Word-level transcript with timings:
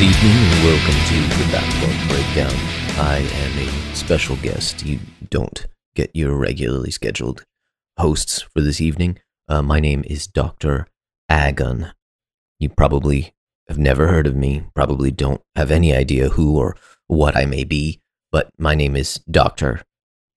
Good 0.00 0.16
evening 0.16 0.32
and 0.32 0.64
welcome 0.64 0.94
to 0.94 1.44
the 1.44 1.52
Backlog 1.52 2.08
Breakdown. 2.08 2.58
I 2.96 3.18
am 3.18 3.68
a 3.68 3.94
special 3.94 4.34
guest. 4.36 4.82
You 4.82 4.98
don't 5.28 5.66
get 5.94 6.10
your 6.14 6.36
regularly 6.36 6.90
scheduled 6.90 7.44
hosts 7.98 8.40
for 8.40 8.62
this 8.62 8.80
evening. 8.80 9.18
Uh, 9.46 9.60
my 9.60 9.78
name 9.78 10.02
is 10.06 10.26
Dr. 10.26 10.86
Agon. 11.28 11.92
You 12.58 12.70
probably 12.70 13.34
have 13.68 13.76
never 13.76 14.08
heard 14.08 14.26
of 14.26 14.34
me, 14.34 14.62
probably 14.74 15.10
don't 15.10 15.42
have 15.54 15.70
any 15.70 15.94
idea 15.94 16.30
who 16.30 16.56
or 16.56 16.76
what 17.06 17.36
I 17.36 17.44
may 17.44 17.64
be, 17.64 18.00
but 18.32 18.48
my 18.56 18.74
name 18.74 18.96
is 18.96 19.16
Dr. 19.30 19.82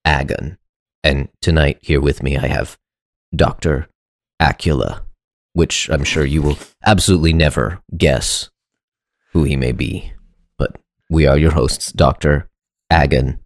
Agon. 0.04 0.58
And 1.06 1.30
tonight, 1.42 1.78
here 1.82 2.02
with 2.02 2.22
me, 2.22 2.36
I 2.36 2.48
have 2.48 2.78
Dr. 3.34 3.88
Acula, 4.42 5.04
which 5.54 5.90
I'm 5.90 6.04
sure 6.04 6.26
you 6.26 6.42
will 6.42 6.58
absolutely 6.86 7.32
never 7.32 7.82
guess 7.95 8.50
who 9.34 9.44
he 9.44 9.55
may 9.55 9.72
be. 9.72 10.14
But 10.58 10.78
we 11.10 11.26
are 11.28 11.38
your 11.38 11.52
hosts, 11.52 11.92
Dr. 11.92 12.48
Agon 12.90 13.40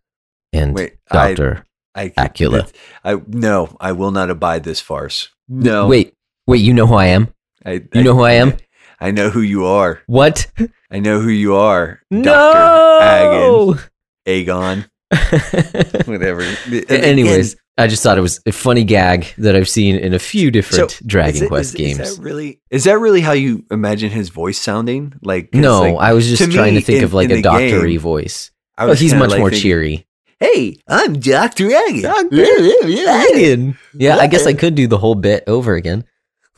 and 0.53 0.75
Wait, 0.75 0.97
I- 1.09 1.33
Dr. 1.33 1.63
I 1.95 2.09
Acula. 2.09 2.71
I 3.03 3.19
no, 3.27 3.75
I 3.79 3.91
will 3.93 4.11
not 4.11 4.29
abide 4.29 4.63
this 4.63 4.79
farce. 4.79 5.29
No, 5.49 5.87
Wait, 5.87 6.13
wait, 6.45 6.57
you 6.61 6.71
know 6.73 6.85
who 6.85 6.93
I 6.93 7.07
am? 7.07 7.33
I, 7.65 7.81
You 7.93 8.03
know 8.03 8.13
who 8.13 8.21
I 8.21 8.33
am? 8.33 8.53
I 8.99 9.09
know 9.11 9.31
who 9.31 9.41
you 9.41 9.65
are. 9.65 10.01
What? 10.05 10.45
I 10.91 10.99
know 10.99 11.19
who 11.21 11.29
you 11.29 11.55
are. 11.55 12.01
No! 12.11 13.73
Doctor 13.73 13.89
Agon, 14.27 14.85
Agon. 14.85 16.05
whatever. 16.05 16.41
Anyways, 16.89 17.55
I 17.79 17.85
just 17.87 18.01
thought 18.01 18.17
it 18.17 18.21
was 18.21 18.41
a 18.47 18.51
funny 18.51 18.83
gag 18.83 19.27
that 19.37 19.55
I've 19.55 19.69
seen 19.69 19.95
in 19.97 20.13
a 20.13 20.19
few 20.19 20.49
different 20.49 20.91
so 20.91 21.05
Dragon 21.05 21.43
it- 21.43 21.47
Quest 21.47 21.69
is- 21.69 21.75
games. 21.75 21.99
Is 21.99 22.17
that 22.17 22.23
really? 22.23 22.59
Is 22.71 22.83
that 22.85 22.97
really 22.99 23.21
how 23.21 23.33
you 23.33 23.65
imagine 23.69 24.09
his 24.09 24.29
voice 24.29 24.57
sounding? 24.59 25.13
Like 25.21 25.53
no, 25.53 25.81
like, 25.81 25.95
I 25.99 26.13
was 26.13 26.27
just 26.27 26.43
to 26.43 26.49
trying 26.49 26.73
me, 26.73 26.79
to 26.79 26.85
think 26.85 26.99
in- 26.99 27.03
of 27.03 27.13
like 27.13 27.29
a 27.29 27.41
doctory 27.41 27.91
game, 27.91 27.99
voice. 27.99 28.51
I 28.77 28.85
Oh, 28.85 28.93
he's 28.93 29.13
much 29.13 29.29
like 29.31 29.39
more 29.39 29.49
thinking, 29.49 29.61
cheery. 29.63 30.07
Hey, 30.39 30.77
I'm 30.87 31.19
Doctor 31.19 31.65
Agon. 31.65 32.05
Agon. 32.31 33.77
Yeah, 33.93 34.17
I 34.17 34.27
guess 34.27 34.45
I 34.45 34.53
could 34.53 34.75
do 34.75 34.87
the 34.87 34.97
whole 34.99 35.15
bit 35.15 35.43
over 35.47 35.73
again. 35.75 36.03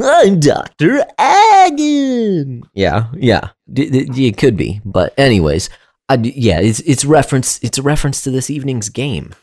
I'm 0.02 0.40
Dr. 0.40 1.06
Agon. 1.17 2.64
Yeah, 2.73 3.08
yeah. 3.16 3.50
It 3.73 4.38
could 4.38 4.56
be. 4.58 4.81
But 4.86 5.14
anyways, 5.17 5.70
I 6.08 6.16
yeah, 6.16 6.59
it's 6.59 6.80
it's 6.81 7.06
reference 7.06 7.59
it's 7.64 7.78
a 7.78 7.81
reference 7.81 8.22
to 8.23 8.31
this 8.31 8.50
evening's 8.50 8.90
game, 8.90 9.34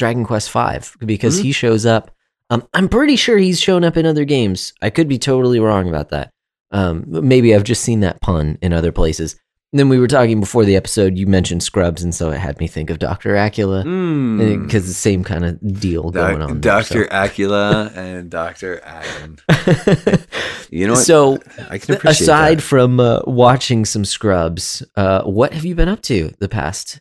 Dragon 0.00 0.24
Quest 0.24 0.50
V, 0.50 1.04
because 1.06 1.38
Mhm. 1.38 1.42
he 1.44 1.52
shows 1.52 1.86
up. 1.86 2.10
Um, 2.50 2.66
I'm 2.74 2.88
pretty 2.88 3.14
sure 3.14 3.38
he's 3.38 3.60
shown 3.60 3.84
up 3.84 3.96
in 3.96 4.04
other 4.06 4.24
games. 4.24 4.72
I 4.82 4.90
could 4.90 5.06
be 5.06 5.18
totally 5.18 5.60
wrong 5.60 5.88
about 5.88 6.08
that. 6.08 6.30
Um, 6.72 7.04
maybe 7.06 7.54
I've 7.54 7.62
just 7.64 7.82
seen 7.82 8.00
that 8.00 8.20
pun 8.20 8.58
in 8.60 8.72
other 8.72 8.90
places. 8.90 9.36
And 9.72 9.78
then 9.78 9.88
we 9.88 10.00
were 10.00 10.08
talking 10.08 10.40
before 10.40 10.64
the 10.64 10.74
episode. 10.74 11.16
You 11.16 11.28
mentioned 11.28 11.62
Scrubs, 11.62 12.02
and 12.02 12.12
so 12.12 12.30
it 12.30 12.38
had 12.38 12.58
me 12.58 12.66
think 12.66 12.90
of 12.90 12.98
Doctor 12.98 13.34
Acula 13.34 13.84
Mm. 13.84 14.64
because 14.64 14.88
the 14.88 14.94
same 14.94 15.22
kind 15.22 15.44
of 15.44 15.80
deal 15.80 16.10
going 16.10 16.42
on. 16.42 16.60
Doctor 16.60 17.04
Acula 17.06 17.92
and 17.96 18.28
Doctor 18.30 18.80
Adam. 18.84 19.36
so. 19.48 20.16
You 20.72 20.86
know 20.86 20.92
what? 20.94 21.04
So, 21.04 21.38
I 21.68 21.78
can 21.78 21.94
appreciate 21.96 22.20
aside 22.22 22.58
that. 22.58 22.62
from 22.62 22.98
uh, 23.00 23.20
watching 23.26 23.84
some 23.84 24.04
Scrubs, 24.04 24.82
uh, 24.96 25.22
what 25.22 25.52
have 25.52 25.64
you 25.64 25.74
been 25.76 25.88
up 25.88 26.00
to 26.02 26.32
the 26.38 26.48
past 26.48 27.00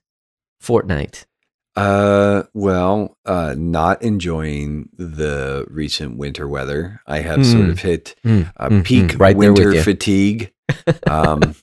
fortnight? 0.60 1.26
Uh, 1.80 2.44
well, 2.54 3.18
uh, 3.26 3.56
not 3.58 4.02
enjoying 4.02 4.90
the 4.98 5.66
recent 5.70 6.18
winter 6.18 6.48
weather. 6.48 7.02
I 7.08 7.20
have 7.20 7.46
sort 7.46 7.66
Mm. 7.66 7.70
of 7.72 7.80
hit 7.80 8.16
Mm, 8.26 8.52
a 8.58 8.70
mm, 8.70 8.84
peak 8.84 9.06
mm, 9.08 9.20
right 9.20 9.36
winter 9.38 9.82
fatigue. 9.84 10.52
Um, 11.08 11.56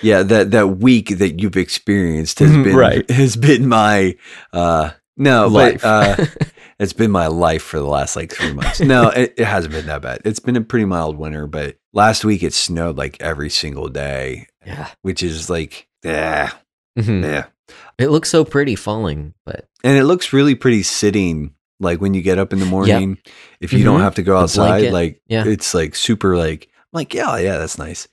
yeah, 0.00 0.22
that 0.22 0.50
that 0.52 0.78
week 0.78 1.08
that 1.18 1.40
you've 1.40 1.56
experienced 1.56 2.38
has 2.40 2.50
Mhm, 2.52 2.64
been 2.64 2.76
right. 2.76 3.10
has 3.10 3.36
been 3.36 3.66
my 3.66 4.16
uh 4.52 4.90
no, 5.16 5.48
Life. 5.48 5.82
but 5.82 5.84
uh, 5.88 6.26
it's 6.78 6.92
been 6.92 7.10
my 7.10 7.26
life 7.26 7.62
for 7.62 7.78
the 7.78 7.86
last 7.86 8.14
like 8.16 8.32
three 8.32 8.52
months. 8.52 8.80
No, 8.80 9.08
it, 9.16 9.34
it 9.36 9.44
hasn't 9.44 9.74
been 9.74 9.86
that 9.86 10.02
bad. 10.02 10.20
It's 10.24 10.40
been 10.40 10.56
a 10.56 10.60
pretty 10.60 10.84
mild 10.86 11.16
winter, 11.18 11.46
but 11.46 11.76
last 11.92 12.24
week 12.24 12.42
it 12.42 12.52
snowed 12.54 12.96
like 12.96 13.20
every 13.20 13.50
single 13.50 13.88
day, 13.88 14.46
yeah. 14.66 14.88
which 15.02 15.22
is 15.22 15.50
like 15.50 15.88
yeah, 16.04 16.52
Mhm. 16.98 17.22
yeah. 17.24 17.44
It 17.98 18.08
looks 18.10 18.30
so 18.30 18.44
pretty 18.44 18.74
falling, 18.76 19.34
but 19.44 19.66
And 19.84 19.96
it 19.98 20.04
looks 20.04 20.32
really 20.32 20.54
pretty 20.54 20.82
sitting. 20.82 21.54
Like 21.80 22.00
when 22.00 22.14
you 22.14 22.22
get 22.22 22.38
up 22.38 22.52
in 22.52 22.58
the 22.60 22.66
morning, 22.66 23.18
if 23.60 23.72
you 23.72 23.80
Mhm. 23.80 23.84
don't 23.84 24.00
have 24.00 24.14
to 24.16 24.22
go 24.22 24.36
outside, 24.36 24.92
like 24.92 25.20
Yeah. 25.26 25.44
it's 25.46 25.74
like 25.74 25.94
super 25.96 26.36
like 26.36 26.68
I'm 26.94 26.98
like 26.98 27.14
yeah 27.14 27.38
yeah 27.38 27.58
that's 27.58 27.78
nice. 27.78 28.06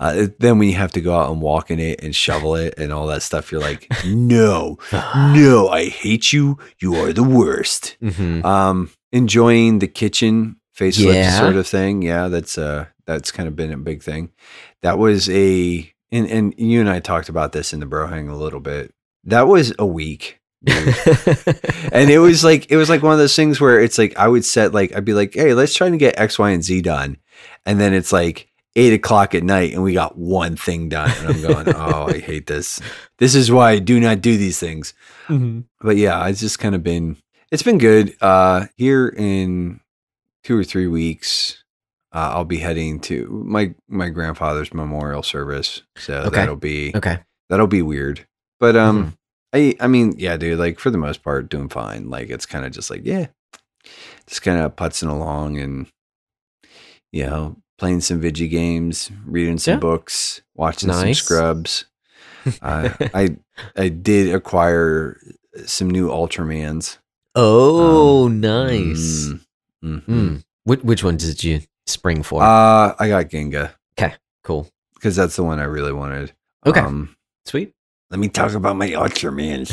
Uh, 0.00 0.26
then 0.40 0.58
when 0.58 0.68
you 0.68 0.74
have 0.74 0.92
to 0.92 1.00
go 1.00 1.14
out 1.14 1.30
and 1.30 1.40
walk 1.40 1.70
in 1.70 1.78
it 1.78 2.02
and 2.02 2.14
shovel 2.14 2.56
it 2.56 2.74
and 2.78 2.92
all 2.92 3.06
that 3.06 3.22
stuff, 3.22 3.50
you're 3.52 3.60
like 3.60 3.86
no 4.06 4.78
no 4.92 5.68
I 5.68 5.86
hate 5.86 6.32
you. 6.32 6.58
You 6.80 6.96
are 6.96 7.12
the 7.12 7.22
worst. 7.22 7.96
Mhm. 8.02 8.44
Um, 8.44 8.90
enjoying 9.12 9.78
the 9.78 9.88
kitchen 9.88 10.56
facelift 10.78 11.14
Yeah. 11.14 11.38
sort 11.38 11.56
of 11.56 11.66
thing. 11.66 12.02
Yeah, 12.02 12.28
that's 12.28 12.58
uh 12.58 12.86
that's 13.06 13.30
kind 13.30 13.46
of 13.48 13.54
been 13.56 13.72
a 13.72 13.76
big 13.78 14.02
thing. 14.02 14.30
That 14.82 14.98
was 14.98 15.28
a 15.30 15.90
and 16.12 16.26
and 16.28 16.54
you 16.58 16.80
and 16.80 16.90
I 16.90 17.00
talked 17.00 17.28
about 17.28 17.52
this 17.52 17.72
in 17.72 17.80
the 17.80 17.86
bro 17.86 18.06
hang 18.06 18.28
a 18.28 18.36
little 18.36 18.60
bit. 18.60 18.92
That 19.24 19.46
was 19.48 19.72
a 19.78 19.86
week. 19.86 20.40
and 20.66 22.10
it 22.10 22.18
was 22.20 22.42
like 22.42 22.70
it 22.70 22.76
was 22.76 22.88
like 22.88 23.02
one 23.02 23.12
of 23.12 23.18
those 23.18 23.36
things 23.36 23.60
where 23.60 23.80
it's 23.80 23.98
like 23.98 24.16
I 24.16 24.28
would 24.28 24.44
set 24.44 24.72
like 24.72 24.94
I'd 24.96 25.04
be 25.04 25.12
like, 25.14 25.34
hey, 25.34 25.52
let's 25.54 25.74
try 25.74 25.90
to 25.90 25.96
get 25.96 26.18
X, 26.18 26.38
Y, 26.38 26.50
and 26.50 26.64
Z 26.64 26.80
done, 26.82 27.18
and 27.66 27.78
then 27.80 27.92
it's 27.92 28.12
like 28.12 28.48
eight 28.76 28.92
o'clock 28.94 29.34
at 29.34 29.42
night, 29.44 29.72
and 29.74 29.82
we 29.82 29.92
got 29.92 30.16
one 30.16 30.56
thing 30.56 30.88
done, 30.88 31.10
and 31.18 31.28
I'm 31.28 31.42
going, 31.42 31.68
oh, 31.76 32.06
I 32.08 32.18
hate 32.18 32.46
this. 32.46 32.80
This 33.18 33.34
is 33.34 33.50
why 33.52 33.72
I 33.72 33.78
do 33.78 34.00
not 34.00 34.20
do 34.22 34.36
these 34.36 34.58
things. 34.58 34.94
Mhm. 35.28 35.64
But 35.80 35.96
yeah, 35.96 36.26
it's 36.28 36.40
just 36.40 36.58
kind 36.58 36.74
of 36.74 36.82
been 36.82 37.16
it's 37.50 37.62
been 37.62 37.78
good. 37.78 38.16
Uh, 38.20 38.66
here 38.76 39.08
in 39.08 39.80
two 40.44 40.56
or 40.58 40.64
three 40.64 40.86
weeks. 40.86 41.60
Uh, 42.12 42.30
I'll 42.36 42.44
be 42.44 42.58
heading 42.58 43.00
to 43.00 43.26
my 43.44 43.74
my 43.88 44.08
grandfather's 44.08 44.72
memorial 44.72 45.24
service, 45.24 45.82
so 45.96 46.14
Okay. 46.22 46.30
that'll 46.36 46.54
be 46.56 46.92
okay. 46.94 47.18
that'll 47.50 47.66
be 47.66 47.82
weird. 47.82 48.24
But 48.60 48.76
um, 48.76 48.98
Mm-hmm. 49.04 49.10
I 49.54 49.76
I 49.84 49.86
mean, 49.86 50.14
yeah, 50.18 50.36
dude. 50.36 50.58
Like 50.58 50.78
for 50.80 50.90
the 50.90 50.98
most 50.98 51.22
part, 51.22 51.48
doing 51.48 51.68
fine. 51.68 52.10
Like 52.10 52.28
it's 52.30 52.46
kind 52.46 52.64
of 52.64 52.72
just 52.72 52.90
like 52.90 53.02
yeah, 53.04 53.26
just 54.26 54.42
kind 54.42 54.58
of 54.60 54.74
putzing 54.76 55.08
along 55.10 55.58
and 55.58 55.86
you 57.12 57.24
know 57.26 57.56
playing 57.78 58.00
some 58.00 58.20
video 58.20 58.48
games, 58.48 59.10
reading 59.24 59.58
some 59.58 59.74
Yeah. 59.74 59.78
books, 59.80 60.42
watching 60.54 60.92
some 60.92 61.14
Scrubs. 61.14 61.84
uh, 62.62 62.90
I 63.14 63.36
I 63.76 63.88
did 63.88 64.34
acquire 64.34 65.20
some 65.66 65.88
new 65.88 66.08
Ultramans. 66.08 66.98
oh, 67.36 68.28
nice. 68.28 69.28
Mm, 69.28 69.40
mhm. 69.84 70.02
Mm. 70.06 70.44
Which, 70.64 70.80
which 70.82 71.04
one 71.04 71.16
did 71.16 71.42
you 71.44 71.60
spring 71.86 72.22
for? 72.22 72.42
Uh, 72.42 72.94
I 72.98 73.08
got 73.08 73.26
Ginga 73.28 73.70
Okay, 73.98 74.14
cool. 74.42 74.68
because 74.94 75.14
that's 75.16 75.36
the 75.36 75.42
one 75.44 75.60
I 75.60 75.64
really 75.64 75.92
wanted. 75.92 76.32
Okay. 76.66 76.80
Um, 76.80 77.14
Sweet. 77.46 77.72
Let 78.10 78.20
me 78.20 78.28
talk 78.28 78.52
about 78.52 78.76
my 78.76 78.90
Ultramans. 78.90 79.70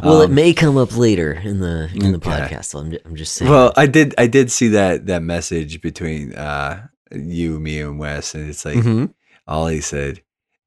well, 0.02 0.20
it 0.22 0.26
Um, 0.26 0.34
may 0.34 0.52
come 0.54 0.76
up 0.76 0.96
later 0.96 1.32
in 1.32 1.60
the 1.60 1.90
in 1.94 2.12
the 2.12 2.18
okay. 2.18 2.30
podcast. 2.30 2.66
So 2.66 2.78
I'm, 2.78 2.90
ju- 2.90 2.98
I'm 3.04 3.16
just 3.16 3.34
saying. 3.34 3.50
Well, 3.50 3.72
I 3.76 3.86
did. 3.86 4.14
I 4.18 4.26
did 4.26 4.50
see 4.52 4.68
that 4.68 5.06
that 5.06 5.22
message 5.22 5.80
between 5.80 6.34
uh, 6.34 6.86
you, 7.12 7.58
me, 7.58 7.80
and 7.80 7.98
Wes, 7.98 8.34
and 8.34 8.48
it's 8.48 8.64
like 8.64 8.76
Mhm. 8.78 9.12
Ollie 9.48 9.80
said, 9.80 10.22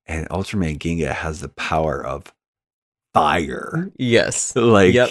and 0.07 0.27
Ultraman 0.30 0.77
Ginga 0.80 1.12
has 1.13 1.39
the 1.41 1.50
power 1.50 2.03
of 2.06 2.33
fire. 3.13 3.92
yes. 3.97 4.56
Like, 4.56 4.94
Yep. 4.94 5.09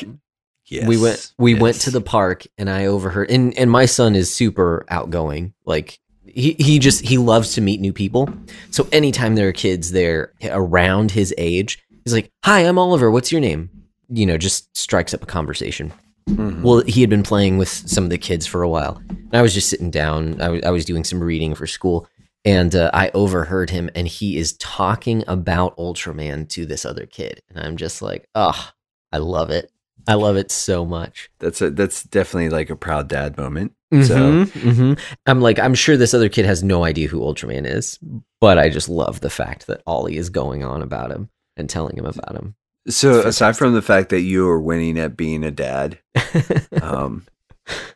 yes, 0.66 0.86
we 0.88 0.96
went 0.96 1.32
we 1.38 1.54
went 1.54 1.76
to 1.82 1.90
the 1.90 2.00
park 2.00 2.46
and 2.56 2.69
I 2.70 2.86
overheard 2.86 3.31
and 3.31 3.56
and 3.58 3.70
my 3.70 3.86
son 3.86 4.14
is 4.14 4.34
super 4.34 4.84
outgoing. 4.88 5.54
Like 5.64 5.98
he 6.38 6.55
he 6.58 6.79
just 6.79 7.05
he 7.05 7.19
loves 7.19 7.52
to 7.55 7.61
meet 7.61 7.81
new 7.81 7.93
people. 7.93 8.29
So 8.70 8.87
anytime 8.93 9.35
there 9.35 9.49
are 9.49 9.52
kids 9.52 9.90
there 9.90 10.32
around 10.44 11.11
his 11.11 11.35
age, 11.37 11.79
he's 12.05 12.14
like, 12.14 12.31
"Hi, 12.44 12.61
I'm 12.61 12.79
Oliver. 12.79 13.11
What's 13.11 13.32
your 13.32 13.40
name?" 13.40 13.69
You 14.08 14.25
know, 14.25 14.38
just 14.38 14.75
strikes 14.76 15.12
up 15.12 15.23
a 15.23 15.26
conversation. 15.26 15.93
Mhm. 16.31 16.62
Well, 16.62 16.82
he 16.87 17.00
had 17.00 17.11
been 17.11 17.23
playing 17.23 17.58
with 17.58 17.69
some 17.69 18.05
of 18.05 18.11
the 18.11 18.19
kids 18.19 18.46
for 18.46 18.62
a 18.62 18.69
while. 18.69 19.02
And 19.08 19.35
I 19.35 19.43
was 19.43 19.52
just 19.52 19.69
sitting 19.69 19.90
down. 19.90 20.40
I 20.40 20.49
was 20.50 20.62
I 20.62 20.70
was 20.70 20.85
doing 20.85 21.02
some 21.05 21.20
reading 21.20 21.55
for 21.56 21.67
school, 21.67 22.06
and 22.44 22.75
uh, 22.75 22.91
I 22.94 23.11
overheard 23.14 23.70
him, 23.70 23.91
and 23.96 24.06
he 24.06 24.37
is 24.37 24.52
talking 24.58 25.25
about 25.26 25.76
Ultraman 25.76 26.49
to 26.50 26.67
this 26.67 26.84
other 26.84 27.06
kid, 27.06 27.41
and 27.50 27.58
I'm 27.67 27.76
just 27.76 28.00
like, 28.00 28.29
oh, 28.37 28.70
I 29.12 29.19
love 29.19 29.50
it. 29.50 29.73
I 30.08 30.14
love 30.14 30.37
it 30.37 30.50
so 30.50 30.84
much. 30.84 31.31
that's 31.38 31.60
a 31.62 31.70
that's 31.70 32.02
definitely 32.02 32.49
like 32.49 32.70
a 32.70 32.76
proud 32.76 33.08
dad 33.08 33.37
moment. 33.37 33.72
So 33.93 34.00
So 34.02 34.44
hmm 34.58 34.94
I'm 35.26 35.40
like, 35.40 35.58
I'm 35.58 35.75
sure 35.75 35.96
this 35.96 36.14
other 36.14 36.28
kid 36.28 36.44
has 36.46 36.62
no 36.62 36.82
idea 36.84 37.08
who 37.08 37.20
Ultraman 37.20 37.66
is, 37.66 37.99
but 38.40 38.58
I 38.58 38.69
just 38.70 38.88
love 38.88 39.20
the 39.20 39.31
fact 39.31 39.66
that 39.66 39.82
Ollie 39.87 40.16
is 40.16 40.28
going 40.31 40.64
on 40.64 40.82
about 40.82 41.10
him 41.10 41.28
and 41.56 41.69
telling 41.70 41.96
him 41.96 42.05
about 42.06 42.34
him. 42.34 42.55
so 42.88 43.20
aside 43.22 43.56
from 43.56 43.75
the 43.75 43.82
fact 43.82 44.08
that 44.10 44.20
you 44.22 44.49
are 44.49 44.60
winning 44.60 44.99
at 44.99 45.16
being 45.16 45.44
a 45.44 45.50
dad, 45.50 45.99
um, 46.82 47.26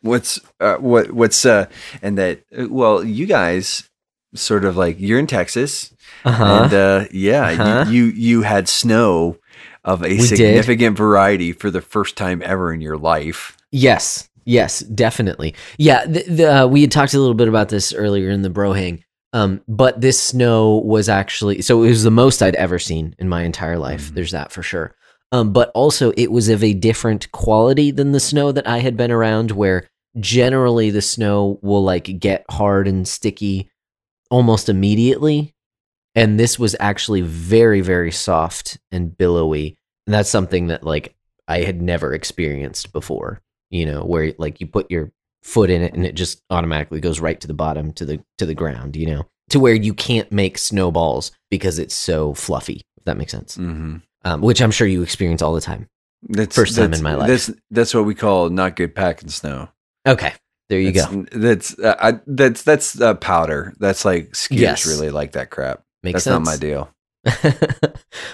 what's 0.01 0.39
uh, 0.59 0.75
what 0.77 1.11
what's 1.11 1.45
uh, 1.45 1.65
and 2.01 2.17
that 2.17 2.43
uh, 2.57 2.67
well, 2.69 3.03
you 3.03 3.25
guys 3.25 3.89
sort 4.35 4.65
of 4.65 4.75
like 4.77 4.97
you're 4.99 5.19
in 5.19 5.27
Texas, 5.27 5.93
Uh-huh. 6.25 6.43
and 6.43 6.73
uh, 6.73 7.05
yeah, 7.11 7.49
Uh-huh. 7.49 7.85
you, 7.87 8.05
you 8.07 8.13
you 8.13 8.41
had 8.41 8.67
snow 8.67 9.37
of 9.83 10.01
a 10.03 10.09
did. 10.09 10.27
significant 10.27 10.97
variety 10.97 11.51
for 11.51 11.69
the 11.69 11.81
first 11.81 12.15
time 12.15 12.41
ever 12.43 12.73
in 12.73 12.81
your 12.81 12.97
life. 12.97 13.57
Yes, 13.71 14.29
yes, 14.45 14.79
definitely. 14.79 15.55
Yeah, 15.77 16.05
the, 16.05 16.23
the, 16.23 16.55
uh, 16.55 16.67
we 16.67 16.81
had 16.81 16.91
talked 16.91 17.13
a 17.13 17.19
little 17.19 17.33
bit 17.33 17.47
about 17.47 17.69
this 17.69 17.93
earlier 17.93 18.29
in 18.29 18.41
the 18.41 18.49
Brohang. 18.49 19.03
Um, 19.33 19.61
but 19.67 19.99
this 19.99 20.21
snow 20.21 20.75
was 20.85 21.09
actually 21.09 21.63
so 21.63 21.81
it 21.83 21.89
was 21.89 22.03
the 22.03 22.11
most 22.11 22.43
I'd 22.43 22.55
ever 22.55 22.77
seen 22.77 23.15
in 23.17 23.27
my 23.27 23.41
entire 23.41 23.79
life. 23.79 24.11
Mhm. 24.11 24.13
There's 24.13 24.31
that 24.31 24.51
for 24.51 24.61
sure. 24.61 24.95
Um, 25.31 25.51
but 25.51 25.71
also 25.73 26.13
it 26.15 26.31
was 26.31 26.49
of 26.49 26.63
a 26.63 26.73
different 26.73 27.31
quality 27.31 27.89
than 27.89 28.11
the 28.11 28.19
snow 28.19 28.51
that 28.51 28.67
I 28.67 28.77
had 28.79 28.95
been 28.95 29.11
around, 29.11 29.49
where 29.49 29.89
generally 30.19 30.91
the 30.91 31.01
snow 31.01 31.57
will 31.63 31.83
like 31.83 32.19
get 32.19 32.45
hard 32.51 32.87
and 32.87 33.07
sticky 33.07 33.71
almost 34.29 34.69
immediately, 34.69 35.52
and 36.15 36.39
this 36.39 36.57
was 36.59 36.75
actually 36.79 37.21
very 37.21 37.81
very 37.81 38.11
soft 38.11 38.77
and 38.91 39.17
billowy. 39.17 39.77
And 40.07 40.13
that's 40.13 40.29
something 40.29 40.67
that 40.67 40.83
like 40.83 41.15
I 41.47 41.61
had 41.61 41.81
never 41.81 42.13
experienced 42.13 42.91
before. 42.93 43.41
You 43.69 43.85
know, 43.85 44.03
where 44.03 44.33
like 44.37 44.61
you 44.61 44.67
put 44.67 44.91
your 44.91 45.11
foot 45.41 45.69
in 45.69 45.81
it 45.81 45.93
and 45.93 46.05
it 46.05 46.15
just 46.15 46.41
automatically 46.49 46.99
goes 46.99 47.19
right 47.19 47.39
to 47.41 47.47
the 47.47 47.53
bottom 47.53 47.91
to 47.93 48.05
the 48.05 48.23
to 48.37 48.45
the 48.45 48.53
ground. 48.53 48.95
You 48.95 49.07
know, 49.07 49.25
to 49.49 49.59
where 49.59 49.73
you 49.73 49.93
can't 49.93 50.31
make 50.31 50.57
snowballs 50.57 51.31
because 51.49 51.79
it's 51.79 51.95
so 51.95 52.33
fluffy. 52.33 52.81
If 52.97 53.05
that 53.05 53.17
makes 53.17 53.31
sense. 53.31 53.57
Mm-hmm. 53.57 53.97
Um, 54.25 54.41
which 54.41 54.61
I'm 54.61 54.71
sure 54.71 54.87
you 54.87 55.01
experience 55.01 55.41
all 55.41 55.53
the 55.53 55.61
time. 55.61 55.89
That's 56.29 56.55
First 56.55 56.75
time 56.75 56.91
that's- 56.91 56.99
in 56.99 57.03
my 57.03 57.15
life. 57.15 57.27
That's 57.27 57.51
that's 57.71 57.93
what 57.93 58.05
we 58.05 58.15
call 58.15 58.49
not 58.49 58.75
good 58.75 58.95
packing 58.95 59.29
snow. 59.29 59.69
Okay, 60.07 60.33
there 60.69 60.79
you 60.79 60.91
that's, 60.91 61.07
go. 61.13 61.25
That's 61.31 61.79
uh, 61.79 61.95
I, 61.99 62.19
that's 62.27 62.63
that's 62.63 63.01
uh, 63.01 63.15
powder. 63.15 63.73
That's 63.79 64.05
like 64.05 64.31
skiers 64.31 64.59
Yes. 64.59 64.85
really 64.85 65.09
like 65.09 65.33
that 65.33 65.49
crap. 65.49 65.83
Makes 66.03 66.15
that's 66.15 66.23
sense. 66.25 66.45
not 66.45 66.51
my 66.51 66.57
deal. 66.57 66.89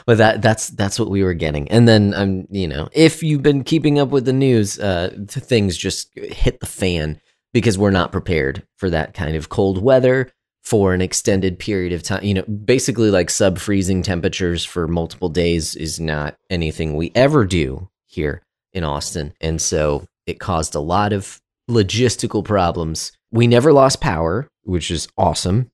well, 0.08 0.18
that 0.18 0.42
that's 0.42 0.70
that's 0.70 1.00
what 1.00 1.12
we 1.12 1.24
were 1.24 1.36
getting, 1.36 1.70
and 1.70 1.88
then 1.88 2.14
um, 2.16 2.48
you 2.50 2.68
know, 2.68 2.90
if 2.92 3.22
you've 3.22 3.44
been 3.44 3.64
keeping 3.64 4.00
up 4.00 4.10
with 4.10 4.26
the 4.26 4.34
news, 4.34 4.80
uh, 4.80 5.16
things 5.28 5.78
just 5.78 6.10
hit 6.16 6.60
the 6.60 6.66
fan 6.66 7.22
because 7.54 7.78
we're 7.78 7.92
not 7.92 8.12
prepared 8.12 8.66
for 8.78 8.90
that 8.90 9.14
kind 9.14 9.36
of 9.36 9.50
cold 9.50 9.80
weather 9.80 10.32
for 10.64 10.96
an 10.96 11.02
extended 11.02 11.60
period 11.60 11.94
of 11.94 12.02
time. 12.02 12.24
You 12.24 12.34
know, 12.34 12.42
basically 12.44 13.12
like 13.12 13.30
sub 13.30 13.60
freezing 13.60 14.02
temperatures 14.02 14.66
for 14.66 14.88
multiple 14.88 15.30
days 15.30 15.76
is 15.76 16.00
not 16.00 16.36
anything 16.50 16.96
we 16.96 17.12
ever 17.14 17.46
do 17.46 17.90
here 18.08 18.42
in 18.74 18.84
Austin, 18.84 19.34
and 19.40 19.62
so 19.62 20.08
it 20.26 20.40
caused 20.40 20.74
a 20.74 20.80
lot 20.80 21.14
of 21.14 21.40
logistical 21.70 22.44
problems. 22.44 23.12
We 23.32 23.46
never 23.46 23.72
lost 23.72 24.02
power, 24.02 24.48
which 24.64 24.90
is 24.90 25.08
awesome. 25.16 25.70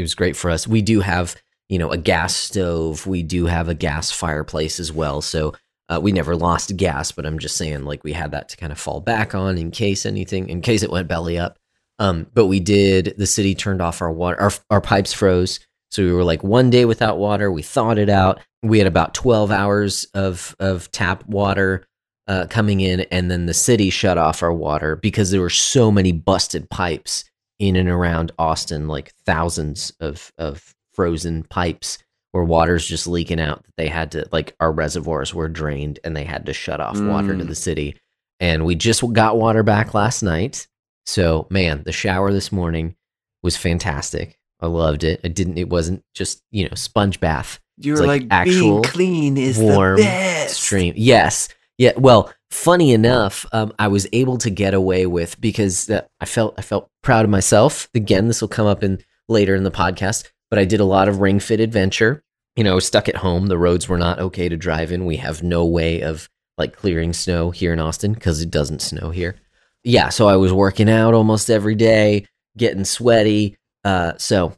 It 0.00 0.04
was 0.04 0.14
great 0.14 0.36
for 0.36 0.50
us. 0.50 0.66
We 0.66 0.82
do 0.82 1.00
have 1.00 1.36
you 1.70 1.78
know, 1.78 1.90
a 1.90 1.96
gas 1.96 2.34
stove. 2.34 3.06
We 3.06 3.22
do 3.22 3.46
have 3.46 3.68
a 3.68 3.74
gas 3.74 4.10
fireplace 4.10 4.80
as 4.80 4.92
well. 4.92 5.22
So 5.22 5.54
uh, 5.88 6.00
we 6.02 6.10
never 6.10 6.34
lost 6.34 6.76
gas, 6.76 7.12
but 7.12 7.24
I'm 7.24 7.38
just 7.38 7.56
saying, 7.56 7.84
like, 7.84 8.02
we 8.02 8.12
had 8.12 8.32
that 8.32 8.48
to 8.50 8.56
kind 8.56 8.72
of 8.72 8.78
fall 8.78 9.00
back 9.00 9.36
on 9.36 9.56
in 9.56 9.70
case 9.70 10.04
anything, 10.04 10.48
in 10.48 10.62
case 10.62 10.82
it 10.82 10.90
went 10.90 11.06
belly 11.06 11.38
up. 11.38 11.58
Um, 12.00 12.26
but 12.34 12.46
we 12.46 12.58
did, 12.58 13.14
the 13.18 13.26
city 13.26 13.54
turned 13.54 13.80
off 13.80 14.02
our 14.02 14.10
water, 14.10 14.40
our, 14.40 14.50
our 14.68 14.80
pipes 14.80 15.12
froze. 15.12 15.60
So 15.92 16.02
we 16.02 16.12
were 16.12 16.24
like 16.24 16.42
one 16.42 16.70
day 16.70 16.86
without 16.86 17.18
water. 17.18 17.52
We 17.52 17.62
thawed 17.62 17.98
it 17.98 18.08
out. 18.08 18.40
We 18.64 18.78
had 18.78 18.88
about 18.88 19.14
12 19.14 19.52
hours 19.52 20.06
of, 20.12 20.56
of 20.58 20.90
tap 20.90 21.24
water 21.28 21.86
uh, 22.26 22.46
coming 22.50 22.80
in. 22.80 23.00
And 23.12 23.30
then 23.30 23.46
the 23.46 23.54
city 23.54 23.90
shut 23.90 24.18
off 24.18 24.42
our 24.42 24.52
water 24.52 24.96
because 24.96 25.30
there 25.30 25.40
were 25.40 25.50
so 25.50 25.92
many 25.92 26.10
busted 26.10 26.68
pipes 26.68 27.29
in 27.60 27.76
and 27.76 27.88
around 27.88 28.32
Austin, 28.38 28.88
like 28.88 29.12
thousands 29.24 29.92
of, 30.00 30.32
of 30.38 30.74
frozen 30.92 31.44
pipes 31.44 31.98
where 32.32 32.44
water's 32.44 32.86
just 32.86 33.06
leaking 33.06 33.40
out 33.40 33.62
that 33.64 33.72
they 33.76 33.88
had 33.88 34.12
to 34.12 34.26
like 34.32 34.54
our 34.60 34.70
reservoirs 34.72 35.32
were 35.34 35.48
drained 35.48 35.98
and 36.04 36.16
they 36.16 36.24
had 36.24 36.46
to 36.46 36.52
shut 36.52 36.80
off 36.80 37.00
water 37.00 37.36
to 37.36 37.44
Mm. 37.44 37.48
the 37.48 37.54
city 37.54 37.96
and 38.38 38.64
we 38.64 38.74
just 38.76 39.02
got 39.12 39.36
water 39.38 39.62
back 39.62 39.94
last 39.94 40.22
night 40.22 40.66
so 41.06 41.46
man 41.50 41.82
the 41.84 41.92
shower 41.92 42.32
this 42.32 42.52
morning 42.52 42.94
was 43.42 43.56
fantastic 43.56 44.38
i 44.60 44.66
loved 44.66 45.02
it 45.04 45.20
it 45.24 45.34
didn't 45.34 45.58
it 45.58 45.68
wasn't 45.68 46.04
just 46.14 46.40
you 46.52 46.64
know 46.68 46.74
sponge 46.74 47.18
bath 47.18 47.58
You're 47.78 47.96
like 47.98 48.22
like, 48.22 48.26
actual 48.30 48.80
being 48.80 48.92
clean 48.92 49.36
is 49.36 49.58
warm 49.58 49.96
the 49.96 50.02
best. 50.02 50.60
stream. 50.60 50.94
Yes. 50.96 51.48
Yeah. 51.78 51.92
Well, 51.96 52.32
funny 52.50 52.92
enough, 52.92 53.46
um, 53.52 53.72
I 53.78 53.88
was 53.88 54.06
able 54.12 54.38
to 54.38 54.50
get 54.50 54.74
away 54.74 55.06
with 55.06 55.40
because 55.40 55.88
uh, 55.88 56.02
I 56.20 56.24
felt 56.26 56.54
I 56.58 56.62
felt 56.62 56.90
proud 57.02 57.24
of 57.24 57.30
myself. 57.30 57.88
Again, 57.94 58.28
this 58.28 58.40
will 58.40 58.48
come 58.48 58.66
up 58.66 58.82
in 58.82 59.02
later 59.28 59.54
in 59.54 59.64
the 59.64 59.70
podcast, 59.70 60.28
but 60.50 60.58
I 60.58 60.64
did 60.64 60.80
a 60.80 60.84
lot 60.84 61.08
of 61.08 61.20
ring 61.20 61.40
fit 61.40 61.60
adventure. 61.60 62.22
You 62.56 62.64
know, 62.64 62.78
stuck 62.80 63.08
at 63.08 63.16
home. 63.16 63.46
The 63.46 63.58
roads 63.58 63.88
were 63.88 63.98
not 63.98 64.18
okay 64.18 64.48
to 64.48 64.56
drive 64.56 64.92
in. 64.92 65.06
We 65.06 65.16
have 65.16 65.42
no 65.42 65.64
way 65.64 66.02
of 66.02 66.28
like 66.58 66.76
clearing 66.76 67.12
snow 67.12 67.50
here 67.50 67.72
in 67.72 67.80
Austin 67.80 68.12
because 68.12 68.42
it 68.42 68.50
doesn't 68.50 68.82
snow 68.82 69.10
here. 69.10 69.36
Yeah, 69.82 70.10
so 70.10 70.28
I 70.28 70.36
was 70.36 70.52
working 70.52 70.90
out 70.90 71.14
almost 71.14 71.48
every 71.48 71.74
day, 71.74 72.26
getting 72.58 72.84
sweaty. 72.84 73.56
Uh, 73.82 74.12
so 74.18 74.54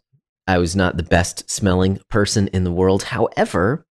I 0.49 0.59
was 0.59 0.75
not 0.75 0.97
the 0.97 1.05
best 1.05 1.49
smelling 1.49 2.01
person 2.09 2.49
in 2.49 2.65
the 2.65 2.73
world. 2.73 3.05
However, 3.05 3.87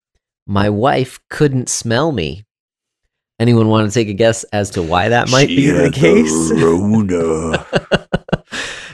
my 0.46 0.68
wife 0.68 1.20
couldn't 1.28 1.68
smell 1.68 2.10
me. 2.10 2.44
Anyone 3.40 3.68
want 3.68 3.90
to 3.90 3.92
take 3.94 4.08
a 4.08 4.12
guess 4.12 4.44
as 4.52 4.68
to 4.70 4.82
why 4.82 5.08
that 5.08 5.30
might 5.30 5.48
She 5.48 5.56
be 5.56 5.66
the 5.70 5.84
had 5.84 5.94
case? 5.94 6.52
Rona. 6.62 7.66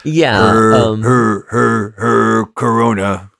yeah. 0.05 0.41
her, 0.51 0.73
um, 0.75 1.03
her, 1.03 1.47
her, 1.51 1.91
her, 1.99 2.47
Corona. 2.55 3.31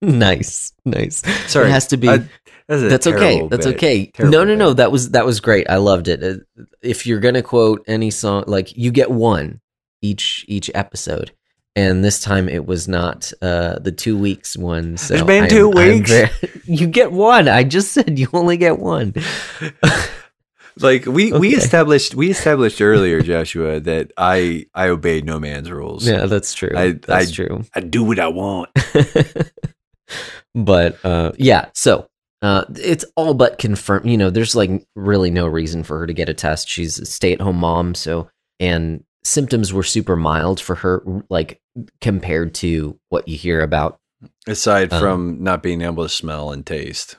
nice, 0.00 0.72
nice. 0.84 1.22
Sorry, 1.50 1.68
it 1.68 1.72
has 1.72 1.86
to 1.88 1.96
be. 1.96 2.08
I- 2.08 2.28
that's, 2.68 2.82
that's 2.82 3.06
okay. 3.06 3.18
terrible 3.36 3.48
That's 3.48 3.64
bit. 3.66 3.76
okay. 3.76 4.06
Terrible 4.06 4.30
no, 4.38 4.44
no, 4.44 4.54
no. 4.54 4.68
bit. 4.72 4.76
That 4.76 4.92
was 4.92 5.10
that 5.12 5.24
was 5.24 5.40
great. 5.40 5.70
I 5.70 5.76
loved 5.76 6.06
it. 6.06 6.22
Uh, 6.22 6.64
If 6.82 7.06
you're 7.06 7.18
gonna 7.18 7.40
quote 7.42 7.82
any 7.86 8.10
song, 8.10 8.44
like 8.46 8.76
you 8.76 8.90
get 8.92 9.10
one 9.10 9.62
each 10.02 10.44
each 10.48 10.70
episode, 10.74 11.32
and 11.78 12.04
this 12.04 12.20
time 12.20 12.48
it 12.48 12.66
was 12.66 12.88
not 12.88 13.30
uh, 13.40 13.78
the 13.78 13.92
two 13.92 14.18
weeks 14.18 14.56
one. 14.56 14.96
So 14.96 15.14
It's 15.14 15.22
been 15.22 15.44
I'm- 15.44 15.50
two 15.50 15.68
weeks. 15.68 16.10
very- 16.10 16.30
you 16.64 16.86
get 16.88 17.12
one. 17.12 17.46
I 17.48 17.62
just 17.62 17.92
said 17.92 18.18
you 18.18 18.26
only 18.32 18.56
get 18.56 18.78
one. 18.78 19.14
Like 20.80 21.06
we 21.06 21.32
we 21.32 21.56
established 21.56 22.14
we 22.14 22.30
established 22.30 22.80
earlier, 22.80 23.20
Joshua, 23.20 23.80
that 23.80 24.12
I 24.16 24.66
I 24.74 24.90
obey 24.90 25.20
no 25.22 25.40
man's 25.40 25.68
rules. 25.72 26.06
Yeah, 26.06 26.26
that's 26.26 26.54
true. 26.54 26.70
I- 26.76 26.92
that's 26.92 27.30
I- 27.30 27.34
true. 27.34 27.64
I 27.74 27.80
do 27.80 28.04
what 28.04 28.20
I 28.20 28.28
want. 28.28 28.70
but 30.54 31.04
uh, 31.04 31.32
yeah, 31.36 31.66
so 31.74 32.08
uh, 32.42 32.64
it's 32.76 33.04
all 33.16 33.34
but 33.34 33.58
confirmed. 33.58 34.08
You 34.08 34.16
know, 34.16 34.30
there's 34.30 34.54
like 34.54 34.70
really 34.94 35.32
no 35.32 35.48
reason 35.48 35.82
for 35.82 35.98
her 35.98 36.06
to 36.06 36.14
get 36.14 36.28
a 36.28 36.34
test. 36.34 36.68
She's 36.68 36.98
a 37.00 37.06
stay 37.06 37.32
at 37.32 37.40
home 37.40 37.56
mom, 37.56 37.96
so 37.96 38.30
and 38.60 39.02
symptoms 39.24 39.72
were 39.72 39.82
super 39.82 40.14
mild 40.14 40.60
for 40.60 40.76
her, 40.76 41.02
like 41.28 41.60
compared 42.00 42.54
to 42.54 42.98
what 43.08 43.28
you 43.28 43.36
hear 43.36 43.60
about. 43.62 44.00
Aside 44.46 44.92
Um, 44.92 45.00
from 45.00 45.42
not 45.42 45.62
being 45.62 45.82
able 45.82 46.02
to 46.02 46.08
smell 46.08 46.50
and 46.52 46.64
taste. 46.66 47.16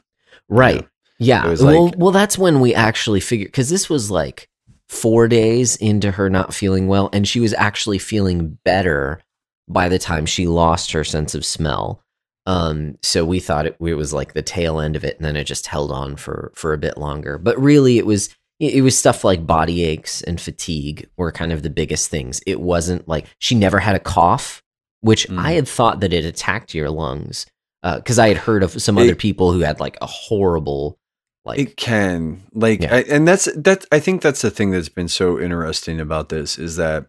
Right. 0.47 0.87
Yeah. 1.19 1.47
Was 1.47 1.63
well, 1.63 1.85
like- 1.85 1.93
well, 1.97 2.11
that's 2.11 2.37
when 2.37 2.59
we 2.59 2.73
actually 2.73 3.19
figured 3.19 3.49
because 3.51 3.69
this 3.69 3.89
was 3.89 4.09
like 4.09 4.49
four 4.87 5.27
days 5.27 5.75
into 5.75 6.11
her 6.11 6.29
not 6.29 6.53
feeling 6.53 6.87
well, 6.87 7.09
and 7.13 7.27
she 7.27 7.39
was 7.39 7.53
actually 7.53 7.99
feeling 7.99 8.57
better 8.63 9.21
by 9.67 9.87
the 9.87 9.99
time 9.99 10.25
she 10.25 10.47
lost 10.47 10.91
her 10.91 11.03
sense 11.03 11.35
of 11.35 11.45
smell. 11.45 12.01
Um, 12.47 12.97
so 13.03 13.23
we 13.25 13.39
thought 13.39 13.67
it, 13.67 13.77
it 13.79 13.93
was 13.93 14.11
like 14.13 14.33
the 14.33 14.41
tail 14.41 14.79
end 14.79 14.95
of 14.95 15.03
it, 15.03 15.17
and 15.17 15.25
then 15.25 15.35
it 15.35 15.43
just 15.43 15.67
held 15.67 15.91
on 15.91 16.15
for 16.15 16.51
for 16.55 16.73
a 16.73 16.77
bit 16.79 16.97
longer. 16.97 17.37
But 17.37 17.61
really, 17.61 17.97
it 17.99 18.05
was 18.07 18.29
it 18.59 18.75
it 18.75 18.81
was 18.81 18.97
stuff 18.97 19.23
like 19.23 19.45
body 19.47 19.83
aches 19.83 20.21
and 20.21 20.39
fatigue 20.39 21.07
were 21.17 21.31
kind 21.31 21.51
of 21.51 21.63
the 21.63 21.69
biggest 21.69 22.09
things. 22.09 22.41
It 22.45 22.59
wasn't 22.59 23.07
like 23.07 23.25
she 23.39 23.55
never 23.55 23.79
had 23.79 23.95
a 23.95 23.99
cough, 23.99 24.61
which 25.01 25.27
Mm. 25.29 25.37
I 25.39 25.51
had 25.53 25.67
thought 25.67 25.99
that 26.01 26.13
it 26.13 26.25
attacked 26.25 26.73
your 26.73 26.89
lungs 26.89 27.45
because 27.83 28.19
I 28.19 28.27
had 28.27 28.37
heard 28.37 28.61
of 28.63 28.81
some 28.81 28.97
other 28.97 29.15
people 29.15 29.53
who 29.53 29.59
had 29.61 29.79
like 29.79 29.97
a 30.01 30.05
horrible 30.05 30.97
like 31.45 31.59
it 31.59 31.77
can 31.77 32.41
like 32.53 32.81
Yeah. 32.81 32.95
I, 32.95 32.99
and 33.03 33.25
that's 33.25 33.45
that 33.55 33.85
i 33.93 33.99
think 33.99 34.21
that's 34.21 34.41
the 34.41 34.51
thing 34.51 34.71
that's 34.71 34.89
been 34.89 35.07
so 35.07 35.39
interesting 35.39 36.01
about 36.01 36.27
this 36.27 36.59
is 36.59 36.75
that 36.75 37.05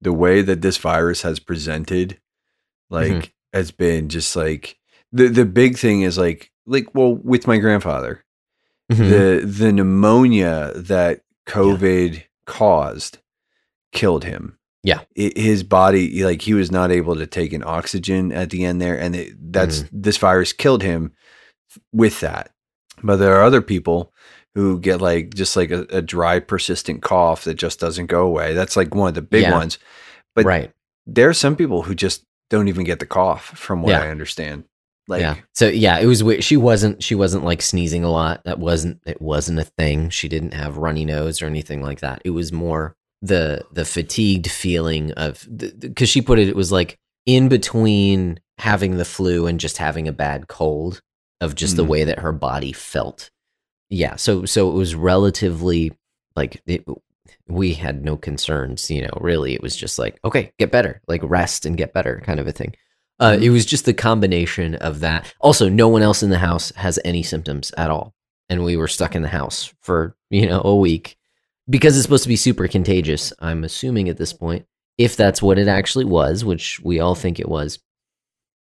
the 0.00 0.12
way 0.14 0.40
that 0.40 0.62
this 0.62 0.78
virus 0.78 1.20
has 1.20 1.38
presented 1.38 2.18
like 2.88 3.12
Mhm. 3.12 3.30
has 3.52 3.70
been 3.70 4.08
just 4.08 4.34
like 4.34 4.78
the 5.12 5.28
the 5.28 5.44
big 5.44 5.76
thing 5.76 6.00
is 6.00 6.16
like 6.16 6.50
like 6.66 6.94
well 6.94 7.14
with 7.14 7.46
my 7.46 7.58
grandfather 7.58 8.24
Mhm. 8.92 9.08
the 9.10 9.46
the 9.46 9.72
pneumonia 9.72 10.72
that 10.76 11.20
covid 11.46 12.22
caused 12.46 13.18
killed 13.92 14.24
him 14.24 14.58
Yeah. 14.84 15.00
I- 15.18 15.32
his 15.36 15.62
body 15.62 16.24
like 16.24 16.42
he 16.42 16.54
was 16.54 16.70
not 16.70 16.90
able 16.90 17.16
to 17.16 17.26
take 17.26 17.52
in 17.52 17.62
oxygen 17.64 18.32
at 18.32 18.50
the 18.50 18.64
end 18.64 18.80
there 18.80 18.98
and 18.98 19.14
it, 19.16 19.34
that's 19.52 19.84
this 19.92 20.16
virus 20.18 20.52
killed 20.52 20.82
him 20.82 21.12
with 21.92 22.20
that 22.20 22.50
but 23.02 23.16
there 23.16 23.34
are 23.36 23.42
other 23.42 23.62
people 23.62 24.12
who 24.54 24.78
get 24.78 25.00
like 25.00 25.34
just 25.34 25.56
like 25.56 25.70
a, 25.70 25.86
a 25.90 26.02
dry 26.02 26.38
persistent 26.38 27.02
cough 27.02 27.44
that 27.44 27.54
just 27.54 27.80
doesn't 27.80 28.06
go 28.06 28.22
away 28.26 28.54
that's 28.54 28.76
like 28.76 28.94
one 28.94 29.08
of 29.08 29.14
the 29.14 29.22
big 29.22 29.42
Yeah. 29.42 29.52
ones 29.52 29.78
but 30.34 30.44
right 30.44 30.70
there 31.06 31.28
are 31.28 31.34
some 31.34 31.56
people 31.56 31.82
who 31.82 31.94
just 31.94 32.24
don't 32.50 32.68
even 32.68 32.84
get 32.84 32.98
the 33.00 33.06
cough, 33.06 33.46
from 33.58 33.82
what 33.82 33.90
Yeah. 33.92 34.02
I 34.02 34.08
understand. 34.08 34.64
Like, 35.08 35.20
yeah. 35.20 35.36
So 35.54 35.68
yeah, 35.68 35.98
it 35.98 36.06
was 36.06 36.22
weird. 36.22 36.44
She 36.44 36.56
wasn't 36.56 37.02
she 37.02 37.14
wasn't 37.14 37.44
like 37.44 37.60
sneezing 37.62 38.04
a 38.04 38.10
lot. 38.10 38.44
That 38.44 38.58
wasn't 38.58 39.00
it 39.06 39.20
wasn't 39.20 39.58
a 39.58 39.64
thing. 39.64 40.10
She 40.10 40.28
didn't 40.28 40.54
have 40.54 40.76
runny 40.78 41.04
nose 41.04 41.42
or 41.42 41.46
anything 41.46 41.82
like 41.82 42.00
that. 42.00 42.22
It 42.24 42.30
was 42.30 42.52
more 42.52 42.96
the 43.20 43.64
the 43.72 43.84
fatigued 43.84 44.50
feeling 44.50 45.12
of 45.12 45.46
because 45.78 46.08
she 46.08 46.22
put 46.22 46.38
it 46.38 46.48
it 46.48 46.56
was 46.56 46.70
like 46.72 46.98
in 47.26 47.48
between 47.48 48.40
having 48.58 48.96
the 48.96 49.04
flu 49.04 49.46
and 49.46 49.58
just 49.60 49.78
having 49.78 50.06
a 50.08 50.12
bad 50.12 50.46
cold 50.48 51.00
of 51.40 51.54
just 51.56 51.76
the 51.76 51.84
Mm. 51.84 51.88
way 51.88 52.04
that 52.04 52.20
her 52.20 52.32
body 52.32 52.72
felt. 52.72 53.30
Yeah. 53.90 54.16
So 54.16 54.44
so 54.44 54.70
it 54.70 54.74
was 54.74 54.94
relatively 54.94 55.92
like 56.36 56.62
it, 56.66 56.84
we 57.48 57.74
had 57.74 58.04
no 58.04 58.16
concerns. 58.16 58.90
You 58.90 59.02
know, 59.02 59.18
really, 59.20 59.52
it 59.54 59.62
was 59.62 59.74
just 59.76 59.98
like 59.98 60.18
okay, 60.24 60.52
get 60.58 60.70
better, 60.70 61.00
like 61.08 61.20
rest 61.24 61.66
and 61.66 61.76
get 61.76 61.92
better, 61.92 62.22
kind 62.24 62.38
of 62.40 62.46
a 62.46 62.52
thing. 62.52 62.74
Uh, 63.22 63.36
Mhm. 63.36 63.42
it 63.42 63.50
was 63.50 63.64
just 63.64 63.84
the 63.84 63.94
combination 63.94 64.74
of 64.74 65.00
that. 65.00 65.32
Also, 65.40 65.68
no 65.68 65.88
one 65.88 66.02
else 66.02 66.22
in 66.22 66.30
the 66.30 66.38
house 66.38 66.72
has 66.76 66.98
any 67.04 67.22
symptoms 67.22 67.70
at 67.76 67.90
all, 67.90 68.14
and 68.48 68.64
we 68.64 68.76
were 68.76 68.88
stuck 68.88 69.14
in 69.14 69.22
the 69.22 69.28
house 69.28 69.72
for 69.80 70.16
you 70.30 70.46
know 70.46 70.60
a 70.64 70.74
week 70.76 71.16
because 71.70 71.96
it's 71.96 72.02
supposed 72.04 72.24
to 72.24 72.28
be 72.28 72.36
super 72.36 72.66
contagious. 72.68 73.32
I'm 73.38 73.62
assuming 73.64 74.08
at 74.08 74.16
this 74.18 74.32
point, 74.32 74.66
if 74.98 75.16
that's 75.16 75.40
what 75.40 75.58
it 75.58 75.68
actually 75.68 76.04
was, 76.04 76.44
which 76.44 76.80
we 76.82 76.98
all 77.00 77.14
think 77.14 77.38
it 77.38 77.48
was, 77.48 77.78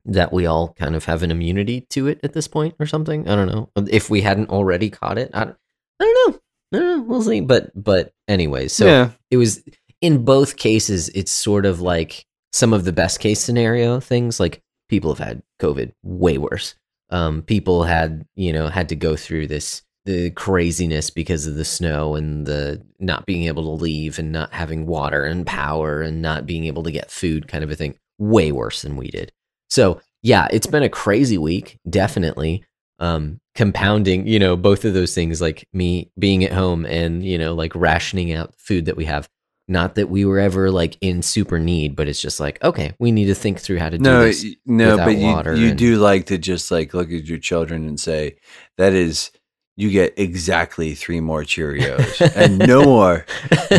that 0.04 0.32
we 0.32 0.44
all 0.46 0.74
kind 0.78 0.94
of 0.94 1.04
have 1.06 1.22
an 1.22 1.30
immunity 1.30 1.82
to 1.90 2.06
it 2.08 2.20
at 2.22 2.32
this 2.34 2.46
point 2.48 2.74
or 2.78 2.86
something. 2.86 3.26
I 3.28 3.34
don't 3.36 3.48
know 3.48 3.70
if 3.90 4.10
we 4.10 4.20
hadn't 4.20 4.50
already 4.50 4.90
caught 4.90 5.16
it. 5.18 5.30
I 5.32 5.44
don't, 5.44 5.56
I 6.00 6.04
don't 6.04 6.32
know. 6.34 6.40
I 6.74 6.78
don't 6.80 6.96
know. 6.98 7.02
We'll 7.04 7.22
see. 7.22 7.40
But 7.40 7.70
but 7.74 8.12
anyways, 8.28 8.72
so 8.72 8.84
yeah, 8.86 9.10
it 9.30 9.36
was 9.38 9.62
in 10.02 10.24
both 10.24 10.56
cases 10.56 11.08
it's 11.14 11.30
sort 11.32 11.64
of 11.64 11.80
like 11.80 12.26
some 12.52 12.72
of 12.72 12.84
the 12.84 12.92
best 12.92 13.20
case 13.20 13.40
scenario 13.40 13.98
things 14.00 14.38
like 14.38 14.62
people 14.88 15.14
have 15.14 15.26
had 15.26 15.42
covid 15.60 15.92
way 16.02 16.38
worse. 16.38 16.74
Um 17.10 17.42
people 17.42 17.84
had 17.84 18.26
you 18.34 18.52
know 18.52 18.68
had 18.68 18.88
to 18.90 18.96
go 18.96 19.16
through 19.16 19.46
this 19.48 19.82
the 20.04 20.30
craziness 20.30 21.10
because 21.10 21.46
of 21.46 21.54
the 21.54 21.64
snow 21.64 22.16
and 22.16 22.44
the 22.44 22.84
not 22.98 23.24
being 23.24 23.44
able 23.44 23.62
to 23.62 23.82
leave 23.82 24.18
and 24.18 24.32
not 24.32 24.52
having 24.52 24.86
water 24.86 25.24
and 25.24 25.46
power 25.46 26.02
and 26.02 26.20
not 26.20 26.44
being 26.44 26.64
able 26.64 26.82
to 26.82 26.90
get 26.90 27.10
food 27.10 27.46
kind 27.46 27.62
of 27.62 27.70
a 27.70 27.76
thing 27.76 27.96
way 28.18 28.50
worse 28.50 28.82
than 28.82 28.96
we 28.96 29.08
did. 29.08 29.32
So 29.70 30.00
yeah 30.22 30.48
it's 30.50 30.66
been 30.66 30.82
a 30.82 30.88
crazy 30.88 31.38
week 31.38 31.78
definitely. 31.88 32.64
Um 32.98 33.40
compounding 33.54 34.26
you 34.26 34.38
know 34.38 34.56
both 34.56 34.84
of 34.84 34.94
those 34.94 35.14
things 35.14 35.40
like 35.40 35.66
me 35.72 36.10
being 36.18 36.42
at 36.44 36.52
home 36.52 36.86
and 36.86 37.24
you 37.24 37.36
know 37.38 37.54
like 37.54 37.74
rationing 37.74 38.32
out 38.32 38.54
food 38.56 38.86
that 38.86 38.96
we 38.96 39.04
have 39.04 39.28
not 39.72 39.96
that 39.96 40.08
we 40.08 40.24
were 40.24 40.38
ever 40.38 40.70
like 40.70 40.96
in 41.00 41.22
super 41.22 41.58
need 41.58 41.96
but 41.96 42.06
it's 42.06 42.20
just 42.20 42.38
like 42.38 42.62
okay 42.62 42.94
we 43.00 43.10
need 43.10 43.24
to 43.26 43.34
think 43.34 43.58
through 43.58 43.78
how 43.78 43.88
to 43.88 43.98
do 43.98 44.04
no, 44.04 44.24
this 44.24 44.44
no, 44.66 44.96
but 44.98 45.16
you, 45.16 45.26
water 45.26 45.56
you 45.56 45.68
and- 45.70 45.78
do 45.78 45.96
like 45.96 46.26
to 46.26 46.38
just 46.38 46.70
like 46.70 46.94
look 46.94 47.10
at 47.10 47.24
your 47.24 47.38
children 47.38 47.86
and 47.88 47.98
say, 47.98 48.36
that 48.78 48.92
is, 48.92 49.30
you 49.76 49.90
get 49.90 50.12
exactly 50.18 50.94
three 50.94 51.20
more 51.20 51.42
Cheerios 51.42 52.20
and 52.36 52.58
no 52.58 52.84
more, 52.94 53.24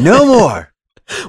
no 0.02 0.26
more. 0.26 0.74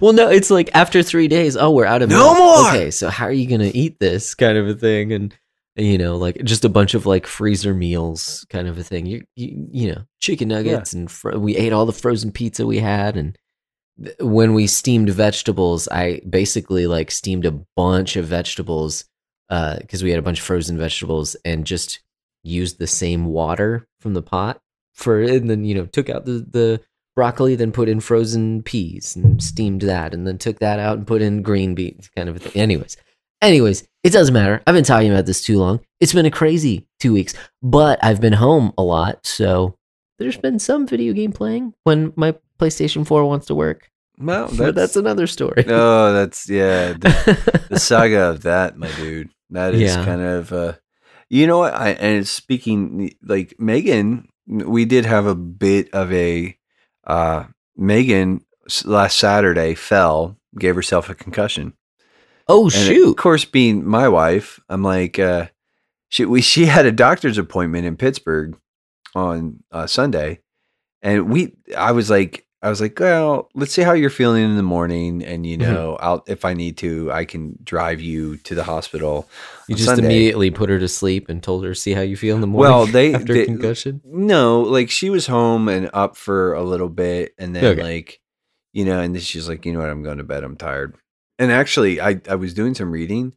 well 0.01 0.13
no 0.13 0.29
it's 0.31 0.51
like 0.51 0.71
after 0.73 1.03
three 1.03 1.29
days 1.29 1.57
oh 1.57 1.71
we're 1.71 1.85
out 1.85 2.01
of 2.03 2.09
No 2.09 2.33
milk. 2.33 2.39
more! 2.39 2.69
okay 2.71 2.91
so 2.91 3.09
how 3.11 3.27
are 3.27 3.33
you 3.33 3.47
gonna 3.49 3.71
eat 3.75 3.99
this 3.99 4.35
kind 4.35 4.57
of 4.57 4.69
a 4.69 4.75
thing 4.75 5.13
and 5.13 5.37
you 5.77 5.99
know 5.99 6.17
like 6.17 6.37
just 6.45 6.65
a 6.65 6.69
bunch 6.69 6.95
of 6.95 7.07
like 7.07 7.27
freezer 7.27 7.75
meals 7.75 8.47
kind 8.49 8.69
of 8.69 8.79
a 8.79 8.85
thing 8.85 9.05
you 9.07 9.25
you, 9.35 9.67
you 9.73 9.93
know 9.93 10.03
chicken 10.21 10.47
nuggets 10.49 10.93
and 10.93 11.11
fro- 11.11 11.37
we 11.39 11.57
ate 11.57 11.73
all 11.73 11.87
the 11.87 11.93
frozen 11.93 12.31
pizza 12.31 12.65
we 12.65 12.79
had 12.79 13.17
and 13.17 13.37
when 14.21 14.55
we 14.55 14.67
steamed 14.67 15.11
vegetables 15.11 15.89
i 15.89 16.21
basically 16.29 16.87
like 16.87 17.11
steamed 17.11 17.47
a 17.47 17.61
bunch 17.77 18.17
of 18.17 18.27
vegetables 18.27 19.05
uh 19.51 19.77
because 19.79 20.03
we 20.03 20.11
had 20.11 20.19
a 20.19 20.23
bunch 20.23 20.41
of 20.41 20.45
frozen 20.45 20.77
vegetables 20.77 21.37
and 21.45 21.65
just 21.65 22.01
used 22.43 22.79
the 22.79 22.87
same 22.87 23.27
water 23.27 23.87
from 24.01 24.15
the 24.15 24.23
pot 24.23 24.61
for 24.93 25.23
and 25.23 25.49
then 25.49 25.65
you 25.65 25.75
know 25.75 25.87
took 25.87 26.09
out 26.09 26.25
the 26.25 26.47
the 26.51 26.81
broccoli 27.15 27.55
then 27.55 27.71
put 27.71 27.89
in 27.89 28.01
frozen 28.01 28.63
peas 28.63 29.15
and 29.15 29.43
steamed 29.43 29.83
that 29.83 30.13
and 30.13 30.27
then 30.27 30.37
took 30.37 30.59
that 30.59 30.81
out 30.81 30.97
and 30.97 31.07
put 31.07 31.23
in 31.23 31.43
green 31.43 31.75
beans 31.75 32.11
kind 32.17 32.29
of 32.29 32.43
thing. 32.43 32.61
Anyways 32.61 32.97
anyways 33.41 33.87
it 34.03 34.11
doesn't 34.11 34.35
matter. 34.35 34.61
I've 34.67 34.75
been 34.75 34.85
talking 34.85 35.11
about 35.11 35.25
this 35.25 35.43
too 35.43 35.59
long. 35.59 35.81
It's 36.01 36.13
been 36.13 36.27
a 36.27 36.31
crazy 36.31 36.87
two 37.05 37.13
weeks 37.13 37.35
but 37.63 38.03
i've 38.03 38.19
been 38.19 38.33
home 38.33 38.73
a 38.79 38.83
lot 38.83 39.27
so 39.27 39.77
there's 40.19 40.39
been 40.39 40.59
some 40.59 40.87
video 40.87 41.13
game 41.13 41.33
playing 41.33 41.75
when 41.85 42.15
my 42.17 42.35
playstation 42.59 43.07
4 43.07 43.25
wants 43.27 43.47
to 43.47 43.55
work 43.55 43.91
Well, 44.19 44.49
but 44.57 44.75
that's 44.75 44.97
another 44.97 45.27
story 45.27 45.65
No, 45.67 46.13
that's 46.13 46.49
yeah. 46.49 46.93
The, 46.99 47.67
the 47.71 47.79
saga 47.81 48.31
of 48.31 48.43
that, 48.43 48.77
my 48.77 48.91
dude. 48.97 49.31
That 49.51 49.75
is 49.75 49.81
Yeah. 49.83 50.05
kind 50.05 50.21
of 50.23 50.53
uh 50.53 50.73
you 51.31 51.47
know 51.47 51.59
what? 51.59 51.75
I 51.75 51.91
and 51.91 52.27
speaking 52.29 53.15
like 53.23 53.55
Megan, 53.59 54.29
we 54.47 54.85
did 54.85 55.05
have 55.07 55.27
a 55.27 55.35
bit 55.35 55.93
of 55.93 56.13
a 56.13 56.57
uh 57.07 57.45
Megan 57.77 58.45
last 58.85 59.19
Saturday 59.19 59.75
fell, 59.75 60.37
gave 60.59 60.75
herself 60.77 61.11
a 61.11 61.15
concussion. 61.15 61.73
oh 62.49 62.65
And 62.65 62.73
shoot 62.73 63.09
of 63.11 63.17
course, 63.17 63.45
being 63.45 63.85
my 63.87 64.09
wife, 64.09 64.61
I'm 64.69 64.83
like, 64.83 65.19
uh, 65.19 65.49
she 66.09 66.25
we 66.25 66.41
she 66.41 66.67
had 66.67 66.87
a 66.87 66.93
doctor's 66.93 67.39
appointment 67.39 67.85
in 67.87 67.97
Pittsburgh 67.97 68.57
on 69.15 69.63
uh, 69.73 69.87
Sunday, 69.87 70.41
and 71.05 71.31
we 71.31 71.55
I 71.77 71.93
was 71.93 72.11
like, 72.11 72.45
I 72.63 72.71
was 72.71 72.81
like, 72.81 72.99
well, 72.99 73.51
let's 73.55 73.73
see 73.73 73.83
how 73.83 73.93
you're 73.93 74.09
feeling 74.11 74.43
in 74.43 74.57
the 74.57 74.63
morning, 74.63 75.23
and 75.23 75.47
you 75.47 75.57
Mhm. 75.59 75.61
know, 75.61 75.97
I'll 76.01 76.25
if 76.27 76.45
I 76.47 76.55
need 76.55 76.79
to, 76.79 77.13
I 77.13 77.25
can 77.27 77.59
drive 77.63 78.01
you 78.01 78.39
to 78.39 78.55
the 78.55 78.65
hospital. 78.65 79.29
you 79.69 79.75
just 79.77 79.87
Sunday. 79.89 80.05
immediately 80.07 80.51
put 80.51 80.71
her 80.71 80.79
to 80.79 80.89
sleep 80.89 81.29
and 81.29 81.43
told 81.43 81.65
her 81.65 81.75
see 81.75 81.93
how 81.93 82.01
you 82.01 82.17
feel 82.17 82.35
in 82.35 82.41
the 82.41 82.47
morning 82.47 82.71
Well, 82.73 82.87
they- 82.87 83.15
after 83.19 83.35
they- 83.35 83.45
concussion 83.45 84.01
No, 84.05 84.63
like 84.63 84.91
she 84.91 85.11
was 85.11 85.27
home 85.27 85.69
and 85.69 85.91
up 85.95 86.17
for 86.17 86.55
a 86.55 86.63
little 86.65 86.89
bit, 86.89 87.35
and 87.39 87.55
then 87.55 87.65
Okay. 87.65 87.83
like, 87.83 88.21
you 88.73 88.85
know, 88.87 88.99
and 89.01 89.15
then 89.15 89.23
she's 89.23 89.49
like, 89.49 89.65
you 89.67 89.73
know 89.73 89.79
what, 89.81 89.91
I'm 89.91 90.03
going 90.03 90.19
to 90.19 90.25
bed. 90.25 90.43
I'm 90.43 90.57
tired. 90.57 90.97
And 91.39 91.53
actually, 91.53 92.01
I 92.01 92.21
I 92.29 92.35
was 92.37 92.55
doing 92.55 92.75
some 92.75 92.91
reading, 92.91 93.35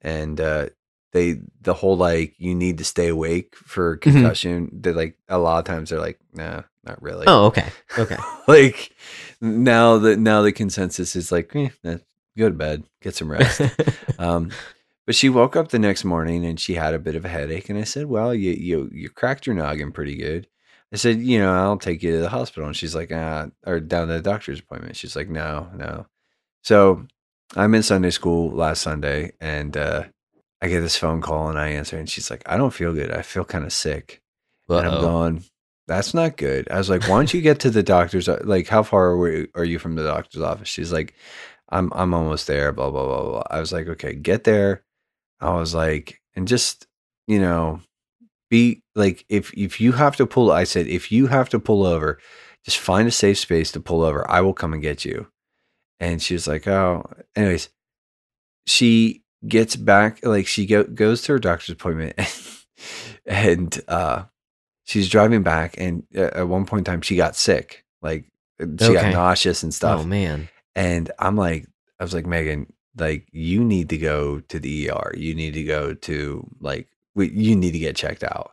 and 0.00 0.40
uh 0.40 0.66
they 1.12 1.40
the 1.60 1.74
whole 1.74 1.96
like 1.96 2.34
you 2.38 2.54
need 2.54 2.78
to 2.78 2.84
stay 2.84 3.08
awake 3.08 3.54
for 3.56 3.96
Mm-hmm. 3.98 4.10
concussion. 4.18 4.70
They 4.80 4.92
like 4.92 5.16
a 5.28 5.38
lot 5.38 5.58
of 5.58 5.64
times 5.64 5.90
they're 5.90 6.00
like, 6.00 6.18
nah, 6.32 6.62
not 6.84 7.02
really. 7.02 7.26
oh 7.26 7.46
okay 7.46 7.68
okay 7.98 8.16
like 8.48 8.92
now 9.40 9.98
that 9.98 10.18
now 10.18 10.42
the 10.42 10.52
consensus 10.52 11.16
is 11.16 11.30
like, 11.32 11.54
eh, 11.56 11.70
eh, 11.84 11.98
go 12.38 12.48
to 12.48 12.54
bed, 12.54 12.84
get 13.02 13.14
some 13.14 13.30
rest. 13.30 13.60
Um, 14.18 14.50
but 15.06 15.14
she 15.14 15.28
woke 15.30 15.56
up 15.56 15.70
the 15.70 15.78
next 15.78 16.04
morning 16.04 16.44
and 16.44 16.60
she 16.60 16.74
had 16.74 16.92
a 16.94 16.98
bit 16.98 17.14
of 17.16 17.24
a 17.24 17.28
headache. 17.28 17.68
And 17.70 17.78
I 17.78 17.84
said, 17.84 18.06
"Well, 18.06 18.34
you 18.34 18.52
you 18.52 18.88
you 18.92 19.08
cracked 19.08 19.46
your 19.46 19.56
noggin 19.56 19.92
pretty 19.92 20.14
good." 20.16 20.46
I 20.92 20.96
said, 20.96 21.18
"You 21.20 21.38
know, 21.38 21.52
I'll 21.52 21.78
take 21.78 22.02
you 22.02 22.12
to 22.12 22.18
the 22.18 22.28
hospital." 22.28 22.66
And 22.66 22.76
she's 22.76 22.94
like, 22.94 23.10
"Ah," 23.12 23.46
or 23.66 23.80
down 23.80 24.08
to 24.08 24.14
the 24.14 24.20
doctor's 24.20 24.60
appointment. 24.60 24.96
She's 24.96 25.16
like, 25.16 25.28
"No, 25.30 25.68
no." 25.74 26.06
So 26.62 27.06
I'm 27.56 27.74
in 27.74 27.82
Sunday 27.82 28.10
school 28.10 28.50
last 28.52 28.82
Sunday, 28.82 29.32
and 29.40 29.74
uh, 29.76 30.04
I 30.62 30.68
get 30.68 30.80
this 30.80 30.96
phone 30.96 31.20
call, 31.20 31.48
and 31.48 31.58
I 31.58 31.68
answer, 31.68 31.98
and 31.98 32.08
she's 32.08 32.30
like, 32.30 32.42
"I 32.46 32.56
don't 32.56 32.72
feel 32.74 32.92
good. 32.92 33.10
I 33.12 33.22
feel 33.22 33.44
kind 33.44 33.64
of 33.64 33.72
sick." 33.72 34.22
And 34.68 34.88
I'm 34.88 35.00
going, 35.00 35.44
"That's 35.88 36.14
not 36.14 36.36
good." 36.36 36.70
I 36.70 36.78
was 36.78 36.90
like, 36.90 37.02
"Why 37.02 37.16
don't 37.16 37.32
you 37.34 37.40
get 37.40 37.60
to 37.60 37.70
the 37.70 37.82
doctor's? 37.82 38.28
Like, 38.28 38.68
how 38.68 38.82
far 38.82 39.12
are, 39.12 39.46
are 39.54 39.64
you 39.64 39.78
from 39.78 39.94
the 39.96 40.04
doctor's 40.04 40.42
office?" 40.42 40.68
She's 40.68 40.92
like, 40.92 41.14
"I'm 41.70 41.90
I'm 41.94 42.14
almost 42.14 42.46
there." 42.46 42.72
Blah 42.72 42.90
blah 42.90 43.06
blah 43.06 43.22
blah. 43.30 43.42
I 43.50 43.60
was 43.60 43.72
like, 43.72 43.88
"Okay, 43.88 44.14
get 44.14 44.44
there." 44.44 44.84
I 45.40 45.54
was 45.54 45.74
like, 45.74 46.20
and 46.36 46.46
just 46.46 46.86
you 47.26 47.40
know, 47.40 47.80
be 48.50 48.82
like, 48.94 49.24
if 49.28 49.52
if 49.54 49.80
you 49.80 49.92
have 49.92 50.16
to 50.16 50.26
pull, 50.26 50.50
I 50.52 50.64
said, 50.64 50.86
if 50.88 51.10
you 51.12 51.28
have 51.28 51.48
to 51.50 51.58
pull 51.60 51.84
over, 51.86 52.18
just 52.64 52.78
find 52.78 53.08
a 53.08 53.12
safe 53.12 53.38
space 53.38 53.72
to 53.72 53.80
pull 53.80 54.02
over. 54.02 54.28
I 54.30 54.40
will 54.42 54.54
come 54.54 54.72
and 54.74 54.82
get 54.82 55.04
you. 55.04 55.28
And 56.00 56.20
she 56.22 56.34
was 56.34 56.46
like, 56.48 56.66
"Oh." 56.68 57.04
Anyways, 57.36 57.70
she 58.66 59.22
gets 59.46 59.76
back, 59.76 60.24
like 60.24 60.46
she 60.46 60.66
go, 60.66 60.84
goes 60.84 61.22
to 61.22 61.32
her 61.32 61.38
doctor's 61.38 61.70
appointment, 61.70 62.14
and 63.26 63.80
uh, 63.88 64.24
she's 64.84 65.08
driving 65.08 65.42
back, 65.42 65.74
and 65.78 66.04
uh, 66.16 66.30
at 66.34 66.48
one 66.48 66.66
point 66.66 66.80
in 66.80 66.92
time, 66.92 67.00
she 67.00 67.16
got 67.16 67.36
sick, 67.36 67.84
like 68.02 68.26
she 68.60 68.66
got 68.92 69.12
nauseous 69.12 69.62
and 69.62 69.72
stuff. 69.72 70.00
oh 70.00 70.04
man 70.04 70.48
And 70.74 71.10
I'm 71.18 71.36
like, 71.36 71.66
I 71.98 72.04
was 72.04 72.12
like, 72.14 72.26
Megan, 72.26 72.72
like 72.96 73.26
you 73.32 73.64
need 73.64 73.88
to 73.90 73.98
go 73.98 74.40
to 74.40 74.58
the 74.58 74.90
ER. 74.90 75.14
You 75.16 75.34
need 75.34 75.54
to 75.54 75.64
go 75.64 75.94
to 75.94 76.46
like, 76.60 76.88
we, 77.14 77.30
you 77.30 77.56
need 77.56 77.72
to 77.72 77.78
get 77.78 77.96
checked 77.96 78.22
out. 78.24 78.52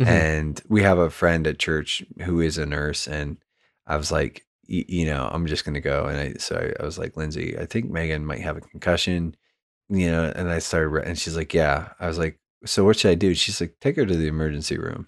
Mhm. 0.00 0.06
And 0.06 0.62
we 0.68 0.82
have 0.82 0.98
a 0.98 1.10
friend 1.10 1.46
at 1.46 1.58
church 1.58 2.02
who 2.22 2.40
is 2.40 2.58
a 2.58 2.66
nurse, 2.66 3.06
and 3.06 3.38
I 3.86 3.96
was 3.96 4.10
like, 4.12 4.44
you 4.66 5.06
know, 5.06 5.28
I'm 5.32 5.46
just 5.46 5.64
gonna 5.64 5.80
go. 5.80 6.06
And 6.06 6.18
I 6.18 6.34
so 6.38 6.56
I, 6.56 6.82
I 6.82 6.84
was 6.84 6.98
like, 6.98 7.16
Lindsay, 7.16 7.56
I 7.58 7.66
think 7.66 7.88
Megan 7.90 8.26
might 8.26 8.40
have 8.40 8.56
a 8.56 8.60
concussion, 8.60 9.36
you 9.88 10.10
know. 10.10 10.32
And 10.34 10.48
I 10.50 10.58
started, 10.58 11.06
and 11.06 11.18
she's 11.18 11.36
like, 11.36 11.54
yeah. 11.54 11.90
I 12.00 12.06
was 12.06 12.18
like, 12.18 12.38
so 12.64 12.84
what 12.84 12.96
should 12.98 13.10
I 13.10 13.14
do? 13.14 13.34
She's 13.34 13.60
like, 13.60 13.74
take 13.80 13.96
her 13.96 14.06
to 14.06 14.16
the 14.16 14.26
emergency 14.28 14.78
room. 14.78 15.06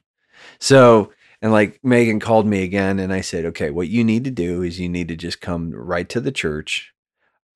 So 0.60 1.12
and 1.40 1.52
like 1.52 1.78
Megan 1.84 2.20
called 2.20 2.46
me 2.46 2.62
again, 2.62 2.98
and 2.98 3.12
I 3.12 3.20
said, 3.20 3.44
okay, 3.46 3.70
what 3.70 3.88
you 3.88 4.02
need 4.04 4.24
to 4.24 4.30
do 4.30 4.62
is 4.62 4.80
you 4.80 4.88
need 4.88 5.08
to 5.08 5.16
just 5.16 5.40
come 5.40 5.70
right 5.70 6.08
to 6.08 6.20
the 6.20 6.32
church. 6.32 6.92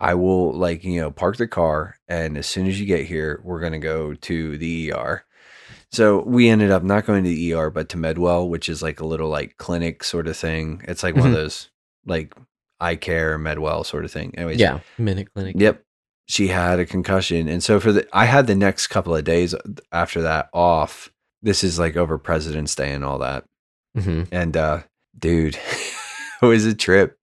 I 0.00 0.14
will 0.14 0.52
like 0.52 0.82
you 0.84 1.00
know 1.00 1.10
park 1.10 1.36
the 1.36 1.46
car, 1.48 1.96
and 2.08 2.36
as 2.36 2.46
soon 2.46 2.66
as 2.66 2.80
you 2.80 2.86
get 2.86 3.06
here, 3.06 3.40
we're 3.44 3.60
gonna 3.60 3.78
go 3.78 4.14
to 4.14 4.58
the 4.58 4.92
ER. 4.92 5.24
So 5.90 6.22
we 6.22 6.48
ended 6.48 6.70
up 6.70 6.82
not 6.82 7.04
going 7.06 7.22
to 7.22 7.28
the 7.28 7.52
ER, 7.52 7.68
but 7.70 7.90
to 7.90 7.96
Medwell, 7.98 8.48
which 8.48 8.68
is 8.70 8.82
like 8.82 9.00
a 9.00 9.06
little 9.06 9.28
like 9.28 9.58
clinic 9.58 10.02
sort 10.02 10.26
of 10.26 10.36
thing. 10.36 10.80
It's 10.88 11.02
like 11.02 11.14
one 11.14 11.24
Mhm. 11.24 11.28
of 11.28 11.32
those 11.34 11.68
like 12.06 12.34
eye 12.80 12.96
care 12.96 13.38
Medwell 13.38 13.84
sort 13.84 14.04
of 14.06 14.10
thing. 14.10 14.34
Anyways, 14.36 14.58
Yeah, 14.58 14.80
minute 14.98 15.28
clinic. 15.34 15.54
Yep. 15.58 15.84
She 16.32 16.48
had 16.48 16.78
a 16.80 16.86
concussion. 16.86 17.46
And 17.48 17.62
so 17.62 17.78
for 17.78 17.92
the 17.92 18.08
I 18.12 18.24
had 18.24 18.46
the 18.46 18.54
next 18.54 18.86
couple 18.86 19.14
of 19.14 19.24
days 19.24 19.54
after 19.92 20.22
that 20.22 20.48
off. 20.54 21.10
This 21.42 21.62
is 21.62 21.78
like 21.78 21.96
over 21.96 22.16
President's 22.18 22.74
Day 22.74 22.92
and 22.92 23.04
all 23.04 23.18
that. 23.18 23.44
hmm 23.94 24.22
And 24.32 24.56
uh 24.56 24.80
dude, 25.18 25.58
it 26.42 26.46
was 26.46 26.64
a 26.64 26.74
trip. 26.74 27.18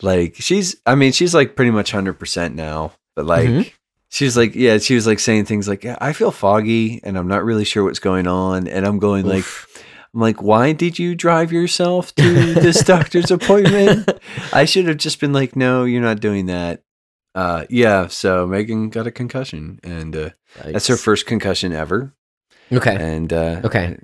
Like 0.00 0.36
she's 0.36 0.76
I 0.86 0.94
mean, 0.94 1.12
she's 1.12 1.34
like 1.34 1.56
pretty 1.56 1.70
much 1.72 1.92
100% 1.92 2.54
now. 2.54 2.92
But 3.16 3.26
like 3.26 3.48
Mhm. 3.48 3.72
she's 4.10 4.36
like 4.36 4.54
yeah, 4.54 4.78
she 4.78 4.94
was 4.94 5.06
like 5.06 5.18
saying 5.18 5.46
things 5.46 5.66
like, 5.68 5.82
"Yeah, 5.84 5.96
I 6.00 6.12
feel 6.12 6.30
foggy 6.30 7.00
and 7.02 7.16
I'm 7.18 7.28
not 7.28 7.44
really 7.44 7.64
sure 7.64 7.82
what's 7.82 7.98
going 7.98 8.26
on." 8.26 8.68
And 8.68 8.86
I'm 8.86 8.98
going 8.98 9.24
like 9.26 9.44
I'm 10.14 10.20
like, 10.20 10.40
"Why 10.42 10.72
did 10.72 10.98
you 10.98 11.14
drive 11.16 11.50
yourself 11.52 12.14
to 12.14 12.54
this 12.54 12.84
doctor's 12.94 13.30
appointment?" 13.30 14.08
I 14.52 14.66
should 14.66 14.86
have 14.86 14.98
just 14.98 15.18
been 15.20 15.32
like, 15.32 15.56
no, 15.56 15.84
you're 15.84 16.00
not 16.00 16.20
doing 16.20 16.46
that. 16.46 16.82
Uh, 17.36 17.66
yeah. 17.70 18.06
So 18.08 18.46
Megan 18.46 18.88
got 18.88 19.06
a 19.06 19.10
concussion, 19.12 19.78
and 19.84 20.16
uh, 20.16 20.30
that's 20.64 20.86
her 20.88 20.96
first 20.96 21.26
concussion 21.26 21.72
ever. 21.72 22.14
Okay. 22.72 22.96
And 22.98 23.32
uh, 23.32 23.60
Okay. 23.64 23.96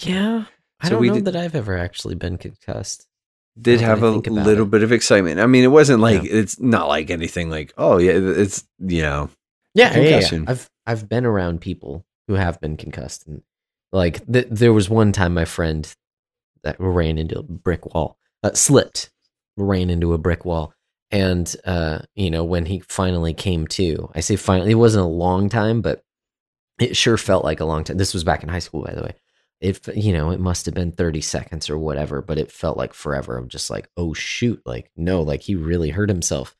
Yeah. 0.00 0.44
I 0.80 0.86
So 0.88 0.90
don't 0.90 1.00
we 1.00 1.08
know 1.08 1.14
did- 1.14 1.24
that 1.24 1.36
I've 1.36 1.54
ever 1.56 1.76
actually 1.78 2.14
been 2.14 2.36
concussed. 2.38 3.06
did 3.60 3.80
have 3.80 4.02
a 4.02 4.10
little 4.10 4.66
it. 4.66 4.70
bit 4.70 4.82
of 4.82 4.92
excitement. 4.92 5.40
I 5.40 5.46
mean, 5.46 5.64
it 5.64 5.68
wasn't 5.68 6.00
like 6.00 6.22
Yeah. 6.24 6.32
it's 6.40 6.60
not 6.60 6.88
like 6.88 7.10
anything 7.10 7.48
like 7.50 7.72
oh 7.78 7.98
yeah, 7.98 8.12
it's 8.12 8.64
you 8.80 9.02
know 9.02 9.30
Yeah, 9.74 9.96
yeah, 9.98 10.20
yeah, 10.30 10.44
I've 10.46 10.68
I've 10.86 11.08
been 11.08 11.24
around 11.24 11.60
people 11.62 12.04
who 12.28 12.34
have 12.34 12.60
been 12.60 12.76
concussed, 12.76 13.26
and 13.26 13.42
like 13.92 14.26
th- 14.30 14.48
there 14.50 14.72
was 14.74 14.90
one 14.90 15.12
time 15.12 15.32
my 15.34 15.44
friend 15.46 15.90
that 16.64 16.76
ran 16.78 17.16
into 17.18 17.38
a 17.38 17.42
brick 17.42 17.94
wall, 17.94 18.18
uh, 18.42 18.52
slipped, 18.54 19.10
ran 19.56 19.88
into 19.90 20.12
a 20.14 20.18
brick 20.18 20.44
wall, 20.44 20.74
and 21.14 21.54
uh, 21.64 22.00
you 22.16 22.28
know 22.28 22.42
when 22.42 22.66
he 22.66 22.80
finally 22.80 23.32
came 23.32 23.68
to, 23.68 24.10
I 24.16 24.20
say 24.20 24.34
finally, 24.34 24.72
it 24.72 24.74
wasn't 24.74 25.04
a 25.04 25.08
long 25.08 25.48
time, 25.48 25.80
but 25.80 26.04
it 26.80 26.96
sure 26.96 27.16
felt 27.16 27.44
like 27.44 27.60
a 27.60 27.64
long 27.64 27.84
time. 27.84 27.98
This 27.98 28.12
was 28.12 28.24
back 28.24 28.42
in 28.42 28.48
high 28.48 28.58
school, 28.58 28.82
by 28.82 28.94
the 28.94 29.02
way. 29.02 29.14
It 29.60 29.96
you 29.96 30.12
know 30.12 30.30
it 30.30 30.40
must 30.40 30.66
have 30.66 30.74
been 30.74 30.90
thirty 30.90 31.20
seconds 31.20 31.70
or 31.70 31.78
whatever, 31.78 32.20
but 32.20 32.38
it 32.38 32.50
felt 32.50 32.76
like 32.76 32.92
forever. 32.92 33.36
I'm 33.38 33.48
just 33.48 33.70
like, 33.70 33.88
oh 33.96 34.12
shoot, 34.12 34.60
like 34.66 34.90
no, 34.96 35.22
like 35.22 35.42
he 35.42 35.54
really 35.54 35.90
hurt 35.90 36.08
himself, 36.08 36.56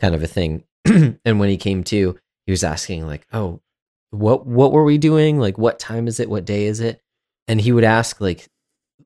kind 0.00 0.14
of 0.14 0.22
a 0.22 0.26
thing. 0.26 0.64
and 0.86 1.38
when 1.38 1.50
he 1.50 1.58
came 1.58 1.84
to, 1.84 2.18
he 2.46 2.50
was 2.50 2.64
asking 2.64 3.06
like, 3.06 3.26
"Oh, 3.34 3.60
what 4.08 4.46
what 4.46 4.72
were 4.72 4.84
we 4.84 4.96
doing? 4.96 5.38
Like 5.38 5.58
what 5.58 5.78
time 5.78 6.08
is 6.08 6.18
it? 6.18 6.30
What 6.30 6.46
day 6.46 6.64
is 6.64 6.80
it?" 6.80 7.02
And 7.46 7.60
he 7.60 7.72
would 7.72 7.84
ask 7.84 8.22
like 8.22 8.48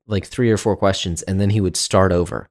like 0.07 0.25
three 0.25 0.49
or 0.49 0.57
four 0.57 0.77
questions 0.77 1.21
and 1.23 1.41
then 1.41 1.49
he 1.49 1.61
would 1.61 1.77
start 1.77 2.13
over 2.13 2.49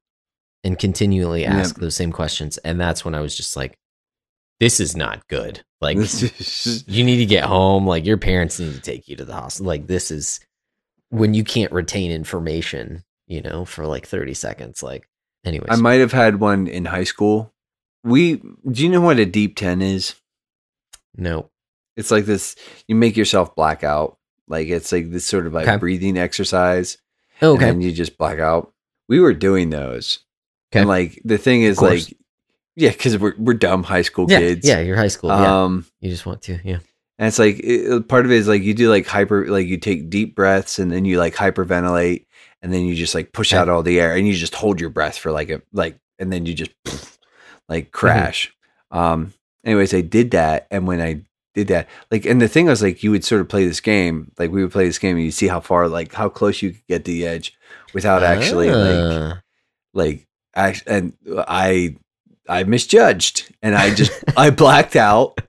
and 0.64 0.78
continually 0.78 1.42
Yeah. 1.42 1.56
ask 1.56 1.76
those 1.76 1.96
same 1.96 2.12
questions 2.12 2.58
and 2.58 2.80
that's 2.80 3.04
when 3.04 3.14
I 3.14 3.20
was 3.20 3.36
just 3.36 3.56
like 3.56 3.76
this 4.60 4.78
is 4.78 4.96
not 4.96 5.26
good. 5.28 5.64
Like 5.80 5.96
you 5.96 7.04
need 7.04 7.16
to 7.16 7.26
get 7.26 7.44
home, 7.44 7.84
like 7.86 8.06
your 8.06 8.16
parents 8.18 8.60
need 8.60 8.74
to 8.74 8.80
take 8.80 9.08
you 9.08 9.16
to 9.16 9.24
the 9.24 9.34
hospital. 9.34 9.66
Like 9.66 9.88
this 9.88 10.12
is 10.12 10.38
when 11.10 11.34
you 11.34 11.42
can't 11.42 11.72
retain 11.72 12.12
information, 12.12 13.02
you 13.26 13.40
know, 13.42 13.64
for 13.64 13.86
like 13.86 14.06
30 14.06 14.34
seconds 14.34 14.82
like 14.82 15.08
anyways. 15.44 15.66
I 15.70 15.76
might 15.76 15.94
have 16.00 16.12
had 16.12 16.38
one 16.38 16.68
in 16.68 16.84
high 16.84 17.02
school. 17.04 17.52
We 18.04 18.36
do 18.36 18.82
you 18.84 18.88
know 18.88 19.00
what 19.00 19.18
a 19.18 19.26
deep 19.26 19.56
ten 19.56 19.82
is? 19.82 20.14
no. 21.16 21.50
It's 21.96 22.10
like 22.10 22.24
this. 22.24 22.56
You 22.88 22.94
make 22.94 23.16
yourself 23.18 23.54
black 23.54 23.84
out. 23.84 24.16
Like 24.48 24.68
it's 24.68 24.92
like 24.92 25.10
this 25.10 25.26
sort 25.26 25.46
of 25.46 25.52
like 25.52 25.68
Okay. 25.68 25.76
breathing 25.76 26.16
exercise. 26.16 26.96
Oh, 27.42 27.54
okay. 27.56 27.68
and 27.68 27.82
you 27.82 27.92
just 27.92 28.16
black 28.16 28.38
out. 28.38 28.72
We 29.08 29.20
were 29.20 29.34
doing 29.34 29.68
those. 29.70 30.20
Okay. 30.72 30.80
And 30.80 30.88
like 30.88 31.20
the 31.24 31.38
thing 31.38 31.62
is 31.62 31.80
like 31.82 32.02
yeah, 32.76 32.90
because 32.90 33.18
we're 33.18 33.34
we're 33.38 33.54
dumb 33.54 33.82
high 33.82 34.02
school 34.02 34.26
yeah, 34.30 34.38
kids. 34.38 34.66
yeah, 34.66 34.80
you're 34.80 34.96
high 34.96 35.08
school. 35.08 35.28
yeah. 35.30 35.62
Um 35.64 35.84
You 36.00 36.08
just 36.10 36.24
want 36.26 36.40
to. 36.42 36.58
Yeah. 36.64 36.78
and 37.18 37.28
it's 37.28 37.38
like 37.38 37.60
it, 37.62 38.08
part 38.08 38.24
of 38.24 38.30
it 38.32 38.36
is 38.38 38.48
like 38.48 38.62
you 38.62 38.72
do 38.74 38.88
like 38.88 39.06
hyper 39.06 39.46
like 39.48 39.66
you 39.66 39.76
take 39.76 40.08
deep 40.08 40.34
breaths 40.34 40.78
and 40.78 40.90
then 40.90 41.04
you 41.04 41.18
like 41.18 41.34
hyperventilate 41.34 42.24
and 42.62 42.72
then 42.72 42.86
you 42.86 42.94
just 42.94 43.14
like 43.14 43.32
push 43.32 43.52
Okay. 43.52 43.60
out 43.60 43.68
all 43.68 43.82
the 43.82 44.00
air 44.00 44.16
and 44.16 44.26
you 44.26 44.32
just 44.34 44.54
hold 44.54 44.80
your 44.80 44.88
breath 44.90 45.18
for 45.18 45.30
like 45.30 45.50
a 45.50 45.60
like 45.72 45.98
and 46.18 46.32
then 46.32 46.46
you 46.46 46.54
just 46.54 46.70
like 47.68 47.92
crash. 47.92 48.54
Um 48.90 49.34
anyways, 49.64 49.92
I 49.94 50.00
did 50.00 50.30
that 50.32 50.66
and 50.70 50.86
when 50.86 51.00
I 51.02 51.22
did 51.54 51.68
that 51.68 51.86
like 52.10 52.24
and 52.24 52.40
the 52.40 52.48
thing 52.48 52.64
was 52.66 52.82
like 52.82 53.02
you 53.02 53.10
would 53.10 53.24
sort 53.24 53.42
of 53.42 53.48
play 53.50 53.66
this 53.66 53.80
game 53.80 54.32
like 54.38 54.50
we 54.50 54.62
would 54.62 54.72
play 54.72 54.86
this 54.86 54.98
game 54.98 55.16
and 55.16 55.24
you 55.26 55.30
see 55.30 55.48
how 55.48 55.60
far 55.60 55.86
like 55.88 56.14
how 56.14 56.30
close 56.30 56.62
you 56.62 56.70
could 56.70 56.86
get 56.88 57.04
to 57.04 57.10
the 57.10 57.26
edge 57.26 57.52
without 57.92 58.22
actually 58.22 58.70
like 58.70 58.96
Ah. 58.96 59.42
like 59.92 60.26
and 60.54 61.12
I 61.48 61.96
I 62.48 62.64
misjudged 62.64 63.54
and 63.62 63.74
I 63.74 63.94
just 63.94 64.12
I 64.36 64.50
blacked 64.50 64.96
out 64.96 65.40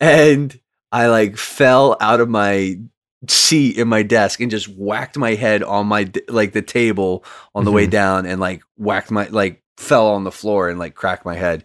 and 0.00 0.58
I 0.90 1.06
like 1.06 1.36
fell 1.36 1.96
out 2.00 2.20
of 2.20 2.28
my 2.28 2.78
seat 3.28 3.78
in 3.78 3.86
my 3.88 4.02
desk 4.02 4.40
and 4.40 4.50
just 4.50 4.66
whacked 4.68 5.16
my 5.16 5.34
head 5.34 5.62
on 5.62 5.86
my 5.86 6.10
like 6.28 6.52
the 6.52 6.62
table 6.62 7.24
on 7.54 7.64
the 7.64 7.70
way 7.72 7.86
Mhm. 7.86 7.90
down 7.90 8.26
and 8.26 8.40
like 8.40 8.62
whacked 8.76 9.10
my 9.12 9.28
like 9.28 9.62
fell 9.78 10.08
on 10.08 10.24
the 10.24 10.32
floor 10.32 10.68
and 10.68 10.78
like 10.78 10.94
cracked 10.94 11.24
my 11.24 11.36
head 11.36 11.64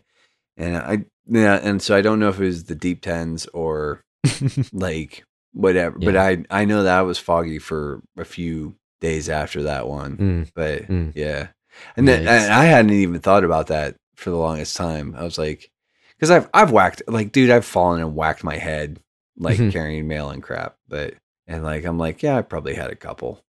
and 0.56 0.78
I 0.78 1.06
yeah 1.26 1.56
and 1.62 1.82
so 1.82 1.96
I 1.96 2.02
don't 2.02 2.20
know 2.20 2.30
if 2.30 2.40
it 2.40 2.46
was 2.46 2.66
the 2.66 2.76
deep 2.76 3.02
tens 3.02 3.48
or 3.48 4.02
like 4.72 5.26
whatever 5.54 5.98
but 6.00 6.16
I 6.16 6.46
I 6.52 6.66
know 6.66 6.84
that 6.84 7.00
I 7.00 7.02
was 7.02 7.18
foggy 7.18 7.58
for 7.60 8.02
a 8.18 8.26
few 8.26 8.76
days 9.02 9.28
after 9.30 9.64
that 9.64 9.88
one 9.88 10.18
Mm, 10.18 10.52
but 10.56 10.84
Mm. 10.88 11.12
yeah 11.16 11.48
and 11.96 12.08
then 12.08 12.28
and 12.28 12.54
I 12.54 12.66
hadn't 12.66 12.92
even 12.92 13.20
thought 13.20 13.44
about 13.44 13.68
that 13.68 13.96
for 14.16 14.30
the 14.30 14.38
longest 14.38 14.76
time. 14.76 15.16
I 15.18 15.24
was 15.24 15.38
like, 15.38 15.70
because 16.18 16.32
I've 16.32 16.50
I've 16.54 16.72
whacked 16.72 17.04
like, 17.08 17.32
dude, 17.32 17.50
I've 17.50 17.66
fallen 17.66 18.02
and 18.02 18.16
whacked 18.16 18.44
my 18.44 18.58
head 18.58 19.00
like 19.38 19.58
Mhm. 19.60 19.72
carrying 19.72 20.08
mail 20.08 20.30
and 20.30 20.42
crap. 20.42 20.76
But 20.88 21.14
and 21.48 21.64
like 21.64 21.86
I'm 21.86 21.98
like, 21.98 22.24
yeah, 22.24 22.38
I 22.38 22.42
probably 22.42 22.74
had 22.76 22.90
a 22.92 22.96
couple. 22.96 23.44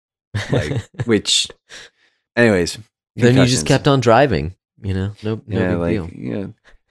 Like, 0.52 0.82
which, 1.06 1.48
anyways, 2.36 2.78
then 3.16 3.36
you 3.38 3.46
just 3.46 3.66
kept 3.66 3.88
on 3.88 4.00
driving. 4.02 4.56
You 4.82 4.94
know, 4.94 5.12
no, 5.24 5.42
no 5.48 5.60
yeah, 5.60 5.70
big 5.70 5.78
like 5.80 5.92
deal. 5.94 6.10
yeah, 6.14 6.46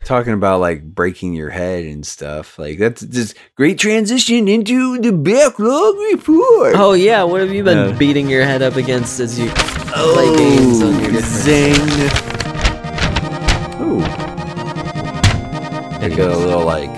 talking 0.07 0.33
about 0.33 0.61
like 0.61 0.83
breaking 0.83 1.35
your 1.35 1.51
head 1.51 1.85
and 1.85 2.07
stuff. 2.07 2.59
Like 2.59 2.79
that's 2.79 3.03
just 3.03 3.37
great 3.57 3.79
transition 3.79 4.49
into 4.49 4.99
the 4.99 5.13
backlog 5.13 5.97
report. 6.13 6.75
Oh 6.77 6.95
yeah, 6.95 7.23
what 7.25 7.41
have 7.43 7.53
you 7.53 7.63
been 7.65 7.91
Yeah. 7.91 7.97
beating 7.99 8.29
your 8.31 8.45
head 8.45 8.63
up 8.63 8.77
against 8.77 9.21
as 9.21 9.39
you 9.39 9.51
play 9.51 10.37
games 10.37 10.83
on 10.83 11.03
your 11.13 11.21
zing. 11.21 11.75
Ooh. 13.83 14.01
They 16.01 16.15
go 16.15 16.33
a 16.33 16.39
little 16.39 16.65
like 16.65 16.95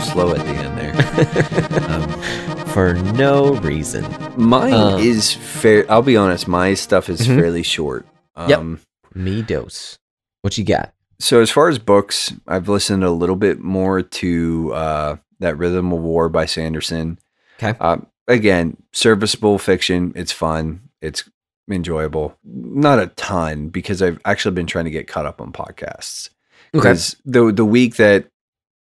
slow 0.00 0.30
at 0.34 0.38
the 0.38 0.54
end 0.54 0.78
there. 0.78 1.90
um, 1.90 2.66
For 2.68 2.94
no 2.94 3.54
reason. 3.56 4.06
mine 4.36 4.72
Um, 4.72 5.00
is 5.00 5.32
fair. 5.32 5.84
I'll 5.90 6.02
be 6.02 6.16
honest. 6.16 6.48
My 6.48 6.72
stuff 6.74 7.08
is 7.10 7.20
Mhm. 7.28 7.36
fairly 7.38 7.62
short. 7.62 8.06
Yep. 8.48 8.58
Um, 8.58 8.80
Me 9.14 9.42
dose. 9.42 9.98
What 10.42 10.56
you 10.56 10.64
got? 10.64 10.94
So 11.20 11.40
as 11.40 11.50
far 11.50 11.68
as 11.68 11.78
books, 11.78 12.32
I've 12.48 12.68
listened 12.68 13.04
a 13.04 13.10
little 13.10 13.36
bit 13.36 13.60
more 13.60 14.02
to 14.02 14.72
uh, 14.74 15.16
that 15.40 15.58
Rhythm 15.58 15.92
of 15.92 16.00
War 16.00 16.28
by 16.28 16.46
Sanderson. 16.46 17.18
Okay. 17.62 17.76
Uh, 17.78 17.98
again, 18.26 18.76
serviceable 18.92 19.58
fiction. 19.58 20.12
It's 20.16 20.32
fun. 20.32 20.80
It's 21.02 21.28
enjoyable. 21.70 22.36
Not 22.42 22.98
a 22.98 23.08
ton 23.08 23.68
because 23.68 24.02
I've 24.02 24.18
actually 24.24 24.54
been 24.54 24.66
trying 24.66 24.86
to 24.86 24.90
get 24.90 25.08
caught 25.08 25.26
up 25.26 25.40
on 25.40 25.52
podcasts. 25.52 26.30
Because 26.72 27.16
the 27.24 27.52
the 27.52 27.64
week 27.64 27.96
that 27.96 28.26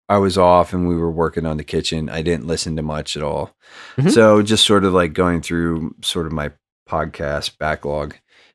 I 0.08 0.18
was 0.18 0.36
off 0.38 0.72
and 0.72 0.88
we 0.88 0.96
were 0.96 1.10
working 1.10 1.46
on 1.46 1.56
the 1.56 1.64
kitchen, 1.64 2.08
I 2.08 2.22
didn't 2.22 2.46
listen 2.46 2.76
to 2.76 2.82
much 2.82 3.16
at 3.16 3.22
all. 3.22 3.54
Mhm. 3.96 4.10
So 4.12 4.42
just 4.42 4.64
sort 4.66 4.84
of 4.84 4.92
like 4.92 5.12
going 5.12 5.40
through 5.42 5.94
sort 6.02 6.26
of 6.26 6.32
my 6.32 6.52
podcast 6.88 7.58
backlog 7.58 8.14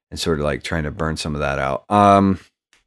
and 0.10 0.20
sort 0.20 0.40
of 0.40 0.46
like 0.46 0.64
trying 0.64 0.84
to 0.84 0.92
burn 0.92 1.18
some 1.18 1.34
of 1.36 1.42
that 1.42 1.60
out. 1.60 1.84
Um, 1.90 2.40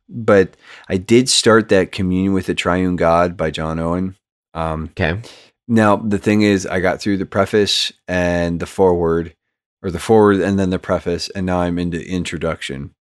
but 0.09 0.57
I 0.89 0.97
did 0.97 1.29
start 1.29 1.69
that 1.71 1.93
Communion 1.93 2.33
with 2.33 2.47
the 2.47 2.55
Triune 2.55 2.97
God 2.97 3.37
by 3.37 3.51
John 3.51 3.79
Owen. 3.79 4.17
Um, 4.55 4.91
Okay. 4.99 5.21
now 5.69 5.97
the 5.97 6.19
thing 6.19 6.43
is, 6.43 6.67
I 6.67 6.81
got 6.81 7.01
through 7.01 7.19
the 7.19 7.27
preface 7.27 7.93
and 8.09 8.61
the 8.61 8.67
forward, 8.67 9.35
or 9.83 9.91
the 9.91 9.99
forward 9.99 10.41
and 10.41 10.59
then 10.59 10.71
the 10.71 10.79
preface, 10.79 11.29
and 11.31 11.47
now 11.47 11.61
I'm 11.61 11.79
into 11.79 12.01
introduction. 12.09 12.95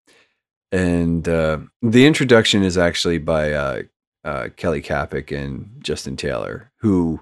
And 0.71 1.27
uh, 1.27 1.59
the 1.81 2.05
introduction 2.05 2.63
is 2.63 2.77
actually 2.77 3.19
by 3.19 3.53
uh, 3.53 3.81
uh, 4.23 4.49
Kelly 4.57 4.81
Kapic 4.81 5.31
and 5.31 5.77
Justin 5.79 6.17
Taylor, 6.17 6.71
who 6.79 7.21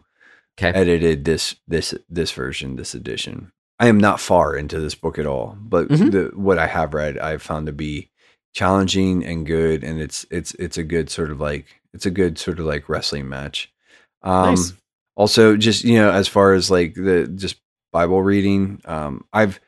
Okay. 0.60 0.70
edited 0.78 1.26
this 1.26 1.56
this 1.68 1.96
this 2.10 2.32
version, 2.32 2.76
this 2.76 2.94
edition. 2.94 3.52
I 3.80 3.88
am 3.88 4.00
not 4.00 4.20
far 4.20 4.56
into 4.56 4.80
this 4.80 4.94
book 4.94 5.18
at 5.18 5.26
all, 5.26 5.58
but 5.60 5.90
Mhm. 5.90 6.12
the, 6.12 6.32
what 6.36 6.60
I 6.60 6.68
have 6.68 6.94
read, 6.94 7.18
I've 7.18 7.42
found 7.42 7.66
to 7.66 7.74
be 7.74 8.12
challenging 8.54 9.26
and 9.26 9.46
good, 9.46 9.84
and 9.84 10.00
it's 10.00 10.26
it's 10.32 10.54
it's 10.56 10.78
a 10.78 10.84
good 10.84 11.10
sort 11.10 11.32
of 11.32 11.40
like 11.40 11.66
it's 11.94 12.06
a 12.06 12.12
good 12.12 12.38
sort 12.38 12.60
of 12.60 12.66
like 12.66 12.90
wrestling 12.90 13.28
match. 13.28 13.72
Um, 14.22 14.56
Nice. 14.56 14.74
Also, 15.16 15.58
just 15.58 15.84
you 15.84 16.00
know, 16.00 16.12
as 16.12 16.28
far 16.28 16.54
as 16.54 16.72
like 16.72 16.96
the 16.96 17.28
just 17.28 17.58
Bible 17.92 18.22
reading, 18.22 18.82
um, 18.86 19.26
I've 19.34 19.60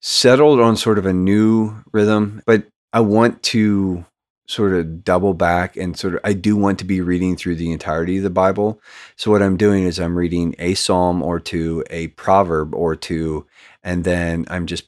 settled 0.00 0.60
on 0.60 0.76
sort 0.76 0.98
of 0.98 1.06
a 1.06 1.12
new 1.12 1.82
rhythm, 1.92 2.42
but 2.46 2.66
I 2.92 3.00
want 3.00 3.42
to 3.44 4.04
sort 4.46 4.74
of 4.74 5.04
double 5.04 5.34
back 5.34 5.76
and 5.76 5.96
sort 5.96 6.14
of 6.14 6.20
I 6.24 6.34
do 6.34 6.56
want 6.56 6.78
to 6.80 6.84
be 6.84 7.00
reading 7.00 7.36
through 7.36 7.56
the 7.56 7.72
entirety 7.72 8.18
of 8.18 8.22
the 8.22 8.30
Bible. 8.30 8.80
So 9.16 9.30
what 9.30 9.42
I'm 9.42 9.56
doing 9.56 9.84
is 9.84 9.98
I'm 9.98 10.16
reading 10.16 10.54
a 10.58 10.74
psalm 10.74 11.22
or 11.22 11.40
two, 11.40 11.84
a 11.90 12.08
proverb 12.08 12.74
or 12.74 12.94
two, 12.94 13.46
and 13.82 14.04
then 14.04 14.44
I'm 14.48 14.66
just 14.66 14.84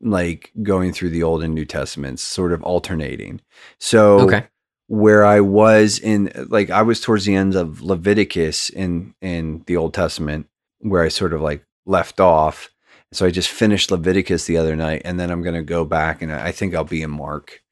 like 0.00 0.50
going 0.62 0.92
through 0.92 1.10
the 1.10 1.22
Old 1.22 1.42
and 1.42 1.54
New 1.54 1.64
Testaments, 1.64 2.22
sort 2.22 2.52
of 2.52 2.62
alternating. 2.62 3.40
So 3.78 4.20
Okay. 4.20 4.46
where 4.88 5.24
I 5.24 5.40
was 5.40 5.98
in 5.98 6.32
like 6.48 6.70
I 6.70 6.82
was 6.82 7.00
towards 7.00 7.24
the 7.24 7.34
end 7.34 7.54
of 7.54 7.82
Leviticus 7.82 8.70
in 8.70 9.14
in 9.20 9.62
the 9.66 9.76
Old 9.76 9.94
Testament 9.94 10.46
where 10.80 11.02
I 11.02 11.08
sort 11.08 11.32
of 11.32 11.40
like 11.40 11.64
left 11.86 12.20
off. 12.20 12.70
So 13.12 13.26
I 13.26 13.30
just 13.30 13.48
finished 13.48 13.90
Leviticus 13.90 14.44
the 14.46 14.56
other 14.56 14.76
night 14.76 15.02
and 15.04 15.18
then 15.18 15.30
I'm 15.30 15.42
going 15.42 15.54
to 15.56 15.62
go 15.62 15.84
back 15.84 16.22
and 16.22 16.32
I 16.32 16.52
think 16.52 16.74
I'll 16.74 16.84
be 16.84 17.02
in 17.02 17.10
Mark 17.10 17.62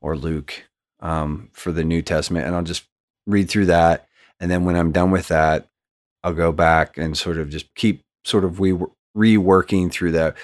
or 0.00 0.16
Luke 0.16 0.64
um, 1.00 1.50
for 1.52 1.72
the 1.72 1.84
New 1.84 2.02
Testament 2.02 2.46
and 2.46 2.54
I'll 2.54 2.62
just 2.62 2.84
read 3.26 3.48
through 3.48 3.66
that 3.66 4.08
and 4.40 4.50
then 4.50 4.64
when 4.64 4.76
I'm 4.76 4.92
done 4.92 5.10
with 5.10 5.28
that 5.28 5.68
I'll 6.24 6.34
go 6.34 6.52
back 6.52 6.98
and 6.98 7.16
sort 7.16 7.38
of 7.38 7.48
just 7.48 7.72
keep 7.74 8.02
sort 8.24 8.44
of 8.44 8.60
re- 8.60 8.78
reworking 9.16 9.90
through 9.90 10.12
that 10.12 10.36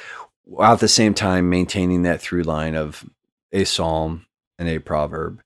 at 0.61 0.81
the 0.81 0.89
same 0.89 1.15
time 1.15 1.51
maintaining 1.51 2.03
that 2.03 2.21
through 2.21 2.43
line 2.43 2.75
of 2.75 3.05
a 3.53 3.65
psalm 3.65 4.27
and 4.59 4.69
a 4.69 4.79
proverb 4.79 5.41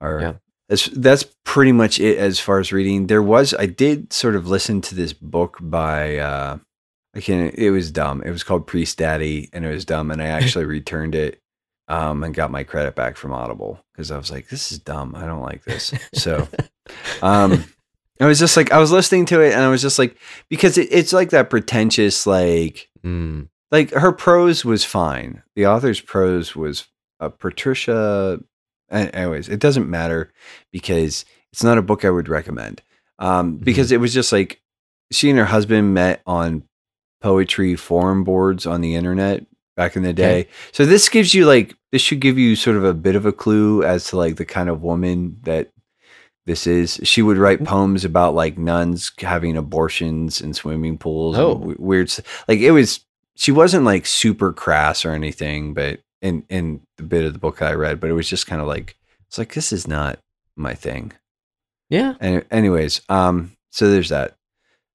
or 0.00 0.20
Yeah. 0.20 0.32
that's 0.68 0.86
that's 0.88 1.24
pretty 1.44 1.72
much 1.72 1.98
it 2.00 2.18
as 2.18 2.38
far 2.38 2.58
as 2.60 2.72
reading 2.72 3.06
there 3.06 3.22
was 3.22 3.54
i 3.54 3.66
did 3.66 4.12
sort 4.12 4.36
of 4.36 4.46
listen 4.48 4.80
to 4.82 4.94
this 4.94 5.12
book 5.12 5.58
by 5.60 6.18
uh 6.18 6.58
i 7.14 7.20
can't 7.20 7.54
it 7.54 7.70
was 7.70 7.90
dumb 7.90 8.22
it 8.24 8.30
was 8.30 8.42
called 8.44 8.66
Priestdaddy 8.66 9.48
and 9.52 9.64
it 9.64 9.70
was 9.70 9.84
dumb 9.84 10.10
and 10.10 10.22
i 10.22 10.26
actually 10.38 10.64
returned 10.66 11.14
it 11.14 11.40
um 11.88 12.22
and 12.22 12.34
got 12.34 12.50
my 12.50 12.64
credit 12.64 12.94
back 12.94 13.16
from 13.16 13.32
audible 13.32 13.80
because 13.92 14.10
i 14.10 14.16
was 14.18 14.30
like 14.30 14.48
this 14.48 14.70
is 14.72 14.78
dumb 14.78 15.14
i 15.16 15.24
don't 15.26 15.42
like 15.42 15.64
this 15.64 15.92
so 16.14 16.46
um 17.22 17.64
i 18.20 18.26
was 18.26 18.38
just 18.38 18.56
like 18.56 18.72
i 18.72 18.78
was 18.78 18.92
listening 18.92 19.24
to 19.26 19.40
it 19.40 19.52
and 19.52 19.62
i 19.62 19.68
was 19.68 19.82
just 19.82 19.98
like 19.98 20.16
because 20.48 20.76
it, 20.78 20.88
it's 20.90 21.12
like 21.12 21.30
that 21.30 21.50
pretentious 21.50 22.26
like 22.26 22.88
Mm. 23.04 23.48
Like 23.70 23.90
her 23.92 24.12
prose 24.12 24.64
was 24.64 24.84
fine. 24.84 25.42
The 25.56 25.66
author's 25.66 26.00
prose 26.00 26.54
was 26.56 26.86
uh, 27.20 27.28
Patricia. 27.28 28.40
Anyways, 28.90 29.48
it 29.48 29.60
doesn't 29.60 29.88
matter 29.90 30.32
because 30.72 31.24
it's 31.52 31.62
not 31.62 31.78
a 31.78 31.82
book 31.82 32.04
I 32.04 32.10
would 32.10 32.28
recommend. 32.28 32.82
Um, 33.18 33.56
because 33.56 33.92
it 33.92 34.00
was 34.00 34.14
just 34.14 34.32
like 34.32 34.62
she 35.10 35.28
and 35.30 35.38
her 35.38 35.44
husband 35.44 35.92
met 35.94 36.22
on 36.26 36.62
poetry 37.20 37.74
forum 37.74 38.22
boards 38.24 38.64
on 38.64 38.80
the 38.80 38.94
internet 38.94 39.44
back 39.76 39.96
in 39.96 40.02
the 40.04 40.12
day. 40.12 40.48
So 40.72 40.86
this 40.86 41.08
gives 41.08 41.34
you 41.34 41.44
like 41.46 41.74
this 41.92 42.00
should 42.02 42.20
give 42.20 42.38
you 42.38 42.54
sort 42.56 42.76
of 42.76 42.84
a 42.84 42.94
bit 42.94 43.16
of 43.16 43.26
a 43.26 43.32
clue 43.32 43.82
as 43.82 44.04
to 44.08 44.16
like 44.16 44.36
the 44.36 44.44
kind 44.44 44.68
of 44.68 44.82
woman 44.82 45.38
that 45.42 45.70
this 46.46 46.66
is. 46.66 47.00
She 47.02 47.20
would 47.22 47.36
write 47.36 47.64
poems 47.64 48.04
about 48.04 48.34
like 48.34 48.56
nuns 48.56 49.10
having 49.18 49.56
abortions 49.56 50.40
in 50.40 50.54
swimming 50.54 50.96
pools. 50.96 51.36
and 51.36 51.44
Oh. 51.44 51.54
w- 51.58 51.76
weird. 51.78 52.14
Like 52.46 52.60
it 52.60 52.70
was. 52.70 53.00
She 53.38 53.52
wasn't 53.52 53.84
like 53.84 54.04
super 54.04 54.52
crass 54.52 55.04
or 55.04 55.12
anything, 55.12 55.72
but 55.72 56.00
in 56.20 56.44
in 56.48 56.80
the 56.96 57.04
bit 57.04 57.24
of 57.24 57.32
the 57.32 57.38
book 57.38 57.62
I 57.62 57.72
read, 57.74 58.00
but 58.00 58.10
it 58.10 58.14
was 58.14 58.28
just 58.28 58.46
kind 58.48 58.60
of 58.60 58.66
like 58.66 58.96
it's 59.28 59.38
like 59.38 59.54
this 59.54 59.72
is 59.72 59.86
not 59.86 60.18
my 60.56 60.74
thing. 60.74 61.12
Yeah. 61.88 62.14
Any, 62.20 62.42
anyways, 62.50 63.00
um, 63.08 63.52
so 63.70 63.90
there's 63.90 64.08
that. 64.08 64.34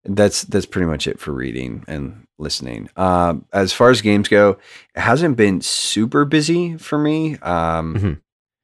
That's 0.03 0.43
that's 0.43 0.65
pretty 0.65 0.87
much 0.87 1.07
it 1.07 1.19
for 1.19 1.31
reading 1.31 1.85
and 1.87 2.27
listening. 2.37 2.89
Um, 2.97 3.45
as 3.53 3.71
far 3.71 3.89
as 3.89 4.01
games 4.01 4.27
go, 4.27 4.57
it 4.93 4.99
hasn't 4.99 5.37
been 5.37 5.61
super 5.61 6.25
busy 6.25 6.75
for 6.77 6.97
me. 6.97 7.37
Um, 7.39 7.95
Mhm. 7.95 8.19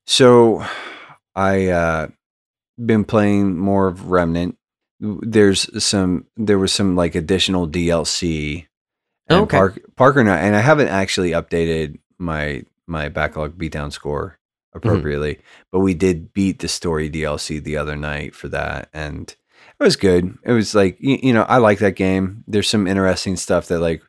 so 0.05 0.65
I 1.35 1.67
uh 1.69 2.07
been 2.85 3.05
playing 3.05 3.57
more 3.57 3.87
of 3.87 4.11
Remnant. 4.11 4.57
There's 4.99 5.81
some 5.81 6.25
there 6.35 6.59
was 6.59 6.73
some 6.73 6.97
like 6.97 7.15
additional 7.15 7.65
DLC. 7.69 8.65
And 9.29 9.41
Okay. 9.43 9.57
Park, 9.57 9.79
Parker 9.95 10.19
and 10.19 10.29
I, 10.29 10.37
and 10.39 10.55
I 10.55 10.59
haven't 10.59 10.87
actually 10.87 11.31
updated 11.31 11.99
my 12.17 12.63
my 12.87 13.09
backlog 13.09 13.57
beatdown 13.57 13.91
score 13.91 14.39
appropriately, 14.73 15.39
but 15.71 15.79
we 15.79 15.93
did 15.93 16.33
beat 16.33 16.59
the 16.59 16.67
story 16.67 17.09
DLC 17.09 17.63
the 17.63 17.77
other 17.77 17.95
night 17.95 18.33
for 18.35 18.47
that, 18.49 18.89
and 18.93 19.35
it 19.79 19.83
was 19.83 19.95
good. 19.95 20.37
It 20.43 20.51
was 20.51 20.73
like 20.73 20.97
you, 20.99 21.19
you 21.21 21.33
know 21.33 21.43
I 21.43 21.57
like 21.57 21.79
that 21.79 21.95
game. 21.95 22.43
There's 22.47 22.67
some 22.69 22.87
interesting 22.87 23.35
stuff 23.35 23.67
that 23.67 23.79
like 23.79 24.01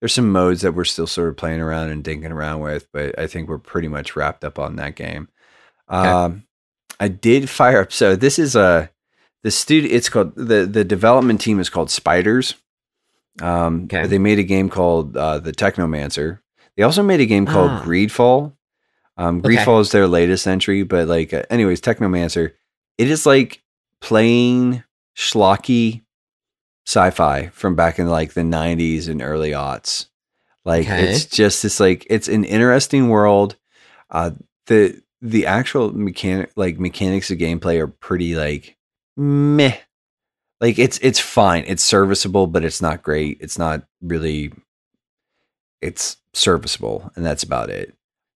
there's 0.00 0.14
some 0.14 0.30
modes 0.30 0.62
that 0.62 0.72
we're 0.74 0.84
still 0.84 1.06
sort 1.06 1.28
of 1.28 1.36
playing 1.36 1.60
around 1.60 1.90
and 1.90 2.04
dinking 2.04 2.30
around 2.30 2.60
with, 2.60 2.86
but 2.92 3.18
I 3.18 3.26
think 3.26 3.48
we're 3.48 3.58
pretty 3.58 3.88
much 3.88 4.14
wrapped 4.16 4.44
up 4.44 4.58
on 4.58 4.76
that 4.76 4.94
game. 4.94 5.28
Okay. 5.90 6.08
Um, 6.08 6.44
I 7.00 7.08
did 7.08 7.48
fire 7.50 7.82
up. 7.82 7.92
So 7.92 8.16
this 8.16 8.38
is 8.38 8.54
a 8.56 8.90
the 9.42 9.50
studio. 9.50 9.90
It's 9.92 10.08
called 10.08 10.34
the 10.36 10.66
the 10.66 10.84
development 10.84 11.40
team 11.40 11.58
is 11.60 11.68
called 11.68 11.90
Spiders. 11.90 12.54
Um, 13.42 13.84
Okay. 13.84 14.06
They 14.06 14.18
made 14.18 14.38
a 14.38 14.42
game 14.44 14.68
called 14.68 15.16
uh, 15.16 15.38
the 15.38 15.52
Technomancer. 15.52 16.40
They 16.76 16.82
also 16.82 17.02
made 17.02 17.20
a 17.20 17.26
game 17.26 17.46
called 17.46 17.70
Ah. 17.70 17.82
Greedfall. 17.84 18.52
Um, 19.16 19.38
Okay. 19.38 19.56
Greedfall 19.56 19.80
is 19.80 19.90
their 19.90 20.06
latest 20.06 20.46
entry, 20.46 20.82
but 20.84 21.08
like, 21.08 21.32
uh, 21.32 21.42
anyways, 21.50 21.80
Technomancer. 21.80 22.52
It 22.98 23.10
is 23.10 23.26
like 23.26 23.62
playing 24.00 24.82
schlocky 25.16 26.02
sci-fi 26.86 27.48
from 27.48 27.74
back 27.74 27.98
in 27.98 28.08
like 28.08 28.32
the 28.34 28.42
90s 28.42 29.08
and 29.08 29.20
early 29.22 29.50
aughts. 29.50 30.06
Like 30.64 30.86
Okay. 30.86 31.08
it's 31.08 31.24
just 31.26 31.62
this 31.62 31.80
like 31.80 32.06
it's 32.10 32.28
an 32.28 32.44
interesting 32.44 33.08
world. 33.08 33.56
Uh 34.10 34.32
the 34.66 35.00
the 35.20 35.46
actual 35.46 35.92
mechanic 35.92 36.50
like 36.56 36.78
mechanics 36.78 37.30
of 37.30 37.38
gameplay 37.38 37.78
are 37.80 37.86
pretty 37.88 38.34
like 38.36 38.76
meh. 39.16 39.76
Like 40.60 40.78
it's 40.78 40.98
it's 40.98 41.20
fine. 41.20 41.64
It's 41.66 41.82
serviceable, 41.82 42.46
but 42.46 42.64
it's 42.64 42.82
not 42.82 43.02
great. 43.02 43.38
It's 43.40 43.58
not 43.58 43.84
really 44.02 44.52
it's 45.80 46.16
serviceable 46.32 47.12
and 47.14 47.24
that's 47.24 47.42
about 47.42 47.70
it. 47.70 47.94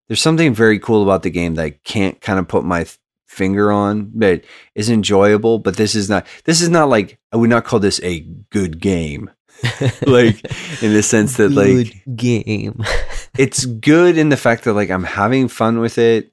There's 0.09 0.23
something 0.23 0.55
very 0.55 0.79
cool 0.79 1.03
about 1.03 1.23
the 1.23 1.31
game 1.31 1.55
that 1.55 1.65
I 1.65 1.71
can't 1.71 2.21
kind 2.21 2.39
of 2.39 2.47
put 2.47 2.65
my 2.65 2.85
th- 2.85 2.99
finger 3.27 3.73
on, 3.73 4.11
but 4.15 4.45
is 4.75 4.91
enjoyable, 4.91 5.59
but 5.59 5.77
this 5.77 5.95
is 5.95 6.09
not 6.09 6.27
this 6.45 6.61
is 6.61 6.69
not 6.69 6.89
like 6.89 7.19
I 7.33 7.37
would 7.37 7.51
not 7.51 7.65
call 7.65 7.81
this 7.81 8.01
a 8.03 8.21
good 8.51 8.81
game. 8.81 9.31
like 10.07 10.43
in 10.83 10.93
the 10.93 11.03
sense 11.03 11.37
that 11.37 11.51
like 11.51 12.03
game. 12.17 12.83
it's 13.39 13.65
good 13.65 14.19
in 14.19 14.29
the 14.29 14.37
fact 14.37 14.65
that 14.65 14.75
like 14.75 14.91
I'm 14.91 15.05
having 15.05 15.49
fun 15.49 15.81
with 15.81 15.99
it 15.99 16.33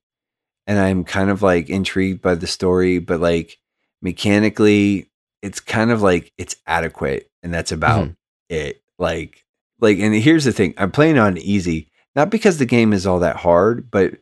and 0.68 0.78
I'm 0.78 1.04
kind 1.04 1.30
of 1.30 1.42
like 1.42 1.70
intrigued 1.70 2.22
by 2.22 2.36
the 2.36 2.48
story, 2.48 3.00
but 3.00 3.20
like 3.20 3.58
mechanically 4.02 5.09
it's 5.42 5.60
kind 5.60 5.92
of 5.92 6.02
like 6.02 6.32
it's 6.38 6.56
adequate 6.68 7.30
and 7.44 7.54
that's 7.54 7.72
about 7.72 8.08
Mhm. 8.10 8.16
it. 8.50 8.82
Like 8.98 9.44
like 9.80 10.00
and 10.00 10.14
here's 10.14 10.44
the 10.46 10.52
thing, 10.52 10.74
I'm 10.78 10.92
playing 10.92 11.18
on 11.18 11.38
easy, 11.38 11.90
not 12.16 12.30
because 12.30 12.58
the 12.58 12.66
game 12.66 12.92
is 12.94 13.06
all 13.08 13.20
that 13.20 13.38
hard, 13.38 13.90
but 13.90 14.16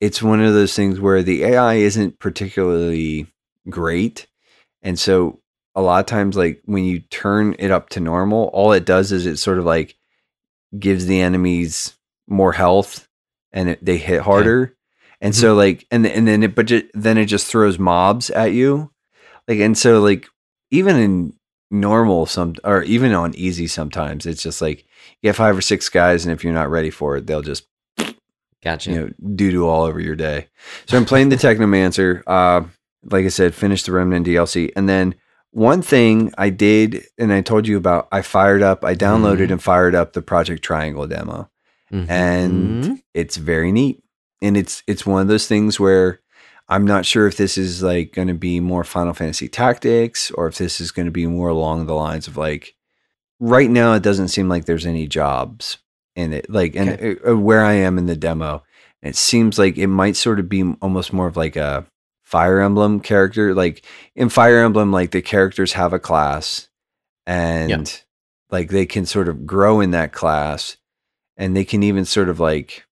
it's 0.00 0.22
one 0.22 0.40
of 0.40 0.52
those 0.54 0.74
things 0.74 1.00
where 1.00 1.22
the 1.22 1.44
AI 1.44 1.74
isn't 1.74 2.18
particularly 2.18 3.26
great. 3.68 4.26
And 4.82 4.98
so 4.98 5.40
a 5.74 5.80
lot 5.82 6.00
of 6.00 6.06
times 6.06 6.36
like 6.36 6.60
when 6.66 6.84
you 6.84 7.00
turn 7.00 7.54
it 7.58 7.70
up 7.70 7.88
to 7.90 8.00
normal, 8.00 8.50
all 8.52 8.72
it 8.72 8.84
does 8.84 9.10
is 9.12 9.26
it 9.26 9.38
sort 9.38 9.58
of 9.58 9.64
like 9.64 9.96
gives 10.78 11.06
the 11.06 11.20
enemies 11.20 11.94
more 12.28 12.52
health 12.52 13.08
and 13.52 13.70
it, 13.70 13.84
they 13.84 13.96
hit 13.98 14.22
harder. 14.22 14.76
And 15.20 15.34
so 15.34 15.54
like 15.54 15.86
and 15.90 16.04
and 16.06 16.26
then 16.26 16.42
it 16.42 16.54
but 16.54 16.66
ju- 16.66 16.88
then 16.94 17.16
it 17.18 17.26
just 17.26 17.46
throws 17.46 17.78
mobs 17.78 18.28
at 18.30 18.52
you. 18.52 18.90
Like 19.48 19.60
and 19.60 19.76
so 19.78 20.00
like 20.00 20.26
even 20.72 20.96
in 20.96 21.32
normal 21.70 22.26
some 22.26 22.54
or 22.64 22.82
even 22.82 23.14
on 23.14 23.34
easy 23.34 23.66
sometimes 23.66 24.26
it's 24.26 24.42
just 24.42 24.60
like 24.60 24.84
you 25.22 25.28
have 25.28 25.36
five 25.36 25.56
or 25.56 25.62
six 25.62 25.88
guys 25.88 26.24
and 26.24 26.32
if 26.34 26.44
you're 26.44 26.52
not 26.52 26.68
ready 26.68 26.90
for 26.90 27.16
it 27.16 27.26
they'll 27.26 27.40
just 27.40 27.64
Gotcha. 28.62 28.90
you 28.90 28.96
know 29.00 29.10
doo 29.34 29.50
doo 29.50 29.66
all 29.68 29.82
over 29.84 29.98
your 30.00 30.14
day. 30.14 30.48
So 30.86 30.96
I'm 30.96 31.04
playing 31.04 31.30
the 31.30 31.36
Technomancer. 31.36 32.22
Uh, 32.26 32.62
like 33.10 33.24
I 33.24 33.28
said, 33.28 33.54
finished 33.56 33.86
the 33.86 33.92
Remnant 33.92 34.24
DLC, 34.26 34.70
and 34.76 34.88
then 34.88 35.16
one 35.50 35.82
thing 35.82 36.32
I 36.38 36.50
did, 36.50 37.04
and 37.18 37.32
I 37.32 37.40
told 37.40 37.66
you 37.66 37.76
about, 37.76 38.06
I 38.12 38.22
fired 38.22 38.62
up, 38.62 38.84
I 38.84 38.94
downloaded 38.94 39.48
Mhm. 39.48 39.52
and 39.52 39.62
fired 39.62 39.96
up 39.96 40.12
the 40.12 40.22
Project 40.22 40.62
Triangle 40.62 41.08
demo, 41.08 41.50
Mhm. 41.92 42.08
and 42.08 43.02
it's 43.14 43.36
very 43.36 43.72
neat. 43.72 44.00
And 44.40 44.56
it's 44.56 44.84
it's 44.86 45.04
one 45.04 45.22
of 45.22 45.26
those 45.28 45.48
things 45.48 45.80
where 45.80 46.20
I'm 46.72 46.86
not 46.86 47.04
sure 47.06 47.26
if 47.26 47.36
this 47.36 47.58
is 47.58 47.82
like 47.82 48.12
going 48.12 48.28
to 48.28 48.34
be 48.34 48.60
more 48.60 48.82
Final 48.84 49.12
Fantasy 49.12 49.48
Tactics 49.48 50.30
or 50.30 50.46
if 50.46 50.56
this 50.58 50.80
is 50.80 50.90
going 50.90 51.06
to 51.06 51.12
be 51.12 51.26
more 51.26 51.48
along 51.48 51.86
the 51.86 51.94
lines 51.94 52.26
of 52.26 52.36
like. 52.36 52.74
Right 53.40 53.68
now, 53.70 53.94
it 53.94 54.02
doesn't 54.04 54.28
seem 54.28 54.48
like 54.48 54.64
there's 54.64 54.86
any 54.86 55.08
jobs 55.08 55.78
in 56.14 56.32
it. 56.32 56.48
Like, 56.48 56.76
and 56.76 57.18
uh, 57.28 57.36
where 57.36 57.64
I 57.64 57.72
am 57.72 57.98
in 57.98 58.06
the 58.06 58.14
demo, 58.16 58.62
It 59.02 59.16
seems 59.16 59.58
like 59.58 59.76
it 59.76 59.88
might 59.88 60.14
sort 60.16 60.38
of 60.38 60.48
be 60.48 60.62
almost 60.80 61.12
more 61.12 61.26
of 61.26 61.36
like 61.36 61.56
a 61.56 61.84
Fire 62.22 62.60
Emblem 62.60 63.00
character. 63.00 63.52
Like 63.52 63.84
in 64.14 64.28
Fire 64.28 64.58
Emblem, 64.64 64.92
like 64.92 65.10
the 65.10 65.22
characters 65.22 65.72
have 65.72 65.92
a 65.92 65.98
class 65.98 66.68
and 67.26 67.70
Yeah. 67.70 67.84
like 68.50 68.70
they 68.70 68.86
can 68.86 69.06
sort 69.06 69.28
of 69.28 69.44
grow 69.44 69.80
in 69.80 69.90
that 69.90 70.12
class 70.12 70.76
and 71.36 71.56
they 71.56 71.64
can 71.64 71.82
even 71.82 72.04
sort 72.04 72.28
of 72.28 72.38
like 72.40 72.84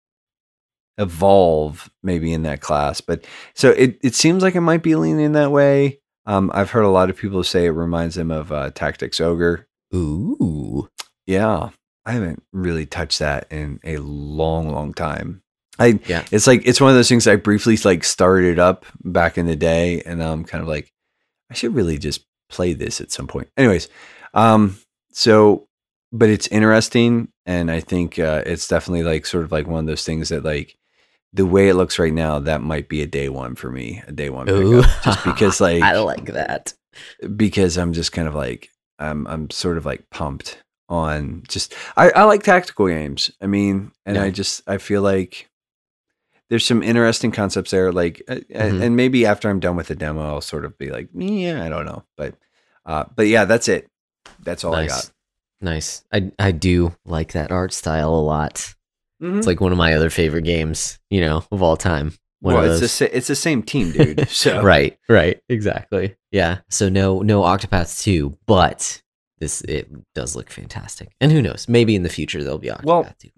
evolve 1.00 1.90
maybe 2.02 2.32
in 2.32 2.42
that 2.44 2.60
class. 2.60 3.00
But 3.00 3.24
so 3.54 3.70
it, 3.70 3.98
it 4.02 4.14
seems 4.14 4.42
like 4.42 4.54
it 4.54 4.60
might 4.60 4.82
be 4.82 4.94
leaning 4.94 5.32
that 5.32 5.50
way. 5.50 5.98
Um, 6.26 6.50
I've 6.54 6.70
heard 6.70 6.84
a 6.84 6.88
lot 6.90 7.10
of 7.10 7.16
people 7.16 7.42
say 7.42 7.64
it 7.66 7.70
reminds 7.70 8.14
them 8.14 8.30
of 8.30 8.52
uh, 8.52 8.70
Tactics 8.70 9.20
Ogre. 9.20 9.66
Ooh. 9.94 10.88
Yeah, 11.26 11.70
I 12.04 12.12
haven't 12.12 12.42
really 12.52 12.86
touched 12.86 13.18
that 13.20 13.46
in 13.50 13.80
a 13.84 13.96
long, 13.98 14.68
long 14.70 14.92
time. 14.94 15.42
I 15.78 15.98
Yeah. 16.06 16.24
it's 16.30 16.46
like 16.46 16.62
it's 16.66 16.80
one 16.80 16.90
of 16.90 16.96
those 16.96 17.08
things 17.08 17.26
I 17.26 17.36
briefly 17.36 17.76
like 17.84 18.04
started 18.04 18.58
up 18.58 18.84
back 19.02 19.38
in 19.38 19.46
the 19.46 19.56
day, 19.56 20.02
and 20.02 20.22
I'm 20.22 20.44
kind 20.44 20.62
of 20.62 20.68
like, 20.68 20.92
I 21.50 21.54
should 21.54 21.74
really 21.74 21.98
just 21.98 22.24
play 22.50 22.74
this 22.74 23.00
at 23.00 23.10
some 23.10 23.26
point. 23.26 23.48
Anyways, 23.56 23.88
um, 24.34 24.76
so 25.12 25.66
but 26.12 26.28
it's 26.28 26.48
interesting, 26.48 27.28
and 27.46 27.70
I 27.70 27.80
think 27.80 28.18
uh, 28.18 28.42
it's 28.44 28.68
definitely 28.68 29.04
like 29.04 29.24
sort 29.24 29.44
of 29.44 29.52
like 29.52 29.66
one 29.66 29.80
of 29.80 29.86
those 29.86 30.04
things 30.04 30.28
that 30.28 30.44
like 30.44 30.76
the 31.32 31.46
way 31.46 31.68
it 31.68 31.74
looks 31.74 31.98
right 31.98 32.12
now, 32.12 32.38
that 32.40 32.60
might 32.62 32.88
be 32.88 33.02
a 33.02 33.06
day 33.06 33.28
one 33.28 33.54
for 33.54 33.70
me, 33.70 34.02
a 34.06 34.12
day 34.12 34.30
one 34.30 34.48
Ooh. 34.48 34.82
pickup, 34.82 35.02
just 35.04 35.24
because 35.24 35.60
like 35.66 35.82
I 35.82 35.98
like 35.98 36.26
that. 36.26 36.74
because 37.36 37.78
I'm 37.78 37.92
just 37.92 38.12
kind 38.12 38.26
of 38.28 38.34
like 38.34 38.70
I'm 38.98 39.26
I'm 39.26 39.50
sort 39.50 39.76
of 39.78 39.86
like 39.86 40.08
pumped 40.10 40.62
on 40.88 41.42
just 41.48 41.74
I, 41.96 42.10
I 42.10 42.24
like 42.24 42.42
tactical 42.42 42.88
games. 42.88 43.30
I 43.40 43.46
mean, 43.46 43.92
and 44.04 44.16
Yeah. 44.16 44.24
I 44.24 44.30
just 44.30 44.62
I 44.68 44.78
feel 44.78 45.02
like 45.02 45.48
there's 46.48 46.66
some 46.66 46.82
interesting 46.82 47.30
concepts 47.30 47.70
there. 47.70 47.92
Like, 47.92 48.22
uh, 48.28 48.40
and, 48.50 48.74
Mhm. 48.74 48.82
and 48.82 48.96
maybe 48.96 49.24
after 49.24 49.48
I'm 49.48 49.60
done 49.60 49.76
with 49.76 49.86
the 49.86 49.94
demo, 49.94 50.26
I'll 50.26 50.40
sort 50.40 50.64
of 50.64 50.76
be 50.78 50.90
like, 50.90 51.08
yeah, 51.14 51.64
I 51.64 51.68
don't 51.68 51.86
know, 51.86 52.02
but 52.16 52.34
uh, 52.84 53.04
but 53.14 53.28
yeah, 53.28 53.44
that's 53.44 53.68
it. 53.68 53.86
That's 54.42 54.64
all 54.64 54.74
I 54.74 54.88
got. 54.88 55.10
Nice. 55.60 56.02
I 56.12 56.32
I 56.40 56.50
do 56.50 56.96
like 57.04 57.32
that 57.34 57.52
art 57.52 57.72
style 57.72 58.12
a 58.12 58.16
lot. 58.20 58.74
Mhm. 59.22 59.38
It's 59.38 59.46
like 59.46 59.60
one 59.60 59.72
of 59.72 59.78
my 59.78 59.94
other 59.94 60.10
favorite 60.10 60.44
games, 60.44 60.98
you 61.10 61.20
know, 61.20 61.44
of 61.52 61.62
all 61.62 61.76
time. 61.76 62.14
One 62.40 62.54
well, 62.54 62.70
it's 62.70 62.80
the 62.80 62.88
sa- 62.88 63.08
it's 63.12 63.26
the 63.26 63.36
same 63.36 63.62
team, 63.62 63.92
dude. 63.92 64.28
So 64.28 64.62
right, 64.62 64.98
right, 65.08 65.40
exactly. 65.48 66.16
Yeah. 66.30 66.58
So 66.70 66.88
no 66.88 67.20
no 67.20 67.42
Octopath 67.42 68.02
2, 68.02 68.38
but 68.46 69.02
this 69.38 69.60
it 69.62 69.90
does 70.14 70.34
look 70.36 70.50
fantastic. 70.50 71.10
And 71.20 71.30
who 71.32 71.42
knows? 71.42 71.68
Maybe 71.68 71.94
in 71.94 72.02
the 72.02 72.08
future 72.08 72.42
there'll 72.42 72.58
be 72.58 72.68
Octopath 72.68 72.84
Well, 72.84 73.14
2. 73.20 73.28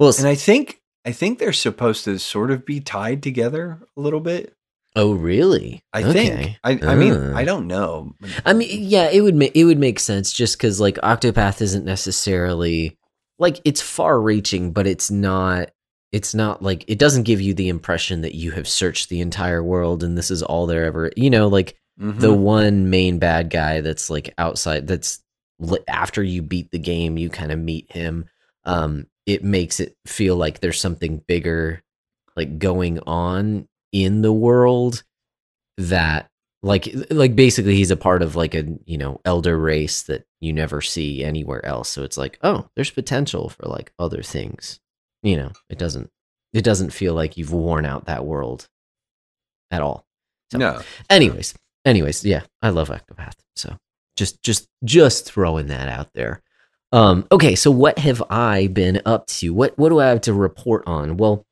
Well, 0.00 0.12
and 0.18 0.26
I 0.26 0.34
think 0.34 0.80
I 1.04 1.12
think 1.12 1.38
they're 1.38 1.52
supposed 1.52 2.04
to 2.04 2.18
sort 2.18 2.50
of 2.50 2.66
be 2.66 2.80
tied 2.80 3.22
together 3.22 3.78
a 3.96 4.00
little 4.00 4.20
bit. 4.20 4.54
oh 4.96 5.12
really? 5.12 5.84
I 5.92 6.02
Okay. 6.02 6.12
think. 6.12 6.56
I, 6.64 6.90
I 6.92 6.94
mean, 6.96 7.12
Uh. 7.14 7.32
I 7.36 7.44
don't 7.44 7.68
know. 7.68 8.14
I 8.44 8.52
mean, 8.54 8.68
yeah, 8.82 9.08
it 9.08 9.20
would 9.20 9.36
make 9.36 9.54
it 9.54 9.64
would 9.66 9.78
make 9.78 10.00
sense 10.00 10.32
just 10.32 10.58
because 10.58 10.80
like 10.80 10.96
Octopath 10.96 11.60
isn't 11.62 11.84
necessarily 11.84 12.97
like 13.38 13.60
it's 13.64 13.80
far 13.80 14.20
reaching, 14.20 14.72
but 14.72 14.86
it's 14.86 15.10
not. 15.10 15.70
It's 16.10 16.34
not 16.34 16.62
like 16.62 16.84
it 16.88 16.98
doesn't 16.98 17.24
give 17.24 17.40
you 17.40 17.52
the 17.52 17.68
impression 17.68 18.22
that 18.22 18.34
you 18.34 18.50
have 18.52 18.66
searched 18.66 19.10
the 19.10 19.20
entire 19.20 19.62
world 19.62 20.02
and 20.02 20.16
this 20.16 20.30
is 20.30 20.42
all 20.42 20.66
there 20.66 20.86
ever. 20.86 21.10
You 21.16 21.28
know, 21.30 21.48
like 21.48 21.76
Mhm. 22.00 22.20
the 22.20 22.32
one 22.32 22.88
main 22.90 23.18
bad 23.18 23.50
guy 23.50 23.80
that's 23.82 24.08
like 24.08 24.32
outside. 24.38 24.86
That's 24.86 25.20
after 25.88 26.22
you 26.22 26.40
beat 26.42 26.70
the 26.70 26.78
game, 26.78 27.18
you 27.18 27.28
kind 27.28 27.52
of 27.52 27.58
meet 27.58 27.90
him. 27.92 28.24
Um, 28.64 29.06
it 29.26 29.44
makes 29.44 29.80
it 29.80 29.96
feel 30.06 30.36
like 30.36 30.60
there's 30.60 30.80
something 30.80 31.22
bigger, 31.26 31.82
like 32.36 32.58
going 32.58 33.00
on 33.00 33.68
in 33.92 34.22
the 34.22 34.32
world 34.32 35.02
that 35.76 36.30
like 36.62 36.88
like 37.10 37.36
basically 37.36 37.76
he's 37.76 37.90
a 37.90 37.96
part 37.96 38.22
of 38.22 38.34
like 38.34 38.54
a 38.54 38.64
you 38.84 38.98
know 38.98 39.20
elder 39.24 39.56
race 39.56 40.02
that 40.02 40.24
you 40.40 40.52
never 40.52 40.80
see 40.80 41.22
anywhere 41.24 41.64
else. 41.64 41.88
So 41.88 42.02
it's 42.02 42.16
like 42.18 42.38
oh 42.42 42.68
there's 42.74 42.90
potential 42.90 43.48
for 43.48 43.66
like 43.68 43.92
other 43.98 44.22
things. 44.22 44.80
You 45.22 45.36
know 45.36 45.52
it 45.68 45.78
doesn't 45.78 46.10
it 46.52 46.62
doesn't 46.64 46.90
feel 46.92 47.14
like 47.14 47.36
you've 47.36 47.52
worn 47.52 47.86
out 47.86 48.06
that 48.06 48.24
world 48.24 48.68
at 49.70 49.82
all. 49.82 50.04
So- 50.50 50.58
no. 50.58 50.80
anyways 51.10 51.54
anyways 51.84 52.24
yeah 52.24 52.42
i 52.62 52.70
love 52.70 52.88
octopath 52.88 53.34
so 53.54 53.76
just 54.16 54.42
just 54.42 54.66
just 54.84 55.24
throwing 55.26 55.68
that 55.68 55.88
out 55.88 56.12
there. 56.14 56.42
Um 56.90 57.26
okay 57.30 57.54
so 57.54 57.70
what 57.70 57.98
have 57.98 58.22
i 58.30 58.66
been 58.66 59.00
up 59.04 59.26
to? 59.28 59.54
What 59.54 59.78
what 59.78 59.90
do 59.90 60.00
i 60.00 60.06
have 60.06 60.22
to 60.22 60.32
report 60.32 60.84
on? 60.86 61.18
Well 61.18 61.44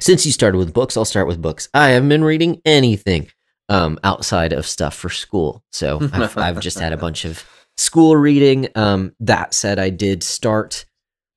since 0.00 0.26
you 0.26 0.32
started 0.32 0.58
with 0.58 0.74
books 0.74 0.96
i'll 0.98 1.04
start 1.06 1.28
with 1.28 1.40
books. 1.40 1.68
I 1.72 1.90
haven't 1.90 2.08
been 2.10 2.24
reading 2.24 2.60
anything 2.66 3.28
um 3.68 3.98
outside 4.04 4.52
of 4.52 4.66
stuff 4.66 4.94
for 4.94 5.08
school. 5.10 5.62
So 5.72 5.98
i've, 6.12 6.36
I've 6.46 6.60
just 6.60 6.78
had 6.78 6.92
a 6.92 6.96
bunch 6.96 7.24
of 7.24 7.44
school 7.76 8.16
reading. 8.16 8.68
Um 8.74 9.14
that 9.20 9.54
said 9.54 9.78
i 9.78 9.90
did 9.90 10.22
start 10.22 10.84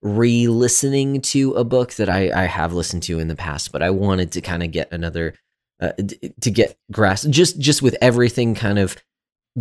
re-listening 0.04 1.22
to 1.22 1.54
a 1.54 1.64
book 1.64 1.94
that 1.96 2.08
i 2.10 2.30
i 2.44 2.46
have 2.46 2.72
listened 2.74 3.02
to 3.04 3.20
in 3.20 3.28
the 3.28 3.36
past 3.36 3.72
but 3.72 3.82
i 3.82 3.90
wanted 3.90 4.32
to 4.32 4.42
kind 4.42 4.62
of 4.62 4.72
get 4.72 4.92
another 4.92 5.34
uh, 5.82 5.92
d- 5.98 6.34
to 6.40 6.52
get 6.52 6.78
grasp 6.92 7.30
just 7.30 7.60
just 7.60 7.82
with 7.82 7.96
everything 8.02 8.54
kind 8.56 8.78
of 8.80 8.96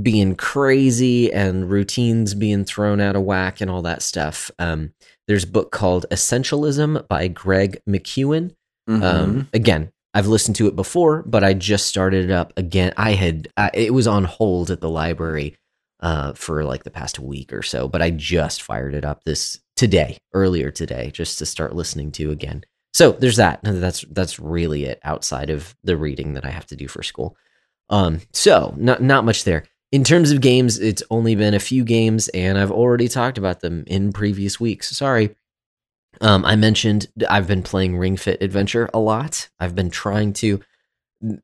being 0.01 0.35
crazy 0.37 1.33
and 1.33 1.71
routines 1.71 2.35
being 2.35 2.65
thrown 2.65 3.01
out 3.01 3.17
of 3.17 3.23
whack 3.23 3.61
and 3.63 3.71
all 3.71 3.83
that 3.83 4.03
stuff 4.03 4.51
um 4.59 4.93
there's 5.27 5.45
a 5.45 5.49
book 5.49 5.73
called 5.73 6.05
essentialism 6.11 7.07
by 7.09 7.29
greg 7.29 7.81
McKeown. 7.89 8.55
Mhm. 8.89 9.03
um, 9.03 9.49
again, 9.53 9.91
I've 10.17 10.29
listened 10.29 10.57
to 10.57 10.67
it 10.67 10.75
before, 10.75 11.23
but 11.27 11.45
I 11.45 11.53
just 11.53 11.85
started 11.85 12.25
it 12.25 12.31
up 12.31 12.55
again. 12.57 12.95
I 12.97 13.11
had 13.13 13.49
I, 13.59 13.71
it 13.75 13.93
was 13.93 14.07
on 14.07 14.25
hold 14.25 14.71
at 14.71 14.81
the 14.81 14.89
library 14.89 15.59
uh, 16.01 16.33
for 16.33 16.65
like 16.65 16.85
the 16.85 16.91
past 16.91 17.19
week 17.19 17.53
or 17.53 17.63
so, 17.63 17.87
but 17.87 18.01
I 18.01 18.13
just 18.13 18.63
fired 18.63 18.95
it 18.95 19.05
up 19.05 19.25
this 19.25 19.61
today, 19.77 20.17
earlier 20.33 20.71
today, 20.71 21.11
just 21.11 21.39
to 21.41 21.45
start 21.45 21.77
listening 21.77 22.13
to 22.13 22.31
again. 22.31 22.65
So 22.95 23.13
there's 23.13 23.37
that. 23.37 23.61
That's 23.63 24.07
that's 24.11 24.41
really 24.41 24.87
it 24.87 25.01
outside 25.05 25.51
of 25.51 25.77
the 25.85 25.99
reading 25.99 26.33
that 26.33 26.47
I 26.47 26.51
have 26.51 26.67
to 26.69 26.77
do 26.77 26.89
for 26.89 27.03
school. 27.03 27.37
Um, 27.91 28.23
so 28.33 28.73
not 28.79 29.03
not 29.03 29.27
much 29.27 29.45
there. 29.45 29.65
In 29.93 30.03
terms 30.03 30.33
of 30.33 30.41
games, 30.41 30.79
it's 30.79 31.03
only 31.11 31.35
been 31.35 31.53
a 31.53 31.61
few 31.61 31.85
games, 31.85 32.29
and 32.29 32.57
I've 32.57 32.73
already 32.73 33.09
talked 33.09 33.37
about 33.37 33.61
them 33.61 33.85
in 33.87 34.15
previous 34.15 34.59
weeks. 34.59 34.97
Sorry. 34.97 35.37
Um, 36.21 36.45
I 36.45 36.57
mentioned 36.57 37.07
I've 37.29 37.47
been 37.47 37.63
playing 37.63 37.97
Ring 37.97 38.17
Fit 38.17 38.43
Adventure 38.43 38.89
a 38.95 38.99
lot. 38.99 39.49
I've 39.61 39.75
been 39.75 39.91
trying 39.91 40.33
to. 40.35 40.61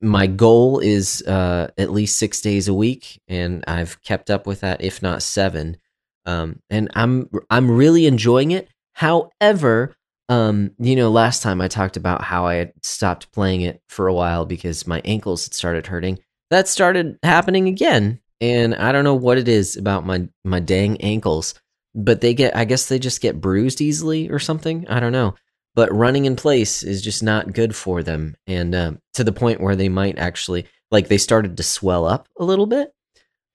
My 0.01 0.27
goal 0.27 0.81
is 0.81 1.23
uh, 1.23 1.69
at 1.79 1.91
least 1.91 2.19
six 2.19 2.41
days 2.41 2.69
a 2.69 2.75
week, 2.75 3.21
and 3.27 3.65
I've 3.67 4.01
kept 4.03 4.31
up 4.31 4.47
with 4.47 4.61
that, 4.61 4.83
if 4.83 5.03
not 5.03 5.23
seven. 5.23 5.79
Um, 6.27 6.61
and 6.71 6.91
I'm 6.95 7.29
I'm 7.51 7.71
really 7.71 8.07
enjoying 8.07 8.51
it. 8.51 8.69
However, 8.95 9.95
um, 10.29 10.73
you 10.79 10.97
know, 10.97 11.11
last 11.11 11.43
time 11.43 11.61
I 11.61 11.69
talked 11.69 11.97
about 11.97 12.23
how 12.23 12.47
I 12.47 12.55
had 12.55 12.73
stopped 12.83 13.33
playing 13.33 13.63
it 13.63 13.83
for 13.89 14.07
a 14.07 14.15
while 14.15 14.47
because 14.47 14.87
my 14.87 15.01
ankles 15.05 15.45
had 15.45 15.55
started 15.55 15.87
hurting. 15.87 16.19
That 16.51 16.69
started 16.69 17.19
happening 17.23 17.67
again, 17.67 18.21
and 18.41 18.75
I 18.75 18.93
don't 18.93 19.05
know 19.05 19.15
what 19.15 19.39
it 19.39 19.49
is 19.49 19.77
about 19.77 20.07
my 20.07 20.29
my 20.45 20.61
dang 20.61 21.01
ankles 21.01 21.55
but 21.94 22.20
they 22.20 22.35
get 22.35 22.57
i 22.57 22.64
guess 22.64 22.88
they 22.88 22.98
just 22.98 23.20
get 23.20 23.40
bruised 23.40 23.81
easily 23.81 24.31
or 24.31 24.38
something? 24.38 24.87
I 24.88 25.00
don't 25.00 25.12
know. 25.12 25.35
But 25.74 25.94
running 25.94 26.26
in 26.26 26.37
place 26.37 26.83
is 26.83 27.00
just 27.00 27.22
not 27.22 27.55
good 27.55 27.74
for 27.74 28.02
them. 28.02 28.37
And 28.46 28.74
uh, 28.74 28.92
to 29.14 29.24
the 29.24 29.33
point 29.33 29.61
where 29.61 29.74
they 29.74 29.88
might 29.88 30.18
actually 30.18 30.66
like 30.90 31.09
they 31.09 31.16
started 31.18 31.57
to 31.57 31.62
swell 31.62 32.05
up 32.07 32.28
a 32.38 32.44
little 32.44 32.66
bit. 32.66 32.92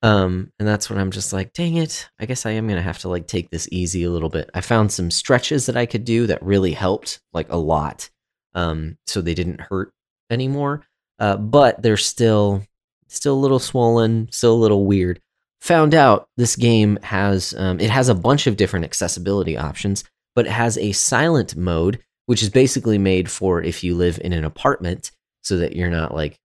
Um 0.04 0.52
and 0.60 0.67
that's 0.67 0.89
when 0.89 1.00
i'm 1.00 1.10
just 1.12 1.34
like 1.34 1.54
dang 1.54 1.76
it. 1.78 2.10
I 2.19 2.26
guess 2.26 2.45
i 2.45 2.52
am 2.52 2.67
gonna 2.67 2.82
have 2.82 3.00
to 3.00 3.10
like 3.10 3.28
take 3.28 3.50
this 3.50 3.67
easy 3.71 4.04
a 4.04 4.12
little 4.12 4.30
bit. 4.30 4.50
I 4.54 4.62
found 4.62 4.91
some 4.91 5.10
stretches 5.12 5.65
that 5.65 5.78
i 5.78 5.86
could 5.88 6.06
do 6.06 6.28
that 6.28 6.43
really 6.43 6.73
helped 6.73 7.19
like 7.34 7.52
a 7.52 7.58
lot 7.58 8.10
um 8.54 8.97
so 9.08 9.21
they 9.21 9.34
didn't 9.34 9.62
hurt 9.62 9.91
anymore. 10.30 10.84
Uh 11.19 11.38
but 11.38 11.82
they're 11.82 11.97
still 11.97 12.63
still 13.08 13.34
a 13.36 13.39
little 13.39 13.60
swollen 13.60 14.28
still 14.32 14.54
a 14.54 14.63
little 14.63 14.86
weird 14.86 15.19
found 15.62 15.93
out 15.96 16.28
this 16.38 16.56
game 16.56 16.98
has 17.04 17.54
um, 17.58 17.80
it 17.80 17.89
has 17.89 18.10
a 18.10 18.15
bunch 18.15 18.48
of 18.48 18.58
different 18.58 18.86
accessibility 18.86 19.58
options 19.58 20.04
but 20.36 20.46
it 20.46 20.52
has 20.52 20.78
a 20.78 20.91
silent 20.91 21.56
mode 21.56 22.00
which 22.28 22.43
is 22.43 22.50
basically 22.50 22.98
made 22.98 23.30
for 23.32 23.62
if 23.63 23.84
you 23.84 23.96
live 23.96 24.20
in 24.24 24.34
an 24.34 24.43
apartment 24.43 25.12
so 25.43 25.58
that 25.58 25.76
you're 25.76 25.89
not 25.89 26.13
like 26.13 26.39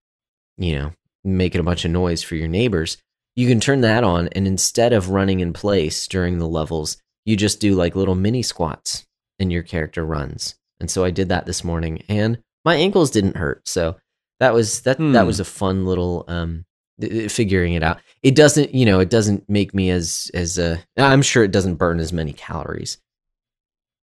you 0.57 0.75
know 0.75 0.91
making 1.23 1.61
a 1.61 1.63
bunch 1.63 1.85
of 1.85 1.91
noise 1.91 2.21
for 2.23 2.35
your 2.35 2.47
neighbors 2.47 2.97
you 3.35 3.47
can 3.47 3.59
turn 3.59 3.81
that 3.81 4.03
on 4.03 4.27
and 4.29 4.47
instead 4.47 4.93
of 4.93 5.09
running 5.09 5.39
in 5.39 5.53
place 5.53 6.07
during 6.07 6.37
the 6.39 6.47
levels 6.47 6.97
you 7.25 7.37
just 7.37 7.59
do 7.59 7.75
like 7.75 7.95
little 7.95 8.15
mini 8.15 8.41
squats 8.41 9.05
and 9.39 9.51
your 9.51 9.63
character 9.63 10.03
runs 10.05 10.55
and 10.79 10.89
so 10.89 11.03
i 11.05 11.11
did 11.11 11.29
that 11.29 11.45
this 11.45 11.63
morning 11.63 12.03
and 12.09 12.39
my 12.65 12.75
ankles 12.75 13.11
didn't 13.11 13.37
hurt 13.37 13.67
so 13.67 13.95
that 14.39 14.53
was 14.53 14.81
that 14.81 14.97
that 14.97 15.21
Hmm. 15.21 15.27
was 15.27 15.39
a 15.39 15.45
fun 15.45 15.85
little 15.85 16.25
um 16.27 16.65
figuring 17.29 17.73
it 17.73 17.83
out 17.83 17.99
it 18.21 18.35
doesn't 18.35 18.73
you 18.73 18.85
know 18.85 18.99
it 18.99 19.09
doesn't 19.09 19.47
make 19.49 19.73
me 19.73 19.89
as 19.89 20.29
as 20.33 20.57
uh 20.59 20.77
i'm 20.97 21.21
sure 21.21 21.43
it 21.43 21.51
doesn't 21.51 21.75
burn 21.75 21.99
as 21.99 22.13
many 22.13 22.33
calories 22.33 22.97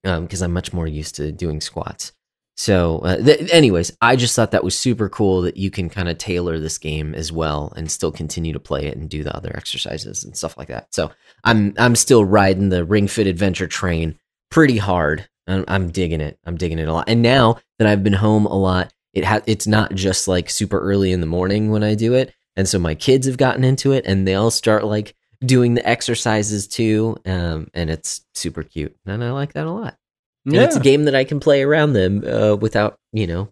um 0.04 0.24
because 0.24 0.42
i'm 0.42 0.52
much 0.52 0.72
more 0.72 0.86
used 0.86 1.14
to 1.16 1.32
doing 1.32 1.60
squats 1.60 2.12
So, 2.56 2.98
uh, 2.98 3.16
th- 3.16 3.50
anyways, 3.54 3.96
I 4.02 4.16
just 4.16 4.36
thought 4.36 4.50
that 4.50 4.64
was 4.64 4.76
super 4.76 5.08
cool 5.08 5.42
that 5.42 5.56
you 5.56 5.70
can 5.70 5.88
kind 5.88 6.10
of 6.10 6.18
tailor 6.18 6.58
this 6.58 6.76
game 6.76 7.14
as 7.14 7.32
well 7.32 7.72
and 7.74 7.90
still 7.90 8.12
continue 8.12 8.52
to 8.52 8.60
play 8.60 8.84
it 8.84 8.98
and 8.98 9.08
do 9.08 9.24
the 9.24 9.34
other 9.34 9.50
exercises 9.56 10.24
and 10.24 10.36
stuff 10.36 10.58
like 10.58 10.68
that. 10.68 10.92
So, 10.92 11.10
I'm 11.42 11.72
I'm 11.78 11.96
still 11.96 12.22
riding 12.22 12.68
the 12.68 12.84
Ring 12.84 13.08
Fit 13.08 13.26
Adventure 13.26 13.66
train 13.66 14.18
pretty 14.50 14.76
hard. 14.76 15.26
I'm, 15.46 15.64
I'm 15.68 15.90
digging 15.90 16.20
it. 16.20 16.38
I'm 16.44 16.58
digging 16.58 16.78
it 16.78 16.88
a 16.88 16.92
lot. 16.92 17.08
And 17.08 17.22
now 17.22 17.56
that 17.78 17.88
I've 17.88 18.04
been 18.04 18.12
home 18.12 18.44
a 18.44 18.58
lot, 18.58 18.92
it 19.14 19.24
ha- 19.24 19.46
it's 19.46 19.66
not 19.66 19.94
just 19.94 20.28
like 20.28 20.50
super 20.50 20.78
early 20.78 21.12
in 21.12 21.20
the 21.20 21.26
morning 21.38 21.70
when 21.70 21.82
I 21.82 21.94
do 21.94 22.12
it. 22.12 22.34
And 22.60 22.68
so 22.68 22.78
my 22.78 22.94
kids 22.94 23.26
have 23.26 23.38
gotten 23.38 23.64
into 23.64 23.92
it 23.92 24.04
and 24.04 24.28
they'll 24.28 24.50
start 24.50 24.84
like 24.84 25.14
doing 25.42 25.72
the 25.72 25.88
exercises 25.88 26.68
too. 26.68 27.16
Um, 27.24 27.68
and 27.72 27.88
it's 27.88 28.20
super 28.34 28.62
cute. 28.62 28.94
And 29.06 29.24
I 29.24 29.30
like 29.30 29.54
that 29.54 29.64
a 29.64 29.70
lot. 29.70 29.96
And 30.44 30.56
it's 30.56 30.76
a 30.76 30.80
game 30.80 31.04
that 31.04 31.14
I 31.14 31.24
can 31.24 31.40
play 31.40 31.62
around 31.62 31.94
them 31.94 32.22
uh, 32.22 32.56
without, 32.56 32.98
you 33.14 33.26
know, 33.26 33.50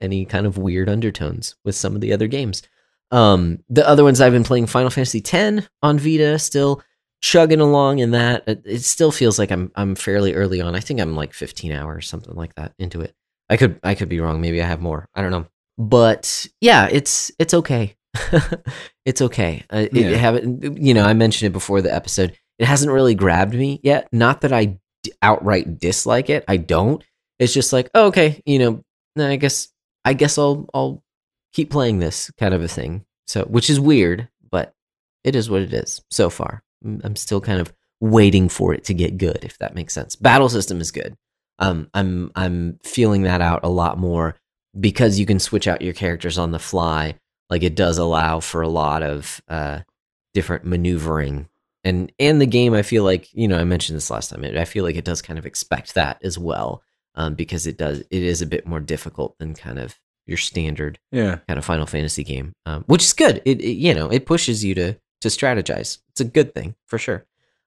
any 0.00 0.24
kind 0.24 0.46
of 0.46 0.56
weird 0.56 0.88
undertones 0.88 1.56
with 1.64 1.74
some 1.74 1.96
of 1.96 2.00
the 2.00 2.12
other 2.12 2.28
games. 2.28 2.62
Um, 3.10 3.58
the 3.68 3.86
other 3.88 4.04
ones 4.04 4.20
I've 4.20 4.32
been 4.32 4.44
playing 4.44 4.66
Final 4.66 4.90
Fantasy 4.90 5.18
X 5.18 5.66
on 5.82 5.98
Vita, 5.98 6.38
still 6.38 6.80
chugging 7.22 7.60
along 7.60 7.98
in 7.98 8.12
that. 8.12 8.44
It, 8.46 8.62
it 8.64 8.82
still 8.82 9.10
feels 9.10 9.36
like 9.36 9.50
I'm 9.50 9.72
I'm 9.74 9.96
fairly 9.96 10.34
early 10.34 10.60
on. 10.60 10.76
I 10.76 10.80
think 10.80 11.00
I'm 11.00 11.16
like 11.16 11.32
15 11.32 11.72
hours, 11.72 12.06
something 12.06 12.36
like 12.36 12.54
that, 12.54 12.72
into 12.78 13.00
it. 13.00 13.16
I 13.50 13.56
could 13.56 13.80
I 13.82 13.96
could 13.96 14.08
be 14.08 14.20
wrong. 14.20 14.40
Maybe 14.40 14.62
I 14.62 14.66
have 14.66 14.80
more. 14.80 15.08
I 15.12 15.22
don't 15.22 15.32
know. 15.32 15.46
But 15.76 16.46
yeah, 16.60 16.86
it's 16.88 17.32
it's 17.40 17.54
okay. 17.54 17.96
it's 19.04 19.20
okay. 19.22 19.64
Uh, 19.70 19.86
Yeah. 19.92 20.08
It 20.08 20.16
haven't. 20.18 20.78
You 20.82 20.94
know, 20.94 21.04
I 21.04 21.12
mentioned 21.14 21.48
it 21.48 21.52
before 21.52 21.82
the 21.82 21.94
episode. 21.94 22.36
It 22.58 22.66
hasn't 22.66 22.92
really 22.92 23.14
grabbed 23.14 23.54
me 23.54 23.80
yet. 23.82 24.08
Not 24.12 24.42
that 24.42 24.52
I 24.52 24.78
d- 25.02 25.12
outright 25.22 25.78
dislike 25.78 26.30
it. 26.30 26.44
I 26.48 26.56
don't. 26.56 27.02
It's 27.38 27.52
just 27.52 27.72
like, 27.72 27.90
oh, 27.94 28.06
okay, 28.06 28.40
you 28.46 28.58
know, 28.58 28.84
I 29.18 29.36
guess 29.36 29.68
I 30.04 30.12
guess 30.14 30.38
I'll 30.38 30.68
I'll 30.72 31.02
keep 31.52 31.70
playing 31.70 31.98
this 31.98 32.30
kind 32.38 32.54
of 32.54 32.62
a 32.62 32.68
thing. 32.68 33.04
So, 33.26 33.44
which 33.44 33.70
is 33.70 33.80
weird, 33.80 34.28
but 34.50 34.72
it 35.24 35.34
is 35.34 35.50
what 35.50 35.62
it 35.62 35.72
is 35.74 36.02
so 36.10 36.30
far. 36.30 36.62
I'm 36.84 37.00
I'm 37.04 37.16
still 37.16 37.40
kind 37.40 37.60
of 37.60 37.72
waiting 38.00 38.48
for 38.48 38.74
it 38.74 38.84
to 38.84 38.94
get 38.94 39.18
good, 39.18 39.40
if 39.42 39.58
that 39.58 39.74
makes 39.74 39.92
sense. 39.94 40.14
Battle 40.14 40.48
system 40.48 40.80
is 40.80 40.90
good. 40.92 41.16
Um, 41.58 41.88
I'm 41.94 42.30
I'm 42.36 42.78
feeling 42.84 43.22
that 43.22 43.40
out 43.40 43.60
a 43.64 43.68
lot 43.68 43.98
more 43.98 44.36
because 44.78 45.18
you 45.18 45.26
can 45.26 45.38
switch 45.40 45.66
out 45.66 45.82
your 45.82 45.92
characters 45.94 46.38
on 46.38 46.50
the 46.52 46.58
fly. 46.58 47.14
Like 47.50 47.62
it 47.62 47.74
does 47.74 47.98
allow 47.98 48.40
for 48.40 48.62
a 48.62 48.68
lot 48.68 49.02
of 49.02 49.40
uh, 49.48 49.80
different 50.32 50.64
maneuvering, 50.64 51.48
and 51.84 52.10
and 52.18 52.40
the 52.40 52.46
game. 52.46 52.74
I 52.74 52.82
feel 52.82 53.04
like 53.04 53.32
you 53.34 53.48
know 53.48 53.58
I 53.58 53.64
mentioned 53.64 53.96
this 53.96 54.10
last 54.10 54.30
time. 54.30 54.44
I 54.44 54.64
feel 54.64 54.84
like 54.84 54.96
it 54.96 55.04
does 55.04 55.22
kind 55.22 55.38
of 55.38 55.46
expect 55.46 55.94
that 55.94 56.18
as 56.22 56.38
well, 56.38 56.82
um, 57.14 57.34
because 57.34 57.66
it 57.66 57.76
does 57.76 58.00
it 58.00 58.22
is 58.22 58.42
a 58.42 58.46
bit 58.46 58.66
more 58.66 58.80
difficult 58.80 59.38
than 59.38 59.54
kind 59.54 59.78
of 59.78 59.98
your 60.26 60.38
standard 60.38 60.98
Yeah. 61.12 61.36
kind 61.46 61.58
of 61.58 61.64
Final 61.66 61.84
Fantasy 61.86 62.24
game, 62.24 62.54
um, 62.64 62.84
which 62.86 63.04
is 63.04 63.12
good. 63.12 63.42
It, 63.44 63.60
it 63.60 63.74
you 63.74 63.92
know 63.94 64.08
it 64.10 64.24
pushes 64.26 64.64
you 64.64 64.74
to 64.76 64.94
to 65.20 65.28
strategize. 65.28 65.98
It's 66.10 66.20
a 66.20 66.24
good 66.24 66.54
thing 66.54 66.74
for 66.86 66.98
sure. 66.98 67.24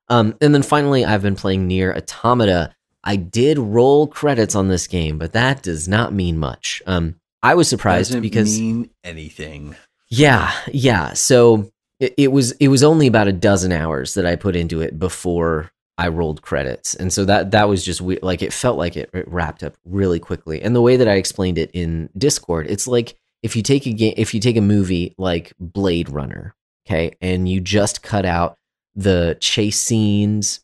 Um, 0.09 0.35
and 0.41 0.53
then 0.55 0.63
finally, 0.63 1.03
I've 1.05 1.21
been 1.21 1.35
playing 1.35 1.67
NieR 1.69 1.95
Automata. 1.95 2.73
I 3.03 3.15
did 3.15 3.57
roll 3.59 4.07
credits 4.07 4.55
on 4.55 4.67
this 4.69 4.87
game, 4.87 5.17
but 5.17 5.33
that 5.33 5.61
does 5.63 5.87
not 5.87 6.13
mean 6.13 6.37
much. 6.37 6.81
Um, 6.87 7.19
I 7.43 7.55
was 7.55 7.67
surprised 7.67 8.09
Doesn't 8.09 8.21
because 8.21 8.59
mean 8.59 8.89
anything. 9.03 9.75
yeah, 10.09 10.51
yeah. 10.71 11.13
So 11.13 11.71
it, 11.99 12.13
it 12.17 12.31
was 12.31 12.51
it 12.53 12.67
was 12.69 12.83
only 12.83 13.07
about 13.07 13.27
a 13.27 13.33
dozen 13.33 13.71
hours 13.71 14.13
that 14.15 14.25
I 14.25 14.35
put 14.35 14.55
into 14.55 14.81
it 14.81 14.97
before 14.99 15.71
I 15.97 16.09
rolled 16.09 16.41
credits, 16.41 16.93
and 16.95 17.11
so 17.11 17.25
that 17.25 17.51
that 17.51 17.69
was 17.69 17.83
just 17.83 18.01
we- 18.01 18.19
like 18.21 18.41
it 18.41 18.53
felt 18.53 18.77
like 18.77 18.95
it, 18.97 19.09
it 19.13 19.27
wrapped 19.27 19.63
up 19.63 19.75
really 19.85 20.19
quickly. 20.19 20.61
And 20.61 20.75
the 20.75 20.81
way 20.81 20.97
that 20.97 21.07
I 21.07 21.13
explained 21.13 21.57
it 21.57 21.71
in 21.73 22.09
Discord, 22.17 22.67
it's 22.69 22.87
like 22.87 23.15
if 23.43 23.55
you 23.55 23.61
take 23.63 23.85
a 23.85 23.93
game, 23.93 24.13
if 24.17 24.33
you 24.33 24.39
take 24.39 24.57
a 24.57 24.61
movie 24.61 25.13
like 25.17 25.53
Blade 25.59 26.09
Runner, 26.09 26.55
okay, 26.87 27.15
and 27.21 27.47
you 27.47 27.59
just 27.61 28.03
cut 28.03 28.25
out 28.25 28.57
the 28.95 29.37
chase 29.39 29.79
scenes 29.79 30.59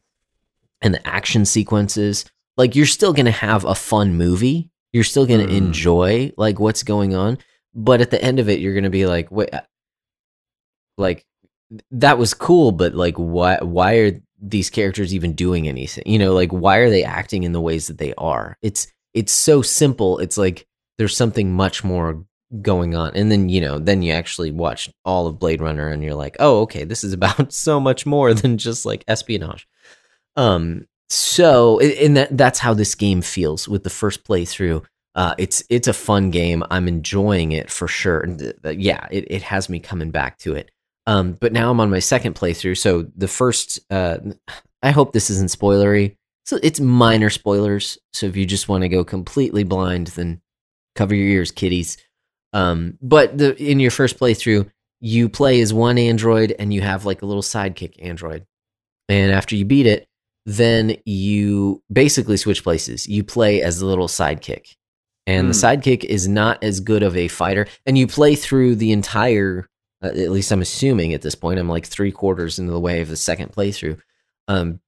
and 0.81 0.93
the 0.93 1.07
action 1.07 1.45
sequences, 1.45 2.25
like 2.57 2.75
you're 2.75 2.86
still 2.86 3.13
gonna 3.13 3.31
have 3.31 3.63
a 3.63 3.75
fun 3.75 4.15
movie. 4.17 4.69
You're 4.93 5.03
still 5.03 5.25
gonna 5.25 5.47
Mm. 5.47 5.58
enjoy 5.58 6.32
like 6.38 6.60
what's 6.60 6.84
going 6.84 7.13
on, 7.15 7.38
but 7.75 7.99
at 7.99 8.12
the 8.12 8.23
end 8.23 8.39
of 8.39 8.47
it, 8.47 8.60
you're 8.60 8.75
gonna 8.75 8.89
be 8.89 9.06
like, 9.06 9.29
wait, 9.32 9.53
uh, 9.53 9.62
like 10.97 11.25
that 11.91 12.17
was 12.17 12.34
cool, 12.34 12.71
but 12.71 12.93
like, 12.93 13.15
why? 13.17 13.58
Why 13.62 13.95
are 13.95 14.12
these 14.39 14.69
characters 14.69 15.13
even 15.13 15.34
doing 15.34 15.67
anything? 15.67 16.03
You 16.06 16.19
know, 16.19 16.34
like 16.34 16.51
why 16.51 16.77
are 16.77 16.89
they 16.89 17.03
acting 17.03 17.43
in 17.43 17.51
the 17.51 17.62
ways 17.62 17.88
that 17.88 17.97
they 17.97 18.13
are? 18.15 18.58
It's 18.62 18.88
it's 19.13 19.32
so 19.32 19.62
simple. 19.62 20.19
It's 20.19 20.38
like 20.38 20.67
there's 20.97 21.17
something 21.17 21.51
much 21.51 21.84
more 21.84 22.23
going 22.62 22.93
on, 22.95 23.15
and 23.15 23.32
then 23.32 23.49
you 23.49 23.60
know, 23.62 23.79
then 23.79 24.03
you 24.03 24.13
actually 24.13 24.51
watch 24.51 24.88
all 25.06 25.25
of 25.25 25.39
Blade 25.39 25.62
Runner, 25.62 25.88
and 25.89 26.03
you're 26.03 26.13
like, 26.13 26.36
oh, 26.39 26.62
okay, 26.62 26.84
this 26.84 27.03
is 27.03 27.13
about 27.13 27.51
so 27.65 27.79
much 27.79 28.06
more 28.06 28.34
than 28.36 28.60
just 28.60 28.86
like 28.86 29.03
espionage. 29.08 29.67
Um, 30.36 30.86
so 31.13 31.80
and 31.80 32.17
that 32.17 32.38
that's 32.38 32.60
how 32.60 32.73
this 32.73 32.95
game 32.95 33.21
feels 33.21 33.67
with 33.67 33.84
the 33.84 33.89
first 33.89 34.23
playthrough. 34.23 34.84
Uh, 35.15 35.36
it's 35.38 35.63
it's 35.69 35.88
a 35.88 35.93
fun 35.93 36.32
game. 36.32 36.63
I'm 36.71 36.88
enjoying 36.88 37.52
it 37.52 37.69
for 37.69 37.88
sure. 37.88 38.19
And 38.19 38.39
th- 38.39 38.56
th- 38.63 38.80
yeah, 38.80 39.08
it, 39.12 39.26
it 39.30 39.41
has 39.43 39.69
me 39.69 39.80
coming 39.80 40.12
back 40.12 40.39
to 40.39 40.56
it. 40.56 40.71
Um, 41.06 41.34
but 41.34 41.54
now 41.54 41.69
I'm 41.69 41.80
on 41.80 41.89
my 41.89 41.99
second 41.99 42.36
playthrough. 42.36 42.78
So 42.78 43.08
the 43.15 43.28
first, 43.28 43.80
uh, 43.91 44.17
I 44.82 44.91
hope 44.91 45.12
this 45.12 45.30
isn't 45.30 45.52
spoilery. 45.52 46.15
So 46.45 46.60
it's 46.63 46.80
minor 46.80 47.30
spoilers. 47.30 47.97
So 48.13 48.26
if 48.26 48.36
you 48.36 48.45
just 48.45 48.67
want 48.69 48.84
to 48.84 48.89
go 48.89 49.04
completely 49.04 49.63
blind, 49.63 50.08
then 50.08 50.41
cover 50.95 51.13
your 51.13 51.28
ears, 51.28 51.52
kiddies. 51.52 51.97
Um, 52.54 52.97
but 53.02 53.38
the 53.38 53.56
in 53.62 53.80
your 53.80 53.91
first 53.91 54.17
playthrough, 54.17 54.69
you 54.99 55.30
play 55.30 55.60
as 55.62 55.73
one 55.73 55.97
android 55.97 56.56
and 56.58 56.73
you 56.73 56.82
have 56.82 57.06
like 57.06 57.21
a 57.21 57.26
little 57.26 57.41
sidekick 57.41 57.95
android. 58.02 58.45
And 59.10 59.32
after 59.32 59.56
you 59.56 59.65
beat 59.65 59.86
it, 59.86 60.08
then 60.45 60.97
you 61.06 61.82
basically 61.91 62.38
switch 62.38 62.63
places. 62.63 63.08
You 63.08 63.23
play 63.23 63.62
as 63.62 63.79
the 63.79 63.86
little 63.86 64.08
sidekick. 64.08 64.75
And 65.25 65.49
the 65.53 65.58
Hmm. 65.58 65.65
sidekick 65.65 66.03
is 66.03 66.27
not 66.27 66.62
as 66.63 66.82
good 66.82 67.01
of 67.01 67.15
a 67.15 67.29
fighter. 67.29 67.67
And 67.86 67.97
you 67.97 68.08
play 68.08 68.36
through 68.36 68.75
the 68.75 68.91
entire, 68.91 69.69
uh, 70.03 70.08
at 70.08 70.32
least 70.32 70.51
I'm 70.51 70.62
assuming 70.62 71.13
at 71.13 71.21
this 71.21 71.36
point, 71.36 71.60
I'm 71.60 71.69
like 71.69 71.86
three 71.86 72.12
quarters 72.12 72.60
into 72.60 72.73
the 72.73 72.79
way 72.79 72.99
of 72.99 73.08
the 73.08 73.15
second 73.15 73.53
playthrough. 73.53 73.99
Um, 74.49 74.82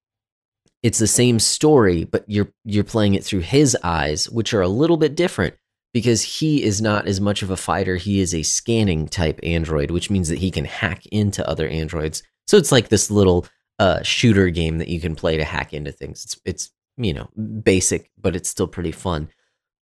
it's 0.84 1.00
the 1.00 1.08
same 1.08 1.39
story, 1.39 2.04
but 2.04 2.26
you're 2.28 2.52
you're 2.65 2.84
playing 2.84 3.15
it 3.15 3.24
through 3.24 3.39
his 3.39 3.76
eyes, 3.82 4.30
which 4.30 4.54
are 4.54 4.62
a 4.62 4.68
little 4.68 4.98
bit 4.98 5.15
different 5.15 5.56
because 5.94 6.22
he 6.22 6.62
is 6.63 6.82
not 6.82 7.08
as 7.08 7.22
much 7.22 7.41
of 7.41 7.50
a 7.50 7.58
fighter. 7.58 7.96
He 7.96 8.20
is 8.20 8.36
a 8.36 8.44
scanning 8.44 9.08
type 9.08 9.39
android, 9.41 9.89
which 9.89 10.10
means 10.10 10.28
that 10.30 10.39
he 10.39 10.52
can 10.52 10.65
hack 10.65 11.06
into 11.08 11.48
other 11.50 11.68
androids. 11.70 12.22
So 12.48 12.58
it's 12.58 12.72
like 12.72 12.89
this 12.89 13.10
little 13.10 13.48
uh, 13.80 14.02
shooter 14.04 14.50
game 14.50 14.78
that 14.78 14.88
you 14.88 15.00
can 15.00 15.16
play 15.16 15.38
to 15.38 15.44
hack 15.44 15.74
into 15.74 15.92
things. 15.92 16.24
It's 16.26 16.40
it's 16.46 16.72
you 16.98 17.14
know 17.14 17.30
basic, 17.64 18.10
but 18.18 18.36
it's 18.36 18.50
still 18.50 18.68
pretty 18.68 18.92
fun. 18.92 19.30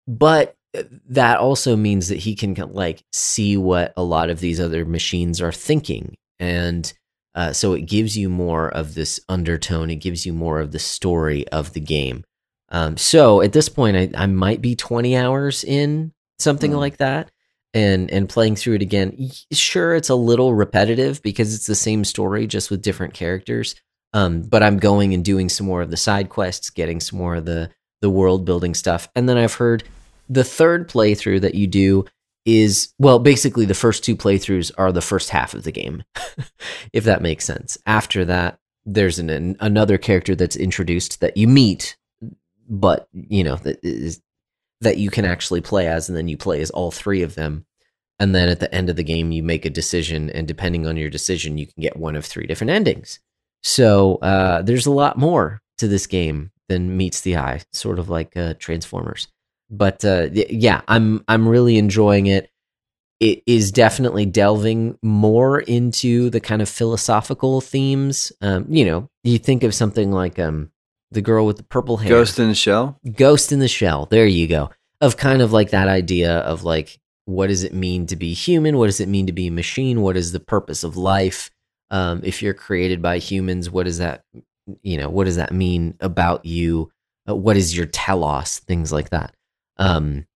But 0.07 0.55
uh, 0.77 0.83
that 1.09 1.39
also 1.39 1.75
means 1.75 2.09
that 2.09 2.19
he 2.19 2.35
can 2.35 2.53
like 2.71 3.03
see 3.11 3.57
what 3.57 3.93
a 3.97 4.03
lot 4.03 4.29
of 4.29 4.39
these 4.39 4.59
other 4.59 4.85
machines 4.85 5.41
are 5.41 5.51
thinking, 5.51 6.15
and 6.39 6.91
uh, 7.35 7.53
so 7.53 7.73
it 7.73 7.81
gives 7.81 8.17
you 8.17 8.29
more 8.29 8.69
of 8.69 8.95
this 8.95 9.19
undertone. 9.29 9.89
It 9.89 9.97
gives 9.97 10.25
you 10.25 10.33
more 10.33 10.59
of 10.59 10.71
the 10.71 10.79
story 10.79 11.47
of 11.49 11.73
the 11.73 11.79
game. 11.79 12.23
Um, 12.69 12.97
so 12.97 13.41
at 13.41 13.53
this 13.53 13.69
point, 13.69 13.97
I, 13.97 14.09
I 14.15 14.25
might 14.27 14.61
be 14.61 14.75
20 14.75 15.15
hours 15.17 15.63
in 15.63 16.11
something 16.37 16.71
Hmm. 16.71 16.77
like 16.77 16.97
that, 16.97 17.31
and 17.73 18.11
and 18.11 18.29
playing 18.29 18.55
through 18.55 18.75
it 18.75 18.81
again. 18.83 19.29
Sure, 19.51 19.95
it's 19.95 20.09
a 20.09 20.15
little 20.15 20.53
repetitive 20.53 21.21
because 21.23 21.55
it's 21.55 21.67
the 21.67 21.75
same 21.75 22.03
story 22.03 22.45
just 22.47 22.69
with 22.69 22.81
different 22.83 23.13
characters. 23.13 23.75
Um, 24.13 24.41
but 24.41 24.63
I'm 24.63 24.77
going 24.77 25.13
and 25.13 25.23
doing 25.23 25.49
some 25.49 25.67
more 25.67 25.81
of 25.81 25.91
the 25.91 25.97
side 25.97 26.29
quests, 26.29 26.69
getting 26.69 26.99
some 26.99 27.19
more 27.19 27.35
of 27.35 27.45
the 27.45 27.69
the 28.01 28.09
world 28.09 28.45
building 28.45 28.73
stuff, 28.73 29.09
and 29.15 29.27
then 29.27 29.37
I've 29.37 29.55
heard 29.55 29.83
the 30.29 30.43
third 30.43 30.87
playthrough 30.87 31.41
that 31.41 31.55
you 31.55 31.67
do 31.67 32.05
is 32.45 32.93
well, 32.97 33.19
basically 33.19 33.65
the 33.65 33.73
first 33.73 34.03
two 34.03 34.15
playthroughs 34.15 34.71
are 34.77 34.91
the 34.91 35.01
first 35.01 35.29
half 35.29 35.53
of 35.53 35.63
the 35.63 35.71
game, 35.71 36.03
if 36.93 37.03
that 37.03 37.21
makes 37.21 37.45
sense. 37.45 37.77
After 37.85 38.25
that, 38.25 38.59
there's 38.85 39.19
an, 39.19 39.29
an 39.29 39.57
another 39.59 39.97
character 39.97 40.35
that's 40.35 40.55
introduced 40.55 41.19
that 41.21 41.37
you 41.37 41.47
meet, 41.47 41.97
but 42.67 43.07
you 43.11 43.43
know 43.43 43.57
that 43.57 43.79
is 43.83 44.21
that 44.81 44.97
you 44.97 45.09
can 45.09 45.25
actually 45.25 45.61
play 45.61 45.87
as, 45.87 46.07
and 46.07 46.17
then 46.17 46.27
you 46.27 46.37
play 46.37 46.61
as 46.61 46.71
all 46.71 46.91
three 46.91 47.21
of 47.21 47.35
them. 47.35 47.65
And 48.21 48.35
then 48.35 48.49
at 48.49 48.59
the 48.59 48.73
end 48.73 48.89
of 48.89 48.97
the 48.97 49.03
game, 49.03 49.31
you 49.31 49.43
make 49.43 49.65
a 49.65 49.69
decision, 49.69 50.29
and 50.29 50.47
depending 50.47 50.85
on 50.85 50.97
your 50.97 51.09
decision, 51.09 51.57
you 51.57 51.65
can 51.65 51.81
get 51.81 51.95
one 51.95 52.15
of 52.15 52.25
three 52.25 52.47
different 52.47 52.71
endings. 52.71 53.19
So 53.63 54.15
uh, 54.15 54.61
there's 54.61 54.85
a 54.85 54.91
lot 54.91 55.17
more 55.17 55.61
to 55.79 55.87
this 55.87 56.07
game 56.07 56.51
than 56.67 56.95
meets 56.95 57.21
the 57.21 57.37
eye, 57.37 57.61
sort 57.73 57.99
of 57.99 58.09
like 58.09 58.35
uh, 58.37 58.53
Transformers. 58.59 59.27
But 59.69 60.03
uh, 60.03 60.29
yeah, 60.31 60.81
I'm 60.87 61.23
I'm 61.27 61.47
really 61.47 61.77
enjoying 61.77 62.27
it. 62.27 62.49
It 63.19 63.43
is 63.45 63.71
definitely 63.71 64.25
delving 64.25 64.97
more 65.03 65.59
into 65.59 66.29
the 66.29 66.39
kind 66.39 66.61
of 66.61 66.69
philosophical 66.69 67.59
themes. 67.59 68.31
Um, 68.41 68.65
you 68.69 68.85
know, 68.85 69.09
you 69.23 69.37
think 69.37 69.63
of 69.63 69.75
something 69.75 70.11
like 70.11 70.39
um, 70.39 70.71
the 71.11 71.21
girl 71.21 71.45
with 71.45 71.57
the 71.57 71.63
purple 71.63 71.97
hair, 71.97 72.09
Ghost 72.09 72.39
in 72.39 72.47
the 72.47 72.55
Shell. 72.55 72.97
Ghost 73.15 73.51
in 73.51 73.59
the 73.59 73.67
Shell. 73.67 74.05
There 74.05 74.25
you 74.25 74.47
go. 74.47 74.69
of 75.01 75.17
kind 75.17 75.41
of 75.41 75.51
like 75.51 75.71
that 75.71 75.87
idea 75.87 76.39
of 76.39 76.63
like 76.63 76.97
what 77.25 77.47
does 77.47 77.63
it 77.63 77.73
mean 77.73 78.07
to 78.07 78.15
be 78.15 78.33
human? 78.33 78.77
What 78.77 78.87
does 78.87 78.99
it 78.99 79.07
mean 79.07 79.27
to 79.27 79.33
be 79.33 79.47
a 79.47 79.51
machine? 79.51 80.01
What 80.01 80.17
is 80.17 80.31
the 80.31 80.39
purpose 80.39 80.83
of 80.83 80.97
life? 80.97 81.51
Um, 81.91 82.21
if 82.23 82.41
you're 82.41 82.53
created 82.53 83.01
by 83.01 83.17
humans, 83.17 83.69
what 83.69 83.85
does 83.85 83.97
that 83.97 84.23
you 84.81 84.97
know? 84.97 85.09
What 85.09 85.25
does 85.25 85.37
that 85.37 85.53
mean 85.53 85.95
about 85.99 86.45
you? 86.45 86.91
Uh, 87.27 87.35
what 87.35 87.57
is 87.57 87.75
your 87.75 87.85
telos? 87.87 88.59
Things 88.59 88.91
like 88.91 89.09
that. 89.09 89.33
Um, 89.77 90.27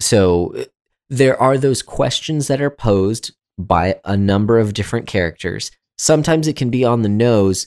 so 0.00 0.54
uh, 0.56 0.64
there 1.08 1.40
are 1.40 1.58
those 1.58 1.82
questions 1.82 2.48
that 2.48 2.60
are 2.60 2.70
posed 2.70 3.32
by 3.58 4.00
a 4.04 4.16
number 4.16 4.58
of 4.58 4.74
different 4.74 5.06
characters. 5.06 5.70
Sometimes 5.98 6.46
it 6.48 6.56
can 6.56 6.70
be 6.70 6.84
on 6.84 7.02
the 7.02 7.08
nose, 7.08 7.66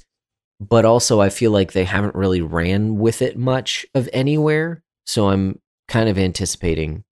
but 0.59 0.85
also 0.85 1.21
I 1.21 1.29
feel 1.29 1.51
like 1.51 1.73
they 1.73 1.83
haven't 1.83 2.15
really 2.15 2.41
ran 2.41 2.97
with 2.97 3.21
it 3.21 3.37
much 3.37 3.85
of 3.93 4.09
anywhere. 4.13 4.81
So 5.05 5.29
I'm 5.29 5.59
kind 5.87 6.09
of 6.09 6.17
anticipating. 6.17 7.03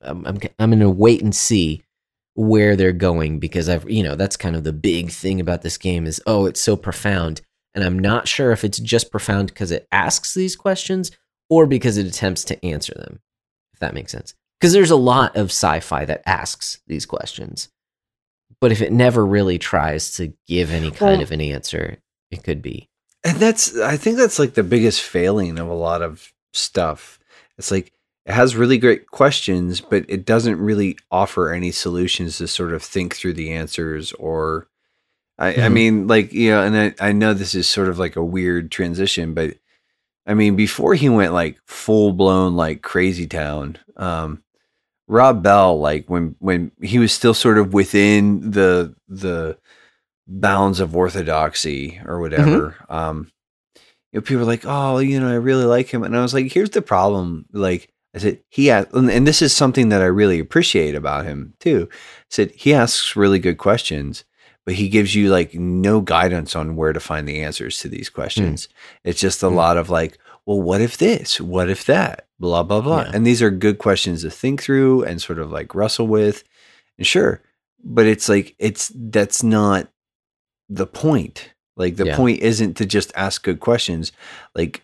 I'm 0.00 0.26
I'm, 0.26 0.38
I'm 0.58 0.70
going 0.70 0.80
to 0.80 0.90
wait 0.90 1.22
and 1.22 1.34
see 1.34 1.84
where 2.36 2.76
they're 2.76 2.92
going 2.92 3.38
because 3.40 3.68
I've 3.68 3.88
you 3.90 4.02
know 4.02 4.14
that's 4.14 4.36
kind 4.36 4.54
of 4.54 4.62
the 4.62 4.72
big 4.72 5.10
thing 5.10 5.40
about 5.40 5.62
this 5.62 5.78
game 5.78 6.06
is 6.06 6.20
oh 6.26 6.46
it's 6.46 6.60
so 6.60 6.76
profound. 6.76 7.40
And 7.74 7.84
I'm 7.84 7.98
not 7.98 8.26
sure 8.28 8.52
if 8.52 8.64
it's 8.64 8.78
just 8.78 9.10
profound 9.10 9.48
because 9.48 9.70
it 9.70 9.86
asks 9.92 10.32
these 10.32 10.56
questions 10.56 11.10
or 11.50 11.66
because 11.66 11.98
it 11.98 12.06
attempts 12.06 12.44
to 12.44 12.64
answer 12.64 12.94
them 12.94 13.20
if 13.74 13.80
that 13.80 13.94
makes 13.94 14.12
sense. 14.12 14.34
Because 14.58 14.72
there's 14.72 14.90
a 14.90 14.96
lot 14.96 15.36
of 15.36 15.46
sci-fi 15.50 16.06
that 16.06 16.22
asks 16.24 16.80
these 16.86 17.04
questions. 17.04 17.68
But 18.60 18.72
if 18.72 18.80
it 18.80 18.92
never 18.92 19.26
really 19.26 19.58
tries 19.58 20.12
to 20.16 20.32
give 20.46 20.70
any 20.70 20.90
kind 20.90 21.18
Well- 21.18 21.22
of 21.22 21.32
an 21.32 21.40
answer 21.42 21.98
it 22.30 22.42
could 22.42 22.62
be. 22.62 22.88
And 23.24 23.38
that's 23.38 23.76
i 23.78 23.96
think 23.96 24.16
that's 24.18 24.38
like 24.38 24.54
the 24.54 24.62
biggest 24.62 25.02
failing 25.02 25.58
of 25.58 25.68
a 25.68 25.74
lot 25.74 26.00
of 26.02 26.32
stuff. 26.52 27.18
It's 27.58 27.70
like 27.70 27.92
it 28.26 28.32
has 28.34 28.56
really 28.56 28.76
great 28.78 29.06
questions 29.10 29.80
but 29.80 30.04
it 30.08 30.24
doesn't 30.26 30.58
really 30.60 30.98
offer 31.10 31.52
any 31.52 31.70
solutions 31.70 32.38
to 32.38 32.48
sort 32.48 32.72
of 32.72 32.82
think 32.82 33.14
through 33.14 33.32
the 33.34 33.52
answers 33.52 34.12
or 34.14 34.68
i, 35.38 35.48
I 35.50 35.54
Mhm. 35.68 35.72
mean 35.72 36.06
like 36.08 36.32
you 36.32 36.50
know 36.50 36.62
and 36.62 36.76
I, 36.76 37.08
I 37.08 37.12
know 37.12 37.32
this 37.34 37.54
is 37.54 37.66
sort 37.68 37.88
of 37.88 37.98
like 37.98 38.16
a 38.16 38.24
weird 38.24 38.70
transition 38.70 39.32
but 39.34 39.54
i 40.26 40.34
mean 40.34 40.56
before 40.56 40.94
he 40.94 41.08
went 41.08 41.32
like 41.32 41.58
full 41.66 42.12
blown 42.12 42.56
like 42.56 42.82
crazy 42.82 43.26
town 43.26 43.78
um 43.96 44.42
rob 45.08 45.42
bell 45.42 45.78
like 45.78 46.10
when 46.10 46.34
when 46.40 46.72
he 46.82 46.98
was 46.98 47.12
still 47.12 47.34
sort 47.34 47.58
of 47.58 47.72
within 47.72 48.50
the 48.50 48.94
the 49.08 49.56
bounds 50.26 50.80
of 50.80 50.96
orthodoxy 50.96 52.00
or 52.04 52.18
whatever. 52.18 52.74
Um, 52.88 53.30
you 54.12 54.18
know, 54.18 54.20
people 54.22 54.42
are 54.42 54.46
like, 54.46 54.64
"Oh, 54.64 54.98
you 54.98 55.20
know, 55.20 55.30
I 55.30 55.34
really 55.36 55.64
like 55.64 55.88
him," 55.88 56.02
and 56.02 56.16
I 56.16 56.22
was 56.22 56.34
like, 56.34 56.50
"Here's 56.52 56.70
the 56.70 56.82
problem." 56.82 57.46
Like 57.52 57.92
I 58.16 58.18
said, 58.18 58.40
he 58.48 58.66
has, 58.68 58.86
and 58.92 59.26
this 59.26 59.42
is 59.42 59.52
something 59.54 59.90
that 59.90 60.00
I 60.02 60.06
really 60.06 60.38
appreciate 60.40 60.94
about 60.94 61.26
him 61.26 61.52
too. 61.60 61.88
I 61.92 61.96
said 62.30 62.50
he 62.52 62.72
asks 62.72 63.14
really 63.14 63.38
good 63.38 63.58
questions, 63.58 64.24
but 64.64 64.74
he 64.74 64.88
gives 64.88 65.14
you 65.14 65.28
like 65.30 65.54
no 65.54 66.00
guidance 66.00 66.56
on 66.56 66.76
where 66.76 66.92
to 66.94 67.00
find 67.00 67.28
the 67.28 67.42
answers 67.42 67.78
to 67.80 67.88
these 67.88 68.08
questions. 68.08 68.68
It's 69.04 69.20
just 69.20 69.42
a 69.42 69.46
Mm. 69.46 69.54
lot 69.54 69.76
of 69.76 69.90
like, 69.90 70.18
"Well, 70.46 70.60
what 70.62 70.80
if 70.80 70.96
this? 70.96 71.40
What 71.40 71.68
if 71.68 71.84
that?" 71.84 72.26
Blah 72.40 72.62
blah 72.64 72.80
blah. 72.80 73.02
Yeah. 73.02 73.10
And 73.14 73.26
these 73.26 73.42
are 73.42 73.50
good 73.50 73.78
questions 73.78 74.22
to 74.22 74.30
think 74.30 74.62
through 74.62 75.04
and 75.04 75.20
sort 75.22 75.38
of 75.38 75.50
like 75.52 75.74
wrestle 75.74 76.06
with. 76.06 76.42
And 76.98 77.06
sure, 77.06 77.42
but 77.84 78.06
it's 78.06 78.28
like 78.28 78.54
it's 78.58 78.90
that's 78.94 79.42
not 79.42 79.88
the 80.68 80.86
point. 80.86 81.50
Like 81.76 81.96
the 81.96 82.06
Yeah. 82.06 82.16
point 82.16 82.40
isn't 82.40 82.74
to 82.78 82.86
just 82.86 83.12
ask 83.14 83.42
good 83.44 83.60
questions. 83.60 84.10
Like 84.54 84.82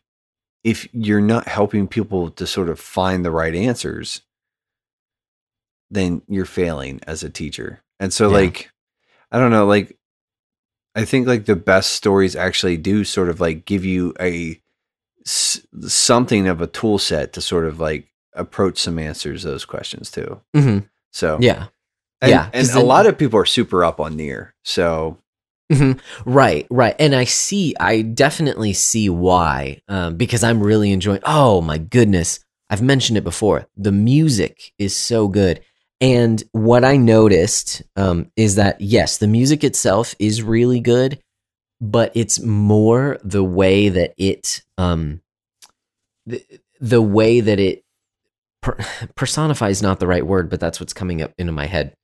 if 0.65 0.89
you're 0.93 1.21
not 1.21 1.49
helping 1.49 1.89
people 1.89 2.31
to 2.31 2.47
sort 2.47 2.69
of 2.69 2.79
find 2.79 3.25
the 3.25 3.31
right 3.31 3.55
answers, 3.55 4.23
then 5.91 6.23
you're 6.29 6.45
failing 6.45 7.01
as 7.07 7.23
a 7.23 7.31
teacher. 7.31 7.83
And 8.01 8.13
so 8.13 8.29
Yeah. 8.29 8.35
like 8.35 8.71
I 9.31 9.39
don't 9.39 9.51
know, 9.51 9.67
like 9.67 9.97
I 10.95 11.05
think 11.07 11.27
like 11.27 11.47
the 11.47 11.57
best 11.57 11.93
stories 11.93 12.37
actually 12.37 12.77
do 12.77 13.03
sort 13.05 13.29
of 13.31 13.41
like 13.41 13.65
give 13.65 13.85
you 13.85 14.15
a 14.21 14.61
s- 15.27 15.67
something 15.87 16.47
of 16.47 16.61
a 16.61 16.67
tool 16.67 16.99
set 16.99 17.33
to 17.33 17.41
sort 17.41 17.65
of 17.65 17.81
like 17.81 18.09
approach 18.35 18.79
some 18.79 18.99
answers 18.99 19.43
to 19.43 19.49
those 19.49 19.65
questions 19.65 20.11
too. 20.11 20.41
hmm 20.55 20.81
So 21.13 21.39
yeah 21.41 21.69
and, 22.21 22.31
yeah, 22.31 22.51
and 22.53 22.69
a 22.71 22.81
lot 22.81 23.07
of 23.07 23.19
people 23.19 23.39
are 23.39 23.45
super 23.45 23.85
up 23.85 23.99
on 23.99 24.15
NieR. 24.17 24.53
So 24.65 25.19
Mhm. 25.73 26.01
Right, 26.27 26.67
right. 26.71 26.95
And 26.99 27.15
I 27.15 27.25
see, 27.25 27.75
I 27.81 28.03
definitely 28.03 28.73
see 28.73 29.09
why, 29.09 29.81
um, 29.89 30.17
because 30.17 30.45
I'm 30.45 30.63
really 30.63 30.93
enjoying. 30.93 31.21
Oh 31.25 31.61
my 31.61 31.79
goodness. 31.79 32.41
I've 32.69 32.83
mentioned 32.83 33.19
it 33.19 33.25
before. 33.25 33.67
The 33.77 33.93
music 33.93 34.73
is 34.79 34.95
so 34.97 35.29
good. 35.29 35.61
And 36.01 36.43
what 36.53 36.85
I 36.85 36.97
noticed 36.97 37.83
um, 37.97 38.31
is 38.37 38.57
that, 38.57 38.81
yes, 38.81 39.19
the 39.19 39.27
music 39.29 39.63
itself 39.63 40.15
is 40.19 40.43
really 40.43 40.81
good, 40.81 41.21
but 41.81 42.13
it's 42.15 42.41
more 42.41 43.19
the 43.23 43.45
way 43.45 43.89
that 43.89 44.15
it, 44.19 44.63
um, 44.79 45.21
the, 46.27 46.45
the 46.81 47.03
way 47.03 47.41
that 47.41 47.61
it 47.61 47.85
per- 48.63 48.79
personifies 49.15 49.83
not 49.83 50.01
the 50.01 50.07
right 50.07 50.27
word, 50.27 50.51
but 50.51 50.61
that's 50.61 50.81
what's 50.81 50.93
coming 50.93 51.23
up 51.23 51.33
into 51.39 51.53
my 51.53 51.67
head 51.67 51.95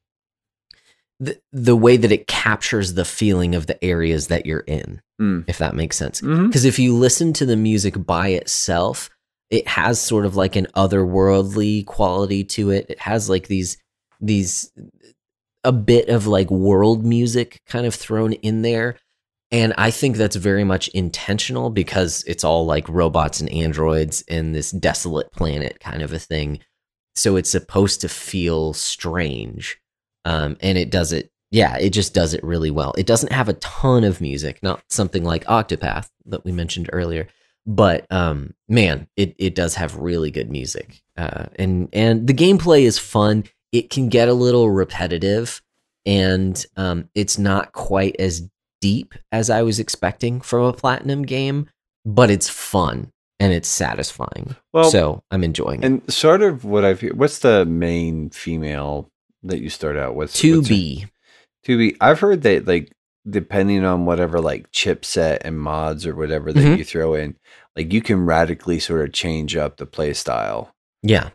the, 1.20 1.40
the 1.52 1.74
way 1.76 1.96
that 1.96 2.12
it 2.12 2.26
captures 2.26 2.94
the 2.94 3.04
feeling 3.04 3.54
of 3.54 3.66
the 3.66 3.82
areas 3.84 4.28
that 4.28 4.46
you're 4.46 4.60
in, 4.60 5.00
Mm. 5.20 5.44
if 5.48 5.58
that 5.58 5.74
makes 5.74 5.96
sense. 5.96 6.20
Because 6.20 6.64
if 6.64 6.78
you 6.78 6.94
listen 6.94 7.32
to 7.34 7.44
the 7.46 7.56
music 7.56 8.06
by 8.06 8.28
itself, 8.28 9.10
it 9.50 9.66
has 9.66 10.00
sort 10.00 10.24
of 10.26 10.36
like 10.36 10.54
an 10.54 10.68
otherworldly 10.76 11.84
quality 11.86 12.44
to 12.44 12.70
it. 12.70 12.86
It 12.88 13.00
has 13.00 13.28
like 13.28 13.48
these 13.48 13.76
these 14.20 14.70
a 15.64 15.72
bit 15.72 16.08
of 16.08 16.26
like 16.26 16.50
world 16.50 17.04
music 17.04 17.60
kind 17.66 17.84
of 17.86 17.94
thrown 17.94 18.32
in 18.34 18.62
there. 18.62 18.96
And 19.50 19.72
I 19.78 19.90
think 19.90 20.16
that's 20.16 20.36
very 20.36 20.62
much 20.64 20.88
intentional 20.88 21.70
because 21.70 22.22
it's 22.26 22.44
all 22.44 22.66
like 22.66 22.88
robots 22.88 23.40
and 23.40 23.50
androids 23.50 24.22
in 24.22 24.52
this 24.52 24.70
desolate 24.70 25.32
planet 25.32 25.80
kind 25.80 26.02
of 26.02 26.12
a 26.12 26.18
thing. 26.18 26.60
So 27.16 27.34
it's 27.36 27.50
supposed 27.50 28.02
to 28.02 28.08
feel 28.08 28.72
strange. 28.74 29.80
Um, 30.28 30.58
and 30.60 30.76
it 30.76 30.90
does 30.90 31.12
it, 31.12 31.32
yeah, 31.50 31.78
it 31.78 31.90
just 31.90 32.12
does 32.12 32.34
it 32.34 32.44
really 32.44 32.70
well. 32.70 32.92
It 32.98 33.06
doesn't 33.06 33.32
have 33.32 33.48
a 33.48 33.54
ton 33.54 34.04
of 34.04 34.20
music, 34.20 34.62
not 34.62 34.82
something 34.90 35.24
like 35.24 35.44
Octopath 35.46 36.10
that 36.26 36.44
we 36.44 36.52
mentioned 36.52 36.90
earlier, 36.92 37.28
but 37.66 38.04
um, 38.10 38.52
man, 38.68 39.08
it, 39.16 39.34
it 39.38 39.54
does 39.54 39.74
have 39.76 39.96
really 39.96 40.30
good 40.30 40.50
music. 40.50 41.02
Uh, 41.16 41.46
and, 41.56 41.88
and 41.94 42.26
the 42.26 42.34
gameplay 42.34 42.82
is 42.82 42.98
fun. 42.98 43.44
It 43.72 43.88
can 43.88 44.10
get 44.10 44.28
a 44.28 44.34
little 44.34 44.70
repetitive 44.70 45.62
and 46.04 46.62
um, 46.76 47.08
it's 47.14 47.38
not 47.38 47.72
quite 47.72 48.16
as 48.18 48.46
deep 48.82 49.14
as 49.32 49.48
I 49.48 49.62
was 49.62 49.80
expecting 49.80 50.42
from 50.42 50.64
a 50.64 50.72
platinum 50.74 51.22
game, 51.22 51.70
but 52.04 52.30
it's 52.30 52.50
fun 52.50 53.12
and 53.40 53.52
it's 53.52 53.68
satisfying. 53.68 54.56
Well, 54.74 54.90
so 54.90 55.22
I'm 55.30 55.42
enjoying 55.42 55.82
it. 55.82 55.86
and 55.86 56.12
sort 56.12 56.42
of 56.42 56.64
what 56.64 56.84
I've 56.84 57.00
what's 57.00 57.38
the 57.38 57.64
main 57.64 58.30
female 58.30 59.10
that 59.42 59.60
you 59.60 59.68
start 59.70 59.96
out 59.96 60.14
with? 60.14 60.32
2B, 60.32 61.06
to 61.64 61.76
be. 61.78 61.96
I've 62.00 62.20
heard 62.20 62.42
that 62.42 62.66
like 62.66 62.92
depending 63.28 63.84
on 63.84 64.06
whatever 64.06 64.40
like 64.40 64.70
chipset 64.72 65.38
and 65.42 65.60
mods 65.60 66.06
or 66.06 66.14
whatever 66.14 66.52
that 66.52 66.60
Mhm. 66.60 66.78
you 66.78 66.84
throw 66.84 67.14
in, 67.14 67.36
like 67.76 67.92
you 67.92 68.00
can 68.00 68.24
radically 68.24 68.78
sort 68.78 69.04
of 69.04 69.12
change 69.12 69.54
up 69.56 69.76
the 69.76 69.86
play 69.86 70.12
style. 70.14 70.72
yeah, 71.02 71.30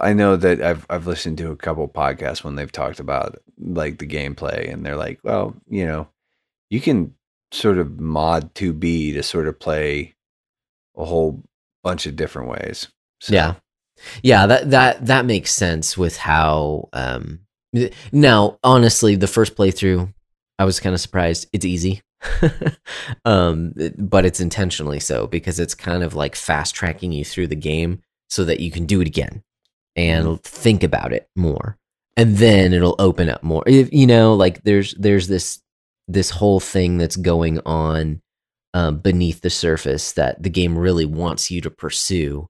I 0.00 0.12
know 0.12 0.36
that 0.36 0.60
I've 0.60 0.84
I've 0.90 1.06
listened 1.06 1.38
to 1.38 1.50
a 1.50 1.56
couple 1.56 1.86
podcasts 1.88 2.42
when 2.44 2.56
they've 2.56 2.70
talked 2.72 2.98
about 3.00 3.38
like 3.58 3.98
the 3.98 4.06
gameplay, 4.06 4.70
and 4.72 4.84
they're 4.84 4.96
like, 4.96 5.20
well, 5.22 5.54
you 5.68 5.86
know, 5.86 6.08
you 6.70 6.80
can 6.80 7.14
sort 7.52 7.78
of 7.78 7.98
mod 8.00 8.52
2B 8.54 9.12
to 9.14 9.22
sort 9.22 9.46
of 9.48 9.58
play 9.58 10.14
a 10.96 11.04
whole 11.04 11.42
bunch 11.84 12.06
of 12.06 12.16
different 12.16 12.48
ways. 12.50 12.88
So, 13.20 13.32
Yeah. 13.34 13.54
Yeah, 14.22 14.46
that 14.46 14.70
that 14.70 15.06
that 15.06 15.24
makes 15.26 15.52
sense 15.52 15.96
with 15.96 16.16
how 16.16 16.88
um 16.92 17.40
now 18.12 18.58
honestly 18.64 19.14
the 19.16 19.26
first 19.26 19.56
playthrough 19.56 20.12
I 20.58 20.64
was 20.64 20.80
kind 20.80 20.94
of 20.94 21.00
surprised. 21.00 21.48
It's 21.52 21.64
easy. 21.64 22.02
um 23.24 23.72
but 23.96 24.24
it's 24.24 24.40
intentionally 24.40 24.98
so 24.98 25.28
because 25.28 25.60
it's 25.60 25.74
kind 25.74 26.02
of 26.02 26.14
like 26.14 26.34
fast 26.34 26.74
tracking 26.74 27.12
you 27.12 27.24
through 27.24 27.46
the 27.46 27.54
game 27.54 28.02
so 28.28 28.44
that 28.44 28.58
you 28.58 28.70
can 28.70 28.86
do 28.86 29.00
it 29.00 29.06
again 29.06 29.42
and 29.98 30.42
think 30.42 30.82
about 30.82 31.12
it 31.12 31.28
more. 31.36 31.76
And 32.16 32.36
then 32.36 32.72
it'll 32.72 32.96
open 32.98 33.28
up 33.28 33.42
more. 33.42 33.62
If, 33.66 33.92
you 33.92 34.06
know, 34.06 34.34
like 34.34 34.62
there's 34.62 34.94
there's 34.94 35.28
this 35.28 35.60
this 36.06 36.30
whole 36.30 36.60
thing 36.60 36.98
that's 36.98 37.16
going 37.16 37.60
on 37.66 38.20
um, 38.74 38.98
beneath 38.98 39.40
the 39.40 39.50
surface 39.50 40.12
that 40.12 40.42
the 40.42 40.50
game 40.50 40.76
really 40.76 41.04
wants 41.04 41.50
you 41.50 41.60
to 41.60 41.70
pursue. 41.70 42.48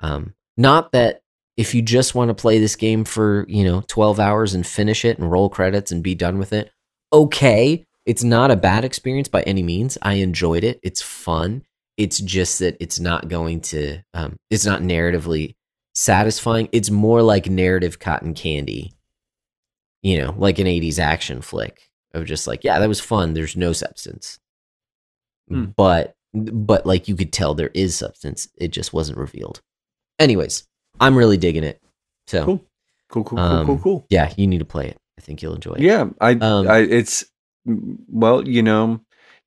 Um, 0.00 0.34
not 0.58 0.92
that 0.92 1.22
if 1.56 1.74
you 1.74 1.80
just 1.80 2.14
want 2.14 2.28
to 2.28 2.34
play 2.34 2.58
this 2.58 2.76
game 2.76 3.04
for 3.04 3.46
you 3.48 3.64
know 3.64 3.82
12 3.88 4.20
hours 4.20 4.54
and 4.54 4.66
finish 4.66 5.04
it 5.04 5.18
and 5.18 5.30
roll 5.30 5.48
credits 5.48 5.90
and 5.90 6.02
be 6.02 6.14
done 6.14 6.38
with 6.38 6.52
it, 6.52 6.70
okay. 7.12 7.84
It's 8.04 8.24
not 8.24 8.50
a 8.50 8.56
bad 8.56 8.84
experience 8.84 9.28
by 9.28 9.42
any 9.42 9.62
means. 9.62 9.98
I 10.00 10.14
enjoyed 10.14 10.64
it. 10.64 10.80
It's 10.82 11.02
fun. 11.02 11.62
It's 11.98 12.20
just 12.20 12.58
that 12.60 12.76
it's 12.80 12.98
not 12.98 13.28
going 13.28 13.60
to. 13.62 13.98
Um, 14.14 14.36
it's 14.50 14.64
not 14.64 14.80
narratively 14.80 15.56
satisfying. 15.94 16.68
It's 16.72 16.90
more 16.90 17.22
like 17.22 17.50
narrative 17.50 17.98
cotton 17.98 18.32
candy, 18.32 18.94
you 20.02 20.18
know, 20.18 20.34
like 20.38 20.58
an 20.58 20.66
80s 20.66 20.98
action 20.98 21.42
flick 21.42 21.90
of 22.14 22.24
just 22.24 22.46
like, 22.46 22.64
yeah, 22.64 22.78
that 22.78 22.88
was 22.88 23.00
fun. 23.00 23.34
There's 23.34 23.56
no 23.56 23.72
substance. 23.72 24.38
Hmm. 25.48 25.66
But, 25.76 26.14
but 26.32 26.86
like 26.86 27.08
you 27.08 27.16
could 27.16 27.32
tell 27.32 27.54
there 27.54 27.72
is 27.74 27.96
substance. 27.96 28.48
It 28.56 28.68
just 28.68 28.92
wasn't 28.92 29.18
revealed. 29.18 29.60
Anyways, 30.18 30.64
I'm 31.00 31.16
really 31.16 31.36
digging 31.36 31.64
it. 31.64 31.80
So, 32.26 32.44
Cool. 32.44 32.64
Cool, 33.10 33.24
cool, 33.24 33.38
cool, 33.38 33.46
Um, 33.46 33.66
cool, 33.66 33.78
cool. 33.78 34.06
yeah, 34.10 34.32
you 34.36 34.46
need 34.46 34.58
to 34.58 34.64
play 34.66 34.86
it. 34.88 34.98
I 35.18 35.22
think 35.22 35.40
you'll 35.42 35.54
enjoy 35.54 35.72
it. 35.72 35.80
Yeah, 35.80 36.10
I, 36.20 36.32
Um, 36.32 36.68
I, 36.68 36.78
it's 36.80 37.24
well, 37.64 38.46
you 38.46 38.62
know, 38.62 39.00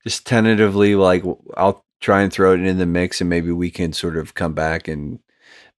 just 0.03 0.25
tentatively, 0.25 0.95
like 0.95 1.23
I'll 1.55 1.85
try 1.99 2.21
and 2.23 2.33
throw 2.33 2.53
it 2.53 2.61
in 2.61 2.77
the 2.79 2.85
mix, 2.87 3.21
and 3.21 3.29
maybe 3.29 3.51
we 3.51 3.69
can 3.69 3.93
sort 3.93 4.17
of 4.17 4.33
come 4.33 4.53
back 4.53 4.87
and 4.87 5.19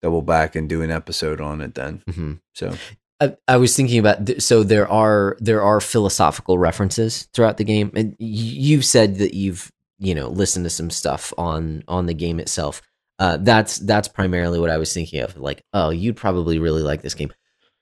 double 0.00 0.22
back 0.22 0.54
and 0.54 0.68
do 0.68 0.80
an 0.82 0.90
episode 0.90 1.40
on 1.40 1.60
it 1.60 1.74
then. 1.74 2.02
hmm 2.12 2.32
So 2.54 2.74
I, 3.20 3.36
I 3.48 3.56
was 3.56 3.76
thinking 3.76 3.98
about 3.98 4.26
th- 4.26 4.42
so 4.42 4.62
there 4.62 4.88
are 4.90 5.36
there 5.40 5.62
are 5.62 5.80
philosophical 5.80 6.58
references 6.58 7.28
throughout 7.32 7.56
the 7.56 7.64
game, 7.64 7.90
and 7.96 8.14
you've 8.18 8.84
said 8.84 9.16
that 9.18 9.34
you've 9.34 9.72
you 9.98 10.14
know 10.14 10.28
listened 10.28 10.64
to 10.66 10.70
some 10.70 10.90
stuff 10.90 11.32
on 11.36 11.82
on 11.88 12.06
the 12.06 12.14
game 12.14 12.38
itself. 12.40 12.80
Uh, 13.22 13.36
that's 13.36 13.78
that's 13.78 14.08
primarily 14.08 14.58
what 14.58 14.68
I 14.68 14.78
was 14.78 14.92
thinking 14.92 15.22
of. 15.22 15.36
Like, 15.36 15.62
oh, 15.72 15.90
you'd 15.90 16.16
probably 16.16 16.58
really 16.58 16.82
like 16.82 17.02
this 17.02 17.14
game. 17.14 17.32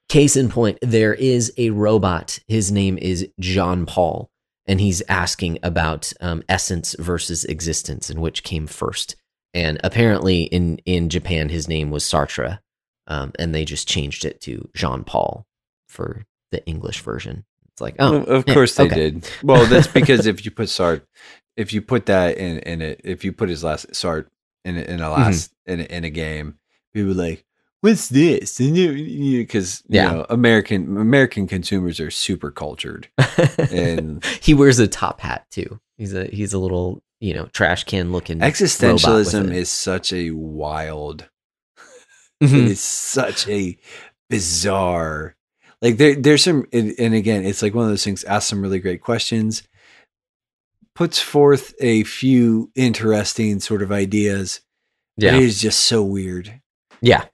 Case 0.07 0.37
in 0.37 0.49
point, 0.49 0.77
there 0.83 1.15
is 1.15 1.51
a 1.57 1.71
robot. 1.71 2.37
His 2.47 2.71
name 2.71 2.99
is 2.99 3.27
John 3.39 3.87
Paul, 3.87 4.29
and 4.67 4.79
he's 4.79 5.01
asking 5.09 5.57
about 5.63 6.13
um, 6.21 6.43
essence 6.47 6.95
versus 6.99 7.43
existence 7.45 8.07
and 8.11 8.21
which 8.21 8.43
came 8.43 8.67
first. 8.67 9.15
And 9.51 9.79
apparently, 9.83 10.43
in 10.43 10.77
in 10.85 11.09
Japan, 11.09 11.49
his 11.49 11.67
name 11.67 11.89
was 11.89 12.03
Sartre, 12.03 12.59
um, 13.07 13.31
and 13.39 13.55
they 13.55 13.65
just 13.65 13.87
changed 13.87 14.25
it 14.25 14.41
to 14.41 14.69
Jean 14.75 15.03
Paul 15.03 15.47
for 15.89 16.23
the 16.51 16.63
English 16.67 17.01
version. 17.01 17.45
It's 17.71 17.81
like, 17.81 17.95
oh, 17.97 18.17
Of- 18.17 18.27
of 18.27 18.43
yeah, 18.45 18.53
course 18.53 18.75
they 18.75 18.85
okay. 18.85 18.95
did. 19.09 19.29
Well, 19.41 19.65
that's 19.65 19.87
because 20.01 20.27
if 20.27 20.45
you 20.45 20.51
put 20.51 20.69
Sart, 20.69 21.03
if 21.57 21.73
you 21.73 21.81
put 21.81 22.05
that 22.05 22.37
in 22.37 22.59
in 22.59 22.83
it, 22.83 23.01
if 23.03 23.25
you 23.25 23.33
put 23.33 23.49
his 23.49 23.63
last 23.63 23.95
Sart 23.95 24.30
in 24.65 24.77
a- 24.77 24.81
in 24.81 24.99
a 24.99 25.03
Mm-hmm. 25.03 25.21
last 25.21 25.53
in 25.65 25.79
a, 25.79 25.83
in 25.83 26.03
a 26.03 26.09
game, 26.09 26.57
people 26.93 27.13
like, 27.13 27.45
"What's 27.81 28.09
this?" 28.09 28.59
And 28.59 28.75
you 28.77 29.39
because 29.39 29.83
you, 29.87 29.95
Yeah. 30.01 30.11
know 30.11 30.25
American 30.29 30.97
American 30.97 31.47
consumers 31.47 31.99
are 31.99 32.11
super 32.11 32.51
cultured, 32.51 33.09
and 33.57 34.23
he 34.41 34.53
wears 34.53 34.79
a 34.79 34.87
top 34.87 35.21
hat 35.21 35.45
too. 35.51 35.79
He's 35.97 36.13
a 36.13 36.25
he's 36.25 36.53
a 36.53 36.59
little 36.59 37.01
you 37.19 37.33
know 37.33 37.45
trash 37.47 37.83
can 37.83 38.11
looking 38.11 38.39
existentialism 38.39 39.51
is 39.53 39.69
such 39.69 40.11
a 40.13 40.31
wild. 40.31 41.29
Mhm. 42.41 42.53
It 42.65 42.71
is 42.71 42.81
such 42.81 43.47
a 43.47 43.77
bizarre. 44.29 45.35
Like 45.81 45.97
there, 45.97 46.15
there's 46.15 46.43
some, 46.43 46.65
and, 46.73 46.93
and 46.99 47.13
again, 47.15 47.43
it's 47.43 47.61
like 47.61 47.73
one 47.73 47.85
of 47.85 47.89
those 47.91 48.03
things. 48.03 48.23
Ask 48.23 48.47
some 48.49 48.61
really 48.61 48.79
great 48.79 49.01
questions, 49.01 49.63
puts 50.95 51.19
forth 51.19 51.73
a 51.79 52.03
few 52.03 52.71
interesting 52.75 53.59
sort 53.59 53.81
of 53.81 53.91
ideas. 53.91 54.61
yeah. 55.17 55.35
it 55.35 55.43
is 55.43 55.61
just 55.61 55.79
so 55.81 56.03
weird. 56.03 56.61
Yeah, 57.01 57.25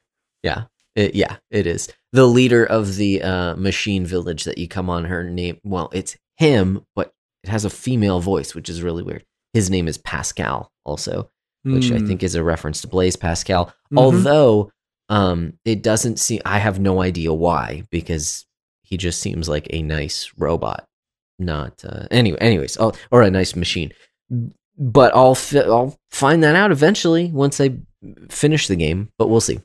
yeah, 0.44 0.66
it, 0.96 1.16
yeah. 1.16 1.38
It 1.52 1.68
is 1.68 1.90
the 2.14 2.26
leader 2.26 2.66
of 2.66 2.96
the 2.96 3.22
uh, 3.22 3.56
machine 3.56 4.06
village 4.06 4.44
that 4.46 4.58
you 4.58 4.68
come 4.68 4.90
on. 4.90 5.06
Her 5.06 5.24
name, 5.24 5.60
well, 5.64 5.90
it's 5.94 6.16
him, 6.38 6.86
but 6.96 7.14
it 7.44 7.50
has 7.50 7.66
a 7.66 7.70
female 7.70 8.20
voice, 8.20 8.56
which 8.56 8.70
is 8.70 8.82
really 8.82 9.04
weird. 9.04 9.26
His 9.54 9.70
name 9.70 9.88
is 9.88 9.98
Pascal, 9.98 10.72
also, 10.86 11.30
which 11.64 11.92
I 11.92 11.98
Hmm. 12.00 12.08
think 12.08 12.24
is 12.24 12.36
a 12.36 12.44
reference 12.44 12.82
to 12.82 12.88
Blaise 12.88 13.16
Pascal. 13.16 13.74
Mhm. 13.92 13.98
Although, 13.98 14.72
um, 15.10 15.54
it 15.66 15.82
doesn't 15.84 16.20
seem. 16.20 16.42
I 16.46 16.60
have 16.60 16.80
no 16.80 17.02
idea 17.02 17.34
why, 17.34 17.84
because 17.92 18.46
he 18.84 18.96
just 18.98 19.20
seems 19.20 19.50
like 19.50 19.68
a 19.72 19.82
nice 19.82 20.32
robot. 20.38 20.86
Not 21.40 21.84
uh, 21.86 22.08
anyway. 22.12 22.38
Anyways, 22.40 22.78
oh, 22.80 22.94
or 23.12 23.22
a 23.22 23.30
nice 23.32 23.56
machine. 23.56 23.92
But 24.80 25.16
I'll 25.16 25.36
fi- 25.36 25.60
I'll 25.62 25.98
find 26.12 26.44
that 26.44 26.56
out 26.56 26.72
eventually 26.72 27.32
once 27.32 27.60
I 27.62 27.78
finish 28.30 28.68
the 28.68 28.76
game. 28.76 29.10
But 29.18 29.28
we'll 29.30 29.42
see 29.42 29.60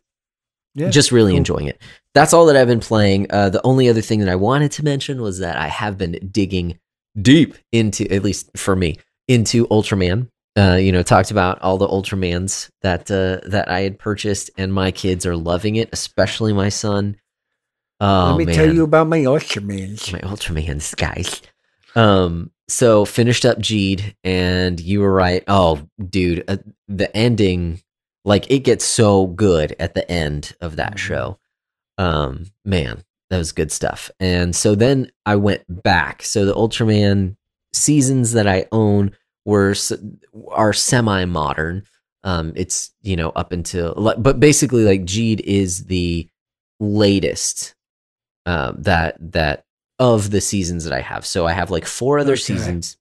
Yeah, 0.75 0.91
just 0.91 1.13
really 1.13 1.33
cool. 1.33 1.39
enjoying 1.39 1.69
it. 1.69 1.81
That's 2.15 2.33
all 2.33 2.47
that 2.47 2.57
I've 2.57 2.69
been 2.69 2.81
playing. 2.81 3.27
Uh, 3.31 3.49
the 3.51 3.61
only 3.65 3.89
other 3.89 4.03
thing 4.03 4.21
that 4.21 4.29
I 4.29 4.37
wanted 4.37 4.73
to 4.73 4.85
mention 4.85 5.21
was 5.23 5.39
that 5.39 5.57
I 5.57 5.69
have 5.69 5.97
been 5.99 6.29
digging 6.31 6.79
deep 7.21 7.55
into, 7.73 8.11
at 8.13 8.23
least 8.23 8.51
for 8.57 8.77
me, 8.77 8.99
into 9.29 9.67
Ultraman. 9.69 10.29
Uh, 10.59 10.77
you 10.79 10.93
know, 10.93 11.03
talked 11.03 11.31
about 11.31 11.61
all 11.63 11.79
the 11.79 11.89
Ultramans 11.89 12.69
that 12.83 13.11
uh, 13.11 13.41
that 13.49 13.71
I 13.71 13.81
had 13.81 13.99
purchased, 13.99 14.51
and 14.59 14.73
my 14.75 14.91
kids 14.91 15.25
are 15.25 15.37
loving 15.37 15.77
it, 15.77 15.89
especially 15.93 16.53
my 16.53 16.69
son. 16.69 17.17
Oh, 18.01 18.29
Let 18.33 18.39
me 18.39 18.45
man 18.47 18.55
tell 18.55 18.75
you 18.75 18.83
about 18.85 19.07
my 19.09 19.21
Ultramans. 19.21 20.13
my 20.13 20.19
Ultramans, 20.21 20.95
guys. 20.97 21.41
Um, 21.95 22.51
so 22.69 23.05
finished 23.05 23.45
up 23.45 23.59
Jeed, 23.59 24.15
and 24.25 24.81
you 24.81 25.01
were 25.01 25.13
right. 25.13 25.45
Oh, 25.49 25.87
dude, 26.09 26.45
uh, 26.49 26.57
the 26.89 27.15
ending, 27.17 27.83
like 28.25 28.51
it 28.51 28.61
gets 28.61 28.85
so 28.85 29.27
good 29.27 29.75
at 29.79 29.95
the 29.95 30.11
end 30.11 30.55
of 30.61 30.77
that 30.77 30.95
Mhm. 30.95 30.99
show. 30.99 31.39
Um, 31.99 32.47
man, 32.65 33.05
that 33.31 33.39
was 33.39 33.53
good 33.53 33.71
stuff. 33.73 34.11
And 34.21 34.55
so 34.57 34.75
then 34.75 35.11
I 35.27 35.37
went 35.37 35.63
back. 35.69 36.23
So 36.23 36.45
the 36.45 36.55
Ultraman 36.55 37.37
seasons 37.73 38.33
that 38.33 38.47
I 38.47 38.67
own 38.73 39.13
were 39.45 39.75
are 40.51 40.73
semi 40.73 41.25
modern. 41.25 41.83
Um, 42.25 42.53
it's 42.55 42.91
you 43.03 43.17
know 43.17 43.31
up 43.31 43.53
until 43.53 43.95
like, 43.97 44.23
but 44.23 44.39
basically 44.41 44.85
like 44.85 45.03
Jeed 45.03 45.41
is 45.41 45.87
the 45.87 46.29
latest 46.81 47.75
uh, 48.47 48.73
that 48.79 49.17
that 49.33 49.65
of 50.03 50.33
the 50.33 50.41
seasons 50.41 50.83
that 50.85 50.93
I 50.93 51.01
have. 51.01 51.25
So 51.25 51.47
I 51.47 51.53
have 51.53 51.71
like 51.71 51.87
four 51.87 52.19
other 52.19 52.33
Okay. 52.33 52.41
seasons 52.43 52.97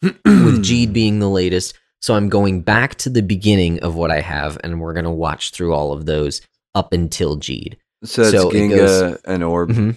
with 0.00 0.14
Jeed 0.24 0.92
being 0.92 1.18
the 1.18 1.28
latest. 1.28 1.74
So 2.00 2.14
I'm 2.14 2.28
going 2.28 2.62
back 2.62 2.94
to 2.96 3.10
the 3.10 3.20
beginning 3.22 3.80
of 3.80 3.96
what 3.96 4.10
I 4.12 4.20
have, 4.20 4.56
and 4.62 4.80
we're 4.80 4.94
gonna 4.94 5.12
watch 5.12 5.50
through 5.50 5.74
all 5.74 5.92
of 5.92 6.06
those 6.06 6.40
up 6.74 6.92
until 6.92 7.36
Jeed. 7.36 7.74
So 8.04 8.22
it's 8.22 8.30
so 8.30 8.48
Ginga 8.50 8.76
goes- 8.76 9.18
and 9.24 9.42
Orb. 9.42 9.70
Mhm. 9.70 9.96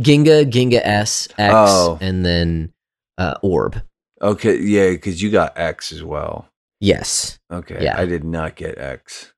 Ginga, 0.00 0.50
Ginga 0.50 0.80
S, 0.84 1.28
X, 1.38 1.54
Oh. 1.56 1.96
and 2.00 2.26
then 2.26 2.72
uh, 3.16 3.34
Orb. 3.42 3.80
Okay, 4.20 4.58
yeah, 4.58 4.90
because 4.90 5.22
you 5.22 5.30
got 5.30 5.56
X 5.56 5.92
as 5.92 6.02
well. 6.02 6.48
Yes, 6.80 7.38
Okay, 7.50 7.78
Yeah. 7.84 7.98
I 7.98 8.04
did 8.04 8.24
not 8.24 8.56
get 8.56 8.76
X. 8.78 9.32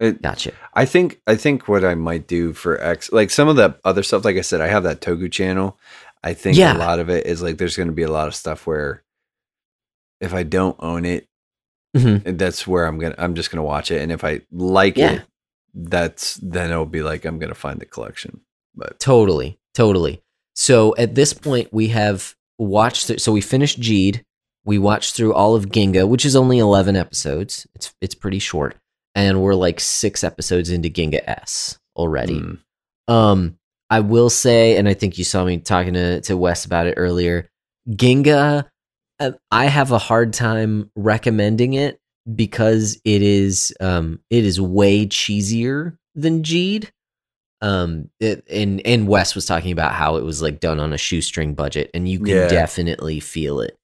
It, 0.00 0.22
gotcha. 0.22 0.52
I 0.74 0.84
think 0.84 1.20
I 1.26 1.34
think 1.36 1.66
what 1.68 1.84
I 1.84 1.94
might 1.94 2.26
do 2.28 2.52
for 2.52 2.80
X, 2.80 3.10
like 3.12 3.30
some 3.30 3.48
of 3.48 3.56
the 3.56 3.78
other 3.84 4.02
stuff, 4.02 4.24
like 4.24 4.36
I 4.36 4.42
said, 4.42 4.60
I 4.60 4.68
have 4.68 4.84
that 4.84 5.00
Togu 5.00 5.30
channel. 5.30 5.76
I 6.22 6.34
think 6.34 6.56
Yeah. 6.56 6.76
a 6.76 6.78
lot 6.78 6.98
of 7.00 7.08
it 7.10 7.26
is 7.26 7.42
like 7.42 7.58
there's 7.58 7.76
going 7.76 7.88
to 7.88 7.94
be 7.94 8.02
a 8.04 8.10
lot 8.10 8.28
of 8.28 8.34
stuff 8.34 8.66
where 8.66 9.02
if 10.20 10.34
I 10.34 10.42
don't 10.42 10.76
own 10.80 11.04
it, 11.04 11.26
Mhm. 11.96 12.36
that's 12.38 12.66
where 12.66 12.86
I'm 12.86 12.98
gonna 12.98 13.14
I'm 13.18 13.34
just 13.34 13.50
gonna 13.50 13.62
watch 13.64 13.90
it, 13.90 14.00
and 14.02 14.12
if 14.12 14.22
I 14.24 14.42
like 14.52 14.96
Yeah. 14.96 15.12
it, 15.14 15.22
that's 15.74 16.34
then 16.42 16.70
it'll 16.70 16.86
be 16.86 17.02
like 17.02 17.24
I'm 17.24 17.38
gonna 17.38 17.54
find 17.54 17.80
the 17.80 17.86
collection. 17.86 18.40
But 18.74 19.00
Totally, 19.00 19.58
totally. 19.74 20.22
So 20.54 20.94
at 20.96 21.14
this 21.14 21.32
point, 21.32 21.72
we 21.72 21.88
have 21.88 22.34
watched. 22.58 23.06
Th- 23.08 23.20
so 23.20 23.32
we 23.32 23.40
finished 23.40 23.80
Jeed. 23.80 24.22
We 24.64 24.78
watched 24.78 25.14
through 25.14 25.32
all 25.34 25.54
of 25.54 25.66
Ginga, 25.70 26.06
which 26.08 26.24
is 26.26 26.36
only 26.36 26.58
eleven 26.58 26.94
episodes. 26.94 27.66
It's 27.74 27.94
it's 28.00 28.14
pretty 28.14 28.38
short, 28.38 28.76
and 29.14 29.40
we're 29.42 29.54
like 29.54 29.80
six 29.80 30.22
episodes 30.24 30.70
into 30.70 30.88
Ginga 30.88 31.20
S 31.26 31.78
already. 31.96 32.40
mm, 32.40 32.58
Um, 33.08 33.56
I 33.90 34.00
will 34.00 34.30
say, 34.30 34.76
and 34.76 34.88
I 34.88 34.94
think 34.94 35.16
you 35.18 35.24
saw 35.24 35.44
me 35.44 35.58
talking 35.58 35.94
to 35.94 36.20
to 36.22 36.36
Wes 36.36 36.64
about 36.64 36.86
it 36.86 36.94
earlier. 36.96 37.48
Ginga, 37.88 38.66
uh, 39.18 39.30
I 39.50 39.66
have 39.66 39.92
a 39.92 39.98
hard 39.98 40.32
time 40.34 40.90
recommending 40.94 41.72
it 41.74 41.98
because 42.34 43.00
it 43.04 43.22
is 43.22 43.74
um 43.80 44.20
it 44.30 44.44
is 44.44 44.60
way 44.60 45.06
cheesier 45.06 45.96
than 46.14 46.42
Jeed. 46.42 46.90
Um, 47.60 48.10
it, 48.20 48.44
and 48.48 48.80
and 48.86 49.08
Wes 49.08 49.34
was 49.34 49.46
talking 49.46 49.72
about 49.72 49.92
how 49.92 50.16
it 50.16 50.22
was 50.24 50.40
like 50.42 50.60
done 50.60 50.78
on 50.78 50.92
a 50.92 50.98
shoestring 50.98 51.54
budget, 51.54 51.90
and 51.94 52.08
you 52.08 52.18
can 52.18 52.28
Yeah. 52.28 52.48
definitely 52.48 53.18
feel 53.20 53.60
it. 53.60 53.76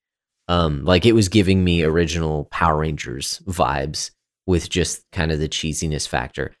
Um, 0.47 0.85
like 0.85 1.05
it 1.07 1.13
was 1.13 1.27
giving 1.27 1.63
me 1.63 1.83
original 1.83 2.45
Power 2.51 2.77
Rangers 2.77 3.41
vibes 3.47 4.11
with 4.47 4.69
just 4.69 5.03
kind 5.11 5.31
of 5.31 5.39
the 5.39 5.49
cheesiness 5.49 6.07
factor. 6.07 6.53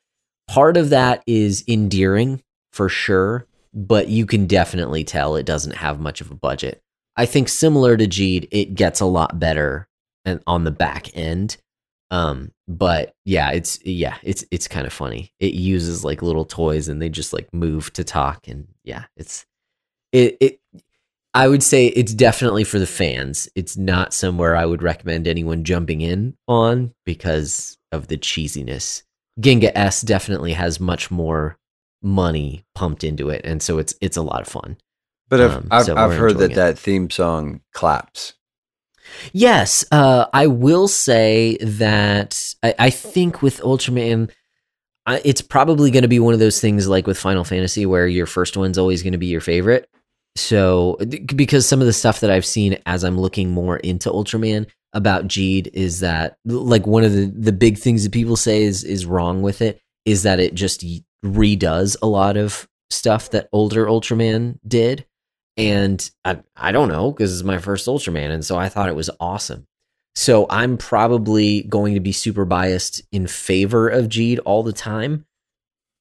Part 0.47 0.77
of 0.77 0.89
that 0.89 1.23
is 1.25 1.63
endearing 1.67 2.41
for 2.71 2.89
sure, 2.89 3.47
but 3.73 4.07
you 4.09 4.25
can 4.25 4.47
definitely 4.47 5.03
tell 5.03 5.35
it 5.35 5.45
doesn't 5.45 5.75
have 5.75 5.99
much 5.99 6.21
of 6.21 6.31
a 6.31 6.35
budget. 6.35 6.81
I 7.17 7.25
think 7.25 7.49
similar 7.49 7.95
to 7.97 8.05
Jeed, 8.05 8.47
it 8.51 8.75
gets 8.75 8.99
a 8.99 9.05
lot 9.05 9.39
better 9.39 9.87
and 10.25 10.41
on 10.45 10.63
the 10.63 10.71
back 10.71 11.15
end. 11.15 11.57
Um, 12.11 12.51
but 12.67 13.13
yeah, 13.25 13.51
it's 13.51 13.83
yeah, 13.85 14.17
it's 14.23 14.45
it's 14.51 14.67
kind 14.67 14.85
of 14.85 14.93
funny. 14.93 15.31
It 15.39 15.53
uses 15.53 16.03
like 16.03 16.21
little 16.21 16.45
toys 16.45 16.87
and 16.87 17.01
they 17.01 17.09
just 17.09 17.33
like 17.33 17.51
move 17.53 17.91
to 17.93 18.03
talk 18.03 18.47
and 18.47 18.67
yeah, 18.83 19.05
it's 19.17 19.45
it 20.11 20.37
it 20.39 20.59
I 21.35 21.49
would 21.49 21.61
say 21.61 21.87
it's 21.87 22.13
definitely 22.13 22.63
for 22.63 22.79
the 22.79 22.87
fans. 22.87 23.49
It's 23.55 23.75
not 23.75 24.13
somewhere 24.13 24.55
I 24.55 24.65
would 24.65 24.81
recommend 24.81 25.27
anyone 25.27 25.65
jumping 25.65 25.99
in 25.99 26.37
on 26.47 26.93
because 27.05 27.77
of 27.91 28.07
the 28.07 28.17
cheesiness. 28.17 29.03
Ginga 29.41 29.71
S 29.75 30.01
definitely 30.01 30.53
has 30.53 30.79
much 30.79 31.11
more 31.11 31.57
money 32.01 32.63
pumped 32.73 33.03
into 33.03 33.29
it, 33.29 33.41
and 33.43 33.61
so 33.61 33.79
it's 33.79 33.93
it's 33.99 34.15
a 34.15 34.21
lot 34.21 34.41
of 34.41 34.47
fun. 34.47 34.77
But 35.27 35.41
I've 35.41 35.55
Um, 35.57 35.67
I've, 35.71 35.85
so 35.85 35.97
I've 35.97 36.17
heard 36.17 36.37
that 36.37 36.51
it. 36.51 36.55
that 36.55 36.79
theme 36.79 37.09
song 37.09 37.59
claps. 37.73 38.33
Yes, 39.33 39.83
uh, 39.91 40.27
I 40.31 40.47
will 40.47 40.87
say 40.87 41.57
that 41.61 42.55
I, 42.63 42.75
I 42.79 42.89
think 42.89 43.41
with 43.41 43.59
Ultraman, 43.59 44.31
it's 45.05 45.41
probably 45.41 45.91
going 45.91 46.03
to 46.03 46.07
be 46.07 46.19
one 46.19 46.33
of 46.33 46.39
those 46.39 46.61
things 46.61 46.87
like 46.87 47.07
with 47.07 47.19
Final 47.19 47.43
Fantasy 47.43 47.85
where 47.85 48.07
your 48.07 48.25
first 48.25 48.55
one's 48.55 48.77
always 48.77 49.03
going 49.03 49.11
to 49.11 49.19
be 49.19 49.27
your 49.27 49.41
favorite. 49.41 49.89
So, 50.35 50.97
because 51.35 51.67
some 51.67 51.79
of 51.79 51.87
the 51.87 51.93
stuff 51.93 52.19
that 52.19 52.31
I've 52.31 52.45
seen 52.45 52.77
as 52.85 53.03
I'm 53.03 53.17
looking 53.17 53.51
more 53.51 53.77
into 53.77 54.09
Ultraman 54.09 54.67
about 54.93 55.27
Jeed 55.27 55.69
is 55.73 56.01
that 56.01 56.37
like 56.45 56.85
one 56.85 57.03
of 57.03 57.13
the 57.13 57.25
the 57.25 57.51
big 57.51 57.77
things 57.77 58.03
that 58.03 58.11
people 58.11 58.35
say 58.35 58.63
is 58.63 58.83
is 58.83 59.05
wrong 59.05 59.41
with 59.41 59.61
it 59.61 59.81
is 60.05 60.23
that 60.23 60.39
it 60.39 60.53
just 60.53 60.85
redoes 61.23 61.95
a 62.01 62.07
lot 62.07 62.37
of 62.37 62.67
stuff 62.89 63.29
that 63.31 63.49
older 63.51 63.85
Ultraman 63.85 64.59
did 64.67 65.05
and 65.57 66.09
I, 66.23 66.39
I 66.55 66.71
don't 66.71 66.89
know 66.89 67.11
because 67.11 67.33
it's 67.33 67.45
my 67.45 67.57
first 67.57 67.87
Ultraman, 67.87 68.31
and 68.31 68.43
so 68.45 68.57
I 68.57 68.69
thought 68.69 68.89
it 68.89 68.95
was 68.95 69.09
awesome. 69.19 69.65
So 70.15 70.47
I'm 70.49 70.77
probably 70.77 71.63
going 71.63 71.93
to 71.95 71.99
be 71.99 72.11
super 72.11 72.45
biased 72.45 73.01
in 73.11 73.27
favor 73.27 73.89
of 73.89 74.07
Jeed 74.07 74.39
all 74.45 74.63
the 74.63 74.73
time, 74.73 75.25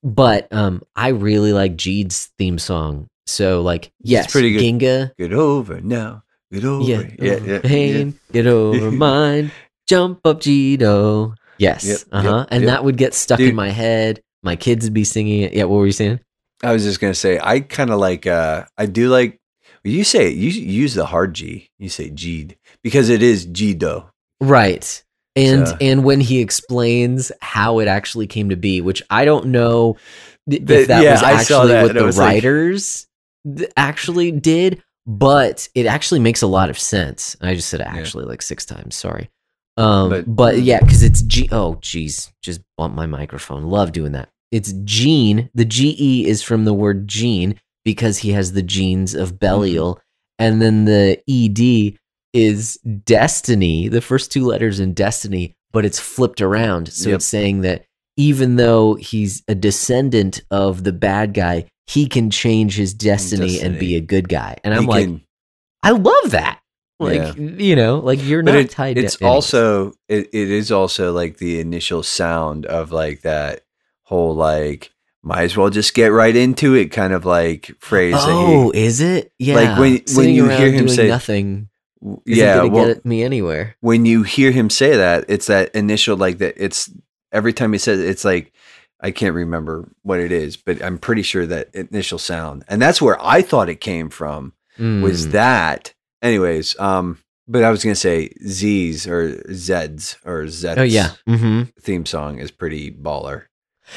but 0.03 0.53
um, 0.53 0.82
I 0.97 1.09
really 1.09 1.53
like 1.53 1.76
Jeed's 1.76 2.30
theme 2.39 2.59
song. 2.59 3.09
So 3.27 3.62
like, 3.62 3.93
yes, 4.03 4.31
pretty 4.33 4.53
good. 4.53 4.62
Ginga, 4.62 5.16
Get 5.16 5.33
over 5.33 5.81
now. 5.81 6.22
Get 6.53 6.64
over. 6.64 6.89
yeah, 6.89 7.03
yeah, 7.18 7.33
over 7.33 7.53
yeah, 7.55 7.61
pain, 7.61 8.18
get 8.33 8.47
over 8.47 8.91
mine, 8.93 9.51
jump 9.89 10.20
up, 10.27 10.41
Jeedo. 10.41 11.35
Yes, 11.59 11.85
Yep, 11.87 11.99
uh 12.12 12.22
huh, 12.22 12.37
yep, 12.41 12.49
and 12.51 12.62
yep. 12.64 12.70
that 12.70 12.85
would 12.85 12.97
get 12.97 13.14
stuck 13.14 13.39
Dude. 13.39 13.51
in 13.51 13.55
my 13.57 13.70
head. 13.70 14.20
My 14.43 14.57
kids 14.57 14.85
would 14.85 14.95
be 14.95 15.05
singing 15.05 15.43
it. 15.43 15.53
Yeah, 15.55 15.64
what 15.64 15.77
were 15.79 15.87
you 15.87 15.93
saying? 15.93 16.20
I 16.62 16.72
was 16.72 16.83
just 16.85 17.01
gonna 17.01 17.14
say 17.14 17.39
I 17.43 17.61
kind 17.61 17.91
of 17.91 17.99
like. 17.99 18.27
uh 18.27 18.64
I 18.77 18.87
do 18.87 19.09
like. 19.09 19.39
You 19.85 20.03
say 20.05 20.29
it. 20.29 20.35
You 20.37 20.49
use 20.51 20.95
the 20.95 21.05
hard 21.07 21.35
G. 21.35 21.68
You 21.79 21.89
say 21.89 22.09
G'd 22.11 22.57
because 22.83 23.09
it 23.11 23.22
is 23.22 23.47
G'do. 23.47 24.07
Right. 24.41 25.03
And 25.37 25.66
So- 25.68 25.77
and 25.81 26.05
when 26.05 26.20
he 26.20 26.41
explains 26.41 27.31
how 27.41 27.81
it 27.81 27.89
actually 27.89 28.27
came 28.27 28.51
to 28.51 28.57
be, 28.57 28.81
which 28.81 29.03
I 29.11 29.25
don't 29.25 29.47
know 29.47 29.97
th- 30.49 30.62
if 30.70 30.89
that 30.89 31.03
yeah, 31.03 31.12
was 31.12 31.22
actually 31.22 31.68
that, 31.72 31.83
what 31.85 31.95
the 31.95 32.05
was 32.05 32.16
like- 32.18 32.35
writers 32.35 33.07
th- 33.57 33.70
actually 33.76 34.30
did, 34.32 34.82
but 35.07 35.68
it 35.74 35.86
actually 35.86 36.20
makes 36.20 36.42
a 36.42 36.47
lot 36.47 36.70
of 36.70 36.78
sense. 36.78 37.36
I 37.40 37.55
just 37.55 37.68
said 37.68 37.80
actually 37.80 38.24
like 38.24 38.42
six 38.42 38.64
times. 38.64 38.95
Sorry. 38.95 39.30
Um, 39.76 40.09
But- 40.11 40.36
but, 40.36 40.62
yeah, 40.62 40.80
because 40.80 41.03
it's 41.03 41.22
G. 41.22 41.49
Oh, 41.51 41.78
geez, 41.80 42.32
just 42.42 42.61
bump 42.78 42.95
my 42.95 43.07
microphone. 43.07 43.64
Love 43.64 43.90
doing 43.92 44.12
that. 44.12 44.28
It's 44.53 44.72
gene. 44.84 45.51
The 45.55 45.64
G 45.64 45.97
E 45.99 46.26
is 46.26 46.42
from 46.42 46.64
the 46.64 46.72
word 46.74 47.09
gene 47.09 47.59
because 47.84 48.18
he 48.18 48.30
has 48.30 48.53
the 48.53 48.62
genes 48.62 49.14
of 49.14 49.38
Belial, 49.40 50.01
and 50.38 50.62
then 50.62 50.84
the 50.84 51.20
E 51.26 51.49
D 51.49 51.99
is 52.32 52.78
destiny. 53.05 53.88
The 53.88 54.01
first 54.01 54.30
two 54.32 54.45
letters 54.45 54.78
in 54.80 54.92
destiny, 54.95 55.55
but 55.72 55.84
it's 55.84 55.99
flipped 55.99 56.40
around. 56.40 56.92
So 56.92 57.11
Yep. 57.11 57.16
it's 57.16 57.26
saying 57.26 57.61
that 57.62 57.84
even 58.16 58.57
though 58.57 58.95
he's 58.95 59.42
a 59.49 59.55
descendant 59.57 60.40
of 60.51 60.84
the 60.84 60.92
bad 60.92 61.34
guy, 61.34 61.66
he 61.87 62.07
can 62.07 62.30
change 62.30 62.76
his 62.76 62.95
destiny, 62.95 63.61
and 63.61 63.78
be 63.78 63.97
a 63.97 64.01
good 64.01 64.28
guy. 64.28 64.57
And 64.64 64.72
I'm 64.74 64.82
He 64.82 64.87
like, 64.89 65.05
can- 65.07 65.22
I 65.82 65.91
love 65.91 66.30
that. 66.30 66.61
Like 67.01 67.37
you 67.37 67.76
know, 67.76 67.99
like 67.99 68.22
you're 68.22 68.43
but 68.43 68.53
not 68.53 68.61
it- 68.61 68.70
tied. 68.70 68.97
it's 68.97 69.16
to 69.16 69.26
also 69.26 69.89
it, 70.09 70.28
it 70.32 70.51
is 70.51 70.70
also 70.72 71.12
like 71.12 71.37
the 71.39 71.61
initial 71.61 72.03
sound 72.03 72.64
of 72.66 72.93
like 72.93 73.22
that 73.22 73.62
whole 74.05 74.35
like 74.35 74.91
might 75.22 75.43
as 75.43 75.57
well 75.57 75.70
just 75.70 75.93
get 75.93 76.12
right 76.12 76.35
into 76.37 76.74
it 76.74 76.87
kind 76.93 77.12
of 77.12 77.24
like 77.26 77.72
phrase 77.80 78.14
that 78.14 78.20
he- 78.26 78.32
Oh, 78.32 78.70
is 78.72 79.01
it? 79.01 79.32
Yeah. 79.39 79.78
when- 79.78 79.93
when 79.93 80.07
Sitting 80.07 80.35
you 80.35 80.49
hear 80.49 80.70
him 80.70 80.89
say- 80.89 81.09
nothing, 81.09 81.68
yeah 82.24 82.62
well 82.62 82.87
get 82.87 83.05
me 83.05 83.22
anywhere. 83.24 83.76
when 83.80 84.07
you 84.07 84.22
hear 84.22 84.53
him 84.53 84.70
say 84.70 84.97
that 84.97 85.24
it's 85.28 85.47
that 85.49 85.74
initial 85.74 86.16
like 86.16 86.39
that 86.39 86.55
it's 86.57 86.91
every 87.32 87.53
time 87.53 87.72
he 87.72 87.78
says 87.78 87.99
it, 88.01 88.09
it's 88.09 88.24
like 88.24 88.53
i 89.05 89.11
can't 89.13 89.35
remember 89.37 89.89
what 90.03 90.19
it 90.19 90.33
is 90.33 90.57
but 90.57 90.83
i'm 90.83 90.99
pretty 90.99 91.23
sure 91.23 91.47
that 91.47 91.73
initial 91.75 92.19
sound 92.19 92.65
and 92.69 92.83
that's 92.83 93.01
where 93.01 93.17
i 93.25 93.41
thought 93.43 93.69
it 93.69 93.81
came 93.81 94.09
from 94.11 94.53
was 94.79 95.29
Mm. 95.29 95.31
that 95.33 95.95
anyways 96.23 96.77
um 96.81 97.19
but 97.47 97.63
i 97.63 97.71
was 97.71 97.85
gonna 97.85 97.95
say 97.95 98.31
z's 98.45 99.07
or 99.07 99.35
zeds 99.51 100.17
or 100.25 100.45
zeds 100.47 100.79
Oh 100.79 100.83
yeah. 100.83 101.11
Mm-hmm. 101.29 101.63
theme 101.81 102.07
song 102.07 102.39
is 102.39 102.51
pretty 102.51 102.91
baller 102.91 103.45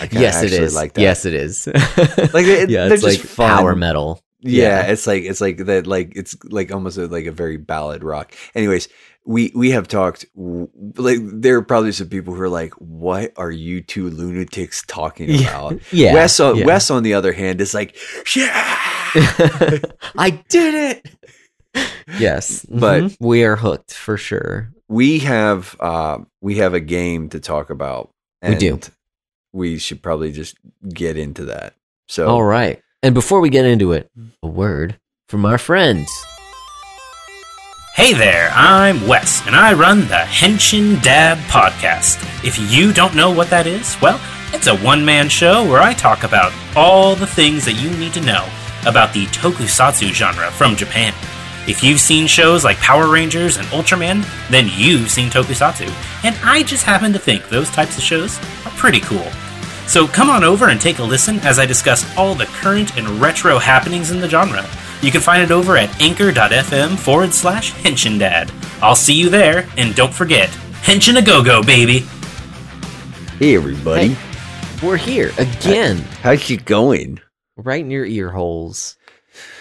I 0.01 0.09
Yes, 0.11 0.43
it 0.43 0.51
is. 0.51 0.75
like 0.75 0.93
that 0.93 1.01
Yes, 1.01 1.23
it 1.25 1.33
is. 1.33 1.65
Like, 2.33 2.45
it- 2.45 2.69
yeah, 2.75 2.91
it's 2.91 3.03
like 3.03 3.19
fun. 3.19 3.49
power 3.57 3.73
metal. 3.73 4.19
Yeah, 4.41 4.81
Yeah. 4.85 4.91
it's 4.91 5.07
like 5.07 5.23
it's 5.23 5.39
like 5.39 5.57
that. 5.65 5.87
Like 5.87 6.11
it's 6.17 6.35
like 6.43 6.73
almost 6.73 6.97
a, 6.97 7.07
like 7.07 7.25
a 7.25 7.31
very 7.31 7.55
ballad 7.55 8.03
rock. 8.03 8.33
Anyways, 8.53 8.89
we 9.27 9.51
we 9.53 9.71
have 9.71 9.87
talked. 9.87 10.25
Like 10.35 11.19
there 11.21 11.57
are 11.57 11.61
probably 11.61 11.91
some 11.91 12.07
people 12.09 12.33
who 12.33 12.41
are 12.41 12.49
like, 12.49 12.73
"What 12.75 13.33
are 13.35 13.51
you 13.51 13.81
two 13.81 14.09
lunatics 14.09 14.83
talking 14.87 15.43
about?" 15.43 15.79
Yeah. 15.91 16.13
Wes, 16.13 16.39
on, 16.39 16.55
yeah. 16.55 16.65
Wes, 16.65 16.89
on 16.89 17.03
the 17.03 17.13
other 17.13 17.33
hand, 17.33 17.59
is 17.61 17.73
like, 17.73 17.95
"Yeah." 18.35 18.53
I 20.17 20.41
did 20.49 20.73
it. 21.75 21.85
Yes, 22.19 22.65
But- 22.69 23.03
mhm. 23.03 23.17
we 23.19 23.43
are 23.43 23.55
hooked 23.57 23.93
for 23.93 24.17
sure. 24.17 24.71
we 24.87 25.19
have 25.19 25.75
uh, 25.79 26.19
we 26.41 26.55
have 26.57 26.73
a 26.73 26.79
game 26.79 27.29
to 27.29 27.39
talk 27.39 27.69
about. 27.69 28.09
We 28.41 28.55
do. 28.55 28.79
We 29.53 29.77
should 29.77 30.01
probably 30.01 30.31
just 30.31 30.55
get 30.87 31.17
into 31.17 31.45
that. 31.45 31.73
So, 32.07 32.27
All 32.27 32.43
right. 32.43 32.81
And 33.03 33.13
before 33.13 33.41
we 33.41 33.49
get 33.49 33.65
into 33.65 33.91
it, 33.91 34.09
a 34.41 34.47
word 34.47 34.97
from 35.27 35.45
our 35.45 35.57
friends. 35.57 36.09
Hey 37.97 38.13
there, 38.13 38.51
I'm 38.53 39.07
Wes, 39.07 39.41
and 39.47 39.55
I 39.55 39.73
run 39.73 40.01
the 40.01 40.23
Henshin 40.23 41.01
Dad 41.01 41.39
podcast. 41.49 42.23
If 42.45 42.71
you 42.71 42.93
don't 42.93 43.15
know 43.15 43.31
what 43.31 43.49
that 43.49 43.65
is, 43.65 43.99
well, 43.99 44.21
it's 44.53 44.67
a 44.67 44.77
one 44.77 45.03
man 45.03 45.29
show 45.29 45.67
where 45.67 45.81
I 45.81 45.95
talk 45.95 46.21
about 46.21 46.53
all 46.75 47.15
the 47.15 47.25
things 47.25 47.65
that 47.65 47.73
you 47.73 47.89
need 47.97 48.13
to 48.13 48.21
know 48.21 48.47
about 48.85 49.13
the 49.13 49.25
tokusatsu 49.25 50.13
genre 50.13 50.51
from 50.51 50.75
Japan. 50.75 51.11
If 51.67 51.83
you've 51.83 51.99
seen 51.99 52.27
shows 52.27 52.63
like 52.63 52.77
Power 52.77 53.11
Rangers 53.11 53.57
and 53.57 53.65
Ultraman, 53.69 54.23
then 54.51 54.69
you've 54.75 55.09
seen 55.09 55.31
tokusatsu, 55.31 55.89
and 56.23 56.35
I 56.43 56.61
just 56.61 56.83
happen 56.83 57.11
to 57.13 57.19
think 57.19 57.49
those 57.49 57.71
types 57.71 57.97
of 57.97 58.03
shows 58.03 58.37
are 58.67 58.71
pretty 58.77 58.99
cool. 58.99 59.25
So 59.87 60.07
come 60.07 60.29
on 60.29 60.43
over 60.43 60.69
and 60.69 60.79
take 60.79 60.99
a 60.99 61.03
listen 61.03 61.39
as 61.39 61.57
I 61.57 61.65
discuss 61.65 62.05
all 62.15 62.35
the 62.35 62.45
current 62.45 62.95
and 62.95 63.07
retro 63.19 63.57
happenings 63.57 64.11
in 64.11 64.21
the 64.21 64.29
genre. 64.29 64.63
You 65.01 65.11
can 65.11 65.21
find 65.21 65.41
it 65.43 65.51
over 65.51 65.77
at 65.77 66.01
anchor.fm 66.01 66.97
forward 66.97 67.33
slash 67.33 67.71
Henshindad. 67.73 68.51
I'll 68.81 68.95
see 68.95 69.13
you 69.13 69.29
there, 69.29 69.67
and 69.77 69.93
don't 69.95 70.13
forget, 70.13 70.49
Henshin 70.81 71.17
a 71.17 71.21
go 71.21 71.43
go, 71.43 71.61
baby! 71.63 71.99
hey 73.39 73.55
everybody, 73.55 74.09
Hey. 74.09 74.85
We're 74.85 74.97
here 74.97 75.31
again, 75.37 75.97
how's 76.21 76.49
it 76.49 76.65
going? 76.65 77.19
right 77.55 77.79
in 77.81 77.89
your 77.91 78.05
ear 78.05 78.29
holes. 78.31 78.95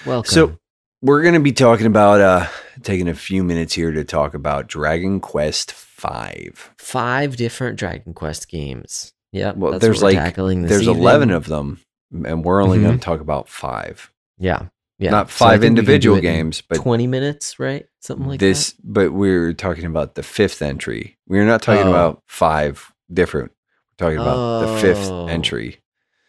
Welcome. 0.05 0.31
So 0.31 0.59
we're 1.03 1.23
going 1.23 1.35
to 1.35 1.41
be 1.41 1.53
talking 1.53 1.87
about 1.87 2.21
uh 2.21 2.47
taking 2.83 3.09
a 3.09 3.15
few 3.15 3.43
minutes 3.45 3.75
here 3.75 3.93
to 3.93 4.05
talk 4.05 4.35
about 4.35 4.67
Dragon 4.69 5.21
Quest 5.21 5.73
5. 5.73 6.75
five 6.79 7.37
different 7.37 7.79
Dragon 7.79 8.13
Quest 8.15 8.49
games. 8.49 9.13
Yeah, 9.33 9.53
Well, 9.57 9.73
that's 9.73 9.83
there's 9.83 10.03
what 10.03 10.13
we're 10.15 10.21
like 10.21 10.29
tackling 10.29 10.63
this 10.63 10.71
there's 10.71 10.83
evening. 10.83 10.99
11 11.03 11.31
of 11.31 11.47
them 11.47 11.81
and 12.13 12.45
we're 12.45 12.63
only 12.63 12.79
Mhm. 12.79 12.83
going 12.83 12.99
to 12.99 13.05
talk 13.05 13.21
about 13.21 13.49
5. 13.49 14.11
Yeah. 14.39 14.67
Yeah. 14.99 15.11
Not 15.11 15.31
So 15.31 15.45
five 15.45 15.61
think 15.61 15.63
we 15.63 15.67
can 15.67 15.75
do 15.75 15.81
individual 15.81 16.17
in 16.17 16.23
games, 16.23 16.63
but 16.63 16.77
20 16.79 17.07
minutes, 17.07 17.59
right? 17.59 17.87
Something 18.01 18.29
like 18.29 18.41
this 18.41 18.75
but 18.83 19.13
we're 19.13 19.53
talking 19.53 19.85
about 19.85 20.15
the 20.15 20.23
5th 20.23 20.63
entry. 20.63 21.19
We're 21.29 21.45
not 21.45 21.61
talking 21.63 21.87
Oh. 21.87 21.91
about 21.91 22.23
5 22.27 22.93
different. 23.13 23.53
We're 24.01 24.07
talking 24.07 24.19
about 24.21 24.61
the 24.61 24.81
5th 24.89 25.11
Oh. 25.11 25.27
entry. 25.27 25.79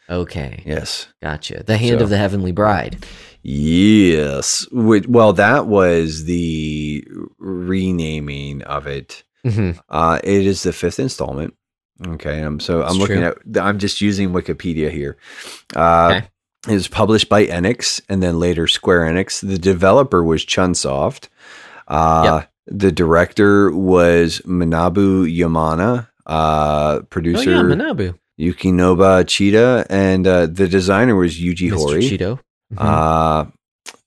Okay. 0.09 0.63
Yes. 0.65 1.07
Gotcha. 1.21 1.63
The 1.65 1.77
Hand 1.77 1.99
So- 1.99 2.03
of 2.05 2.09
the 2.09 2.17
Heavenly 2.17 2.51
Bride. 2.51 3.05
Yes. 3.43 4.67
Well, 4.71 5.33
that 5.33 5.67
was 5.67 6.25
the 6.25 7.05
renaming 7.39 8.61
of 8.63 8.87
it. 8.87 9.23
Mhm. 9.45 9.79
Uh, 9.89 10.19
it 10.23 10.45
is 10.45 10.63
the 10.63 10.73
fifth 10.73 10.99
installment. 10.99 11.53
Okay, 12.05 12.41
um, 12.43 12.59
so 12.59 12.83
I'm 12.83 12.97
looking 12.97 13.17
true. 13.21 13.33
at. 13.55 13.63
I'm 13.65 13.79
just 13.79 14.01
using 14.01 14.29
Wikipedia 14.31 14.91
here. 14.91 15.17
Uh, 15.75 16.13
Okay. 16.17 16.27
It 16.67 16.73
was 16.73 16.87
published 16.87 17.29
by 17.29 17.45
Enix 17.45 18.01
and 18.09 18.21
then 18.23 18.39
later 18.39 18.67
Square 18.67 19.05
Enix. 19.11 19.47
The 19.47 19.57
developer 19.57 20.23
was 20.23 20.45
Chunsoft. 20.45 21.29
Uh, 21.87 22.43
The 22.65 22.91
director 22.91 23.71
was 23.71 24.41
Manabu 24.45 25.25
Yamana. 25.33 26.07
Uh, 26.25 26.99
Oh, 26.99 27.03
producer 27.09 27.51
yeah. 27.51 27.61
Manabu. 27.61 28.17
Yukinobu 28.39 29.23
Chida, 29.25 29.85
and 29.89 30.27
uh, 30.27 30.45
the 30.47 30.67
designer 30.67 31.15
was 31.15 31.39
Yuji 31.39 31.71
Mr. 31.71 31.77
Horii. 31.77 32.09
Cheeto. 32.09 32.39
Mhm. 32.73 32.77
Uh, 32.85 33.45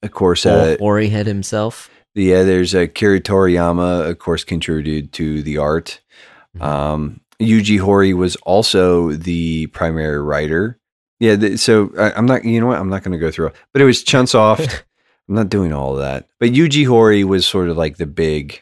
of 0.03 0.11
course, 0.12 0.44
uh, 0.46 0.76
Hori 0.78 1.09
head 1.09 1.26
himself. 1.26 1.88
yeah, 2.14 2.42
there's 2.42 2.74
uh, 2.74 2.80
Akira 2.80 3.20
Toriyama, 3.20 4.09
of 4.11 4.18
course, 4.18 4.44
contributed 4.44 5.12
to 5.14 5.42
the 5.42 5.57
art. 5.59 6.01
Mhm. 6.59 6.62
Um, 6.62 7.20
Yuji 7.40 7.80
Horii 7.80 8.14
was 8.14 8.36
also 8.44 9.12
the 9.12 9.66
primary 9.68 10.20
writer. 10.20 10.78
Yeah, 11.21 11.37
th- 11.37 11.59
so 11.59 11.93
I, 11.99 12.12
I'm 12.12 12.27
not. 12.27 12.45
You 12.45 12.61
know 12.61 12.66
what? 12.66 12.79
I'm 12.79 12.89
not 12.89 13.03
going 13.05 13.12
to 13.12 13.18
go 13.18 13.31
through. 13.31 13.49
it. 13.49 13.55
But 13.73 13.83
it 13.83 13.85
was 13.85 14.03
Chunsoft. 14.03 14.83
I'm 15.29 15.35
not 15.37 15.49
doing 15.49 15.73
all 15.73 15.93
of 15.93 15.99
that. 16.01 16.27
But 16.41 16.51
Yuji 16.51 16.87
Horii 16.87 17.23
was 17.25 17.47
sort 17.47 17.68
of 17.68 17.77
like 17.77 17.99
the 17.99 18.07
big, 18.07 18.61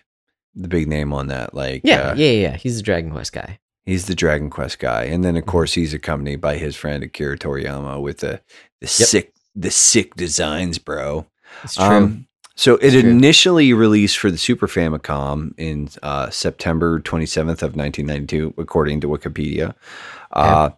the 0.55 0.69
big 0.69 0.87
name 0.89 1.13
on 1.15 1.29
that. 1.29 1.55
Like, 1.55 1.81
Yeah, 1.85 2.11
uh, 2.11 2.15
yeah, 2.17 2.31
yeah. 2.33 2.57
He's 2.57 2.77
the 2.77 2.83
Dragon 2.83 3.11
Quest 3.11 3.33
guy. 3.33 3.59
he's 3.87 4.07
the 4.07 4.15
Dragon 4.15 4.51
Quest 4.51 4.79
guy, 4.79 5.05
and 5.05 5.25
then 5.25 5.37
of 5.37 5.43
Mm-hmm. 5.45 5.51
course 5.51 5.73
he's 5.75 5.95
accompanied 5.95 6.41
by 6.43 6.57
his 6.59 6.77
friend 6.77 7.03
Akira 7.03 7.39
Toriyama 7.39 8.03
with 8.03 8.19
the 8.19 8.41
the 8.81 8.87
sick, 8.87 9.33
the 9.57 9.71
sick 9.71 10.15
designs, 10.17 10.79
bro. 10.79 11.27
It's 11.65 11.77
true. 11.77 11.85
Um, 11.85 12.27
so 12.55 12.75
it 12.77 12.91
true. 12.91 13.09
initially 13.09 13.73
released 13.73 14.19
for 14.19 14.31
the 14.31 14.37
Super 14.37 14.67
Famicom 14.67 15.55
in 15.59 15.89
uh, 16.03 16.29
September 16.29 17.01
27th 17.01 17.63
of 17.63 17.77
1992, 17.77 18.55
according 18.59 19.01
to 19.01 19.07
Wikipedia. 19.09 19.75
Uh, 20.33 20.71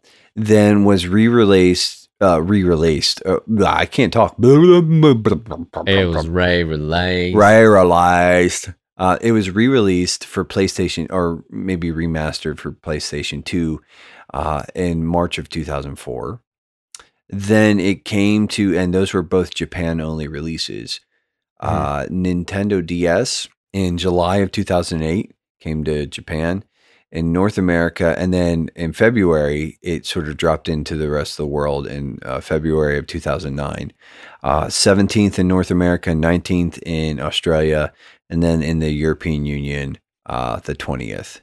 then 0.45 0.84
was 0.84 1.07
re-released. 1.07 2.09
Uh, 2.22 2.43
re-released. 2.43 3.22
Uh, 3.24 3.38
I 3.64 3.86
can't 3.86 4.12
talk. 4.12 4.34
it 4.38 6.05
was 6.07 6.28
Relay. 6.28 7.32
Re-released. 7.32 8.70
Uh, 8.99 9.16
it 9.22 9.32
was 9.32 9.51
re-released 9.51 10.26
for 10.26 10.45
PlayStation, 10.45 11.11
or 11.11 11.43
maybe 11.49 11.91
remastered 11.91 12.59
for 12.59 12.72
PlayStation 12.72 13.43
2 13.43 13.80
uh, 14.34 14.64
in 14.74 15.07
March 15.07 15.38
of 15.38 15.49
2004. 15.49 16.43
Then 17.30 17.80
it 17.80 18.05
came 18.05 18.47
to, 18.49 18.76
and 18.76 18.93
those 18.93 19.14
were 19.14 19.22
both 19.22 19.55
Japan-only 19.55 20.28
releases. 20.28 21.01
Uh, 21.59 22.05
Nintendo 22.11 22.84
DS 22.84 23.49
in 23.72 23.97
July 23.97 24.38
of 24.38 24.53
2008 24.53 25.32
came 25.61 25.84
to 25.84 26.07
Japan 26.07 26.64
in 27.12 27.32
North 27.32 27.58
America, 27.58 28.14
and 28.18 28.32
then 28.32 28.70
in 28.76 28.92
February 28.92 29.78
it 29.82 30.06
sort 30.06 30.28
of 30.28 30.36
dropped 30.36 30.68
into 30.68 30.96
the 30.96 31.11
rest 31.11 31.32
of 31.32 31.38
the 31.38 31.46
world 31.46 31.86
in 31.86 32.18
uh, 32.22 32.40
February 32.40 32.98
of 32.98 33.06
2009. 33.06 33.92
Uh, 34.42 34.66
17th 34.66 35.38
in 35.38 35.48
North 35.48 35.70
America, 35.70 36.11
19th 36.11 36.78
in 36.86 37.20
Australia, 37.20 37.92
and 38.28 38.42
then 38.42 38.62
in 38.62 38.78
the 38.78 38.90
European 38.92 39.44
Union, 39.44 39.98
uh, 40.26 40.61
the 40.61 40.74
20th. 40.74 41.40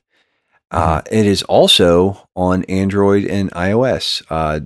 Uh, 0.71 1.01
it 1.11 1.25
is 1.25 1.43
also 1.43 2.27
on 2.35 2.63
Android 2.65 3.25
and 3.25 3.51
iOS. 3.51 4.21
Uh, 4.29 4.59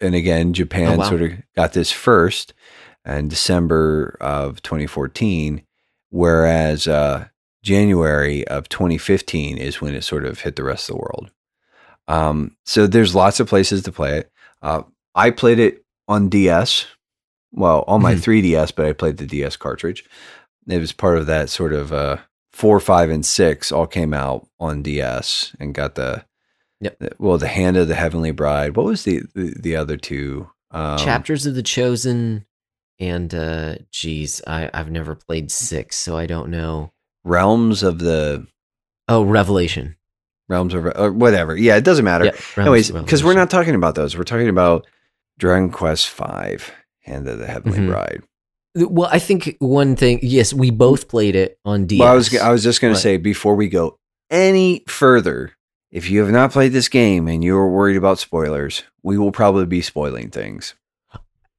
and 0.00 0.14
again, 0.14 0.52
Japan 0.52 0.94
Oh, 0.94 0.98
wow. 0.98 1.08
sort 1.08 1.22
of 1.22 1.32
got 1.54 1.72
this 1.72 1.92
first 1.92 2.54
in 3.04 3.28
December 3.28 4.16
of 4.20 4.62
2014, 4.62 5.62
whereas 6.10 6.88
uh, 6.88 7.26
January 7.66 8.46
of 8.46 8.68
2015 8.68 9.58
is 9.58 9.80
when 9.80 9.94
it 9.96 10.04
sort 10.04 10.24
of 10.24 10.38
hit 10.40 10.54
the 10.54 10.62
rest 10.62 10.88
of 10.88 10.94
the 10.94 11.00
world. 11.02 11.30
Um, 12.06 12.56
so 12.64 12.86
there's 12.86 13.14
lots 13.14 13.40
of 13.40 13.48
places 13.48 13.82
to 13.82 13.92
play 13.92 14.18
it. 14.18 14.30
Uh, 14.62 14.82
I 15.16 15.30
played 15.30 15.58
it 15.58 15.84
on 16.06 16.28
DS, 16.28 16.86
well, 17.50 17.82
on 17.88 18.00
my 18.02 18.14
Mhm. 18.14 18.20
3DS, 18.22 18.70
but 18.70 18.86
I 18.86 18.92
played 18.92 19.16
the 19.16 19.26
DS 19.26 19.56
cartridge. 19.56 20.04
It 20.68 20.78
was 20.78 20.92
part 20.92 21.18
of 21.18 21.26
that 21.26 21.50
sort 21.50 21.72
of 21.72 21.92
uh, 21.92 22.18
four, 22.52 22.78
five, 22.78 23.10
and 23.10 23.26
six 23.26 23.72
all 23.72 23.88
came 23.88 24.14
out 24.14 24.46
on 24.60 24.82
DS 24.82 25.56
and 25.58 25.74
got 25.74 25.96
the, 25.96 26.24
Yep. 26.80 26.98
the- 27.00 27.12
well, 27.18 27.38
the 27.38 27.48
Hand 27.48 27.76
of 27.76 27.88
the 27.88 27.94
Heavenly 27.96 28.30
Bride. 28.30 28.76
What 28.76 28.86
was 28.86 29.02
the 29.02 29.22
the, 29.34 29.54
the 29.58 29.74
other 29.76 29.96
two? 29.96 30.50
Um, 30.70 30.98
Chapters 30.98 31.46
of 31.46 31.54
the 31.56 31.62
Chosen, 31.64 32.44
and 33.00 33.34
uh, 33.34 33.76
geez, 33.90 34.40
I 34.46 34.70
I've 34.72 34.90
never 34.90 35.16
played 35.16 35.50
six, 35.50 35.96
so 35.96 36.16
I 36.16 36.26
don't 36.26 36.50
know. 36.50 36.92
Realms 37.26 37.82
of 37.82 37.98
the 37.98 38.46
Oh, 39.08 39.22
Revelation. 39.24 39.96
Realms 40.48 40.74
of 40.74 40.86
or 40.86 41.12
whatever. 41.12 41.56
Yeah, 41.56 41.76
it 41.76 41.84
doesn't 41.84 42.04
matter. 42.04 42.26
Yeah, 42.26 42.62
Anyways, 42.62 42.92
because 42.92 43.24
we're 43.24 43.34
not 43.34 43.50
talking 43.50 43.74
about 43.74 43.96
those. 43.96 44.16
We're 44.16 44.22
talking 44.24 44.48
about 44.48 44.86
Dragon 45.38 45.70
Quest 45.70 46.08
Five, 46.08 46.70
Hand 47.00 47.28
of 47.28 47.38
the 47.38 47.46
Heavenly 47.46 47.78
Mhm. 47.78 47.88
Bride. 47.88 48.22
Well, 48.76 49.08
I 49.10 49.18
think 49.18 49.56
one 49.58 49.96
thing. 49.96 50.20
Yes, 50.22 50.52
we 50.54 50.70
both 50.70 51.08
played 51.08 51.34
it 51.34 51.58
on 51.64 51.86
DS. 51.86 52.00
Well, 52.00 52.12
I 52.12 52.14
was 52.14 52.36
I 52.36 52.50
was 52.52 52.62
just 52.62 52.80
going 52.80 52.94
to 52.94 53.00
say 53.00 53.16
before 53.16 53.56
we 53.56 53.68
go 53.68 53.98
any 54.30 54.84
further, 54.86 55.52
if 55.90 56.10
you 56.10 56.20
have 56.20 56.30
not 56.30 56.52
played 56.52 56.72
this 56.72 56.88
game 56.88 57.26
and 57.26 57.42
you 57.42 57.56
are 57.56 57.68
worried 57.68 57.96
about 57.96 58.18
spoilers, 58.20 58.84
we 59.02 59.18
will 59.18 59.32
probably 59.32 59.66
be 59.66 59.80
spoiling 59.82 60.30
things. 60.30 60.74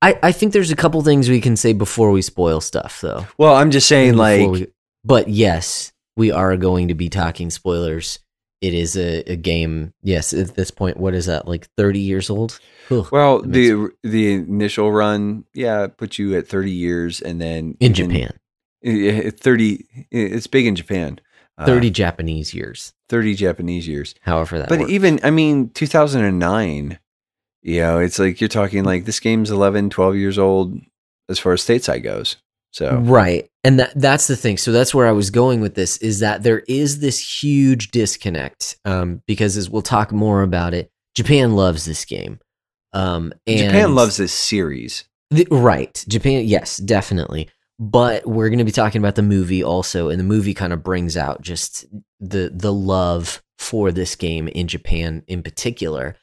I, 0.02 0.18
I 0.22 0.32
think 0.32 0.54
there's 0.54 0.70
a 0.72 0.76
couple 0.76 1.02
things 1.02 1.28
we 1.28 1.42
can 1.42 1.56
say 1.58 1.74
before 1.74 2.12
we 2.12 2.22
spoil 2.22 2.62
stuff, 2.62 3.02
though. 3.02 3.26
Well, 3.40 3.56
I'm 3.56 3.72
just 3.72 3.88
saying, 3.88 4.12
Before 4.12 4.22
like, 4.24 4.50
we- 4.52 4.68
but 5.08 5.30
yes, 5.30 5.94
we 6.18 6.32
are 6.32 6.58
going 6.58 6.90
to 6.90 6.94
be 6.94 7.10
talking 7.10 7.50
spoilers. 7.50 8.20
It 8.60 8.74
is 8.74 8.98
a, 8.98 9.20
a 9.32 9.36
game. 9.36 9.94
Yes, 10.02 10.34
at 10.34 10.56
this 10.56 10.72
point, 10.72 10.98
what 10.98 11.14
is 11.14 11.28
that? 11.28 11.48
Like 11.48 11.68
30 11.78 12.00
years 12.00 12.30
old? 12.30 12.60
Ugh. 12.90 13.08
well, 13.12 13.40
that 13.42 13.48
makes- 13.48 13.94
the 14.02 14.10
the 14.10 14.34
initial 14.34 14.92
run, 14.92 15.46
yeah, 15.54 15.88
put 15.88 16.18
you 16.18 16.36
at 16.36 16.48
30 16.48 16.72
years, 16.72 17.22
and 17.22 17.40
then 17.40 17.78
in 17.80 17.94
Japan, 17.94 18.38
eh, 18.84 19.28
eh, 19.28 19.32
30. 19.32 19.86
It's 20.12 20.48
big 20.48 20.66
in 20.66 20.76
Japan. 20.76 21.20
Uh, 21.58 21.66
30 21.66 21.90
Japanese 21.90 22.54
years. 22.54 22.94
30 23.10 23.34
Japanese 23.36 23.88
years. 23.88 24.14
However, 24.22 24.60
that 24.60 24.70
but 24.70 24.80
works. 24.80 24.92
even 24.92 25.20
i 25.24 25.32
mean 25.32 25.70
2009 25.70 27.00
you 27.64 27.80
know 27.82 28.00
it's 28.00 28.20
like 28.20 28.40
you're 28.40 28.48
talking 28.48 28.84
like 28.84 29.06
this 29.06 29.20
game's 29.20 29.50
11 29.50 29.90
12 29.90 30.16
years 30.16 30.38
old 30.38 30.80
as 31.30 31.40
far 31.40 31.54
as 31.54 31.62
stateside 31.62 32.04
goes 32.04 32.38
so 32.72 32.98
Right. 32.98 33.50
And 33.64 33.80
that 33.80 33.92
that's 33.96 34.28
the 34.28 34.36
thing. 34.36 34.58
So 34.58 34.72
that's 34.72 34.94
where 34.94 35.08
I 35.08 35.12
was 35.12 35.30
going 35.30 35.62
with 35.62 35.76
this 35.76 35.98
is 35.98 36.20
that 36.20 36.44
there 36.44 36.60
is 36.68 37.00
this 37.00 37.44
huge 37.44 37.92
disconnect 37.92 38.78
um, 38.86 39.22
because 39.28 39.58
as 39.58 39.70
we'll 39.70 39.82
talk 39.82 40.12
more 40.12 40.42
about 40.42 40.74
it, 40.74 40.92
Japan 41.16 41.56
loves 41.56 41.86
this 41.86 42.06
game. 42.06 42.40
Um, 42.94 43.34
and 43.46 43.60
japan 43.60 43.96
loves 43.96 44.16
this 44.16 44.32
series 44.32 45.04
The- 45.30 45.48
right. 45.52 46.04
Japan, 46.08 46.46
yes, 46.46 46.78
definitely. 46.78 47.50
But 47.80 48.26
we're 48.26 48.50
going 48.50 48.60
to 48.60 48.66
be 48.66 48.72
talking 48.72 49.00
about 49.00 49.16
the 49.16 49.22
movie 49.22 49.64
also, 49.64 50.10
and 50.10 50.20
the 50.20 50.24
movie 50.24 50.54
kind 50.54 50.74
of 50.74 50.84
brings 50.84 51.16
out 51.16 51.42
just 51.42 51.86
the 52.20 52.52
the 52.52 52.74
love 52.74 53.44
for 53.60 53.92
this 53.92 54.16
game 54.16 54.48
in 54.48 54.68
Japan 54.68 55.24
in 55.28 55.44
particular. 55.44 56.16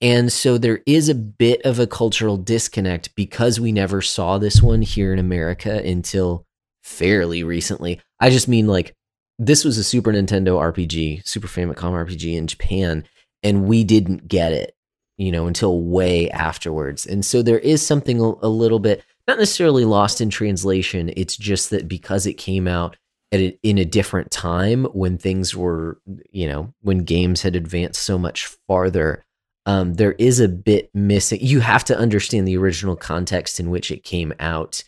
And 0.00 0.32
so 0.32 0.58
there 0.58 0.80
is 0.86 1.08
a 1.08 1.14
bit 1.14 1.62
of 1.62 1.78
a 1.78 1.86
cultural 1.86 2.36
disconnect 2.36 3.14
because 3.16 3.58
we 3.58 3.72
never 3.72 4.00
saw 4.00 4.38
this 4.38 4.62
one 4.62 4.82
here 4.82 5.12
in 5.12 5.18
America 5.18 5.82
until 5.84 6.46
fairly 6.82 7.42
recently. 7.42 8.00
I 8.20 8.30
just 8.30 8.48
mean 8.48 8.66
like 8.66 8.94
this 9.38 9.64
was 9.64 9.78
a 9.78 9.84
Super 9.84 10.12
Nintendo 10.12 10.60
RPG, 10.60 11.26
Super 11.26 11.48
Famicom 11.48 11.92
RPG 11.92 12.36
in 12.36 12.46
Japan, 12.46 13.04
and 13.42 13.64
we 13.64 13.84
didn't 13.84 14.28
get 14.28 14.52
it, 14.52 14.74
you 15.16 15.30
know, 15.32 15.46
until 15.46 15.82
way 15.82 16.30
afterwards. 16.30 17.06
And 17.06 17.24
so 17.24 17.42
there 17.42 17.58
is 17.58 17.86
something 17.86 18.20
a, 18.20 18.48
little 18.48 18.80
bit 18.80 19.04
not 19.26 19.38
necessarily 19.38 19.84
lost 19.84 20.20
in 20.20 20.30
translation. 20.30 21.12
It's 21.16 21.36
just 21.36 21.70
that 21.70 21.86
because 21.86 22.26
it 22.26 22.34
came 22.34 22.66
out 22.66 22.96
at 23.30 23.40
a, 23.40 23.58
in 23.62 23.78
a 23.78 23.84
different 23.84 24.30
time 24.30 24.84
when 24.86 25.18
things 25.18 25.54
were, 25.54 26.00
you 26.30 26.48
know, 26.48 26.72
when 26.80 26.98
games 27.04 27.42
had 27.42 27.54
advanced 27.54 28.02
so 28.02 28.18
much 28.18 28.46
farther, 28.66 29.24
um, 29.68 29.94
there 29.94 30.12
is 30.12 30.40
a 30.40 30.48
bit 30.48 30.88
missing. 30.94 31.40
You 31.42 31.60
have 31.60 31.84
to 31.84 31.98
understand 31.98 32.48
the 32.48 32.56
original 32.56 32.96
context 32.96 33.60
in 33.60 33.68
which 33.68 33.90
it 33.90 34.02
came 34.02 34.32
out 34.40 34.82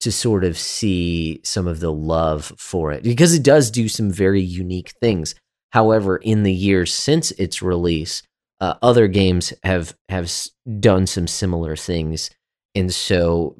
to 0.00 0.10
sort 0.10 0.42
of 0.42 0.58
see 0.58 1.40
some 1.44 1.68
of 1.68 1.78
the 1.78 1.92
love 1.92 2.52
for 2.58 2.90
it 2.90 3.04
because 3.04 3.32
it 3.32 3.44
does 3.44 3.70
do 3.70 3.88
some 3.88 4.10
very 4.10 4.42
unique 4.42 4.92
things. 5.00 5.36
However, 5.70 6.16
in 6.16 6.42
the 6.42 6.52
years 6.52 6.92
since 6.92 7.30
its 7.32 7.62
release, 7.62 8.24
uh, 8.60 8.74
other 8.82 9.06
games 9.06 9.52
have 9.62 9.94
have 10.08 10.32
done 10.80 11.06
some 11.06 11.28
similar 11.28 11.76
things, 11.76 12.28
and 12.74 12.92
so 12.92 13.54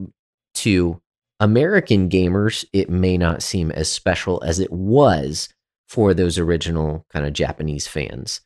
to 0.55 1.01
American 1.39 2.09
gamers, 2.09 2.65
it 2.73 2.91
may 2.91 3.17
not 3.17 3.41
seem 3.41 3.71
as 3.71 3.89
special 3.89 4.43
as 4.45 4.59
it 4.59 4.73
was 4.73 5.49
for 5.89 6.13
those 6.13 6.39
original 6.39 7.07
kind 7.13 7.25
of 7.25 7.35
Japanese 7.35 7.87
fans. 7.87 8.41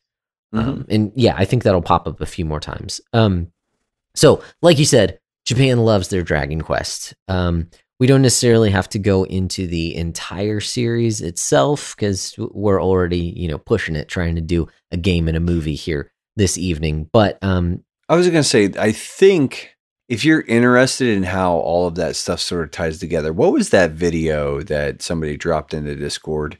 Um, 0.53 0.85
and 0.89 1.11
yeah, 1.15 1.35
I 1.37 1.45
think 1.45 1.63
that'll 1.63 1.81
pop 1.81 2.07
up 2.07 2.21
a 2.21 2.25
few 2.25 2.45
more 2.45 2.59
times. 2.59 2.99
Um, 3.13 3.51
so, 4.15 4.43
like 4.61 4.79
you 4.79 4.85
said, 4.85 5.19
Japan 5.45 5.79
loves 5.79 6.09
their 6.09 6.23
Dragon 6.23 6.61
Quest. 6.61 7.13
Um, 7.27 7.69
we 7.99 8.07
don't 8.07 8.21
necessarily 8.21 8.71
have 8.71 8.89
to 8.89 8.99
go 8.99 9.23
into 9.23 9.67
the 9.67 9.95
entire 9.95 10.59
series 10.59 11.21
itself 11.21 11.95
because 11.95 12.35
we're 12.37 12.81
already, 12.81 13.19
you 13.19 13.47
know, 13.47 13.57
pushing 13.57 13.95
it, 13.95 14.09
trying 14.09 14.35
to 14.35 14.41
do 14.41 14.67
a 14.91 14.97
game 14.97 15.27
and 15.27 15.37
a 15.37 15.41
movie 15.41 15.75
here 15.75 16.11
this 16.35 16.57
evening. 16.57 17.09
But 17.13 17.37
um, 17.41 17.83
i 18.11 18.15
was 18.15 18.27
going 18.27 18.43
to 18.43 18.47
say 18.47 18.69
i 18.77 18.91
think 18.91 19.75
if 20.09 20.25
you're 20.25 20.41
interested 20.41 21.07
in 21.07 21.23
how 21.23 21.53
all 21.53 21.87
of 21.87 21.95
that 21.95 22.15
stuff 22.15 22.39
sort 22.41 22.63
of 22.63 22.71
ties 22.71 22.99
together 22.99 23.33
what 23.33 23.53
was 23.53 23.69
that 23.69 23.91
video 23.91 24.61
that 24.61 25.01
somebody 25.01 25.37
dropped 25.37 25.73
into 25.73 25.95
discord 25.95 26.59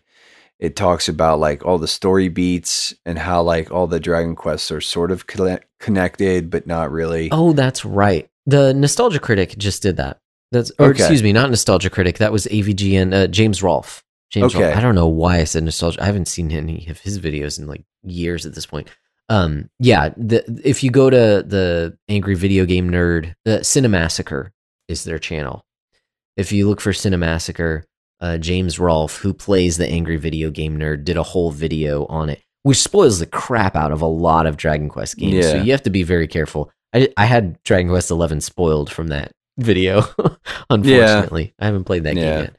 it 0.62 0.76
talks 0.78 1.10
about 1.10 1.40
like 1.40 1.66
all 1.66 1.78
the 1.78 1.88
story 1.88 2.30
beats 2.30 2.94
and 3.06 3.18
how 3.20 3.42
like 3.42 3.72
all 3.72 3.88
the 3.88 4.00
dragon 4.00 4.36
quests 4.36 4.72
are 4.72 4.80
sort 4.80 5.12
of 5.12 5.28
conne- 5.28 5.60
connected 5.80 6.50
but 6.50 6.66
not 6.66 6.92
really 6.92 7.30
oh, 7.32 7.52
that's 7.54 7.84
right. 7.84 8.30
The 8.46 8.74
Nostalgia 8.74 9.20
Critic 9.20 9.56
just 9.58 9.82
did 9.82 9.98
that. 9.98 10.20
That's 10.52 10.72
or 10.80 10.90
Okay. 10.92 11.00
excuse 11.04 11.24
me, 11.24 11.34
not 11.34 11.50
Nostalgia 11.50 11.90
Critic. 11.90 12.18
That 12.20 12.32
was 12.32 12.46
AVG 12.48 12.94
and 13.02 13.14
uh, 13.14 13.28
James 13.28 13.62
Rolfe. 13.62 14.04
James 14.32 14.56
Okay. 14.56 14.66
Rolfe. 14.66 14.78
I 14.78 14.82
don't 14.82 14.96
know 14.96 15.08
why 15.08 15.40
I 15.40 15.44
said 15.44 15.64
nostalgia. 15.64 16.02
I 16.02 16.06
haven't 16.06 16.28
seen 16.28 16.52
any 16.52 16.88
of 16.88 17.00
his 17.00 17.20
videos 17.20 17.60
in 17.60 17.68
like 17.68 17.84
years 18.04 18.46
at 18.46 18.56
this 18.56 18.66
point. 18.66 18.88
Um, 19.30 19.70
yeah, 19.80 20.10
the, 20.18 20.44
if 20.64 20.84
you 20.84 20.92
go 20.92 21.10
to 21.10 21.18
the 21.48 21.98
Angry 22.10 22.36
Video 22.36 22.66
Game 22.66 22.90
Nerd, 22.90 23.34
uh, 23.46 23.60
Cinemassacre 23.62 24.50
is 24.90 25.06
their 25.06 25.20
channel. 25.20 25.64
If 26.36 26.52
you 26.52 26.68
look 26.68 26.82
for 26.82 26.92
Cinemassacre, 26.92 27.84
uh, 28.22 28.38
James 28.38 28.80
Rolfe, 28.80 29.18
who 29.18 29.34
plays 29.34 29.78
the 29.78 29.88
Angry 29.90 30.18
Video 30.18 30.50
Game 30.50 30.78
Nerd, 30.78 31.04
did 31.04 31.18
a 31.18 31.24
whole 31.24 31.52
video 31.52 32.06
on 32.06 32.30
it, 32.30 32.42
which 32.64 32.78
spoils 32.78 33.20
the 33.20 33.26
crap 33.26 33.76
out 33.76 33.92
of 33.92 34.02
a 34.02 34.06
lot 34.08 34.46
of 34.46 34.58
Dragon 34.58 34.90
Quest 34.90 35.18
games. 35.18 35.46
So 35.48 35.56
you 35.58 35.72
have 35.72 35.84
to 35.84 35.90
be 35.90 36.04
very 36.04 36.28
careful. 36.28 36.72
I, 36.94 37.10
I 37.18 37.26
had 37.26 37.62
Dragon 37.64 37.90
Quest 37.90 38.12
Eleven 38.12 38.40
spoiled 38.42 38.92
from 38.92 39.08
that 39.08 39.32
video, 39.58 40.04
unfortunately. 40.70 41.54
I 41.60 41.66
haven't 41.66 41.86
played 41.86 42.04
that 42.04 42.16
Yeah. 42.16 42.22
game 42.24 42.40
yet. 42.44 42.56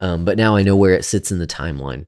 Um, 0.00 0.24
but 0.24 0.36
now 0.36 0.56
I 0.56 0.62
know 0.62 0.76
where 0.76 0.94
it 0.94 1.04
sits 1.04 1.30
in 1.32 1.38
the 1.38 1.46
timeline. 1.46 2.06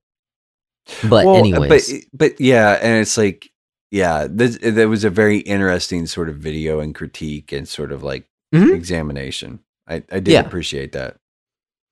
But 1.09 1.24
Well, 1.26 1.36
anyways, 1.36 1.92
but 1.92 2.00
but 2.32 2.40
yeah, 2.40 2.78
and 2.82 3.00
it's 3.00 3.16
like 3.16 3.50
yeah, 3.90 4.26
this 4.28 4.59
there 4.61 4.88
was 4.88 5.04
a 5.04 5.11
very 5.11 5.38
interesting 5.38 6.07
sort 6.07 6.28
of 6.28 6.36
video 6.36 6.80
and 6.80 6.94
critique 6.94 7.52
and 7.52 7.68
sort 7.68 7.92
of 7.92 8.02
like 8.02 8.26
Mhm. 8.54 8.74
examination. 8.74 9.61
I 9.88 9.96
I 10.11 10.20
did 10.20 10.28
Yeah. 10.28 10.40
appreciate 10.40 10.92
that. 10.92 11.16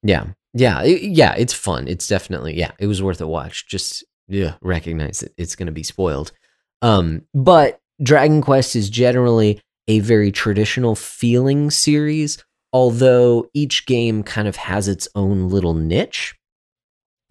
Yeah. 0.02 0.26
Yeah. 0.54 0.82
it- 0.82 1.02
yeah. 1.02 1.34
It's 1.34 1.52
fun. 1.52 1.88
It's 1.88 2.06
definitely, 2.08 2.56
yeah, 2.56 2.70
it 2.78 2.86
was 2.86 3.02
worth 3.02 3.20
a 3.20 3.26
watch. 3.26 3.66
Just, 3.68 4.04
yeah, 4.28 4.54
recognize 4.62 5.20
that 5.20 5.32
it's 5.36 5.54
going 5.56 5.66
to 5.66 5.72
be 5.72 5.82
spoiled. 5.82 6.32
Um, 6.80 7.22
but 7.34 7.80
Dragon 8.02 8.40
Quest 8.40 8.74
is 8.76 8.88
generally 8.88 9.60
a 9.88 10.00
very 10.00 10.32
traditional 10.32 10.94
feeling 10.94 11.70
series, 11.70 12.42
although 12.72 13.48
each 13.52 13.84
game 13.86 14.22
kind 14.22 14.48
of 14.48 14.56
has 14.56 14.88
its 14.88 15.06
own 15.14 15.48
little 15.50 15.74
niche. 15.74 16.34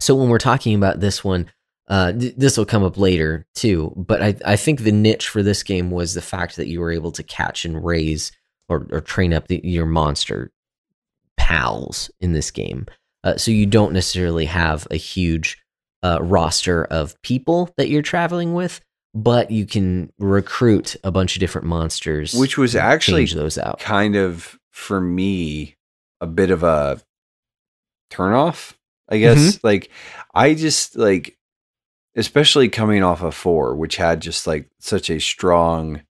So 0.00 0.14
when 0.14 0.28
we're 0.28 0.38
talking 0.38 0.74
about 0.76 1.00
this 1.00 1.24
one, 1.24 1.50
uh, 1.88 2.12
th- 2.12 2.34
this 2.36 2.56
will 2.56 2.64
come 2.64 2.82
up 2.84 2.96
later 2.96 3.46
too, 3.54 3.92
but 3.96 4.22
I, 4.22 4.36
I 4.44 4.56
think 4.56 4.80
the 4.80 4.92
niche 4.92 5.28
for 5.28 5.42
this 5.42 5.62
game 5.62 5.90
was 5.90 6.14
the 6.14 6.22
fact 6.22 6.56
that 6.56 6.68
you 6.68 6.80
were 6.80 6.92
able 6.92 7.12
to 7.12 7.22
catch 7.22 7.64
and 7.64 7.84
raise 7.84 8.32
or, 8.68 8.86
or 8.90 9.00
train 9.00 9.34
up 9.34 9.48
the, 9.48 9.60
your 9.64 9.86
monster 9.86 10.52
pals 11.36 12.10
in 12.20 12.32
this 12.32 12.50
game. 12.50 12.86
Uh, 13.24 13.36
so 13.36 13.50
you 13.50 13.66
don't 13.66 13.92
necessarily 13.92 14.44
have 14.44 14.86
a 14.90 14.96
huge 14.96 15.58
uh, 16.04 16.18
roster 16.22 16.84
of 16.84 17.20
people 17.22 17.70
that 17.78 17.88
you're 17.88 18.02
traveling 18.02 18.52
with, 18.54 18.80
but 19.14 19.50
you 19.50 19.64
can 19.66 20.12
recruit 20.18 20.94
a 21.02 21.10
bunch 21.10 21.34
of 21.34 21.40
different 21.40 21.66
monsters, 21.66 22.34
Which 22.34 22.58
was 22.58 22.76
actually 22.76 23.24
those 23.26 23.56
out. 23.58 23.80
Kind 23.80 24.14
of 24.14 24.58
for 24.70 25.00
me 25.00 25.76
a 26.20 26.26
bit 26.26 26.50
of 26.50 26.62
a 26.62 27.00
turnoff, 28.10 28.74
I 29.08 29.18
guess. 29.18 29.38
Mm-hmm. 29.38 29.66
Like 29.66 29.90
I 30.34 30.54
just 30.54 30.96
like 30.96 31.38
especially 32.16 32.68
coming 32.68 33.02
off 33.02 33.22
of 33.22 33.34
4 33.34 33.74
which 33.74 33.96
had 33.96 34.20
just 34.20 34.46
like 34.46 34.70
such 34.78 35.10
a 35.10 35.18
strong 35.18 36.02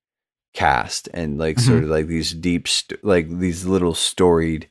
cast 0.53 1.09
and 1.15 1.39
like 1.39 1.57
Mm-hmm. 1.57 1.67
sort 1.71 1.85
of 1.85 1.91
like 1.91 2.07
these 2.07 2.33
deep 2.33 2.69
st- 2.69 3.03
like 3.05 3.29
these 3.29 3.65
little 3.67 3.95
storied 3.95 4.69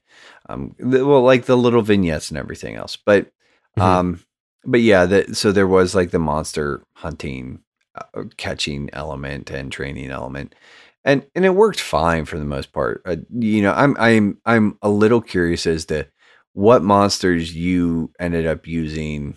um 0.49 0.75
well 0.79 1.21
like 1.21 1.45
the 1.45 1.57
little 1.57 1.81
vignettes 1.81 2.29
and 2.29 2.37
everything 2.37 2.75
else 2.75 2.95
but 2.97 3.31
Mhm. 3.77 3.81
um 3.83 4.19
but 4.65 4.81
yeah 4.81 5.05
that 5.05 5.35
so 5.35 5.51
there 5.51 5.67
was 5.67 5.95
like 5.95 6.11
the 6.11 6.19
monster 6.19 6.83
hunting 6.95 7.61
uh, 7.95 8.23
catching 8.37 8.89
element 8.93 9.49
and 9.51 9.71
training 9.71 10.11
element 10.11 10.53
and 11.05 11.25
and 11.35 11.45
it 11.45 11.51
worked 11.55 11.79
fine 11.81 12.25
for 12.25 12.39
the 12.39 12.45
most 12.45 12.71
part 12.73 13.01
uh, 13.05 13.17
you 13.29 13.61
know 13.61 13.73
i'm 13.73 13.95
i'm 13.99 14.37
i'm 14.45 14.77
a 14.81 14.89
little 14.89 15.21
curious 15.21 15.65
as 15.67 15.85
to 15.85 16.07
what 16.53 16.83
monsters 16.83 17.55
you 17.55 18.11
ended 18.19 18.45
up 18.45 18.67
using 18.67 19.35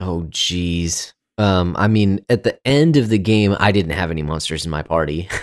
Oh, 0.00 0.26
geez. 0.30 1.14
Um, 1.42 1.74
I 1.78 1.88
mean, 1.88 2.24
at 2.28 2.42
the 2.44 2.54
end 2.66 2.96
of 2.96 3.08
the 3.08 3.18
game, 3.18 3.56
I 3.58 3.72
didn't 3.72 3.92
have 3.92 4.10
any 4.10 4.22
monsters 4.22 4.64
in 4.64 4.70
my 4.70 4.82
party 4.82 5.28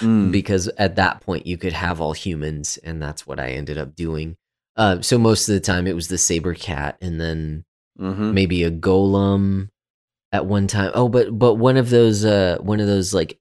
Mm. 0.00 0.30
because 0.32 0.68
at 0.78 0.96
that 0.96 1.20
point 1.22 1.46
you 1.46 1.56
could 1.56 1.72
have 1.72 2.00
all 2.00 2.12
humans, 2.12 2.78
and 2.84 3.02
that's 3.02 3.26
what 3.26 3.38
I 3.40 3.50
ended 3.50 3.78
up 3.78 3.94
doing. 3.96 4.36
Uh, 4.76 5.00
so 5.00 5.18
most 5.18 5.48
of 5.48 5.54
the 5.54 5.60
time 5.60 5.86
it 5.86 5.94
was 5.94 6.08
the 6.08 6.18
saber 6.18 6.54
cat, 6.54 6.96
and 7.00 7.20
then 7.20 7.64
Mhm. 8.00 8.32
maybe 8.34 8.64
a 8.64 8.70
golem 8.70 9.68
at 10.32 10.46
one 10.46 10.66
time. 10.66 10.90
Oh, 10.94 11.08
but 11.08 11.36
but 11.38 11.54
one 11.54 11.76
of 11.76 11.90
those 11.90 12.24
uh 12.24 12.58
one 12.60 12.80
of 12.80 12.86
those 12.88 13.14
like 13.14 13.38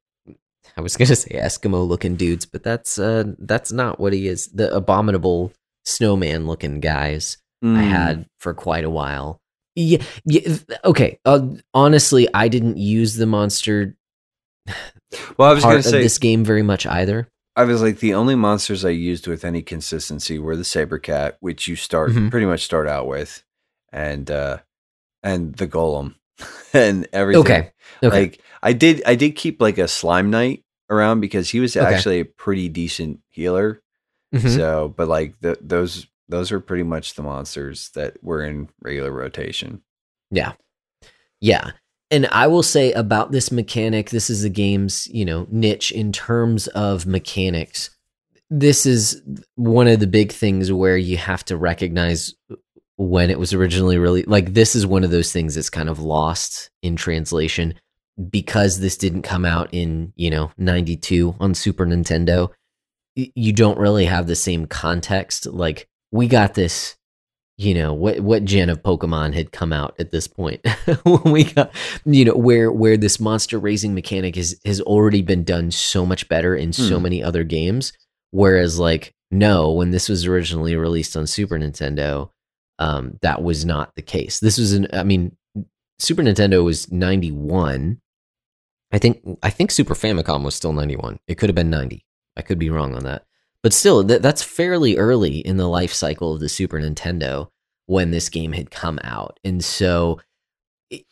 I 0.78 0.82
was 0.82 0.96
gonna 0.98 1.16
say 1.16 1.32
Eskimo 1.36 1.88
looking 1.88 2.16
dudes, 2.16 2.46
but 2.46 2.64
that's 2.64 2.98
uh 3.00 3.24
that's 3.40 3.72
not 3.72 4.00
what 4.00 4.14
he 4.14 4.28
is. 4.28 4.48
The 4.54 4.74
abominable 4.74 5.52
snowman 5.86 6.46
looking 6.48 6.80
guys 6.80 7.38
I 7.64 7.66
Mm. 7.68 7.90
had 7.90 8.26
for 8.40 8.54
quite 8.54 8.84
a 8.86 8.90
while. 8.90 9.40
Yeah, 9.76 10.04
yeah 10.26 10.56
okay. 10.86 11.20
Uh, 11.26 11.48
honestly, 11.74 12.28
I 12.34 12.48
didn't 12.48 12.78
use 12.78 13.16
the 13.16 13.26
monster 13.26 13.96
well 15.38 15.50
i 15.50 15.54
was 15.54 15.64
gonna 15.64 15.78
of 15.78 15.84
say 15.86 16.02
this 16.02 16.18
game 16.18 16.44
very 16.46 16.64
much 16.64 16.86
either. 16.86 17.28
I 17.56 17.66
was 17.66 17.82
like 17.84 18.00
the 18.00 18.16
only 18.16 18.34
monsters 18.36 18.84
I 18.84 18.90
used 18.90 19.28
with 19.28 19.46
any 19.46 19.62
consistency 19.62 20.40
were 20.40 20.56
the 20.56 20.64
saber 20.64 20.98
cat, 20.98 21.38
which 21.40 21.68
you 21.68 21.76
start 21.76 22.12
Mhm. 22.12 22.32
pretty 22.32 22.48
much 22.48 22.64
start 22.64 22.88
out 22.88 23.08
with, 23.08 23.44
and 23.92 24.30
uh 24.32 24.60
and 25.22 25.54
the 25.56 25.68
golem 25.68 26.16
and 26.74 27.08
everything. 27.14 27.42
Okay. 27.44 27.72
Okay. 28.02 28.20
Like 28.22 28.42
I 28.64 28.74
did 28.74 29.04
I 29.06 29.16
did 29.16 29.36
keep 29.36 29.62
like 29.62 29.78
a 29.78 29.88
slime 29.88 30.30
knight 30.32 30.64
around 30.90 31.20
because 31.20 31.50
he 31.50 31.60
was 31.60 31.76
Okay. 31.78 31.86
actually 31.94 32.20
a 32.22 32.26
pretty 32.26 32.70
decent 32.70 33.20
healer. 33.30 33.82
Mhm. 34.34 34.56
So 34.56 34.94
but 34.96 35.08
like 35.08 35.36
the, 35.42 35.58
those 35.62 36.08
those 36.34 36.52
are 36.52 36.60
pretty 36.60 36.82
much 36.82 37.14
the 37.14 37.22
monsters 37.22 37.92
that 37.94 38.18
were 38.24 38.44
in 38.44 38.68
regular 38.82 39.12
rotation. 39.12 39.84
Yeah. 40.32 40.54
Yeah. 41.40 41.74
And 42.10 42.26
I 42.32 42.48
will 42.48 42.64
say 42.64 42.92
about 42.94 43.32
this 43.32 43.52
mechanic, 43.52 44.10
this 44.10 44.32
is 44.32 44.42
the 44.42 44.50
game's, 44.50 45.06
you 45.08 45.26
know, 45.26 45.46
niche 45.52 45.92
in 45.92 46.12
terms 46.12 46.68
of 46.70 47.06
mechanics. 47.06 47.92
This 48.50 48.88
is 48.88 49.22
one 49.54 49.88
of 49.88 50.00
the 50.00 50.08
big 50.08 50.32
things 50.32 50.72
where 50.72 50.98
you 50.98 51.18
have 51.18 51.46
to 51.46 51.56
recognize 51.56 52.34
when 52.96 53.30
it 53.30 53.38
was 53.38 53.54
originally 53.54 54.00
really 54.00 54.24
like 54.24 54.54
this 54.54 54.76
is 54.76 54.88
one 54.88 55.04
of 55.04 55.12
those 55.12 55.32
things 55.32 55.54
that's 55.54 55.70
kind 55.70 55.90
of 55.90 56.00
lost 56.00 56.72
in 56.82 56.96
translation 56.96 57.76
because 58.32 58.80
this 58.80 58.98
didn't 58.98 59.22
come 59.22 59.46
out 59.46 59.70
in, 59.72 60.14
you 60.16 60.32
know, 60.32 60.52
92 60.58 61.36
on 61.40 61.54
Super 61.54 61.86
Nintendo. 61.86 62.50
You 63.16 63.54
don't 63.54 63.78
really 63.78 64.06
have 64.06 64.26
the 64.26 64.36
same 64.36 64.66
context 64.66 65.46
like 65.46 65.88
we 66.14 66.28
got 66.28 66.54
this 66.54 66.96
you 67.58 67.74
know 67.74 67.94
what 67.94 68.20
what 68.22 68.46
gen 68.46 68.70
of 68.70 68.82
pokemon 68.82 69.34
had 69.34 69.52
come 69.52 69.72
out 69.74 69.94
at 70.00 70.12
this 70.12 70.28
point? 70.28 70.60
When 71.06 71.32
we 71.34 71.44
got 71.44 71.72
you 72.06 72.26
know 72.26 72.36
where 72.36 72.72
where 72.72 72.98
this 72.98 73.20
monster 73.20 73.60
raising 73.60 73.94
mechanic 73.94 74.38
is 74.38 74.60
has 74.66 74.80
already 74.82 75.22
been 75.22 75.44
done 75.44 75.70
so 75.72 76.06
much 76.06 76.28
better 76.30 76.56
in 76.56 76.74
so 76.74 76.98
Hmm. 76.98 77.04
many 77.04 77.22
other 77.24 77.44
games. 77.44 77.94
Whereas 78.32 78.80
like 78.80 79.14
no 79.30 79.72
when 79.72 79.92
this 79.92 80.10
was 80.10 80.26
originally 80.26 80.76
released 80.76 81.16
on 81.18 81.28
super 81.28 81.58
nintendo 81.60 82.30
um 82.80 83.18
that 83.22 83.44
was 83.44 83.66
not 83.66 83.94
the 83.96 84.02
case. 84.02 84.40
This 84.40 84.58
was 84.58 84.74
an 84.74 84.88
i 84.94 85.04
mean 85.04 85.36
super 86.00 86.24
nintendo 86.24 86.64
was 86.64 86.92
91 86.92 88.02
i 88.92 88.98
think 88.98 89.22
i 89.44 89.50
think 89.52 89.70
super 89.72 89.94
famicom 89.94 90.44
was 90.44 90.56
still 90.56 90.74
91 90.74 91.20
it 91.28 91.36
could 91.36 91.50
have 91.50 91.56
been 91.56 91.70
90 91.70 92.04
i 92.36 92.42
could 92.42 92.58
be 92.60 92.70
wrong 92.72 92.96
on 92.96 93.04
that 93.04 93.24
but 93.64 93.74
still, 93.74 94.04
that 94.04 94.22
that's 94.22 94.44
fairly 94.44 94.98
early 94.98 95.40
in 95.40 95.58
the 95.58 95.68
life 95.68 95.94
cycle 95.94 96.34
of 96.34 96.42
the 96.42 96.50
Super 96.50 96.80
Nintendo 96.80 97.50
when 97.86 98.12
this 98.12 98.30
game 98.30 98.52
had 98.52 98.70
come 98.70 99.00
out. 99.04 99.40
And 99.44 99.64
so 99.64 100.20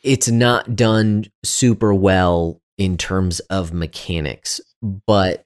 it's 0.02 0.28
not 0.28 0.76
done 0.76 1.24
super 1.42 1.92
well 1.92 2.60
in 2.78 2.96
terms 2.96 3.40
of 3.40 3.72
mechanics, 3.72 4.60
but 4.82 5.44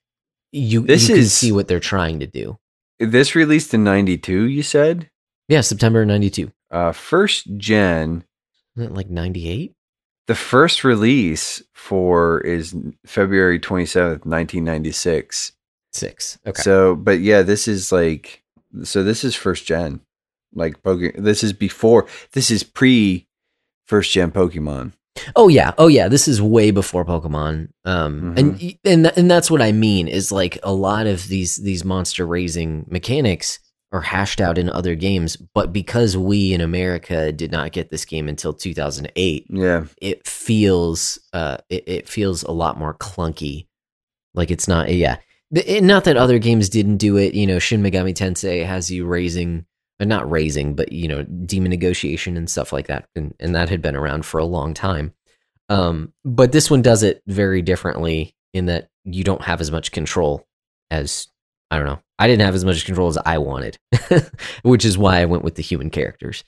you, 0.53 0.83
This 0.83 1.09
you 1.09 1.15
can 1.17 1.25
see 1.25 1.53
what 1.53 1.69
they're 1.69 1.81
trying 1.81 2.21
to 2.21 2.27
do. 2.27 2.59
This 2.99 3.35
released 3.35 3.75
in 3.75 3.85
92, 3.85 4.45
you 4.45 4.63
said? 4.63 5.11
Yeah, 5.49 5.61
September 5.61 6.05
92. 6.05 6.51
Uh 6.71 6.93
first 6.93 7.57
gen 7.57 8.25
Isn't 8.77 8.93
it 8.93 8.97
like 8.97 9.11
98? 9.11 9.75
The 10.27 10.35
first 10.35 10.83
release 10.83 11.63
for 11.73 12.41
is 12.41 12.75
February 13.07 13.61
27th, 13.61 14.27
1996. 14.27 15.53
Six. 15.97 16.39
Okay. 16.47 16.63
So, 16.63 16.95
but 16.95 17.21
yeah, 17.21 17.43
this 17.43 17.67
is 17.69 17.91
like, 17.93 18.43
so 18.85 19.03
this 19.03 19.25
is 19.25 19.35
first 19.35 19.67
gen. 19.67 20.01
Like, 20.55 20.83
Poke, 20.83 21.13
this 21.17 21.43
is 21.45 21.53
before, 21.53 22.07
this 22.33 22.51
is 22.51 22.63
pre 22.63 23.27
first 23.87 24.13
gen 24.13 24.31
Pokemon. 24.33 24.93
Oh 25.35 25.49
yeah, 25.49 25.73
oh 25.79 25.89
yeah. 25.89 26.09
This 26.09 26.29
is 26.29 26.43
way 26.43 26.71
before 26.71 27.05
Pokemon, 27.05 27.69
um, 27.87 28.35
Mm-hmm. 28.35 28.39
and 28.39 28.79
and 28.85 29.19
and 29.19 29.31
that's 29.31 29.51
what 29.51 29.63
I 29.63 29.73
mean 29.73 30.09
is 30.09 30.31
like 30.31 30.59
a 30.63 30.73
lot 30.75 31.07
of 31.07 31.29
these 31.29 31.57
these 31.57 31.85
monster 31.87 32.27
raising 32.27 32.85
mechanics 32.91 33.59
are 33.93 34.03
hashed 34.03 34.41
out 34.43 34.59
in 34.59 34.69
other 34.69 34.95
games, 34.95 35.37
but 35.37 35.73
because 35.73 36.17
we 36.19 36.53
in 36.53 36.61
America 36.61 37.33
did 37.33 37.51
not 37.51 37.73
get 37.73 37.89
this 37.89 38.05
game 38.05 38.29
until 38.29 38.53
2008, 38.53 39.47
Yeah. 39.49 39.85
it 40.03 40.27
feels 40.27 41.19
uh 41.33 41.59
it, 41.71 41.85
it 41.89 42.09
feels 42.09 42.43
a 42.43 42.51
lot 42.53 42.79
more 42.79 42.93
clunky. 42.93 43.69
Like 44.35 44.51
it's 44.51 44.69
not 44.69 44.93
yeah, 44.93 45.17
not 45.51 46.05
that 46.05 46.17
other 46.17 46.39
games 46.39 46.69
didn't 46.69 46.97
do 46.97 47.17
it. 47.17 47.35
You 47.35 47.47
know, 47.47 47.59
Shin 47.59 47.83
Megami 47.83 48.15
Tensei 48.15 48.65
has 48.65 48.91
you 48.91 49.07
raising 49.07 49.67
uh, 49.99 50.05
not 50.05 50.31
raising, 50.31 50.75
but 50.75 50.93
you 50.93 51.09
know, 51.09 51.23
demon 51.23 51.71
negotiation 51.71 52.37
and 52.37 52.51
stuff 52.51 52.73
like 52.73 52.89
that, 52.89 53.09
and, 53.17 53.35
and 53.41 53.55
that 53.55 53.71
had 53.71 53.81
been 53.81 53.97
around 53.97 54.27
for 54.27 54.39
a 54.39 54.45
long 54.45 54.75
time. 54.75 55.13
Um, 55.69 56.13
but 56.25 56.53
this 56.53 56.71
one 56.71 56.83
does 56.83 57.03
it 57.03 57.23
very 57.27 57.63
differently 57.63 58.35
in 58.53 58.67
that 58.67 58.89
you 59.05 59.25
don't 59.25 59.43
have 59.43 59.61
as 59.61 59.71
much 59.71 59.93
control 59.93 60.47
as 60.91 61.29
I 61.71 61.77
don't 61.77 61.87
know. 61.87 62.01
I 62.19 62.27
didn't 62.27 62.45
have 62.45 62.55
as 62.55 62.65
much 62.65 62.85
control 62.85 63.09
as 63.09 63.19
I 63.19 63.39
wanted, 63.39 63.79
which 64.63 64.85
is 64.85 64.97
why 64.97 65.21
I 65.21 65.25
went 65.27 65.45
with 65.45 65.57
the 65.57 65.63
human 65.63 65.91
characters. 65.91 66.45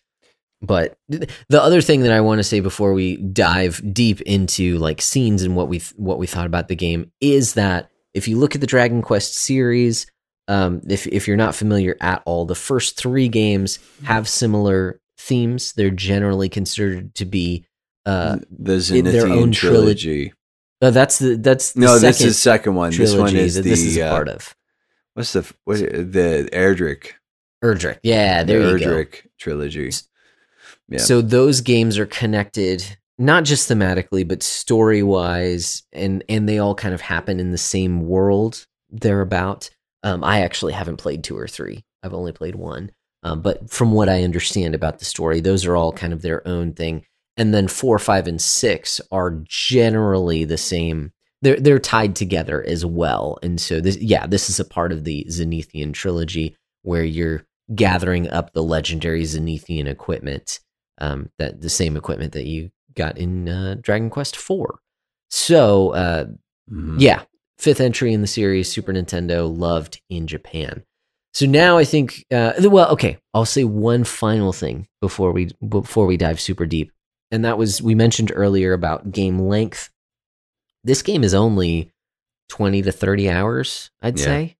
But 0.61 0.97
the 1.09 1.63
other 1.63 1.81
thing 1.81 2.03
that 2.03 2.13
I 2.13 2.21
want 2.21 2.41
to 2.41 2.45
say 2.45 2.61
before 2.61 2.93
we 2.93 3.17
dive 3.17 3.81
deep 3.93 4.21
into 4.23 4.79
like 4.79 5.01
scenes 5.01 5.43
and 5.43 5.55
what 5.55 5.69
we 5.69 5.81
what 5.97 6.19
we 6.19 6.27
thought 6.27 6.47
about 6.47 6.69
the 6.69 6.77
game 6.77 7.13
is 7.21 7.55
that 7.55 7.91
if 8.15 8.29
you 8.29 8.39
look 8.39 8.55
at 8.55 8.61
the 8.61 8.67
Dragon 8.67 9.03
Quest 9.03 9.35
series, 9.35 10.07
um, 10.49 10.81
if 10.89 11.07
if 11.07 11.29
you're 11.29 11.37
not 11.37 11.55
familiar 11.55 11.97
at 12.01 12.23
all, 12.25 12.45
the 12.45 12.55
first 12.55 12.97
three 12.97 13.29
games 13.29 13.79
have 14.05 14.29
similar 14.29 15.01
themes. 15.19 15.73
They're 15.73 15.91
generally 15.91 16.49
considered 16.49 17.15
to 17.17 17.25
be 17.25 17.67
uh, 18.07 18.39
the 18.51 18.93
in 18.95 19.05
their 19.05 19.27
own 19.27 19.53
trilogy. 19.53 20.31
trilogy. 20.31 20.33
uh, 20.81 20.91
that's 20.91 21.19
the 21.19 21.37
that's 21.37 21.73
the 21.73 21.81
No, 21.81 21.99
this 21.99 22.17
second 22.17 22.29
is 22.29 22.37
the 22.37 22.41
second 22.41 22.75
one. 22.75 22.93
This 22.93 23.15
one 23.15 23.37
is 23.37 23.57
the 23.57 23.63
this 23.63 23.83
is 23.83 23.97
a 23.99 24.07
uh, 24.07 24.11
part 24.11 24.29
of. 24.29 24.55
what's 25.15 25.33
the 25.33 25.53
what 25.65 25.79
the 25.79 26.49
Erdrick 26.53 27.13
Erdrick. 27.63 27.99
Yeah, 28.03 28.45
there 28.45 28.61
the 28.61 28.73
you 28.73 28.79
go. 28.79 28.87
Erdrick 28.87 29.27
trilogy. 29.39 29.91
Yeah. 30.89 30.99
So 30.99 31.21
those 31.21 31.61
games 31.61 31.99
are 31.99 32.07
connected 32.07 32.98
not 33.19 33.45
just 33.45 33.69
thematically 33.69 34.27
but 34.27 34.43
story 34.43 35.03
wise 35.03 35.83
and 35.93 36.25
and 36.29 36.49
they 36.49 36.59
all 36.59 36.75
kind 36.75 36.95
of 36.95 37.01
happen 37.01 37.41
in 37.41 37.51
the 37.51 37.59
same 37.59 38.07
world 38.07 38.66
thereabout. 38.91 39.71
Um, 40.03 40.23
I 40.23 40.41
actually 40.43 40.73
haven't 40.73 40.99
played 40.99 41.25
two 41.25 41.37
or 41.37 41.49
three. 41.49 41.85
I've 42.03 42.14
only 42.14 42.33
played 42.33 42.55
one. 42.55 42.93
Um, 43.23 43.43
but 43.43 43.69
from 43.69 43.93
what 43.93 44.09
I 44.09 44.23
understand 44.23 44.75
about 44.75 44.99
the 44.99 45.05
story, 45.05 45.41
those 45.41 45.66
are 45.66 45.77
all 45.77 45.93
kind 45.93 46.12
of 46.12 46.23
their 46.23 46.47
own 46.47 46.73
thing. 46.73 47.05
And 47.37 47.53
then 47.53 47.69
four, 47.69 47.99
five, 47.99 48.27
and 48.27 48.41
six 48.41 49.01
are 49.11 49.43
generally 49.45 50.45
the 50.45 50.59
same. 50.59 51.12
They're 51.43 51.59
they're 51.59 51.79
tied 51.79 52.16
together 52.16 52.64
as 52.66 52.85
well. 52.85 53.39
And 53.43 53.61
so 53.61 53.81
this, 53.81 53.97
yeah, 53.99 54.27
this 54.27 54.49
is 54.51 54.61
a 54.61 54.64
part 54.64 54.93
of 54.93 55.05
the 55.05 55.27
Zenithian 55.29 55.93
trilogy 55.93 56.57
where 56.83 57.05
you're 57.05 57.45
gathering 57.75 58.29
up 58.31 58.53
the 58.53 58.62
legendary 58.62 59.23
Zenithian 59.23 59.87
equipment, 59.87 60.61
um, 60.99 61.31
that 61.39 61.61
the 61.61 61.69
same 61.69 61.97
equipment 61.97 62.33
that 62.33 62.47
you 62.47 62.71
got 62.99 63.17
in 63.17 63.49
uh, 63.49 63.77
Dragon 63.81 64.11
Quest 64.11 64.37
Four. 64.37 64.81
So 65.31 65.91
uh, 65.95 66.27
Mhm. 66.71 67.01
yeah, 67.01 67.23
fifth 67.59 67.81
entry 67.81 68.13
in 68.13 68.21
the 68.21 68.27
series, 68.27 68.71
Super 68.71 68.93
Nintendo, 68.93 69.49
loved 69.49 70.01
in 70.11 70.27
Japan. 70.27 70.85
So 71.35 71.47
now 71.47 71.79
I 71.79 71.85
think, 71.85 72.25
uh, 72.33 72.53
well, 72.65 72.91
okay, 72.93 73.19
I'll 73.33 73.45
say 73.45 73.65
one 73.65 74.05
final 74.05 74.53
thing 74.53 74.89
before 75.01 75.33
we 75.33 75.51
before 75.67 76.07
we 76.07 76.17
dive 76.17 76.41
super 76.41 76.67
deep, 76.67 76.91
and 77.31 77.45
that 77.45 77.57
was 77.59 77.81
we 77.81 77.95
mentioned 77.95 78.33
earlier 78.35 78.73
about 78.75 79.13
game 79.13 79.39
length. 79.39 79.91
This 80.85 81.03
game 81.03 81.23
is 81.25 81.35
only 81.35 81.93
twenty 82.49 82.83
to 82.83 82.93
thirty 82.93 83.29
hours, 83.31 83.91
I'd 84.03 84.19
Yeah. 84.19 84.25
say. 84.25 84.57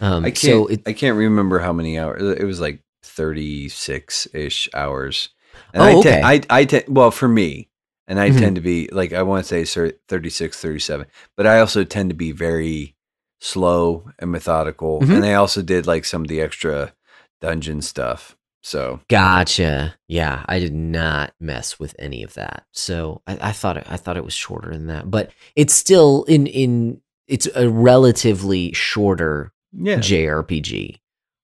Um, 0.00 0.24
I 0.24 0.30
can't. 0.30 0.38
so 0.38 0.66
it, 0.66 0.82
I 0.86 0.92
can't 0.94 1.16
remember 1.16 1.60
how 1.60 1.72
many 1.72 1.98
hours. 1.98 2.22
It 2.38 2.44
was 2.44 2.60
like 2.60 2.80
thirty 3.04 3.68
six 3.68 4.26
ish 4.34 4.68
hours. 4.74 5.28
And 5.74 5.82
Oh, 5.82 5.86
I, 5.86 5.94
okay. 5.96 6.20
te- 6.20 6.46
I 6.50 6.60
I 6.60 6.64
te- 6.64 6.84
well 6.88 7.10
for 7.10 7.28
me, 7.28 7.68
and 8.06 8.18
I 8.20 8.30
Mhm. 8.30 8.38
tend 8.38 8.56
to 8.56 8.62
be 8.62 8.88
like 8.92 9.12
I 9.12 9.22
want 9.22 9.44
to 9.44 9.48
say 9.48 9.64
sir, 9.64 9.92
36, 10.08 10.58
37, 10.60 11.06
but 11.36 11.46
I 11.46 11.60
also 11.60 11.84
tend 11.84 12.10
to 12.10 12.16
be 12.16 12.32
very 12.32 12.94
slow 13.40 14.08
and 14.18 14.30
methodical, 14.30 15.00
Mhm. 15.00 15.16
and 15.16 15.24
I 15.24 15.34
also 15.34 15.62
did 15.62 15.86
like 15.86 16.04
some 16.04 16.22
of 16.22 16.28
the 16.28 16.40
extra 16.40 16.92
dungeon 17.40 17.82
stuff. 17.82 18.36
So 18.64 19.00
Gotcha. 19.08 19.96
Yeah, 20.06 20.44
I 20.46 20.60
did 20.60 20.72
not 20.72 21.32
mess 21.40 21.80
with 21.80 21.96
any 21.98 22.22
of 22.22 22.34
that. 22.34 22.64
So 22.72 23.20
I, 23.26 23.48
I 23.48 23.52
thought 23.52 23.76
it, 23.76 23.86
I 23.88 23.96
thought 23.96 24.16
it 24.16 24.24
was 24.24 24.34
shorter 24.34 24.70
than 24.70 24.86
that, 24.86 25.10
but 25.10 25.32
it's 25.56 25.74
still 25.74 26.22
in 26.24 26.46
in 26.46 27.00
it's 27.26 27.48
a 27.56 27.68
relatively 27.68 28.72
shorter 28.72 29.52
yeah, 29.72 29.96
JRPG. 29.96 31.00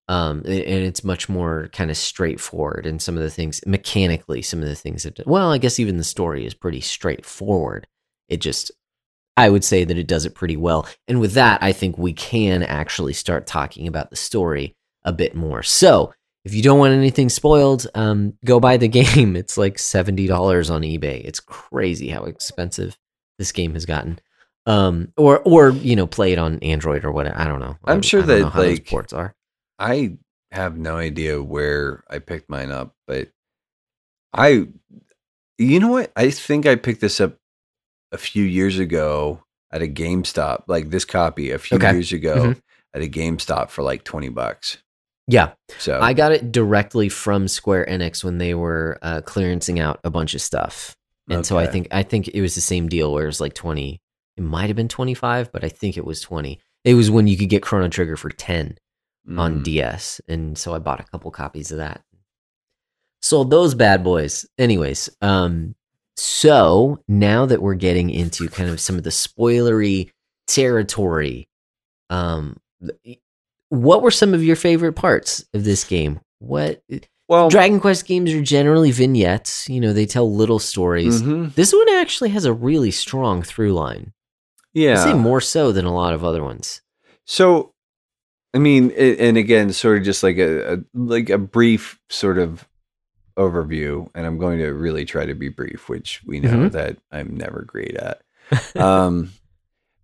Um, 0.08 0.38
and 0.46 0.48
it's 0.48 1.04
much 1.04 1.28
more 1.28 1.68
kind 1.74 1.90
of 1.90 1.96
straightforward. 1.96 2.86
And 2.86 3.00
some 3.00 3.16
of 3.16 3.22
the 3.22 3.30
things 3.30 3.60
mechanically, 3.66 4.40
some 4.40 4.62
of 4.62 4.68
the 4.68 4.74
things 4.74 5.02
that 5.02 5.20
well, 5.26 5.52
I 5.52 5.58
guess 5.58 5.78
even 5.78 5.98
the 5.98 6.04
story 6.04 6.46
is 6.46 6.54
pretty 6.54 6.80
straightforward. 6.80 7.86
It 8.28 8.40
just 8.40 8.70
I 9.36 9.50
would 9.50 9.64
say 9.64 9.84
that 9.84 9.98
it 9.98 10.08
does 10.08 10.24
it 10.24 10.34
pretty 10.34 10.56
well. 10.56 10.88
And 11.06 11.20
with 11.20 11.34
that, 11.34 11.62
I 11.62 11.72
think 11.72 11.96
we 11.98 12.12
can 12.12 12.62
actually 12.62 13.12
start 13.12 13.46
talking 13.46 13.86
about 13.86 14.10
the 14.10 14.16
story 14.16 14.74
a 15.04 15.12
bit 15.12 15.34
more. 15.36 15.62
So 15.62 16.12
if 16.44 16.54
you 16.54 16.62
don't 16.62 16.78
want 16.78 16.94
anything 16.94 17.28
spoiled, 17.28 17.86
um, 17.94 18.32
go 18.44 18.58
buy 18.60 18.78
the 18.78 18.88
game. 19.00 19.36
It's 19.36 19.58
like 19.58 19.78
seventy 19.78 20.26
dollars 20.26 20.70
on 20.70 20.82
eBay. 20.82 21.22
It's 21.24 21.40
crazy 21.40 22.08
how 22.08 22.24
expensive 22.24 22.96
this 23.38 23.52
game 23.52 23.74
has 23.74 23.84
gotten. 23.84 24.18
Um, 24.64 25.12
or 25.16 25.40
or 25.40 25.70
you 25.70 25.96
know, 25.96 26.06
play 26.06 26.32
it 26.32 26.38
on 26.38 26.58
Android 26.60 27.04
or 27.04 27.12
whatever. 27.12 27.38
I 27.38 27.44
don't 27.46 27.60
know. 27.60 27.76
I'm 27.84 27.98
I- 27.98 28.00
sure 28.00 28.22
I 28.22 28.26
that, 28.26 28.40
know 28.40 28.48
how 28.48 28.62
those 28.62 28.78
like, 28.78 28.86
ports 28.86 29.12
are. 29.12 29.34
I 29.78 30.16
have 30.50 30.76
no 30.76 30.96
idea 30.96 31.42
where 31.42 32.02
I 32.08 32.18
picked 32.18 32.48
mine 32.48 32.70
up, 32.70 32.94
but 33.06 33.28
I, 34.32 34.66
you 35.58 35.80
know 35.80 35.88
what? 35.92 36.12
I 36.16 36.30
think 36.30 36.66
I 36.66 36.76
picked 36.76 37.00
this 37.00 37.20
up 37.20 37.36
a 38.12 38.18
few 38.18 38.44
years 38.44 38.78
ago 38.78 39.42
at 39.70 39.82
a 39.82 39.86
GameStop, 39.86 40.64
like 40.66 40.90
this 40.90 41.04
copy 41.04 41.50
a 41.50 41.58
few 41.58 41.76
Okay. 41.76 41.92
years 41.92 42.12
ago 42.12 42.36
Mhm. 42.36 42.60
at 42.94 43.02
a 43.02 43.08
GameStop 43.08 43.68
for 43.70 43.82
like 43.82 44.04
20 44.04 44.28
bucks. 44.30 44.78
Yeah, 45.30 45.52
So 45.78 46.00
I 46.00 46.14
got 46.14 46.32
it 46.32 46.52
directly 46.52 47.10
from 47.10 47.48
Square 47.48 47.86
Enix 47.90 48.24
when 48.24 48.38
they 48.38 48.54
were 48.54 48.98
uh, 49.02 49.20
clearancing 49.20 49.78
out 49.78 50.00
a 50.02 50.08
bunch 50.10 50.34
of 50.34 50.40
stuff, 50.40 50.96
and 51.28 51.44
so 51.44 51.58
I 51.58 51.66
think 51.66 51.88
I 51.90 52.02
think 52.02 52.28
it 52.28 52.40
was 52.40 52.54
the 52.54 52.62
same 52.62 52.88
deal 52.88 53.12
where 53.12 53.24
it 53.24 53.26
was 53.26 53.40
like 53.40 53.52
twenty. 53.52 54.00
It 54.38 54.42
might 54.42 54.68
have 54.68 54.76
been 54.76 54.88
twenty 54.88 55.12
five, 55.12 55.52
but 55.52 55.64
I 55.64 55.68
think 55.68 55.98
it 55.98 56.06
was 56.06 56.22
twenty. 56.22 56.60
It 56.82 56.94
was 56.94 57.10
when 57.10 57.26
you 57.26 57.36
could 57.36 57.50
get 57.50 57.60
Chrono 57.62 57.88
Trigger 57.88 58.16
for 58.16 58.30
ten 59.28 59.38
on 59.38 59.60
Mm. 59.60 59.64
DS, 59.64 60.20
and 60.28 60.56
so 60.58 60.74
I 60.74 60.78
bought 60.78 61.00
a 61.00 61.04
couple 61.04 61.30
copies 61.30 61.70
of 61.70 61.78
that. 61.78 62.02
Sold 63.20 63.50
those 63.50 63.74
bad 63.74 64.02
boys. 64.04 64.46
Anyways, 64.58 65.10
um, 65.20 65.74
so 66.16 67.02
now 67.08 67.46
that 67.46 67.62
we're 67.62 67.74
getting 67.74 68.10
into 68.10 68.48
kind 68.48 68.70
of 68.70 68.80
some 68.80 68.96
of 68.96 69.02
the 69.04 69.10
spoilery 69.10 70.10
territory, 70.46 71.48
um, 72.10 72.56
what 73.68 74.02
were 74.02 74.10
some 74.10 74.34
of 74.34 74.42
your 74.44 74.56
favorite 74.56 74.94
parts 74.94 75.44
of 75.54 75.64
this 75.64 75.84
game? 75.84 76.20
What 76.38 76.82
well, 77.28 77.50
Dragon 77.50 77.80
Quest 77.80 78.06
games 78.06 78.32
are 78.32 78.40
generally 78.42 78.90
vignettes. 78.90 79.68
You 79.68 79.80
know, 79.80 79.92
they 79.92 80.06
tell 80.06 80.32
little 80.32 80.58
stories. 80.58 81.20
mhm. 81.22 81.54
This 81.54 81.72
one 81.72 81.88
actually 81.90 82.30
has 82.30 82.44
a 82.44 82.52
really 82.52 82.90
strong 82.90 83.42
through 83.42 83.72
line. 83.74 84.12
Yeah. 84.72 84.92
I'd 84.92 85.02
say 85.02 85.14
more 85.14 85.40
so 85.40 85.72
than 85.72 85.84
a 85.84 85.94
lot 85.94 86.14
of 86.14 86.24
other 86.24 86.42
ones. 86.42 86.80
So, 87.26 87.74
I 88.54 88.58
mean, 88.58 88.92
a- 88.96 89.16
and 89.18 89.36
again, 89.36 89.72
sort 89.72 89.98
of 89.98 90.04
just 90.04 90.22
like 90.22 90.38
a, 90.38 90.74
a 90.74 90.78
like 90.94 91.30
a 91.30 91.38
brief 91.38 91.98
sort 92.08 92.38
of 92.38 92.66
overview, 93.38 94.08
and 94.14 94.26
I'm 94.26 94.38
going 94.38 94.58
to 94.58 94.68
really 94.72 95.04
try 95.04 95.26
to 95.26 95.34
be 95.34 95.48
brief, 95.48 95.88
which 95.88 96.22
we 96.26 96.40
know 96.40 96.50
Mhm. 96.50 96.72
that 96.72 96.96
I'm 97.12 97.36
never 97.36 97.62
great 97.62 97.94
at. 97.96 98.22
um, 98.76 99.32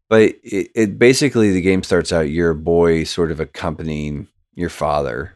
but 0.09 0.35
it, 0.43 0.71
it 0.75 0.99
basically 0.99 1.51
the 1.53 1.63
game 1.63 1.83
starts 1.83 2.13
out 2.13 2.29
you're 2.31 2.51
a 2.51 2.55
boy 2.55 3.05
sort 3.05 3.31
of 3.33 3.41
accompanying 3.41 4.29
your 4.55 4.69
father 4.69 5.35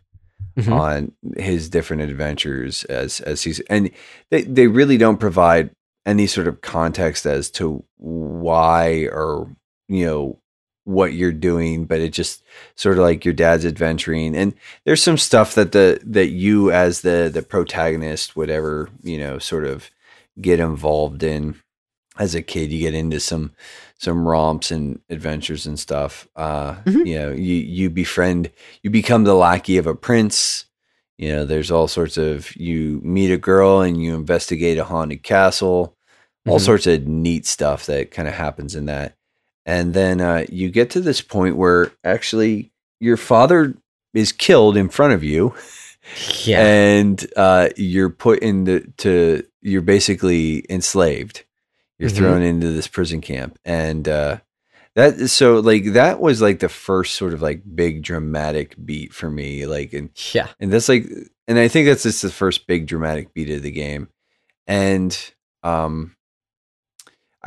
Mhm. 0.59 0.73
on 0.73 1.13
his 1.39 1.69
different 1.71 2.03
adventures 2.03 2.85
as 2.85 3.21
as 3.23 3.43
he's 3.43 3.61
and 3.61 3.91
they 4.31 4.43
they 4.43 4.67
really 4.67 4.99
don't 4.99 5.19
provide 5.19 5.71
any 6.05 6.27
sort 6.27 6.47
of 6.49 6.61
context 6.61 7.25
as 7.27 7.51
to 7.53 7.83
why 7.97 9.09
or 9.11 9.49
you 9.89 10.05
know 10.05 10.39
what 10.89 11.13
you're 11.13 11.33
doing 11.33 11.85
but 11.85 12.01
it 12.01 12.15
just 12.15 12.43
sort 12.75 12.97
of 12.97 13.03
like 13.05 13.23
your 13.25 13.35
dad's 13.35 13.67
adventuring. 13.67 14.35
And 14.35 14.55
there's 14.85 15.03
some 15.03 15.19
stuff 15.19 15.55
that 15.55 15.73
the 15.73 16.01
that 16.05 16.29
you 16.29 16.71
as 16.73 17.03
the 17.03 17.31
the 17.33 17.43
protagonist 17.43 18.37
would 18.37 18.49
ever 18.51 18.89
you 19.03 19.19
know 19.19 19.39
sort 19.39 19.67
of 19.67 19.91
get 20.41 20.61
involved 20.61 21.23
in. 21.23 21.57
As 22.19 22.35
a 22.35 22.43
kid 22.43 22.73
you 22.73 22.81
get 22.81 22.95
into 22.95 23.21
some 23.21 23.53
some 23.99 24.27
romps 24.27 24.71
and 24.71 25.01
adventures 25.11 25.67
and 25.67 25.79
stuff. 25.79 26.27
Uh 26.35 26.77
Mhm. 26.87 27.07
you 27.07 27.19
know 27.19 27.31
you 27.33 27.55
you 27.57 27.91
befriend 27.91 28.51
you 28.83 28.91
become 28.91 29.25
the 29.25 29.35
lackey 29.35 29.77
of 29.79 29.87
a 29.87 29.95
prince. 29.95 30.65
You 31.19 31.29
know 31.33 31.45
there's 31.45 31.71
all 31.71 31.87
sorts 31.89 32.17
of 32.17 32.57
you 32.57 33.01
meet 33.05 33.31
a 33.31 33.37
girl 33.39 33.83
and 33.83 34.03
you 34.03 34.15
investigate 34.15 34.79
a 34.79 34.85
haunted 34.85 35.23
castle. 35.23 35.97
All 36.49 36.59
Mhm. 36.59 36.65
sorts 36.65 36.87
of 36.87 37.07
neat 37.07 37.45
stuff 37.47 37.85
that 37.87 38.11
kind 38.11 38.27
of 38.27 38.35
happens 38.35 38.75
in 38.75 38.87
that 38.87 39.15
and 39.69 39.95
then 39.95 40.21
uh, 40.21 40.45
you 40.49 40.69
get 40.71 40.91
to 40.91 41.01
this 41.01 41.21
point 41.21 41.57
where 41.57 41.93
actually 42.03 42.73
your 42.99 43.17
father 43.17 43.75
is 44.15 44.33
killed 44.33 44.77
in 44.77 44.89
front 44.89 45.13
of 45.13 45.23
you 45.23 45.55
Yeah. 46.45 46.61
and 46.67 47.25
uh, 47.37 47.69
you're 47.77 48.11
put 48.11 48.41
into 48.41 48.81
to 48.99 49.45
you're 49.63 49.83
basically 49.83 50.65
enslaved 50.71 51.45
you're 51.99 52.11
Mhm. 52.11 52.17
thrown 52.17 52.43
into 52.43 52.73
this 52.73 52.89
prison 52.89 53.21
camp 53.21 53.59
and 53.65 54.09
uh, 54.09 54.39
That 54.95 55.29
so 55.31 55.61
like 55.61 55.93
that 55.93 56.19
was 56.21 56.41
like 56.43 56.59
the 56.59 56.69
first 56.69 57.15
sort 57.15 57.33
of 57.35 57.41
like 57.43 57.63
big 57.75 58.03
dramatic 58.03 58.75
beat 58.85 59.13
for 59.13 59.31
me. 59.31 59.67
Like 59.67 59.93
and 59.93 60.11
Yeah. 60.35 60.49
and 60.59 60.73
that's 60.73 60.89
like 60.89 61.07
and 61.47 61.57
I 61.59 61.69
think 61.69 61.87
that's 61.87 62.03
just 62.03 62.23
the 62.23 62.31
first 62.31 62.67
big 62.67 62.87
dramatic 62.87 63.33
beat 63.35 63.51
of 63.51 63.63
the 63.63 63.71
game. 63.71 64.09
And 64.67 65.13
um 65.63 66.17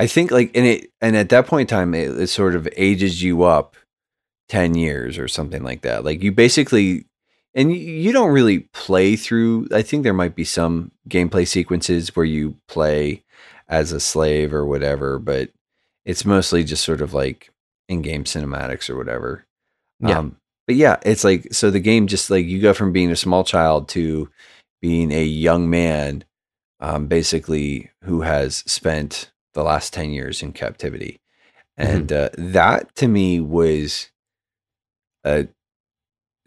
I 0.01 0.07
think 0.07 0.31
like 0.31 0.49
and 0.55 0.65
it 0.65 0.91
and 0.99 1.15
at 1.15 1.29
that 1.29 1.45
point 1.45 1.69
in 1.69 1.77
time 1.77 1.93
it, 1.93 2.09
it 2.19 2.27
sort 2.27 2.55
of 2.55 2.67
ages 2.75 3.21
you 3.21 3.43
up 3.43 3.75
10 4.49 4.73
years 4.73 5.19
or 5.19 5.27
something 5.27 5.61
like 5.61 5.83
that. 5.83 6.03
Like 6.03 6.23
you 6.23 6.31
basically 6.31 7.05
and 7.53 7.71
you, 7.71 7.77
you 7.77 8.11
don't 8.11 8.31
really 8.31 8.61
play 8.73 9.15
through 9.15 9.67
I 9.71 9.83
think 9.83 10.01
there 10.01 10.11
might 10.11 10.33
be 10.33 10.43
some 10.43 10.91
gameplay 11.07 11.47
sequences 11.47 12.15
where 12.15 12.25
you 12.25 12.57
play 12.67 13.21
as 13.69 13.91
a 13.91 13.99
slave 13.99 14.55
or 14.55 14.65
whatever, 14.65 15.19
but 15.19 15.51
it's 16.03 16.25
mostly 16.25 16.63
just 16.63 16.83
sort 16.83 17.01
of 17.01 17.13
like 17.13 17.51
in-game 17.87 18.23
cinematics 18.23 18.89
or 18.89 18.97
whatever. 18.97 19.45
Yeah. 19.99 20.17
Um, 20.17 20.37
but 20.65 20.77
yeah, 20.77 20.97
it's 21.03 21.23
like 21.23 21.53
so 21.53 21.69
the 21.69 21.79
game 21.79 22.07
just 22.07 22.31
like 22.31 22.47
you 22.47 22.59
go 22.59 22.73
from 22.73 22.91
being 22.91 23.11
a 23.11 23.15
small 23.15 23.43
child 23.43 23.87
to 23.89 24.31
being 24.81 25.11
a 25.11 25.23
young 25.23 25.69
man, 25.69 26.23
um, 26.79 27.05
basically 27.05 27.91
who 28.03 28.21
has 28.21 28.63
spent 28.65 29.31
the 29.53 29.63
last 29.63 29.93
ten 29.93 30.11
years 30.11 30.41
in 30.41 30.53
captivity, 30.53 31.19
Mm-hmm. 31.79 31.91
and 31.97 32.11
uh, 32.13 32.29
that 32.37 32.93
to 32.95 33.07
me 33.07 33.39
was 33.39 34.09
a 35.23 35.47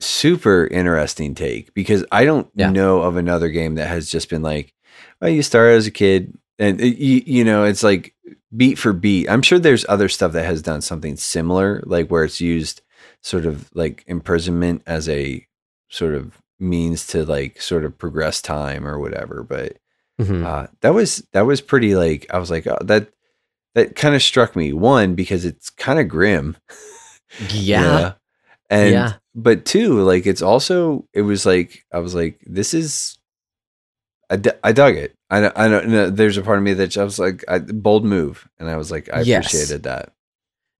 super 0.00 0.66
interesting 0.66 1.34
take 1.34 1.72
because 1.74 2.04
I 2.12 2.24
don't 2.24 2.48
Yeah. 2.54 2.70
know 2.70 3.02
of 3.02 3.16
another 3.16 3.48
game 3.48 3.76
that 3.76 3.88
has 3.88 4.10
just 4.10 4.28
been 4.28 4.42
like, 4.42 4.74
oh, 5.22 5.26
you 5.28 5.42
start 5.42 5.72
as 5.72 5.86
a 5.86 5.90
kid 5.90 6.36
and 6.58 6.80
it, 6.80 6.98
you, 6.98 7.22
you 7.26 7.44
know 7.44 7.64
it's 7.64 7.82
like 7.82 8.14
beat 8.56 8.76
for 8.78 8.92
beat. 8.92 9.28
I'm 9.28 9.42
sure 9.42 9.58
there's 9.58 9.86
other 9.88 10.08
stuff 10.08 10.32
that 10.32 10.44
has 10.44 10.62
done 10.62 10.82
something 10.82 11.16
similar, 11.16 11.82
like 11.86 12.08
where 12.08 12.24
it's 12.24 12.40
used 12.40 12.82
sort 13.22 13.46
of 13.46 13.70
like 13.74 14.04
imprisonment 14.06 14.82
as 14.86 15.08
a 15.08 15.46
sort 15.88 16.14
of 16.14 16.38
means 16.60 17.06
to 17.08 17.24
like 17.24 17.60
sort 17.60 17.84
of 17.84 17.96
progress 17.98 18.42
time 18.42 18.86
or 18.86 18.98
whatever. 18.98 19.42
But 19.42 19.78
Mhm. 20.20 20.44
uh, 20.44 20.66
that 20.80 20.94
was 20.94 21.26
that 21.32 21.42
was 21.42 21.60
pretty 21.60 21.94
like 21.96 22.26
I 22.30 22.38
was 22.38 22.50
like 22.50 22.66
oh, 22.66 22.78
that 22.82 23.08
that 23.74 23.96
kind 23.96 24.14
of 24.14 24.22
struck 24.22 24.54
me 24.54 24.72
one 24.72 25.14
because 25.14 25.44
it's 25.44 25.70
kind 25.70 25.98
of 25.98 26.08
grim. 26.08 26.56
yeah. 27.50 28.14
And 28.70 28.92
Yeah. 28.92 29.12
but 29.34 29.64
two, 29.64 30.00
like 30.02 30.26
it's 30.26 30.42
also 30.42 31.06
it 31.12 31.22
was 31.22 31.44
like 31.44 31.84
I 31.92 31.98
was 31.98 32.14
like 32.14 32.38
this 32.46 32.74
is 32.74 33.18
I, 34.30 34.36
d- 34.36 34.50
I 34.62 34.72
dug 34.72 34.94
it. 34.96 35.14
I 35.30 35.50
I 35.56 35.68
don't 35.68 35.88
know. 35.88 36.10
There's 36.10 36.36
a 36.38 36.42
part 36.42 36.58
of 36.58 36.64
me 36.64 36.72
that 36.74 36.96
I 36.96 37.04
was 37.04 37.18
like 37.18 37.44
I, 37.48 37.58
bold 37.58 38.04
move, 38.04 38.48
and 38.58 38.70
I 38.70 38.76
was 38.76 38.90
like 38.90 39.08
I 39.12 39.20
Yes. 39.22 39.46
appreciated 39.46 39.82
that. 39.84 40.12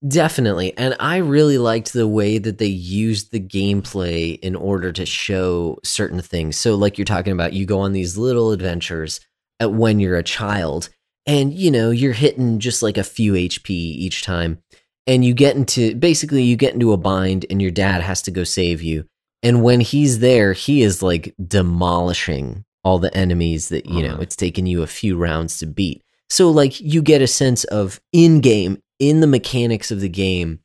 Definitely. 0.06 0.76
And 0.76 0.94
I 1.00 1.16
really 1.16 1.56
liked 1.56 1.92
the 1.92 2.06
way 2.08 2.36
that 2.38 2.58
they 2.58 2.66
used 2.66 3.30
the 3.30 3.40
gameplay 3.40 4.38
in 4.40 4.54
order 4.54 4.92
to 4.92 5.06
show 5.06 5.78
certain 5.82 6.20
things. 6.20 6.56
So, 6.56 6.74
like 6.74 6.98
you're 6.98 7.06
talking 7.06 7.32
about, 7.32 7.54
you 7.54 7.64
go 7.64 7.80
on 7.80 7.92
these 7.92 8.18
little 8.18 8.52
adventures 8.52 9.20
at 9.60 9.72
when 9.72 10.00
you're 10.00 10.16
a 10.18 10.22
child, 10.22 10.90
and 11.26 11.54
you 11.54 11.70
know, 11.70 11.90
you're 11.90 12.12
hitting 12.12 12.58
just 12.58 12.82
like 12.82 12.98
a 12.98 13.04
few 13.04 13.32
HP 13.34 13.70
each 13.70 14.22
time. 14.22 14.58
And 15.06 15.24
you 15.24 15.32
get 15.32 15.56
into 15.56 15.94
basically, 15.94 16.42
you 16.42 16.56
get 16.56 16.74
into 16.74 16.92
a 16.92 16.98
bind, 16.98 17.46
and 17.48 17.62
your 17.62 17.70
dad 17.70 18.02
has 18.02 18.20
to 18.22 18.30
go 18.30 18.44
save 18.44 18.82
you. 18.82 19.06
And 19.42 19.62
when 19.62 19.80
he's 19.80 20.18
there, 20.18 20.52
he 20.52 20.82
is 20.82 21.02
like 21.02 21.34
demolishing 21.46 22.64
all 22.82 22.98
the 22.98 23.14
enemies 23.16 23.70
that, 23.70 23.86
you 23.86 24.02
know, 24.02 24.16
Mhm. 24.16 24.22
it's 24.22 24.36
taken 24.36 24.66
you 24.66 24.82
a 24.82 24.86
few 24.86 25.16
rounds 25.16 25.56
to 25.58 25.66
beat. 25.66 26.02
So, 26.28 26.50
like, 26.50 26.78
you 26.80 27.00
get 27.00 27.22
a 27.22 27.26
sense 27.26 27.64
of 27.64 28.00
in 28.12 28.40
game, 28.40 28.78
in 28.98 29.20
the 29.20 29.26
mechanics 29.26 29.90
of 29.90 30.00
the 30.00 30.08
game, 30.08 30.60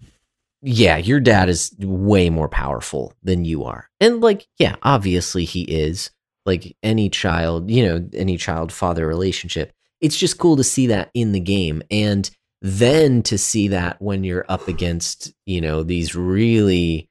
yeah, 0.61 0.97
your 0.97 1.19
dad 1.19 1.49
is 1.49 1.73
way 1.79 2.29
more 2.29 2.49
powerful 2.49 3.13
than 3.23 3.45
you 3.45 3.63
are. 3.63 3.89
And, 3.99 4.21
like, 4.21 4.47
yeah, 4.57 4.75
obviously 4.83 5.45
he 5.45 5.63
is. 5.63 6.11
Like 6.45 6.75
any 6.81 7.09
child, 7.09 7.69
you 7.69 7.85
know, 7.85 8.09
any 8.13 8.35
child 8.37 8.71
father 8.71 9.05
relationship. 9.05 9.71
It's 10.01 10.17
just 10.17 10.39
cool 10.39 10.55
to 10.57 10.63
see 10.63 10.87
that 10.87 11.11
in 11.13 11.31
the 11.31 11.39
game. 11.39 11.83
And 11.91 12.29
then 12.61 13.21
to 13.23 13.37
see 13.37 13.67
that 13.67 14.01
when 14.01 14.23
you're 14.23 14.45
up 14.49 14.67
against, 14.67 15.33
you 15.45 15.61
know, 15.61 15.83
these 15.83 16.15
really 16.15 17.09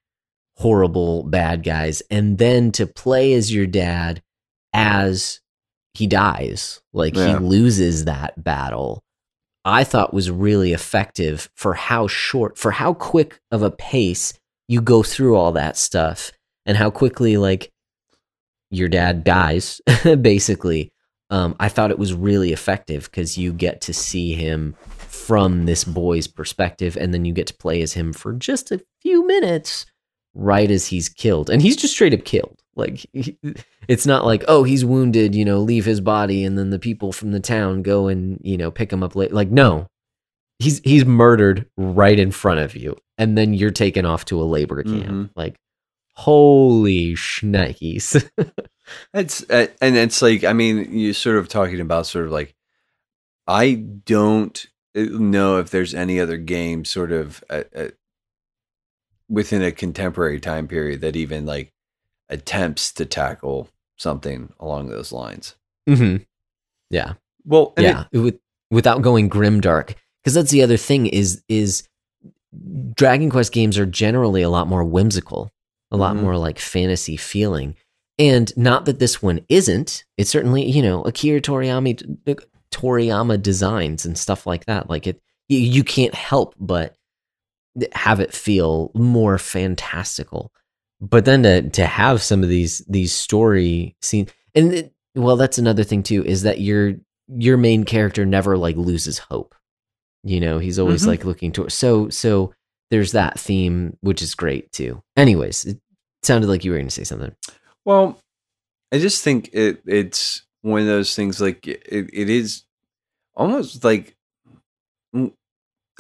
horrible 0.57 1.23
bad 1.23 1.63
guys, 1.63 2.03
and 2.11 2.39
then 2.39 2.73
to 2.73 2.87
play 2.87 3.33
as 3.35 3.55
your 3.55 3.67
dad 3.67 4.23
as 4.73 5.41
he 5.95 6.07
dies, 6.07 6.81
like 6.93 7.15
Yeah. 7.15 7.39
he 7.39 7.45
loses 7.45 8.07
that 8.07 8.43
battle, 8.43 9.05
I 9.69 9.85
thought 9.85 10.15
was 10.15 10.31
really 10.31 10.73
effective 10.73 11.51
for 11.55 11.75
how 11.75 12.07
short, 12.07 12.57
for 12.57 12.71
how 12.71 12.95
quick 12.95 13.39
of 13.51 13.63
a 13.63 13.71
pace 13.71 14.33
you 14.67 14.81
go 14.81 15.03
through 15.03 15.37
all 15.37 15.53
that 15.53 15.77
stuff 15.77 16.33
and 16.65 16.77
how 16.77 16.91
quickly, 16.91 17.37
like, 17.37 17.71
your 18.71 18.89
dad 18.89 19.25
dies, 19.25 19.81
basically. 20.21 20.91
Um, 21.31 21.55
I 21.61 21.69
thought 21.69 21.91
it 21.91 21.99
was 21.99 22.15
really 22.15 22.53
effective 22.53 23.05
because 23.05 23.37
you 23.37 23.53
get 23.53 23.83
to 23.83 23.93
see 23.93 24.33
him 24.33 24.75
from 24.89 25.67
this 25.67 25.85
boy's 25.85 26.27
perspective, 26.27 26.97
and 26.97 27.13
then 27.13 27.27
you 27.27 27.35
get 27.35 27.49
to 27.49 27.55
play 27.55 27.83
as 27.83 27.93
him 27.93 28.15
for 28.15 28.33
just 28.33 28.73
a 28.73 28.83
few 29.03 29.27
minutes 29.27 29.85
right 30.35 30.71
as 30.71 30.87
he's 30.87 31.11
killed. 31.11 31.51
And 31.51 31.61
he's 31.61 31.77
just 31.77 31.93
straight 31.93 32.15
up 32.15 32.25
killed. 32.25 32.63
Like, 32.79 33.05
he- 33.13 33.37
it's 33.89 34.07
not 34.07 34.25
like, 34.25 34.45
oh, 34.49 34.63
he's 34.63 34.85
wounded, 34.85 35.35
you 35.35 35.45
know, 35.45 35.59
leave 35.61 35.85
his 35.85 36.01
body, 36.01 36.45
and 36.45 36.57
then 36.57 36.71
the 36.71 36.79
people 36.79 37.13
from 37.13 37.33
the 37.33 37.41
town 37.41 37.83
go 37.83 38.09
and, 38.09 38.41
you 38.43 38.57
know, 38.57 38.71
pick 38.71 38.93
him 38.93 39.03
up 39.03 39.15
late. 39.17 39.33
Like, 39.33 39.51
no. 39.51 39.89
He's 40.61 40.81
he's 40.81 41.05
murdered 41.05 41.67
right 41.77 42.19
in 42.19 42.33
front 42.33 42.59
of 42.59 42.75
you, 42.75 42.97
and 43.17 43.39
then 43.39 43.55
you're 43.55 43.71
taken 43.71 44.05
off 44.05 44.25
to 44.25 44.43
a 44.43 44.45
labor 44.45 44.83
camp. 44.83 45.07
Mhm. 45.07 45.31
Like, 45.37 45.57
holy 46.15 47.15
shnikes. 47.15 48.29
It's 49.13 49.49
uh, 49.51 49.67
and 49.83 49.97
it's 49.97 50.23
like 50.23 50.45
I 50.45 50.55
mean 50.55 50.91
you're 50.99 51.13
sort 51.13 51.37
of 51.37 51.47
talking 51.47 51.79
about 51.79 52.07
sort 52.07 52.25
of 52.25 52.33
like 52.33 52.55
I 53.47 53.75
don't 53.75 54.67
uh, 54.97 55.03
know 55.11 55.59
if 55.59 55.69
there's 55.71 55.95
any 55.95 56.19
other 56.19 56.39
game 56.39 56.87
sort 56.87 57.13
of 57.13 57.45
uh, 57.51 57.65
uh, 57.77 57.89
within 59.29 59.63
a 59.63 59.73
contemporary 59.73 60.41
time 60.41 60.67
period 60.69 61.03
that 61.03 61.17
even 61.17 61.45
like 61.45 61.73
attempts 62.29 62.93
to 62.93 63.05
tackle 63.07 63.69
something 63.97 64.53
along 64.61 64.89
those 64.89 65.13
lines. 65.13 65.57
mm-hmm. 65.89 66.23
Yeah. 66.91 67.15
Well, 67.45 67.73
and 67.77 67.87
it- 67.87 67.89
yeah 67.89 68.05
with, 68.21 68.39
without 68.71 69.03
going 69.03 69.29
grim 69.29 69.61
dark 69.61 69.95
because 70.23 70.35
that's 70.35 70.51
the 70.51 70.63
other 70.63 70.77
thing 70.77 71.07
is 71.07 71.43
is 71.49 71.89
dragon 72.95 73.31
quest 73.31 73.53
games 73.53 73.79
are 73.79 73.87
generally 73.87 74.43
a 74.43 74.49
lot 74.51 74.67
more 74.69 74.85
whimsical 74.85 75.51
a 75.91 75.97
lot 75.97 76.17
Mhm. 76.17 76.21
more 76.23 76.37
like 76.37 76.59
fantasy 76.59 77.17
feeling 77.17 77.75
and 78.19 78.53
not 78.57 78.85
that 78.87 78.99
this 78.99 79.23
one 79.23 79.41
isn't 79.49 80.05
it's 80.17 80.31
certainly 80.31 80.65
you 80.71 80.83
know 80.83 81.03
akira 81.03 81.41
toriyama 81.41 81.99
toriyama 82.71 83.41
designs 83.43 84.05
and 84.05 84.17
stuff 84.19 84.47
like 84.47 84.65
that 84.67 84.89
like 84.91 85.07
it 85.07 85.21
you, 85.49 85.59
you 85.59 85.85
can't 85.85 86.15
help 86.15 86.55
but 86.59 86.95
have 87.93 88.21
it 88.21 88.33
feel 88.35 88.91
more 88.95 89.39
fantastical 89.39 90.53
but 91.01 91.25
then 91.25 91.43
to 91.43 91.69
to 91.71 91.87
have 91.87 92.23
some 92.23 92.43
of 92.43 92.49
these 92.49 92.79
these 92.89 93.15
story 93.15 93.97
scenes 94.03 94.31
and 94.55 94.73
it, 94.73 94.93
well 95.15 95.37
that's 95.37 95.59
another 95.59 95.85
thing 95.85 96.03
too 96.03 96.25
is 96.25 96.43
that 96.43 96.61
your 96.61 96.95
your 97.29 97.57
main 97.57 97.85
character 97.85 98.25
never 98.27 98.57
like 98.57 98.77
loses 98.77 99.19
hope 99.19 99.55
you 100.25 100.41
know 100.41 100.59
he's 100.59 100.79
always 100.79 101.05
Mhm. 101.05 101.09
like 101.09 101.25
looking 101.25 101.53
to 101.53 101.69
so 101.69 102.09
so 102.09 102.53
there's 102.91 103.13
that 103.13 103.39
theme 103.39 103.97
which 104.01 104.23
is 104.23 104.35
great 104.35 104.73
too 104.73 105.03
anyways 105.17 105.65
it 105.67 105.79
sounded 106.23 106.49
like 106.49 106.65
you 106.65 106.71
were 106.73 106.79
going 106.79 106.89
to 106.89 106.95
say 106.95 107.05
something 107.05 107.35
Well, 107.85 108.19
I 108.93 108.99
just 108.99 109.23
think 109.23 109.51
it 109.53 109.83
it's 109.87 110.43
one 110.63 110.81
of 110.81 110.87
those 110.87 111.15
things 111.15 111.41
like 111.41 111.67
it, 111.69 111.83
it 112.13 112.29
is 112.29 112.65
almost 113.37 113.85
like 113.85 114.17
mm, 115.15 115.33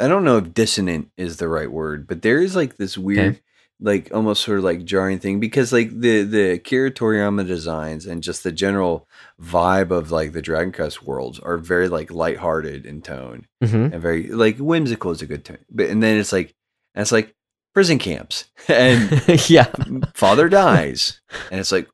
I 0.00 0.08
don't 0.08 0.24
know 0.24 0.38
if 0.38 0.54
dissonant 0.54 1.10
is 1.16 1.36
the 1.36 1.48
right 1.48 1.70
word, 1.70 2.06
but 2.06 2.22
there 2.22 2.40
is 2.40 2.56
like 2.56 2.76
this 2.76 2.96
weird 2.98 3.34
Okay. 3.34 3.40
Like 3.80 4.12
almost 4.12 4.42
sort 4.42 4.58
of 4.58 4.64
like 4.64 4.84
jarring 4.84 5.18
thing 5.18 5.38
because 5.38 5.72
like 5.72 5.90
the 6.00 6.22
the 6.22 6.52
Akira 6.52 6.90
Toriyama 6.90 7.46
designs 7.46 8.06
and 8.06 8.22
just 8.22 8.42
the 8.42 8.50
general 8.50 9.08
vibe 9.40 9.90
of 9.90 10.10
like 10.10 10.32
the 10.32 10.42
Dragon 10.42 10.72
Quest 10.72 11.02
worlds 11.02 11.38
are 11.38 11.58
very 11.58 11.88
like 11.88 12.10
lighthearted 12.10 12.84
in 12.86 13.02
tone 13.02 13.46
mm-hmm. 13.62 13.92
and 13.92 14.02
very 14.02 14.28
like 14.28 14.58
whimsical 14.58 15.12
is 15.12 15.22
a 15.22 15.26
good 15.26 15.44
term. 15.44 15.58
But 15.70 15.90
and 15.90 16.02
then 16.02 16.18
it's 16.18 16.32
like 16.32 16.54
and 16.94 17.02
it's 17.02 17.12
like 17.12 17.34
prison 17.72 17.98
camps 17.98 18.46
and 18.68 19.22
yeah 19.48 19.72
father 20.14 20.48
dies 20.48 21.20
and 21.50 21.60
it's 21.60 21.70
like 21.70 21.88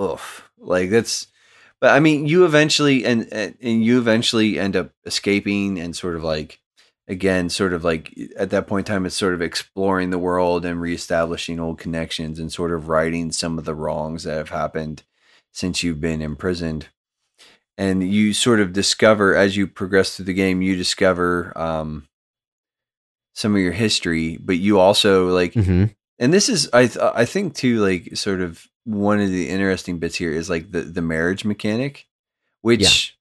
oof 0.00 0.48
like 0.58 0.88
that's 0.88 1.26
but 1.80 1.90
i 1.90 2.00
mean 2.00 2.26
you 2.26 2.46
eventually 2.46 3.04
and 3.04 3.30
and 3.32 3.84
you 3.84 3.98
eventually 3.98 4.58
end 4.58 4.74
up 4.74 4.90
escaping 5.04 5.78
and 5.78 5.94
sort 5.94 6.16
of 6.16 6.24
like 6.24 6.61
again 7.08 7.48
sort 7.48 7.72
of 7.72 7.84
like 7.84 8.16
at 8.36 8.50
that 8.50 8.66
point 8.66 8.88
in 8.88 8.94
time 8.94 9.06
it's 9.06 9.16
sort 9.16 9.34
of 9.34 9.42
exploring 9.42 10.10
the 10.10 10.18
world 10.18 10.64
and 10.64 10.80
reestablishing 10.80 11.58
old 11.58 11.78
connections 11.78 12.38
and 12.38 12.52
sort 12.52 12.72
of 12.72 12.88
righting 12.88 13.32
some 13.32 13.58
of 13.58 13.64
the 13.64 13.74
wrongs 13.74 14.24
that 14.24 14.36
have 14.36 14.50
happened 14.50 15.02
since 15.52 15.82
you've 15.82 16.00
been 16.00 16.22
imprisoned. 16.22 16.88
And 17.76 18.08
you 18.08 18.32
sort 18.32 18.60
of 18.60 18.72
discover 18.72 19.34
as 19.34 19.56
you 19.56 19.66
progress 19.66 20.16
through 20.16 20.26
the 20.26 20.34
game 20.34 20.62
you 20.62 20.76
discover 20.76 21.52
um 21.56 22.06
some 23.34 23.54
of 23.54 23.60
your 23.62 23.72
history, 23.72 24.36
but 24.36 24.58
you 24.58 24.78
also 24.78 25.28
like 25.28 25.54
hmm 25.54 25.86
and 26.18 26.32
this 26.32 26.48
is 26.48 26.68
I 26.72 26.86
th- 26.86 26.98
I 27.14 27.24
think 27.24 27.54
too 27.54 27.80
like 27.80 28.16
sort 28.16 28.40
of 28.40 28.66
one 28.84 29.20
of 29.20 29.28
the 29.30 29.48
interesting 29.48 29.98
bits 29.98 30.14
here 30.16 30.32
is 30.32 30.48
like 30.48 30.70
the 30.70 30.82
the 30.82 31.02
marriage 31.02 31.44
mechanic, 31.44 32.06
which 32.60 33.11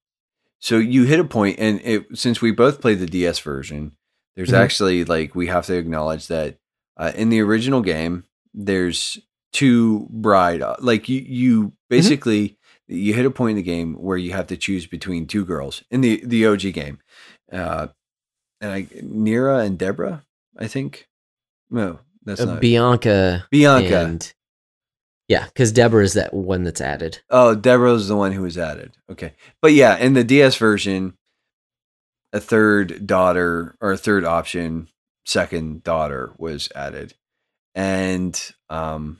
so 0.61 0.77
you 0.77 1.03
hit 1.03 1.19
a 1.19 1.23
point 1.25 1.57
and 1.59 1.81
it 1.83 2.05
since 2.17 2.41
we 2.41 2.51
both 2.51 2.79
played 2.79 2.99
the 2.99 3.05
DS 3.05 3.39
version, 3.39 3.91
there's 4.35 4.51
Mhm. 4.51 4.57
actually 4.63 5.03
like 5.03 5.35
we 5.35 5.47
have 5.47 5.65
to 5.65 5.75
acknowledge 5.75 6.27
that 6.27 6.57
uh, 6.97 7.11
in 7.15 7.27
the 7.29 7.41
original 7.41 7.81
game 7.81 8.23
there's 8.53 9.19
two 9.51 10.07
bride 10.09 10.61
uh, 10.61 10.75
like 10.79 11.09
you 11.09 11.19
you 11.25 11.73
basically 11.89 12.57
you 12.88 13.13
hit 13.13 13.25
a 13.25 13.31
point 13.31 13.51
in 13.51 13.55
the 13.57 13.61
game 13.63 13.93
where 13.95 14.17
you 14.17 14.31
have 14.31 14.47
to 14.47 14.55
choose 14.57 14.85
between 14.85 15.25
two 15.27 15.43
girls 15.45 15.83
in 15.91 15.99
the 16.01 16.21
the 16.25 16.45
OG 16.45 16.71
game, 16.73 16.99
uh, 17.51 17.88
and 18.61 18.71
I 18.71 18.88
Nera 19.01 19.59
and 19.59 19.77
Deborah 19.77 20.23
I 20.57 20.67
think 20.67 21.07
no 21.69 21.99
that's 22.23 22.41
Uh, 22.41 22.45
not 22.45 22.61
Bianca. 22.61 23.47
Bianca. 23.49 23.99
And, 23.99 24.33
yeah, 25.31 25.45
because 25.45 25.71
Deborah 25.71 26.03
is 26.03 26.13
that 26.13 26.33
one 26.33 26.63
that's 26.63 26.81
added. 26.81 27.19
Oh, 27.29 27.55
Deborah's 27.55 28.07
the 28.09 28.15
one 28.17 28.33
who 28.33 28.41
was 28.41 28.57
added. 28.57 28.91
Okay. 29.09 29.33
But 29.61 29.71
yeah, 29.73 29.95
in 29.97 30.13
the 30.13 30.23
DS 30.25 30.57
version, 30.57 31.13
a 32.33 32.39
third 32.41 33.07
daughter 33.07 33.75
or 33.79 33.91
a 33.93 33.97
third 33.97 34.25
option, 34.25 34.89
second 35.25 35.83
daughter 35.83 36.33
was 36.37 36.69
added. 36.75 37.13
And 37.75 38.33
um 38.69 39.19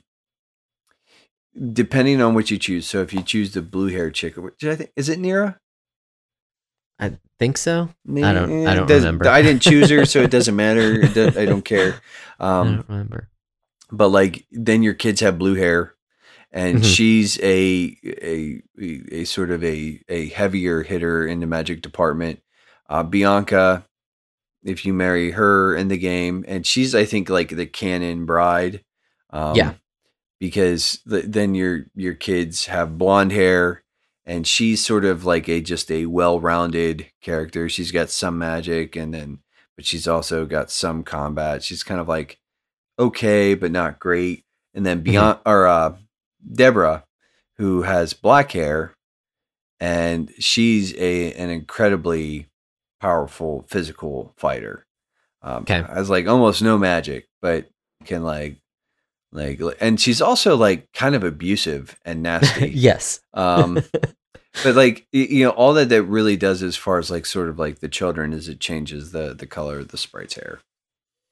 depending 1.72 2.20
on 2.22 2.34
what 2.34 2.50
you 2.50 2.58
choose. 2.58 2.86
So 2.86 3.02
if 3.02 3.12
you 3.12 3.22
choose 3.22 3.52
the 3.52 3.62
blue 3.62 3.88
haired 3.88 4.14
chick, 4.14 4.36
which 4.36 4.64
I 4.64 4.76
think 4.76 4.90
is 4.96 5.08
it 5.08 5.18
Nera? 5.18 5.58
I 6.98 7.18
think 7.38 7.58
so. 7.58 7.88
I 8.08 8.32
don't- 8.32 8.66
I 8.66 8.74
don't 8.74 8.86
does- 8.86 9.02
remember. 9.04 9.28
I 9.28 9.42
didn't 9.42 9.62
choose 9.62 9.90
her, 9.90 10.04
so 10.06 10.22
it 10.22 10.30
doesn't 10.36 10.54
matter. 10.56 11.00
It 11.02 11.14
does- 11.14 11.36
I 11.36 11.44
don't 11.46 11.64
care. 11.64 12.00
I 12.38 12.60
Um, 12.60 12.76
don't 12.76 12.88
remember. 12.88 13.28
but 13.90 14.08
like 14.08 14.46
then 14.50 14.82
your 14.82 14.94
kids 14.94 15.20
have 15.20 15.38
blue 15.38 15.54
hair 15.54 15.94
and 16.52 16.78
Mhm. 16.78 16.94
she's 16.94 17.38
a, 17.42 17.96
a 18.22 18.62
a 19.10 19.24
sort 19.24 19.50
of 19.50 19.64
a 19.64 20.00
a 20.08 20.28
heavier 20.28 20.82
hitter 20.82 21.26
in 21.26 21.40
the 21.40 21.46
magic 21.46 21.82
department. 21.82 22.40
Uh 22.88 23.02
bianca 23.02 23.86
if 24.64 24.84
you 24.84 24.92
marry 24.92 25.32
her 25.32 25.74
in 25.74 25.88
the 25.88 25.96
game 25.98 26.44
and 26.46 26.64
she's 26.66 26.94
i 26.94 27.04
think 27.04 27.28
like 27.28 27.48
the 27.48 27.66
canon 27.66 28.24
bride 28.26 28.84
um 29.30 29.56
Yeah. 29.56 29.74
because 30.38 31.00
th- 31.08 31.24
then 31.26 31.54
your 31.54 31.86
your 31.94 32.14
kids 32.14 32.66
have 32.66 32.98
blonde 32.98 33.32
hair 33.32 33.82
and 34.24 34.46
she's 34.46 34.84
sort 34.84 35.04
of 35.04 35.24
like 35.24 35.48
a 35.48 35.60
just 35.60 35.90
a 35.90 36.06
well-rounded 36.06 37.06
character. 37.20 37.68
She's 37.68 37.90
got 37.90 38.08
some 38.08 38.38
magic 38.38 38.94
and 38.94 39.12
then 39.12 39.38
but 39.76 39.84
she's 39.84 40.06
also 40.06 40.46
got 40.46 40.70
some 40.70 41.02
combat. 41.02 41.64
She's 41.64 41.82
kind 41.82 42.00
of 42.00 42.06
like 42.08 42.38
okay 42.98 43.54
but 43.54 43.72
not 43.72 43.98
great. 43.98 44.44
And 44.74 44.84
then 44.86 45.00
beyond 45.00 45.38
or 45.46 45.66
uh 45.66 45.96
deborah 46.50 47.04
who 47.56 47.82
has 47.82 48.12
black 48.14 48.52
hair 48.52 48.94
and 49.80 50.32
she's 50.38 50.94
a 50.96 51.32
an 51.34 51.50
incredibly 51.50 52.46
powerful 53.00 53.64
physical 53.68 54.32
fighter 54.36 54.86
um 55.42 55.62
Okay. 55.62 55.82
has 55.82 56.08
like 56.10 56.26
almost 56.26 56.62
no 56.62 56.78
magic 56.78 57.28
but 57.40 57.68
can 58.04 58.22
like 58.24 58.58
like 59.32 59.60
and 59.80 60.00
she's 60.00 60.20
also 60.20 60.56
like 60.56 60.92
kind 60.92 61.14
of 61.14 61.24
abusive 61.24 61.98
and 62.04 62.22
nasty 62.22 62.68
yes. 62.74 63.20
um 63.34 63.82
but 64.62 64.74
like 64.74 65.06
you 65.12 65.44
know 65.44 65.50
all 65.50 65.72
that 65.74 65.88
that 65.88 66.02
really 66.04 66.36
does 66.36 66.62
as 66.62 66.76
far 66.76 66.98
as 66.98 67.10
like 67.10 67.24
sort 67.26 67.48
of 67.48 67.58
like 67.58 67.78
the 67.80 67.88
children 67.88 68.32
is 68.32 68.48
it 68.48 68.60
changes 68.60 69.12
the 69.12 69.34
the 69.34 69.46
color 69.46 69.78
of 69.78 69.88
the 69.88 69.98
sprite's 69.98 70.34
hair 70.34 70.60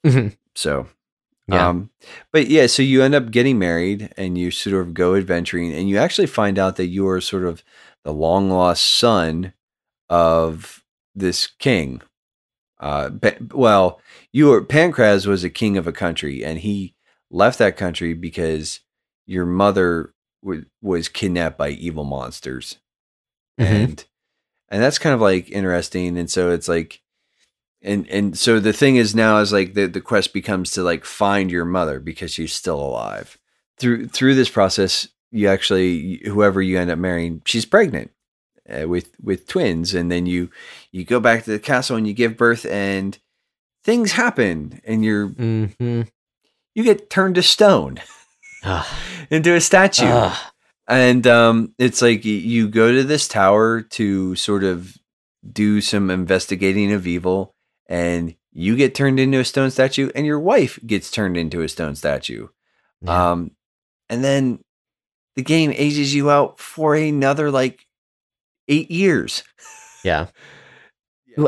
Mhm. 0.07 0.35
so 0.55 0.87
Yeah. 1.51 1.68
um 1.68 1.90
but 2.32 2.48
yeah 2.48 2.66
so 2.66 2.82
you 2.82 3.02
end 3.02 3.14
up 3.14 3.31
getting 3.31 3.59
married 3.59 4.12
and 4.16 4.36
you 4.39 4.51
sort 4.51 4.77
of 4.81 4.94
go 4.94 5.14
adventuring 5.14 5.72
and 5.72 5.89
you 5.89 5.97
actually 5.98 6.27
find 6.27 6.59
out 6.59 6.77
that 6.77 6.86
you 6.89 7.09
are 7.09 7.20
sort 7.20 7.44
of 7.44 7.62
the 8.05 8.12
long 8.12 8.51
lost 8.51 8.85
son 8.85 9.52
of 10.09 10.82
this 11.14 11.47
king 11.47 12.01
uh 12.78 13.10
well 13.52 14.01
you 14.32 14.47
were 14.47 14.64
pankraz 14.64 15.27
was 15.27 15.44
a 15.44 15.51
king 15.51 15.77
of 15.77 15.86
a 15.86 15.93
country 15.93 16.44
and 16.44 16.60
he 16.60 16.94
left 17.31 17.59
that 17.59 17.77
country 17.77 18.14
because 18.14 18.81
your 19.27 19.47
mother 19.47 20.12
w- 20.43 20.64
was 20.82 21.09
kidnapped 21.09 21.59
by 21.59 21.70
evil 21.70 22.05
monsters 22.05 22.78
Mhm. 23.59 23.66
and 23.66 24.05
and 24.68 24.82
that's 24.82 24.98
kind 24.98 25.14
of 25.14 25.20
like 25.20 25.51
interesting 25.51 26.16
and 26.16 26.31
so 26.31 26.51
it's 26.51 26.68
like 26.68 26.99
and 27.82 28.09
and 28.09 28.39
so 28.39 28.61
the 28.61 28.73
thing 28.73 28.97
is 28.97 29.15
now 29.15 29.39
is 29.39 29.52
like 29.52 29.74
the 29.74 29.86
the 29.86 30.01
quest 30.01 30.32
becomes 30.32 30.73
to 30.73 30.82
like 30.82 31.05
find 31.05 31.51
your 31.51 31.65
mother 31.65 32.01
because 32.01 32.32
she's 32.32 32.52
still 32.52 32.81
alive. 32.81 33.39
Through 33.78 34.09
through 34.09 34.35
this 34.35 34.51
process 34.51 35.09
you 35.31 35.48
actually 35.48 36.23
whoever 36.27 36.61
you 36.61 36.78
end 36.78 36.90
up 36.90 36.98
marrying 36.98 37.43
she's 37.44 37.65
pregnant 37.65 38.11
uh, 38.69 38.89
with 38.89 39.12
with 39.23 39.47
twins. 39.47 39.94
And 39.94 40.11
then 40.11 40.27
you 40.27 40.51
you 40.93 41.05
go 41.05 41.20
back 41.20 41.44
to 41.44 41.51
the 41.51 41.59
castle 41.59 41.97
and 41.97 42.07
you 42.07 42.12
give 42.12 42.36
birth 42.36 42.66
and 42.66 43.19
things 43.85 44.12
happen 44.12 44.81
and 44.85 45.05
you're 45.05 45.28
hmm 45.28 46.02
you 46.74 46.85
get 46.85 47.11
turned 47.11 47.35
to 47.35 47.43
stone 47.43 47.98
into 49.31 49.55
a 49.55 49.61
statue. 49.61 50.05
Ah. 50.07 50.52
and 50.89 51.27
um, 51.27 51.74
it's 51.78 52.01
like 52.02 52.24
you 52.24 52.69
go 52.69 52.93
to 52.93 53.05
this 53.05 53.27
tower 53.27 53.81
to 53.82 54.35
sort 54.36 54.65
of 54.65 54.97
do 55.52 55.81
some 55.81 56.11
investigating 56.11 56.93
of 56.93 57.07
evil, 57.07 57.55
and 57.91 58.35
you 58.53 58.77
get 58.77 58.95
turned 58.95 59.21
into 59.21 59.39
a 59.39 59.45
stone 59.45 59.71
statue, 59.71 60.11
and 60.15 60.25
your 60.25 60.41
wife 60.41 60.79
gets 60.87 61.11
turned 61.11 61.37
into 61.37 61.61
a 61.61 61.69
stone 61.69 61.97
statue. 61.97 62.49
Yeah. 63.03 63.33
Um, 63.33 63.51
and 64.09 64.25
then 64.25 64.61
the 65.37 65.43
game 65.43 65.73
ages 65.75 66.15
you 66.15 66.31
out 66.31 66.59
for 66.59 66.95
another 66.95 67.51
like 67.51 67.87
eight 68.69 68.91
years. 68.91 69.43
Yeah. 70.03 70.29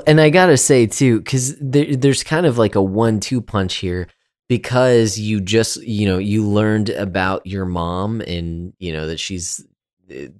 And 0.06 0.20
I 0.20 0.28
gotta 0.28 0.58
say 0.58 0.86
too, 0.86 1.20
because 1.20 1.56
there, 1.58 1.96
there's 1.96 2.22
kind 2.22 2.44
of 2.44 2.58
like 2.58 2.74
a 2.74 2.82
one-two 2.82 3.40
punch 3.40 3.76
here, 3.76 4.08
because 4.46 5.18
you 5.18 5.40
just 5.40 5.82
you 5.82 6.06
know 6.06 6.18
you 6.18 6.46
learned 6.46 6.90
about 6.90 7.46
your 7.46 7.64
mom 7.64 8.20
and 8.20 8.74
you 8.78 8.92
know 8.92 9.06
that 9.06 9.18
she's 9.18 9.64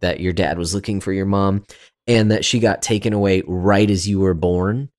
that 0.01 0.21
your 0.21 0.35
dad 0.35 0.59
was 0.59 0.75
looking 0.75 1.01
for 1.01 1.11
your 1.11 1.25
mom 1.25 1.65
and 2.07 2.31
that 2.31 2.45
she 2.45 2.59
got 2.59 2.83
taken 2.83 3.15
away 3.15 3.43
right 3.47 3.91
as 3.91 4.07
you 4.07 4.21
were 4.21 4.35
born, 4.35 4.91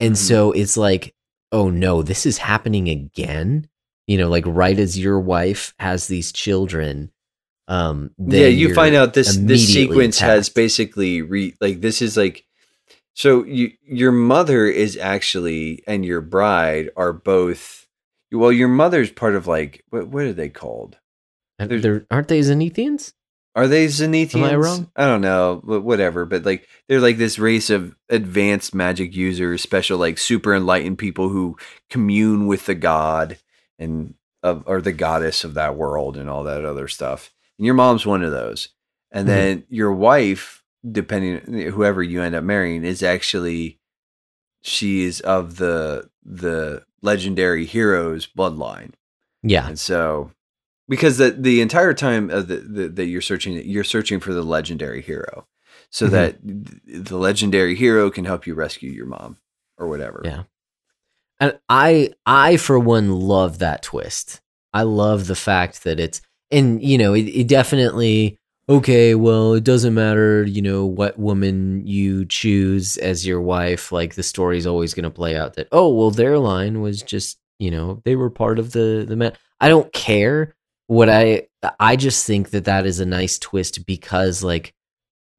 and 0.00 0.14
Mhm. 0.14 0.16
so 0.18 0.52
it's 0.52 0.76
like, 0.76 1.14
oh 1.52 1.70
no, 1.70 2.02
this 2.02 2.26
is 2.26 2.38
happening 2.38 2.88
again. 2.88 3.68
You 4.06 4.18
know, 4.18 4.28
like 4.28 4.44
right 4.46 4.78
as 4.78 4.98
your 4.98 5.20
wife 5.20 5.74
has 5.78 6.06
these 6.06 6.32
children. 6.32 7.10
Um, 7.68 8.12
yeah, 8.18 8.46
you 8.46 8.74
find 8.74 8.94
out 8.94 9.12
this 9.14 9.36
this 9.36 9.70
sequence 9.72 10.18
has 10.20 10.48
basically 10.48 11.20
re 11.22 11.54
like 11.60 11.80
this 11.82 12.00
is 12.00 12.16
like 12.16 12.46
so 13.14 13.44
you 13.44 13.72
your 13.82 14.12
mother 14.12 14.66
is 14.66 14.96
actually 14.96 15.82
and 15.86 16.04
your 16.06 16.22
bride 16.22 16.88
are 16.96 17.12
both 17.12 17.86
well 18.32 18.52
your 18.52 18.68
mother's 18.68 19.10
part 19.10 19.34
of 19.34 19.46
like 19.46 19.84
what 19.90 20.08
what 20.08 20.24
are 20.24 20.32
they 20.32 20.48
called 20.48 20.96
there's- 21.58 21.82
they're- 21.82 22.06
aren't 22.10 22.28
they 22.28 22.40
Zenithians? 22.40 23.12
Are 23.58 23.68
they 23.68 23.86
Zenithians? 23.86 24.62
wrong? 24.62 24.90
I 24.96 25.06
don't 25.06 25.20
know, 25.20 25.60
but 25.64 25.80
whatever. 25.82 26.24
But 26.24 26.44
like, 26.44 26.68
they're 26.88 27.00
like 27.00 27.18
this 27.18 27.38
race 27.38 27.70
of 27.70 27.94
advanced 28.08 28.74
magic 28.74 29.14
users, 29.16 29.62
special 29.62 29.98
like 29.98 30.16
super 30.18 30.54
enlightened 30.54 30.98
people 30.98 31.28
who 31.28 31.56
commune 31.90 32.46
with 32.46 32.66
the 32.66 32.74
god 32.74 33.38
and 33.78 34.14
of 34.42 34.62
or 34.66 34.80
the 34.80 34.92
goddess 34.92 35.42
of 35.44 35.54
that 35.54 35.76
world 35.76 36.16
and 36.16 36.30
all 36.30 36.44
that 36.44 36.64
other 36.64 36.86
stuff. 36.88 37.32
And 37.58 37.66
your 37.66 37.74
mom's 37.74 38.06
one 38.06 38.22
of 38.22 38.30
those. 38.30 38.68
And 39.10 39.26
Mhm. 39.26 39.30
then 39.32 39.64
your 39.68 39.92
wife, 39.92 40.62
depending 40.90 41.70
whoever 41.72 42.02
you 42.02 42.22
end 42.22 42.34
up 42.36 42.44
marrying, 42.44 42.84
is 42.84 43.02
actually 43.02 43.80
she 44.62 45.02
is 45.04 45.20
of 45.20 45.56
the 45.56 46.08
the 46.24 46.84
legendary 47.02 47.64
heroes 47.64 48.26
bloodline. 48.26 48.92
Yeah, 49.42 49.66
And 49.68 49.78
so, 49.78 50.32
because 50.88 51.18
the 51.18 51.30
the 51.30 51.60
entire 51.60 51.94
time 51.94 52.28
the, 52.28 52.42
the 52.42 52.88
that 52.88 53.06
you're 53.06 53.20
searching, 53.20 53.54
you're 53.68 53.84
searching 53.84 54.20
for 54.20 54.32
the 54.32 54.42
legendary 54.42 55.02
hero, 55.02 55.46
so 55.90 56.06
Mhm. 56.06 56.10
that 56.10 56.36
the 57.04 57.16
legendary 57.18 57.74
hero 57.74 58.10
can 58.10 58.24
help 58.24 58.46
you 58.46 58.54
rescue 58.54 58.90
your 58.90 59.06
mom 59.06 59.36
or 59.76 59.86
whatever. 59.88 60.22
Yeah. 60.24 60.42
and 61.40 61.58
I, 61.68 62.10
I 62.26 62.56
for 62.56 62.78
one 62.78 63.12
love 63.12 63.58
that 63.60 63.82
twist. 63.82 64.40
I 64.74 64.82
love 64.82 65.26
the 65.28 65.36
fact 65.36 65.84
that 65.84 66.00
it's, 66.00 66.20
and 66.50 66.82
you 66.82 66.98
know, 66.98 67.14
it, 67.14 67.22
it 67.28 67.46
definitely 67.48 68.38
okay. 68.68 69.14
Well, 69.14 69.54
it 69.54 69.64
doesn't 69.64 69.94
matter, 69.94 70.42
you 70.44 70.60
know, 70.62 70.84
what 70.84 71.18
woman 71.18 71.86
you 71.86 72.24
choose 72.26 72.96
as 72.98 73.26
your 73.26 73.40
wife. 73.40 73.92
Like 73.92 74.14
the 74.14 74.22
story's 74.22 74.66
always 74.66 74.94
going 74.94 75.04
to 75.04 75.10
play 75.10 75.36
out 75.36 75.54
that 75.54 75.68
oh, 75.72 75.88
well, 75.94 76.10
their 76.10 76.38
line 76.38 76.80
was 76.80 77.02
just, 77.02 77.38
you 77.58 77.70
know, 77.70 78.02
they 78.04 78.16
were 78.16 78.30
part 78.30 78.58
of 78.58 78.72
the 78.72 79.04
the 79.08 79.16
man. 79.16 79.32
I 79.60 79.68
don't 79.68 79.92
care 79.92 80.54
what 80.88 81.08
I. 81.08 81.46
I 81.78 81.96
just 81.96 82.26
think 82.26 82.50
that 82.50 82.64
that 82.66 82.84
is 82.86 83.00
a 83.00 83.06
nice 83.06 83.38
twist 83.38 83.86
because 83.86 84.42
like 84.42 84.74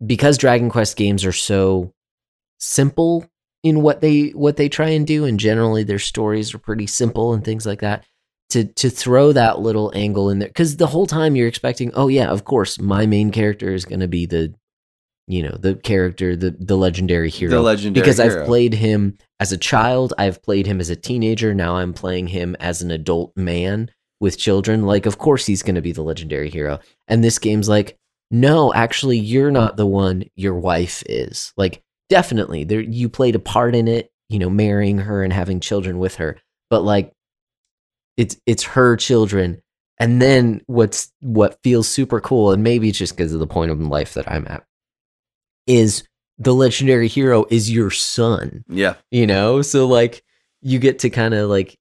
because 0.05 0.37
Dragon 0.37 0.69
Quest 0.69 0.95
games 0.95 1.25
are 1.25 1.33
so 1.33 1.93
simple 2.59 3.25
in 3.63 3.81
what 3.81 4.01
they 4.01 4.29
what 4.29 4.57
they 4.57 4.69
try 4.69 4.89
and 4.89 5.05
do 5.05 5.25
and 5.25 5.39
generally 5.39 5.83
their 5.83 5.99
stories 5.99 6.53
are 6.53 6.59
pretty 6.59 6.87
simple 6.87 7.33
and 7.33 7.43
things 7.43 7.65
like 7.65 7.81
that 7.81 8.05
to 8.49 8.65
to 8.65 8.89
throw 8.89 9.31
that 9.31 9.59
little 9.59 9.91
angle 9.93 10.29
in 10.29 10.39
there 10.39 10.49
cuz 10.49 10.77
the 10.77 10.87
whole 10.87 11.05
time 11.05 11.35
you're 11.35 11.47
expecting 11.47 11.91
oh 11.93 12.07
yeah 12.07 12.27
of 12.27 12.45
course 12.45 12.79
my 12.79 13.05
main 13.05 13.31
character 13.31 13.73
is 13.73 13.85
going 13.85 13.99
to 13.99 14.07
be 14.07 14.25
the 14.25 14.53
you 15.27 15.43
know 15.43 15.55
the 15.59 15.75
character 15.75 16.35
the 16.35 16.51
the 16.51 16.77
legendary 16.77 17.29
hero 17.29 17.51
The 17.51 17.61
legendary 17.61 18.01
because 18.01 18.17
hero. 18.17 18.41
I've 18.41 18.47
played 18.47 18.73
him 18.73 19.17
as 19.39 19.51
a 19.51 19.57
child 19.57 20.13
I've 20.17 20.41
played 20.41 20.65
him 20.65 20.79
as 20.79 20.89
a 20.89 20.95
teenager 20.95 21.53
now 21.53 21.75
I'm 21.75 21.93
playing 21.93 22.27
him 22.27 22.55
as 22.59 22.81
an 22.81 22.91
adult 22.91 23.35
man 23.35 23.91
with 24.19 24.37
children 24.37 24.83
like 24.85 25.05
of 25.05 25.17
course 25.17 25.45
he's 25.45 25.63
going 25.63 25.75
to 25.75 25.81
be 25.81 25.91
the 25.91 26.01
legendary 26.01 26.49
hero. 26.49 26.79
And 27.07 27.23
this 27.23 27.39
game's 27.39 27.69
like 27.69 27.97
no 28.31 28.73
actually 28.73 29.17
you're 29.17 29.51
not 29.51 29.77
the 29.77 29.85
one 29.85 30.25
your 30.35 30.55
wife 30.55 31.03
is. 31.07 31.53
Like 31.57 31.81
definitely 32.09 32.63
there 32.63 32.81
you 32.81 33.09
played 33.09 33.35
a 33.35 33.39
part 33.39 33.75
in 33.75 33.87
it 33.87 34.11
you 34.29 34.39
know 34.39 34.49
marrying 34.49 34.97
her 34.99 35.23
and 35.23 35.33
having 35.33 35.59
children 35.59 35.99
with 35.99 36.15
her. 36.15 36.37
But 36.69 36.81
like 36.81 37.13
it's 38.17 38.37
it's 38.45 38.63
her 38.63 38.95
children. 38.97 39.61
And 39.97 40.21
then 40.21 40.61
what's 40.67 41.11
what 41.21 41.59
feels 41.63 41.87
super 41.87 42.21
cool 42.21 42.51
and 42.51 42.63
maybe 42.63 42.89
it's 42.89 42.97
just 42.97 43.15
because 43.17 43.33
of 43.33 43.39
the 43.39 43.47
point 43.47 43.71
of 43.71 43.79
life 43.81 44.13
that 44.13 44.31
i'm 44.31 44.47
at 44.47 44.63
is 45.67 46.03
the 46.39 46.53
legendary 46.53 47.07
hero 47.07 47.45
is 47.49 47.69
your 47.69 47.91
son. 47.91 48.63
Yeah. 48.69 48.95
you 49.11 49.27
know? 49.27 49.61
So 49.61 49.85
like 49.87 50.23
you 50.61 50.79
get 50.79 50.99
to 50.99 51.09
kind 51.09 51.33
of 51.33 51.49
like 51.49 51.77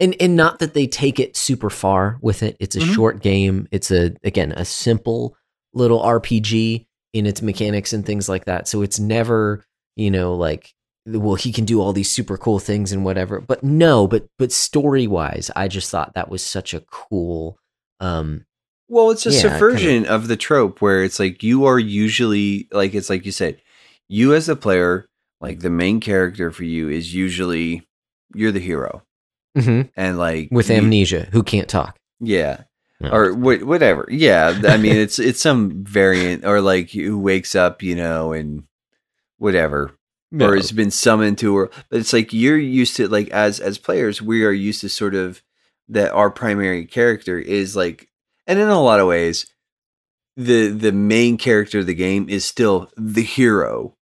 and 0.00 0.14
and 0.20 0.36
not 0.36 0.58
that 0.60 0.74
they 0.74 0.86
take 0.86 1.18
it 1.20 1.36
super 1.36 1.70
far 1.70 2.18
with 2.20 2.42
it. 2.42 2.56
It's 2.60 2.76
a 2.76 2.80
Mhm. 2.80 2.94
short 2.94 3.22
game. 3.22 3.68
It's 3.70 3.90
a 3.90 4.14
again 4.24 4.52
a 4.52 4.64
simple 4.64 5.36
little 5.74 6.00
rpg 6.00 6.86
in 7.12 7.26
its 7.26 7.42
mechanics 7.42 7.92
and 7.92 8.04
things 8.04 8.28
like 8.28 8.44
that. 8.46 8.68
So 8.68 8.82
it's 8.82 8.98
never 8.98 9.64
you 9.96 10.10
know 10.10 10.34
like 10.34 10.72
well 11.06 11.34
he 11.36 11.52
can 11.52 11.64
do 11.64 11.80
all 11.80 11.92
these 11.92 12.10
super 12.10 12.36
cool 12.36 12.58
things 12.58 12.92
and 12.92 13.04
whatever. 13.04 13.40
But 13.40 13.62
no 13.64 14.06
but 14.06 14.26
but 14.38 14.52
story 14.52 15.06
wise 15.06 15.50
i 15.56 15.68
just 15.68 15.90
thought 15.90 16.14
that 16.14 16.28
was 16.30 16.44
such 16.44 16.74
a 16.74 16.80
cool 16.90 17.58
um 18.00 18.44
Well, 18.88 19.10
it's 19.10 19.26
a 19.26 19.32
Yeah, 19.32 19.40
subversion 19.40 20.06
of 20.06 20.28
the 20.28 20.36
trope 20.36 20.80
where 20.80 21.02
it's 21.04 21.18
like 21.18 21.42
you 21.42 21.64
are 21.66 21.78
usually 21.78 22.68
like 22.72 22.94
it's 22.94 23.10
like 23.10 23.26
you 23.26 23.32
said, 23.32 23.60
you 24.08 24.34
as 24.34 24.46
the 24.46 24.56
player, 24.56 25.06
like 25.40 25.60
the 25.60 25.70
main 25.70 26.00
character 26.00 26.50
for 26.50 26.64
you 26.64 26.88
is 26.88 27.14
usually 27.14 27.86
you're 28.34 28.52
the 28.52 28.60
hero, 28.60 29.02
Mm-hmm. 29.58 29.88
and 29.96 30.18
like 30.18 30.48
with 30.50 30.68
you- 30.70 30.76
amnesia 30.76 31.28
who 31.32 31.42
can't 31.42 31.68
talk. 31.68 31.96
Yeah, 32.20 32.62
No. 33.00 33.10
or 33.10 33.32
wh- 33.32 33.66
whatever. 33.66 34.06
Yeah, 34.10 34.60
I 34.64 34.76
mean 34.76 34.96
it's 35.04 35.18
it's 35.18 35.40
some 35.40 35.84
variant 35.84 36.44
or 36.44 36.60
like 36.60 36.90
who 36.90 37.18
wakes 37.18 37.54
up, 37.54 37.82
you 37.82 37.94
know, 37.94 38.32
and 38.32 38.64
whatever. 39.38 39.92
Or 40.40 40.54
has 40.56 40.72
been 40.72 40.90
summoned 40.90 41.38
to 41.38 41.56
or 41.56 41.70
but 41.88 42.00
it's 42.00 42.12
like 42.12 42.34
you're 42.34 42.58
used 42.58 42.96
to 42.96 43.08
like 43.08 43.30
as 43.30 43.60
as 43.60 43.78
players 43.78 44.20
we 44.20 44.44
are 44.44 44.52
used 44.52 44.82
to 44.82 44.88
sort 44.90 45.14
of 45.14 45.40
that 45.88 46.12
our 46.12 46.30
primary 46.30 46.84
character 46.84 47.38
is 47.38 47.74
like 47.74 48.10
and 48.46 48.58
in 48.58 48.68
a 48.68 48.82
lot 48.82 49.00
of 49.00 49.06
ways 49.06 49.46
the 50.36 50.68
the 50.68 50.92
main 50.92 51.38
character 51.38 51.78
of 51.78 51.86
the 51.86 51.94
game 51.94 52.28
is 52.28 52.44
still 52.44 52.90
the 52.96 53.22
hero. 53.22 53.96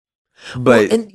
But 0.57 0.91
Well, 0.91 1.01
and 1.01 1.13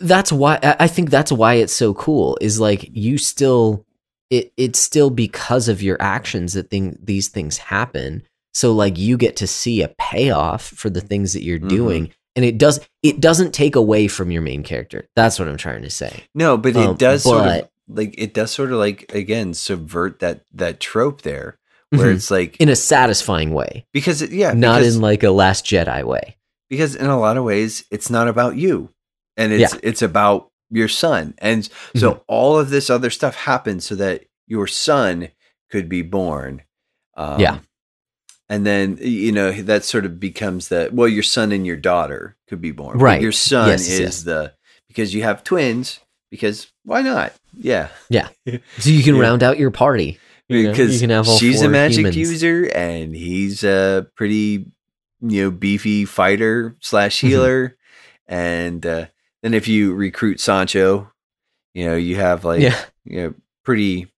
that's 0.00 0.32
why 0.32 0.58
I 0.62 0.86
think 0.88 1.10
that's 1.10 1.32
why 1.32 1.54
it's 1.54 1.72
so 1.72 1.92
cool 1.94 2.38
is 2.40 2.58
like 2.60 2.88
you 2.92 3.18
still 3.18 3.84
it 4.30 4.52
it's 4.56 4.78
still 4.78 5.10
because 5.10 5.68
of 5.68 5.82
your 5.82 5.96
actions 6.00 6.54
that 6.54 6.70
thing 6.70 6.98
these 7.02 7.28
things 7.28 7.58
happen. 7.58 8.22
So 8.54 8.72
like 8.72 8.96
you 8.98 9.16
get 9.16 9.36
to 9.36 9.46
see 9.46 9.82
a 9.82 9.88
payoff 9.98 10.62
for 10.66 10.88
the 10.88 11.00
things 11.00 11.32
that 11.34 11.42
you're 11.42 11.58
Mhm. 11.58 11.68
doing 11.68 12.10
and 12.36 12.44
it 12.44 12.56
does 12.58 12.80
it 13.02 13.20
doesn't 13.20 13.52
take 13.52 13.76
away 13.76 14.08
from 14.08 14.30
your 14.30 14.42
main 14.42 14.62
character. 14.62 15.06
That's 15.16 15.38
what 15.38 15.48
i'm 15.48 15.56
trying 15.58 15.82
to 15.82 15.90
say. 15.90 16.24
No 16.34 16.56
but 16.56 16.74
um, 16.76 16.92
it 16.92 16.98
does 16.98 17.22
sort 17.24 17.46
of 17.46 17.68
like 17.88 18.14
it 18.16 18.32
does 18.32 18.50
sort 18.50 18.72
of 18.72 18.78
like 18.78 19.12
again 19.14 19.52
subvert 19.52 20.20
that 20.20 20.44
that 20.54 20.80
trope 20.80 21.20
there 21.22 21.58
where 21.90 22.06
Mhm. 22.10 22.14
it's 22.16 22.30
like 22.30 22.56
in 22.56 22.70
a 22.70 22.76
satisfying 22.76 23.52
way. 23.52 23.84
Because 23.92 24.22
it, 24.22 24.30
yeah 24.32 24.54
not 24.54 24.78
because, 24.80 24.96
in 24.96 25.02
like 25.02 25.22
a 25.22 25.30
last 25.30 25.66
jedi 25.66 26.02
way. 26.04 26.36
Because 26.70 26.96
in 26.96 27.06
a 27.06 27.20
lot 27.20 27.36
of 27.36 27.44
ways 27.44 27.84
it's 27.90 28.08
not 28.08 28.28
about 28.28 28.56
you 28.56 28.88
and 29.36 29.52
it's 29.52 29.72
Yeah. 29.74 29.80
it's 29.82 30.02
about 30.02 30.50
your 30.70 30.88
son 30.88 31.34
and 31.38 31.64
so 31.96 32.10
Mm-hmm. 32.12 32.18
all 32.28 32.58
of 32.58 32.70
this 32.70 32.90
other 32.90 33.10
stuff 33.10 33.34
happens 33.36 33.86
so 33.86 33.94
that 33.96 34.24
your 34.46 34.66
son 34.66 35.28
could 35.70 35.88
be 35.88 36.02
born 36.02 36.62
um, 37.16 37.38
Yeah. 37.40 37.58
and 38.48 38.66
then 38.66 38.98
you 39.00 39.32
know 39.32 39.52
that 39.52 39.84
sort 39.84 40.04
of 40.04 40.18
becomes 40.20 40.68
the 40.68 40.90
well 40.92 41.08
your 41.08 41.22
son 41.22 41.52
and 41.52 41.66
your 41.66 41.76
daughter 41.76 42.36
could 42.48 42.60
be 42.60 42.72
born 42.72 42.98
but 42.98 43.04
Right. 43.04 43.22
your 43.22 43.32
son 43.32 43.68
Yes, 43.68 43.88
is 43.88 44.00
yes. 44.00 44.22
the 44.22 44.54
because 44.88 45.14
you 45.14 45.22
have 45.22 45.44
twins 45.44 46.00
because 46.30 46.66
why 46.84 47.02
not 47.02 47.32
yeah 47.56 47.88
Yeah. 48.08 48.28
so 48.78 48.90
you 48.90 49.02
can 49.02 49.14
Yeah. 49.16 49.22
round 49.22 49.42
out 49.42 49.58
your 49.58 49.70
party 49.70 50.18
you 50.48 50.64
know? 50.64 50.70
because 50.70 51.00
you 51.00 51.08
have 51.08 51.26
she's 51.26 51.62
a 51.62 51.68
magic 51.68 51.98
humans. 51.98 52.16
user 52.16 52.64
and 52.74 53.14
he's 53.14 53.62
a 53.64 54.06
pretty 54.16 54.66
you 55.20 55.42
know 55.44 55.50
beefy 55.50 56.04
fighter 56.04 56.76
slash 56.80 57.20
Mhm. 57.20 57.28
healer 57.28 57.76
and 58.26 58.84
uh, 58.84 59.06
then 59.44 59.52
if 59.54 59.68
you 59.68 59.92
recruit 59.94 60.40
sancho 60.40 61.12
you 61.74 61.84
know 61.84 61.94
you 61.94 62.16
have 62.16 62.44
like 62.44 62.60
yeah 62.62 62.80
you 63.04 63.20
know 63.22 63.34
pretty 63.64 64.10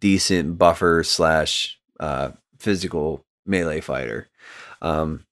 decent 0.00 0.56
buffer 0.58 1.04
slash 1.04 1.78
uh, 2.00 2.30
physical 2.58 3.24
melee 3.46 3.80
fighter 3.80 4.28
um 4.80 5.24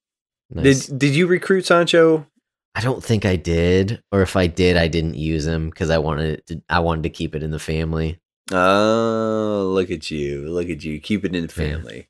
nice. 0.51 0.87
did 0.87 0.99
did 0.99 1.15
you 1.17 1.27
recruit 1.27 1.65
sancho 1.67 2.27
I 2.73 2.83
don't 2.83 3.03
think 3.03 3.25
I 3.27 3.35
did, 3.35 4.01
or 4.13 4.23
if 4.23 4.37
I 4.37 4.47
did, 4.47 4.77
I 4.77 4.87
didn't 4.87 5.17
use 5.17 5.45
him 5.45 5.71
because 5.71 5.91
I 5.91 5.99
wanted 5.99 6.47
to, 6.47 6.63
I 6.69 6.79
wanted 6.79 7.03
to 7.03 7.11
keep 7.11 7.35
it 7.35 7.43
in 7.43 7.51
the 7.51 7.59
family. 7.59 8.21
oh 8.53 9.73
look 9.75 9.91
at 9.91 10.09
you 10.13 10.49
look 10.49 10.69
at 10.71 10.85
you 10.85 11.01
keep 11.01 11.25
it 11.25 11.35
in 11.35 11.47
the 11.49 11.53
Yeah. 11.63 11.73
family 11.73 12.09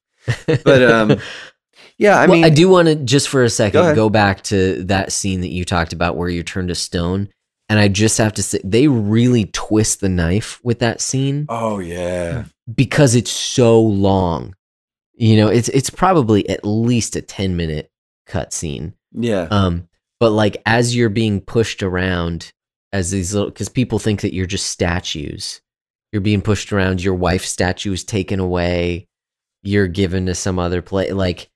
but 0.64 0.82
um 0.82 1.18
yeah 2.00 2.18
i 2.18 2.26
Well, 2.26 2.36
mean 2.36 2.44
I 2.44 2.50
do 2.50 2.68
want 2.68 2.88
to 2.88 2.96
just 2.96 3.28
for 3.28 3.44
a 3.44 3.50
second 3.50 3.80
ahead. 3.82 3.94
go 3.94 4.10
back 4.10 4.42
to 4.44 4.82
that 4.84 5.12
scene 5.12 5.40
that 5.42 5.52
you 5.52 5.64
talked 5.64 5.92
about 5.92 6.16
where 6.16 6.28
you're 6.28 6.42
turned 6.42 6.68
to 6.68 6.74
stone, 6.74 7.28
and 7.68 7.78
I 7.78 7.86
just 7.86 8.18
have 8.18 8.32
to 8.34 8.42
say 8.42 8.58
they 8.64 8.88
really 8.88 9.44
twist 9.52 10.00
the 10.00 10.08
knife 10.08 10.58
with 10.64 10.80
that 10.80 11.00
scene 11.00 11.46
oh 11.48 11.78
yeah 11.78 12.44
because 12.74 13.14
it's 13.14 13.30
so 13.30 13.80
long. 13.80 14.54
You 15.14 15.36
know, 15.36 15.48
it's 15.48 15.68
it's 15.68 15.90
probably 15.90 16.48
at 16.48 16.64
least 16.64 17.14
a 17.16 17.20
ten 17.22 17.54
minute 17.56 17.90
cut 18.26 18.52
scene. 18.54 18.94
yeah 19.12 19.48
Um, 19.50 19.86
but 20.18 20.30
like 20.30 20.62
as 20.64 20.96
you're 20.96 21.10
being 21.10 21.40
pushed 21.42 21.82
around 21.82 22.52
as 22.92 23.10
these 23.10 23.34
little, 23.34 23.50
because 23.50 23.68
people 23.68 23.98
think 23.98 24.22
that 24.22 24.32
you're 24.34 24.46
just 24.46 24.66
statues. 24.66 25.60
You're 26.12 26.22
being 26.22 26.40
pushed 26.42 26.72
around. 26.72 27.02
Your 27.02 27.14
wife's 27.14 27.50
statue 27.50 27.92
is 27.92 28.02
taken 28.02 28.40
away. 28.40 29.06
You're 29.62 29.86
given 29.88 30.26
to 30.26 30.34
some 30.34 30.58
other 30.58 30.80
place. 30.82 31.12
Like 31.12 31.49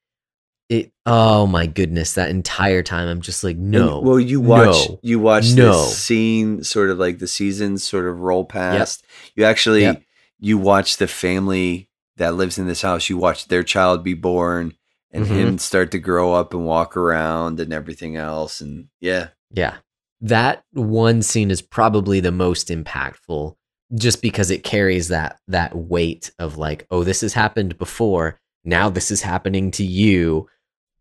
it. 0.74 0.92
Oh 1.06 1.46
my 1.46 1.66
goodness! 1.66 2.14
That 2.14 2.30
entire 2.30 2.82
time, 2.82 3.09
I'm 3.09 3.20
just 3.20 3.44
like, 3.44 3.56
no. 3.56 3.98
And- 3.98 4.06
well, 4.06 4.20
you 4.20 4.40
watch 4.40 4.88
no, 4.88 5.01
you 5.02 5.18
watch 5.18 5.52
no. 5.55 5.72
this 5.72 5.98
scene, 5.98 6.62
sort 6.64 6.90
of 6.90 6.98
like 6.98 7.18
the 7.18 7.26
seasons 7.28 7.84
sort 7.84 8.06
of 8.06 8.20
roll 8.20 8.44
past. 8.44 9.05
You 9.34 9.44
actually 9.44 9.82
Yep. 9.82 10.02
you 10.40 10.59
watch 10.59 10.96
the 10.96 11.06
family 11.06 11.88
that 12.16 12.34
lives 12.34 12.59
in 12.59 12.66
this 12.66 12.82
house. 12.82 13.09
You 13.10 13.18
watch 13.18 13.48
their 13.48 13.62
child 13.62 14.02
be 14.05 14.14
born 14.14 14.74
and 15.10 15.26
Mhm. 15.26 15.28
him 15.36 15.59
start 15.59 15.90
to 15.92 15.98
grow 15.98 16.32
up 16.34 16.55
and 16.55 16.64
walk 16.64 16.96
around 16.96 17.60
and 17.60 17.72
everything 17.72 18.16
else. 18.16 18.60
And 18.60 18.86
yeah, 19.01 19.28
Yeah. 19.52 19.76
That 20.20 20.62
one 20.72 21.20
scene 21.22 21.51
is 21.51 21.60
probably 21.60 22.20
the 22.20 22.32
most 22.32 22.68
impactful 22.68 23.56
just 23.94 24.22
because 24.22 24.51
it 24.51 24.64
carries 24.64 25.09
that 25.09 25.38
that 25.48 25.76
weight 25.76 26.30
of 26.38 26.56
like, 26.56 26.86
oh, 26.90 27.05
this 27.05 27.20
has 27.20 27.34
happened 27.34 27.76
before. 27.78 28.40
Now 28.64 28.88
this 28.88 29.10
is 29.10 29.20
happening 29.22 29.70
to 29.72 29.84
you. 29.84 30.48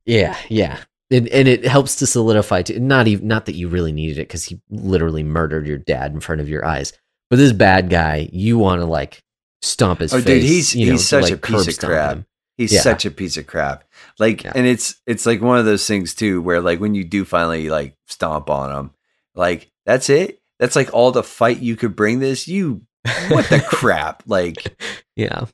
Yeah, 0.05 0.37
yeah. 0.49 0.79
And, 1.11 1.27
and 1.29 1.47
it 1.47 1.65
helps 1.65 1.97
to 1.97 2.07
solidify 2.07 2.63
to 2.63 2.79
not 2.79 3.07
even 3.07 3.27
not 3.27 3.45
that 3.45 3.55
you 3.55 3.67
really 3.67 3.91
needed 3.91 4.17
it 4.17 4.27
because 4.27 4.45
he 4.45 4.59
literally 4.69 5.23
murdered 5.23 5.67
your 5.67 5.77
dad 5.77 6.11
in 6.13 6.19
front 6.19 6.41
of 6.41 6.49
your 6.49 6.65
eyes. 6.65 6.93
But 7.29 7.35
this 7.37 7.51
bad 7.53 7.89
guy, 7.89 8.29
you 8.31 8.57
want 8.57 8.81
to 8.81 8.85
like 8.85 9.21
stomp 9.61 9.99
his 10.01 10.13
Oh, 10.13 10.21
dude, 10.21 10.41
he's- 10.43 10.75
you 10.75 10.87
know, 10.87 10.91
he's 10.93 11.07
such 11.07 11.23
like, 11.23 11.33
a 11.33 11.37
piece 11.37 11.67
of 11.67 11.77
crap. 11.79 12.15
him. 12.17 12.25
he's 12.57 12.73
Yeah. 12.73 12.81
such 12.81 13.05
a 13.05 13.11
piece 13.11 13.37
of 13.37 13.47
crap. 13.47 13.83
Like, 14.19 14.43
Yeah. 14.43 14.53
and 14.55 14.65
it's 14.65 14.95
it's 15.07 15.25
like 15.25 15.41
one 15.41 15.57
of 15.57 15.65
those 15.65 15.85
things 15.87 16.13
too, 16.15 16.41
where 16.41 16.61
like 16.61 16.79
when 16.79 16.95
you 16.95 17.03
do 17.03 17.25
finally 17.25 17.69
like 17.69 17.95
stomp 18.07 18.49
on 18.49 18.75
him, 18.77 18.91
like 19.35 19.71
that's 19.85 20.09
it. 20.09 20.39
That's 20.59 20.75
like 20.75 20.93
all 20.93 21.11
the 21.11 21.23
fight 21.23 21.59
you 21.59 21.75
could 21.75 21.95
bring 21.95 22.19
this. 22.19 22.47
You 22.47 22.81
what 23.29 23.45
the 23.49 23.59
crap? 23.67 24.23
Like, 24.25 24.79
Yeah. 25.15 25.45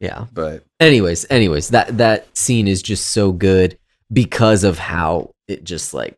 Yeah. 0.00 0.26
but 0.32 0.62
anyways 0.78 1.24
anyways 1.30 1.70
that 1.70 1.96
that 1.98 2.36
scene 2.36 2.68
is 2.68 2.82
just 2.82 3.06
so 3.12 3.32
good 3.32 3.78
because 4.12 4.62
of 4.64 4.78
how 4.78 5.30
it 5.48 5.64
just 5.64 5.94
like 5.94 6.16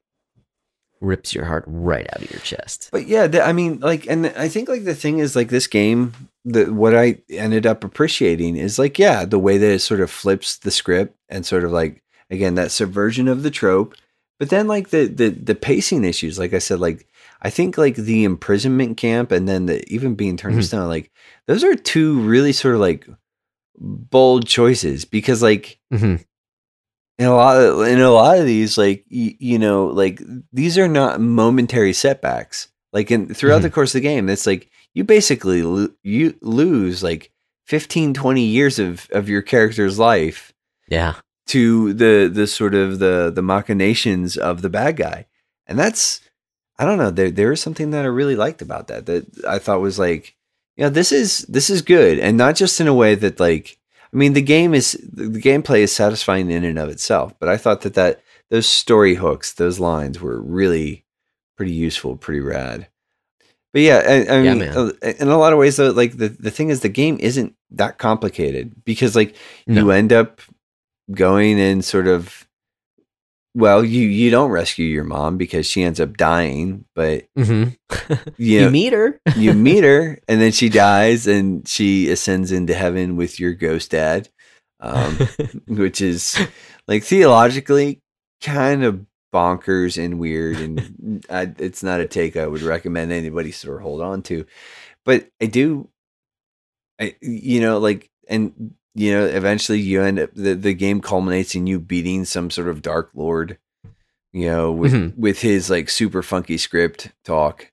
rips 1.01 1.33
your 1.33 1.45
heart 1.45 1.63
right 1.69 2.07
out 2.13 2.23
of 2.23 2.31
your 2.31 2.41
chest 2.41 2.89
But 2.91 3.07
yeah, 3.07 3.29
the, 3.29 3.41
I 3.41 3.53
mean, 3.53 3.79
like, 3.79 4.09
and 4.09 4.27
I 4.27 4.49
think 4.49 4.69
like 4.69 4.85
the 4.85 4.97
thing 4.97 5.21
is 5.21 5.37
like 5.37 5.49
this 5.49 5.69
game. 5.69 6.13
The 6.45 6.73
what 6.73 6.97
I 6.97 7.19
ended 7.31 7.67
up 7.67 7.85
appreciating 7.85 8.57
is 8.57 8.79
like, 8.81 8.99
yeah, 8.99 9.25
the 9.25 9.39
way 9.39 9.59
that 9.59 9.71
it 9.71 9.79
sort 9.81 10.01
of 10.01 10.11
flips 10.11 10.57
the 10.59 10.71
script 10.73 11.15
and 11.29 11.47
sort 11.47 11.63
of 11.63 11.71
like 11.71 12.03
again 12.31 12.57
that 12.57 12.73
subversion 12.73 13.29
of 13.29 13.43
the 13.45 13.51
trope, 13.51 13.95
but 14.41 14.51
then 14.51 14.67
like 14.67 14.89
the 14.89 15.07
the 15.07 15.29
the 15.29 15.55
pacing 15.55 16.05
issues, 16.05 16.37
like 16.39 16.53
I 16.53 16.59
said, 16.59 16.81
like 16.81 17.07
I 17.43 17.51
think 17.51 17.79
like 17.79 17.95
the 17.95 18.25
imprisonment 18.25 18.97
camp 18.97 19.31
and 19.31 19.47
then 19.49 19.67
the 19.67 19.85
even 19.93 20.17
being 20.17 20.37
turned 20.37 20.57
to 20.57 20.63
Mhm. 20.63 20.67
stone, 20.67 20.89
like 20.89 21.13
those 21.47 21.63
are 21.63 21.77
two 21.77 22.19
really 22.23 22.53
sort 22.53 22.75
of 22.75 22.81
like 22.81 23.07
bold 23.81 24.47
choices 24.47 25.05
because 25.05 25.43
like 25.43 25.79
hmm 25.93 26.17
in 27.19 27.27
a 27.27 27.35
lot 27.35 27.57
of 27.57 27.87
in 27.87 28.01
a 28.01 28.11
lot 28.11 28.39
of 28.39 28.47
these 28.47 28.79
like 28.79 29.05
you, 29.09 29.35
you 29.39 29.59
know 29.59 29.87
like 29.87 30.21
these 30.53 30.79
are 30.79 30.89
not 30.89 31.21
momentary 31.21 31.93
setbacks. 31.93 32.69
Like 32.93 33.11
in 33.11 33.35
throughout 33.35 33.63
the 33.63 33.71
course 33.71 33.91
of 33.95 34.01
the 34.03 34.09
game 34.09 34.29
it's 34.29 34.47
like 34.47 34.71
you 34.95 35.05
basically 35.05 35.63
lo- 35.63 35.93
you 36.03 36.37
lose 36.41 37.03
like 37.03 37.31
15 37.67 38.15
20 38.15 38.43
years 38.43 38.79
of 38.79 39.09
of 39.13 39.29
your 39.29 39.43
character's 39.43 39.99
life 39.99 40.53
Yeah. 40.89 41.15
to 41.49 41.93
the 41.93 42.31
the 42.33 42.47
sort 42.47 42.75
of 42.75 42.99
the 42.99 43.31
the 43.35 43.43
machinations 43.43 44.37
of 44.37 44.63
the 44.63 44.71
bad 44.71 44.97
guy. 44.97 45.27
And 45.67 45.79
that's 45.79 46.21
i 46.79 46.85
don't 46.85 46.99
know 46.99 47.11
there 47.11 47.31
there 47.33 47.51
was 47.51 47.61
something 47.61 47.91
that 47.91 48.05
i 48.05 48.09
really 48.09 48.37
liked 48.37 48.63
about 48.63 48.87
that 48.89 49.05
that 49.07 49.27
i 49.47 49.59
thought 49.59 49.81
was 49.81 49.99
like 49.99 50.35
know 50.85 50.91
this 50.91 51.13
is 51.13 51.41
this 51.49 51.71
is 51.71 51.83
good. 51.83 52.19
And 52.19 52.37
not 52.37 52.57
just 52.57 52.81
in 52.81 52.87
a 52.89 52.95
way 52.95 53.15
that 53.15 53.41
like 53.41 53.79
i 54.13 54.17
mean 54.17 54.33
the 54.33 54.41
game 54.43 54.73
is 54.75 54.93
the 55.13 55.25
gameplay 55.41 55.81
is 55.81 55.93
satisfying 55.93 56.51
in 56.51 56.65
and 56.65 56.79
of 56.79 56.89
itself 56.89 57.35
but 57.39 57.49
i 57.49 57.57
thought 57.59 57.83
that 57.83 57.93
that 57.95 58.23
those 58.51 58.67
story 58.67 59.17
hooks 59.17 59.53
those 59.53 59.79
lines 59.79 60.19
were 60.21 60.41
really 60.41 61.05
pretty 61.57 61.73
useful 61.73 62.17
pretty 62.17 62.41
rad. 62.41 62.89
But 63.75 63.83
yeah 63.83 63.99
i, 64.07 64.15
I 64.37 64.43
Yeah, 64.43 64.55
mean 64.55 64.59
man. 64.61 64.77
uh, 64.79 64.93
in 65.21 65.29
a 65.29 65.37
lot 65.37 65.53
of 65.53 65.59
ways 65.59 65.77
though 65.77 65.91
like 65.91 66.17
the, 66.17 66.29
the 66.31 66.51
thing 66.51 66.71
is 66.71 66.81
the 66.81 66.89
game 66.89 67.19
isn't 67.21 67.55
that 67.73 67.99
complicated 67.99 68.83
because 68.85 69.15
like 69.15 69.37
you 69.67 69.91
end 69.91 70.11
up 70.13 70.41
going 71.11 71.61
and 71.61 71.85
sort 71.85 72.07
of 72.07 72.48
well 73.55 73.85
you 73.85 74.07
you 74.07 74.31
don't 74.31 74.51
rescue 74.51 74.87
your 74.87 75.05
mom 75.05 75.37
because 75.37 75.67
she 75.67 75.83
ends 75.83 76.01
up 76.01 76.17
dying 76.17 76.85
but 76.95 77.25
hmm 77.37 77.65
you, 78.37 78.61
You 78.65 78.71
meet 78.71 78.93
her. 78.93 79.21
you 79.37 79.53
meet 79.69 79.85
her 79.85 80.19
and 80.29 80.41
then 80.41 80.53
she 80.53 80.69
dies 80.69 81.27
and 81.27 81.67
she 81.67 82.11
ascends 82.11 82.53
into 82.53 82.75
heaven 82.75 83.17
with 83.17 83.41
your 83.41 83.55
ghost 83.55 83.91
dad 83.93 84.29
um, 84.81 85.17
which 85.67 86.01
is 86.01 86.39
like 86.87 87.03
theologically 87.03 88.01
kind 88.41 88.85
of 88.85 89.05
bonkers 89.33 90.03
and 90.03 90.19
weird 90.19 90.57
and 90.59 91.27
I, 91.29 91.53
it's 91.59 91.83
not 91.83 92.01
a 92.01 92.07
take 92.07 92.37
i 92.37 92.47
would 92.47 92.63
recommend 92.63 93.13
anybody 93.13 93.53
sort 93.53 93.77
of 93.77 93.83
hold 93.83 94.01
on 94.01 94.23
to 94.23 94.47
but 95.05 95.29
i 95.41 95.47
do 95.47 95.89
i 96.99 97.15
you 97.21 97.61
know 97.61 97.79
like 97.79 98.11
and 98.29 98.75
you 98.99 99.13
know 99.13 99.25
eventually 99.25 99.79
you 99.81 100.03
end 100.03 100.19
up 100.19 100.31
the, 100.35 100.55
the 100.55 100.75
game 100.75 101.01
culminates 101.01 101.55
in 101.55 101.67
you 101.67 101.79
beating 101.79 102.25
some 102.25 102.51
sort 102.51 102.69
of 102.69 102.83
dark 102.83 103.11
lord 103.15 103.59
you 104.33 104.47
know 104.51 104.73
with 104.73 104.93
Mhm. 104.93 105.17
with 105.17 105.41
his 105.41 105.71
like 105.71 105.89
super 105.89 106.23
funky 106.23 106.59
script 106.59 107.11
talk 107.25 107.71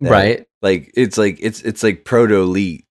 that- 0.00 0.10
right. 0.10 0.46
like 0.62 0.90
it's 0.94 1.18
like 1.18 1.38
it's 1.40 1.60
it's 1.62 1.82
like 1.82 2.04
proto 2.04 2.42
elite 2.42 2.84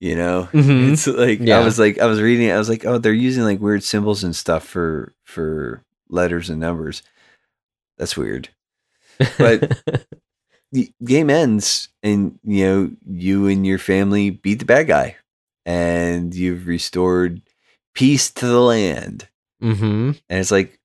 you 0.00 0.14
know 0.16 0.48
Mhm. 0.52 0.92
it's 0.92 1.06
like 1.06 1.40
Yeah. 1.40 1.58
i 1.58 1.64
was 1.64 1.78
like 1.78 1.98
i 1.98 2.06
was 2.06 2.20
reading 2.20 2.48
it 2.48 2.52
i 2.52 2.58
was 2.58 2.68
like 2.68 2.84
oh 2.86 2.98
they're 2.98 3.12
using 3.12 3.42
like 3.44 3.60
weird 3.60 3.82
symbols 3.82 4.22
and 4.24 4.34
stuff 4.36 4.64
for 4.64 5.12
for 5.24 5.82
letters 6.08 6.48
and 6.50 6.60
numbers 6.60 7.02
that's 7.98 8.16
weird 8.16 8.48
but- 9.38 9.82
the 10.72 10.92
game 11.04 11.30
ends 11.30 11.88
and 12.02 12.38
you 12.44 12.64
know 12.64 12.90
you 13.06 13.46
and 13.48 13.66
your 13.66 13.78
family 13.78 14.30
beat 14.30 14.58
the 14.60 14.64
bad 14.64 14.86
guy 14.86 15.16
and 15.68 16.34
you've 16.34 16.66
restored 16.66 17.42
peace 17.94 18.30
to 18.30 18.46
the 18.46 18.60
land 18.60 19.28
hmm 19.60 20.12
and 20.30 20.40
it's 20.40 20.50
like 20.50 20.80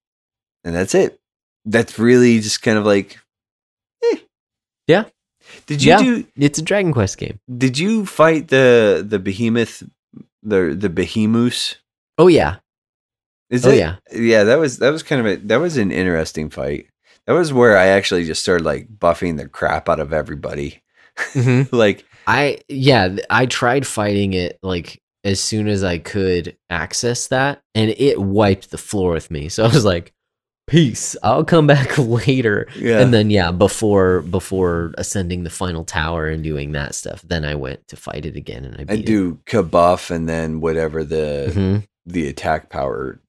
and 0.65 0.75
that's 0.75 0.93
it 0.93 1.19
that's 1.65 1.97
really 1.97 2.39
just 2.41 2.61
kind 2.61 2.77
of 2.77 2.85
like 2.85 3.17
eh. 4.03 4.17
Yeah. 4.87 5.05
did 5.67 5.81
you 5.83 5.91
Yeah. 5.91 5.97
do 6.03 6.25
It's 6.35 6.59
a 6.59 6.61
Dragon 6.63 6.91
Quest 6.91 7.17
game. 7.17 7.39
did 7.47 7.77
you 7.79 8.05
fight 8.05 8.49
the 8.49 9.05
the 9.07 9.19
behemoth 9.19 9.83
the 10.43 10.75
the 10.77 10.89
behemoth 10.89 11.75
Oh 12.17 12.27
yeah. 12.27 12.57
is 13.49 13.65
Oh 13.65 13.71
it 13.71 13.77
yeah. 13.79 13.95
yeah 14.11 14.43
that 14.43 14.59
was 14.59 14.79
that 14.79 14.91
was 14.91 15.03
kind 15.03 15.21
of 15.21 15.27
a 15.27 15.35
that 15.47 15.57
was 15.63 15.77
an 15.77 15.91
interesting 15.91 16.49
fight 16.49 16.87
that 17.25 17.33
was 17.33 17.53
where 17.53 17.77
i 17.77 17.87
actually 17.87 18.25
just 18.25 18.41
started 18.43 18.65
like 18.65 18.87
buffing 18.99 19.37
the 19.37 19.47
crap 19.47 19.87
out 19.87 19.99
of 20.01 20.11
everybody 20.11 20.83
hmm 21.33 21.63
like 21.71 22.03
I 22.27 22.59
yeah, 22.69 23.15
I 23.29 23.45
tried 23.45 23.85
fighting 23.87 24.33
it 24.33 24.59
like 24.63 25.01
as 25.23 25.39
soon 25.39 25.67
as 25.67 25.83
I 25.83 25.97
could 25.99 26.57
access 26.69 27.27
that, 27.27 27.61
and 27.75 27.89
it 27.97 28.19
wiped 28.21 28.71
the 28.71 28.77
floor 28.77 29.11
with 29.13 29.31
me. 29.31 29.49
So 29.49 29.63
I 29.63 29.67
was 29.67 29.85
like, 29.85 30.11
"Peace, 30.67 31.15
I'll 31.23 31.43
come 31.45 31.67
back 31.67 31.97
later." 31.97 32.67
yeah 32.75 32.99
And 33.01 33.13
then 33.13 33.29
yeah, 33.29 33.51
before 33.51 34.21
before 34.21 34.93
ascending 34.97 35.43
the 35.43 35.49
final 35.49 35.83
tower 35.85 36.27
and 36.27 36.43
doing 36.43 36.71
that 36.73 36.95
stuff, 36.95 37.21
then 37.23 37.45
I 37.45 37.55
went 37.55 37.87
to 37.89 37.95
fight 37.95 38.25
it 38.25 38.35
again, 38.35 38.65
and 38.65 38.89
I 38.89 38.93
i 38.93 38.97
do 38.97 39.39
kabuff 39.45 40.11
and 40.11 40.27
then 40.27 40.59
whatever 40.61 41.03
the 41.03 41.45
It. 41.47 41.53
hmm 41.53 41.77
the 42.05 42.27
attack 42.27 42.69
power 42.69 43.21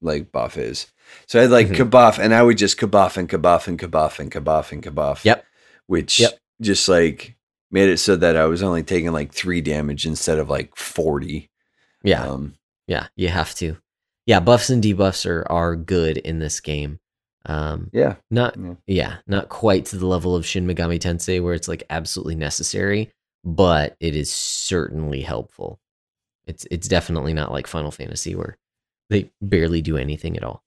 like 0.00 0.30
buff 0.30 0.56
is 0.56 0.86
so 1.26 1.38
i 1.40 1.42
had 1.42 1.50
like 1.50 1.66
Mhm. 1.66 1.90
kabuff 1.90 2.18
and 2.20 2.32
i 2.32 2.40
would 2.42 2.56
just 2.56 2.78
kabuff 2.78 3.16
and 3.16 3.28
kabuff 3.28 3.66
and 3.66 3.78
kabuff 3.80 4.20
and 4.20 4.30
kabuff 4.30 4.70
and 4.72 4.80
kabuff 4.82 5.24
Yep. 5.24 5.44
which 5.88 6.20
Yep. 6.20 6.38
just 6.62 6.88
like 6.88 7.34
made 7.70 7.88
it 7.88 7.98
so 7.98 8.16
that 8.16 8.36
i 8.36 8.44
was 8.46 8.62
only 8.62 8.82
taking 8.82 9.12
like 9.12 9.32
three 9.32 9.60
damage 9.60 10.06
instead 10.06 10.38
of 10.38 10.48
like 10.50 10.74
40 10.76 11.48
Yeah, 12.04 12.24
um 12.24 12.54
yeah, 12.86 13.06
you 13.14 13.28
have 13.28 13.54
to. 13.56 13.76
Yeah, 14.26 14.40
buffs 14.40 14.68
and 14.70 14.82
debuffs 14.82 15.24
are 15.24 15.46
are 15.50 15.76
good 15.76 16.16
in 16.18 16.40
this 16.40 16.60
game. 16.60 16.98
Um, 17.46 17.88
yeah 17.92 18.16
not 18.30 18.56
Yeah. 18.58 18.74
yeah 18.86 19.16
not 19.26 19.48
quite 19.48 19.86
to 19.86 19.96
the 19.96 20.06
level 20.06 20.36
of 20.36 20.44
shin 20.44 20.66
megami 20.66 20.98
tensei 20.98 21.40
where 21.42 21.54
it's 21.54 21.68
like 21.68 21.84
absolutely 21.88 22.34
necessary 22.34 23.10
but 23.44 23.96
it 23.98 24.14
is 24.14 24.30
certainly 24.30 25.22
helpful 25.22 25.80
it's 26.46 26.66
it's 26.70 26.86
definitely 26.86 27.32
not 27.32 27.50
like 27.50 27.66
final 27.66 27.90
fantasy 27.90 28.34
where 28.34 28.58
they 29.08 29.30
barely 29.40 29.80
do 29.80 29.96
anything 29.96 30.36
at 30.36 30.44
all 30.44 30.62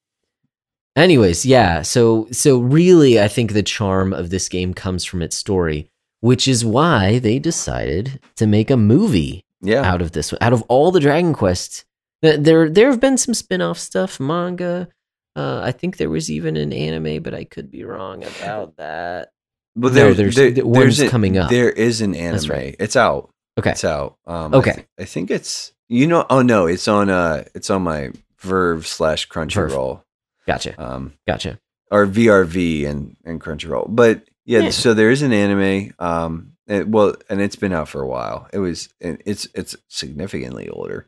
anyways 0.95 1.45
yeah 1.45 1.83
so 1.83 2.27
so 2.31 2.57
really 2.59 3.21
i 3.21 3.27
think 3.27 3.51
the 3.53 3.61
charm 3.63 4.11
of 4.11 4.31
this 4.31 4.49
game 4.49 4.73
comes 4.73 5.05
from 5.05 5.21
its 5.21 5.35
story 5.35 5.91
which 6.27 6.47
is 6.47 6.63
why 6.63 7.19
they 7.19 7.37
decided 7.39 8.05
to 8.39 8.45
make 8.47 8.69
a 8.71 8.77
movie 8.77 9.43
yeah 9.61 9.83
out 9.91 10.01
of 10.01 10.11
this 10.13 10.33
out 10.41 10.53
of 10.53 10.61
all 10.71 10.89
the 10.91 10.99
dragon 11.07 11.33
quest 11.33 11.85
there 12.21 12.69
there 12.69 12.89
have 12.89 12.99
been 12.99 13.17
some 13.17 13.33
spin-off 13.33 13.77
stuff 13.77 14.19
manga 14.19 14.87
uh, 15.35 15.59
i 15.63 15.71
think 15.71 15.97
there 15.97 16.09
was 16.17 16.29
even 16.31 16.55
an 16.57 16.71
anime 16.71 17.21
but 17.21 17.33
i 17.33 17.43
could 17.43 17.69
be 17.69 17.83
wrong 17.83 18.23
about 18.23 18.75
that 18.77 19.29
Well, 19.75 19.91
No, 19.93 20.13
there's- 20.13 20.35
there- 20.35 20.51
the 20.51 20.65
one's 20.67 20.99
a- 21.01 21.09
coming 21.09 21.37
up. 21.37 21.49
There 21.49 21.71
is 21.87 21.99
an 22.01 22.13
anime. 22.15 22.33
That's 22.33 22.49
right. 22.49 22.75
It's 22.79 22.95
out. 22.95 23.23
okay 23.59 23.71
It's 23.71 23.83
out. 23.83 24.17
Um, 24.27 24.53
I 24.53 24.57
Okay. 24.59 24.85
I, 24.99 25.05
think 25.05 25.31
it's 25.31 25.73
you 25.89 26.05
know. 26.07 26.25
Oh 26.29 26.41
no, 26.43 26.67
it's 26.67 26.87
on. 26.87 27.09
Uh, 27.09 27.43
it's 27.55 27.69
on 27.73 27.81
my 27.81 28.11
VRV 28.41 28.85
slash 28.85 29.27
Crunchyroll. 29.33 30.03
gotcha 30.47 30.73
Um, 30.77 31.13
gotcha 31.27 31.57
or 31.89 32.05
VRV 32.05 32.85
and 32.89 33.15
and 33.25 33.41
Crunchyroll. 33.41 33.87
But 33.89 34.21
yeah, 34.45 34.59
Yeah. 34.59 34.69
so 34.71 34.93
there 34.93 35.11
is 35.11 35.21
an 35.21 35.33
anime. 35.33 35.93
Um, 35.99 36.53
it, 36.67 36.87
well, 36.87 37.15
and 37.29 37.41
it's 37.41 37.55
been 37.55 37.73
out 37.73 37.89
for 37.89 38.01
a 38.01 38.07
while. 38.07 38.47
It 38.53 38.59
was. 38.59 38.89
and 39.01 39.21
It's 39.25 39.47
it's 39.53 39.75
significantly 39.89 40.69
older, 40.69 41.07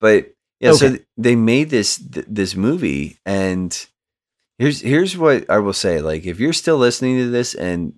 but 0.00 0.32
yeah. 0.60 0.72
So 0.72 0.86
Okay. 0.86 0.96
th- 0.96 1.06
they 1.16 1.36
made 1.36 1.70
this 1.70 1.96
th- 1.98 2.26
this 2.28 2.56
movie, 2.56 3.18
and 3.24 3.70
here's 4.58 4.80
here's 4.80 5.16
what 5.16 5.48
I 5.48 5.58
will 5.58 5.72
say. 5.72 6.00
Like, 6.00 6.26
if 6.26 6.40
you're 6.40 6.52
still 6.52 6.78
listening 6.78 7.18
to 7.18 7.30
this 7.30 7.54
and 7.54 7.94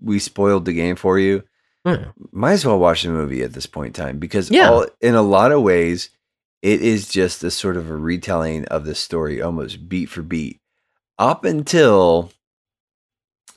we 0.00 0.18
spoiled 0.18 0.64
the 0.64 0.72
game 0.72 0.96
for 0.96 1.18
you, 1.18 1.44
Hmm. 1.86 2.10
might 2.32 2.52
as 2.52 2.66
well 2.66 2.78
watch 2.78 3.02
the 3.04 3.10
movie 3.10 3.42
at 3.42 3.52
this 3.52 3.66
point 3.66 3.96
in 3.98 4.04
time 4.04 4.18
because 4.18 4.50
Yeah. 4.50 4.70
all, 4.70 4.86
in 5.00 5.14
a 5.14 5.22
lot 5.22 5.52
of 5.52 5.62
ways 5.62 6.10
it 6.62 6.80
is 6.82 7.08
just 7.08 7.44
a 7.44 7.50
sort 7.50 7.76
of 7.76 7.90
a 7.90 7.96
retelling 7.96 8.64
of 8.66 8.86
the 8.86 8.94
story 8.94 9.40
almost 9.42 9.86
beat 9.88 10.06
for 10.06 10.22
beat 10.22 10.60
up 11.18 11.44
until 11.44 12.32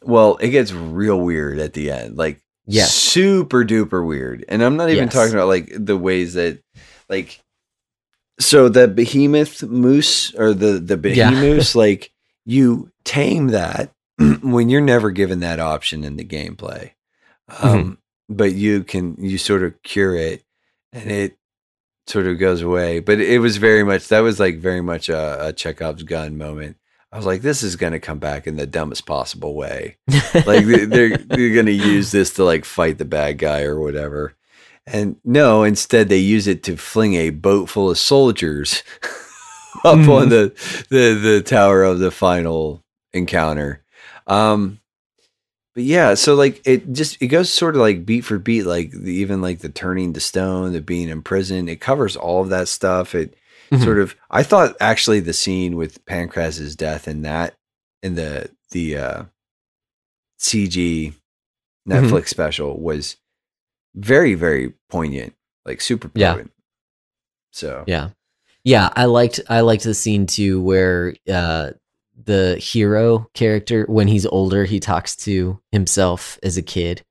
well 0.03 0.35
it 0.37 0.49
gets 0.49 0.71
real 0.73 1.19
weird 1.19 1.59
at 1.59 1.73
the 1.73 1.91
end 1.91 2.17
like 2.17 2.41
Yes. 2.69 2.93
super 2.93 3.63
duper 3.63 4.05
weird 4.05 4.43
and 4.49 4.61
i'm 4.61 4.75
not 4.77 4.89
even 4.89 5.05
Yes. 5.05 5.13
talking 5.13 5.33
about 5.33 5.47
like 5.47 5.69
the 5.73 5.97
ways 5.97 6.33
that 6.33 6.61
like 7.09 7.41
so 8.39 8.69
the 8.69 8.87
behemoth 8.87 9.63
moose 9.63 10.33
or 10.35 10.53
the 10.53 10.79
the 10.79 10.97
Yeah. 10.97 11.29
behemoth 11.31 11.75
like 11.75 12.11
you 12.45 12.91
tame 13.03 13.47
that 13.47 13.91
when 14.41 14.69
you're 14.69 14.81
never 14.81 15.11
given 15.11 15.39
that 15.39 15.59
option 15.59 16.03
in 16.03 16.17
the 16.17 16.25
gameplay 16.25 16.91
um 17.61 17.97
but 18.29 18.53
you 18.53 18.83
can 18.83 19.15
you 19.19 19.37
sort 19.37 19.63
of 19.63 19.81
cure 19.83 20.15
it 20.15 20.43
and 20.91 21.09
it 21.09 21.37
sort 22.07 22.25
of 22.27 22.37
goes 22.37 22.61
away 22.61 22.99
but 22.99 23.19
it 23.19 23.39
was 23.39 23.57
very 23.57 23.83
much 23.83 24.09
that 24.09 24.19
was 24.19 24.39
like 24.39 24.57
very 24.57 24.81
much 24.81 25.07
a, 25.09 25.47
a 25.47 25.53
chekhov's 25.53 26.03
gun 26.03 26.37
moment 26.37 26.77
i 27.11 27.17
was 27.17 27.25
like 27.25 27.41
this 27.41 27.63
is 27.63 27.75
going 27.75 27.93
to 27.93 27.99
come 27.99 28.19
back 28.19 28.47
in 28.47 28.55
the 28.57 28.65
dumbest 28.67 29.05
possible 29.05 29.55
way 29.55 29.97
like 30.45 30.65
they- 30.65 30.85
they're 30.85 31.17
they're 31.17 31.55
gonna 31.55 31.71
use 31.71 32.11
this 32.11 32.33
to 32.33 32.43
like 32.43 32.65
fight 32.65 32.97
the 32.97 33.05
bad 33.05 33.37
guy 33.37 33.61
or 33.63 33.79
whatever 33.79 34.33
and 34.85 35.15
no 35.25 35.63
instead 35.63 36.07
they 36.09 36.17
use 36.17 36.47
it 36.47 36.63
to 36.63 36.77
fling 36.77 37.13
a 37.15 37.29
boat 37.29 37.69
full 37.69 37.89
of 37.89 37.97
soldiers 37.97 38.83
up 39.83 39.97
Mhm. 39.99 40.09
on 40.21 40.29
the, 40.29 40.85
the 40.89 41.13
the 41.13 41.41
tower 41.41 41.83
of 41.83 41.99
the 41.99 42.09
final 42.09 42.83
encounter. 43.13 43.83
Um, 44.25 44.79
but 45.75 45.83
yeah, 45.83 46.15
so 46.15 46.33
like 46.35 46.61
it 46.65 46.91
just 46.93 47.21
it 47.21 47.27
goes 47.27 47.53
sort 47.53 47.75
of 47.75 47.81
like 47.81 48.05
beat 48.05 48.21
for 48.21 48.39
beat, 48.39 48.63
like 48.63 48.89
the, 48.91 49.11
even 49.13 49.41
like 49.41 49.59
the 49.59 49.69
turning 49.69 50.13
to 50.13 50.19
stone, 50.19 50.71
the 50.73 50.81
being 50.81 51.09
in 51.09 51.21
prison. 51.21 51.69
It 51.69 51.79
covers 51.79 52.15
all 52.15 52.41
of 52.41 52.49
that 52.49 52.67
stuff. 52.67 53.13
It 53.13 53.35
Mhm. 53.71 53.83
sort 53.83 53.99
of 53.99 54.15
I 54.29 54.43
thought 54.43 54.75
actually 54.79 55.19
the 55.19 55.33
scene 55.33 55.75
with 55.75 56.03
Pankraz's 56.05 56.75
death 56.75 57.07
and 57.07 57.25
that 57.25 57.55
in 58.03 58.15
the 58.15 58.49
the 58.71 58.97
uh 58.97 59.23
CG 60.39 61.13
Netflix 61.87 62.27
special 62.27 62.79
was 62.79 63.17
very 63.95 64.33
very 64.35 64.73
poignant, 64.89 65.33
like 65.65 65.81
super 65.81 66.11
Yeah. 66.15 66.33
poignant. 66.33 66.51
So 67.51 67.83
Yeah. 67.87 68.09
Yeah, 68.63 68.89
I 68.95 69.05
liked 69.05 69.39
I 69.49 69.61
liked 69.61 69.83
the 69.83 69.93
scene 69.93 70.25
too 70.27 70.61
where 70.61 71.15
uh 71.31 71.71
the 72.21 72.57
hero 72.57 73.29
character 73.33 73.85
when 73.87 74.07
he's 74.07 74.25
older 74.25 74.65
he 74.65 74.79
talks 74.79 75.15
to 75.17 75.59
himself 75.71 76.37
as 76.43 76.57
a 76.57 76.61
kid. 76.61 77.03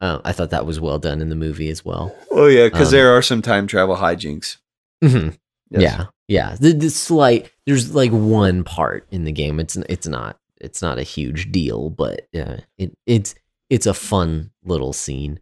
Uh, 0.00 0.20
I 0.24 0.32
thought 0.32 0.50
that 0.50 0.66
was 0.66 0.80
well 0.80 0.98
done 0.98 1.20
in 1.22 1.28
the 1.28 1.36
movie 1.36 1.68
as 1.70 1.84
well. 1.84 2.14
Oh 2.30 2.46
yeah, 2.46 2.64
because 2.66 2.88
Um, 2.88 2.92
there 2.92 3.16
are 3.16 3.22
some 3.22 3.40
time 3.42 3.66
travel 3.66 3.96
hijinks. 3.96 4.56
Mhm. 5.02 5.38
Yes. 5.70 5.82
Yeah, 5.82 6.04
yeah. 6.28 6.56
The, 6.58 6.72
the 6.72 6.90
slight 6.90 7.50
there's 7.66 7.94
like 7.94 8.10
one 8.10 8.64
part 8.64 9.06
in 9.10 9.24
the 9.24 9.32
game. 9.32 9.60
It's 9.60 9.76
it's 9.76 10.06
not 10.06 10.38
it's 10.60 10.82
not 10.82 10.98
a 10.98 11.02
huge 11.02 11.52
deal, 11.52 11.90
but 11.90 12.26
uh, 12.34 12.58
it 12.78 12.96
it's 13.06 13.34
it's 13.70 13.86
a 13.86 13.94
fun 13.94 14.50
little 14.64 14.92
scene. 14.92 15.40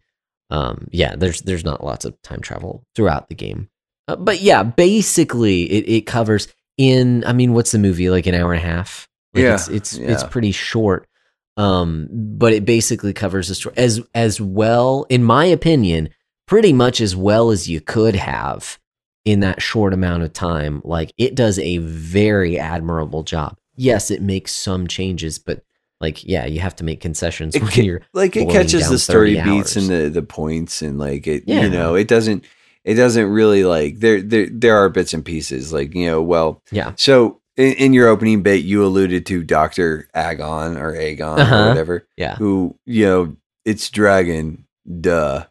Um, 0.49 0.87
yeah, 0.91 1.15
there's 1.15 1.41
there's 1.41 1.65
not 1.65 1.83
lots 1.83 2.05
of 2.05 2.19
time 2.21 2.41
travel 2.41 2.83
throughout 2.95 3.29
the 3.29 3.35
game, 3.35 3.69
uh, 4.07 4.15
but 4.15 4.41
yeah, 4.41 4.63
basically 4.63 5.63
it, 5.63 5.89
it 5.89 6.01
covers 6.05 6.47
in. 6.77 7.23
I 7.25 7.33
mean, 7.33 7.53
what's 7.53 7.71
the 7.71 7.79
movie 7.79 8.09
like 8.09 8.27
an 8.27 8.35
hour 8.35 8.53
and 8.53 8.63
a 8.63 8.67
half? 8.67 9.07
Like 9.33 9.43
Yeah, 9.43 9.55
it's 9.55 9.67
it's 9.67 9.93
it's 9.93 10.23
pretty 10.23 10.51
short. 10.51 11.07
Um, 11.55 12.07
but 12.11 12.51
it 12.51 12.65
basically 12.65 13.13
covers 13.13 13.47
the 13.47 13.55
story 13.55 13.75
as 13.77 14.01
as 14.13 14.41
well, 14.41 15.05
in 15.09 15.23
my 15.23 15.45
opinion, 15.45 16.09
pretty 16.47 16.73
much 16.73 16.99
as 16.99 17.15
well 17.15 17.51
as 17.51 17.69
you 17.69 17.79
could 17.79 18.15
have 18.15 18.79
in 19.25 19.39
that 19.41 19.61
short 19.61 19.93
amount 19.93 20.23
of 20.23 20.33
time. 20.33 20.81
Like 20.83 21.13
it 21.17 21.35
does 21.35 21.57
a 21.59 21.77
very 21.77 22.59
admirable 22.59 23.23
job. 23.23 23.57
Yes, 23.75 24.11
it 24.11 24.21
makes 24.21 24.51
some 24.51 24.87
changes, 24.87 25.39
but 25.39 25.63
like 26.01 26.23
yeah, 26.23 26.45
you 26.45 26.59
have 26.59 26.75
to 26.77 26.83
make 26.83 26.99
concessions 26.99 27.55
It 27.55 27.63
when 27.63 27.85
you're 27.85 28.01
like 28.13 28.35
it 28.35 28.49
catches 28.49 28.89
the 28.89 28.99
story 28.99 29.41
beats 29.41 29.75
and 29.75 29.87
the 29.87 30.09
the 30.09 30.21
points 30.21 30.81
and 30.81 30.99
like 30.99 31.25
it 31.27 31.43
Yeah. 31.47 31.61
you 31.61 31.69
know 31.69 31.95
it 31.95 32.07
doesn't 32.09 32.43
it 32.83 32.95
doesn't 32.95 33.27
really 33.27 33.63
like 33.63 33.99
there 33.99 34.21
there 34.21 34.47
there 34.51 34.75
are 34.75 34.89
bits 34.89 35.13
and 35.13 35.23
pieces 35.23 35.71
like 35.71 35.95
you 35.95 36.07
know 36.07 36.21
well 36.21 36.61
yeah. 36.71 36.91
so 36.97 37.39
in, 37.55 37.71
in 37.75 37.93
your 37.93 38.09
opening 38.09 38.41
bit 38.43 38.65
you 38.65 38.83
alluded 38.83 39.25
to 39.27 39.43
Doctor 39.43 40.09
Agon 40.13 40.75
or 40.75 40.93
Agon 40.93 41.39
Uh-huh. 41.39 41.55
or 41.55 41.67
whatever 41.69 42.07
Yeah. 42.17 42.35
who 42.35 42.77
you 42.85 43.05
know 43.05 43.37
it's 43.63 43.89
dragon 43.89 44.65
duh 44.99 45.45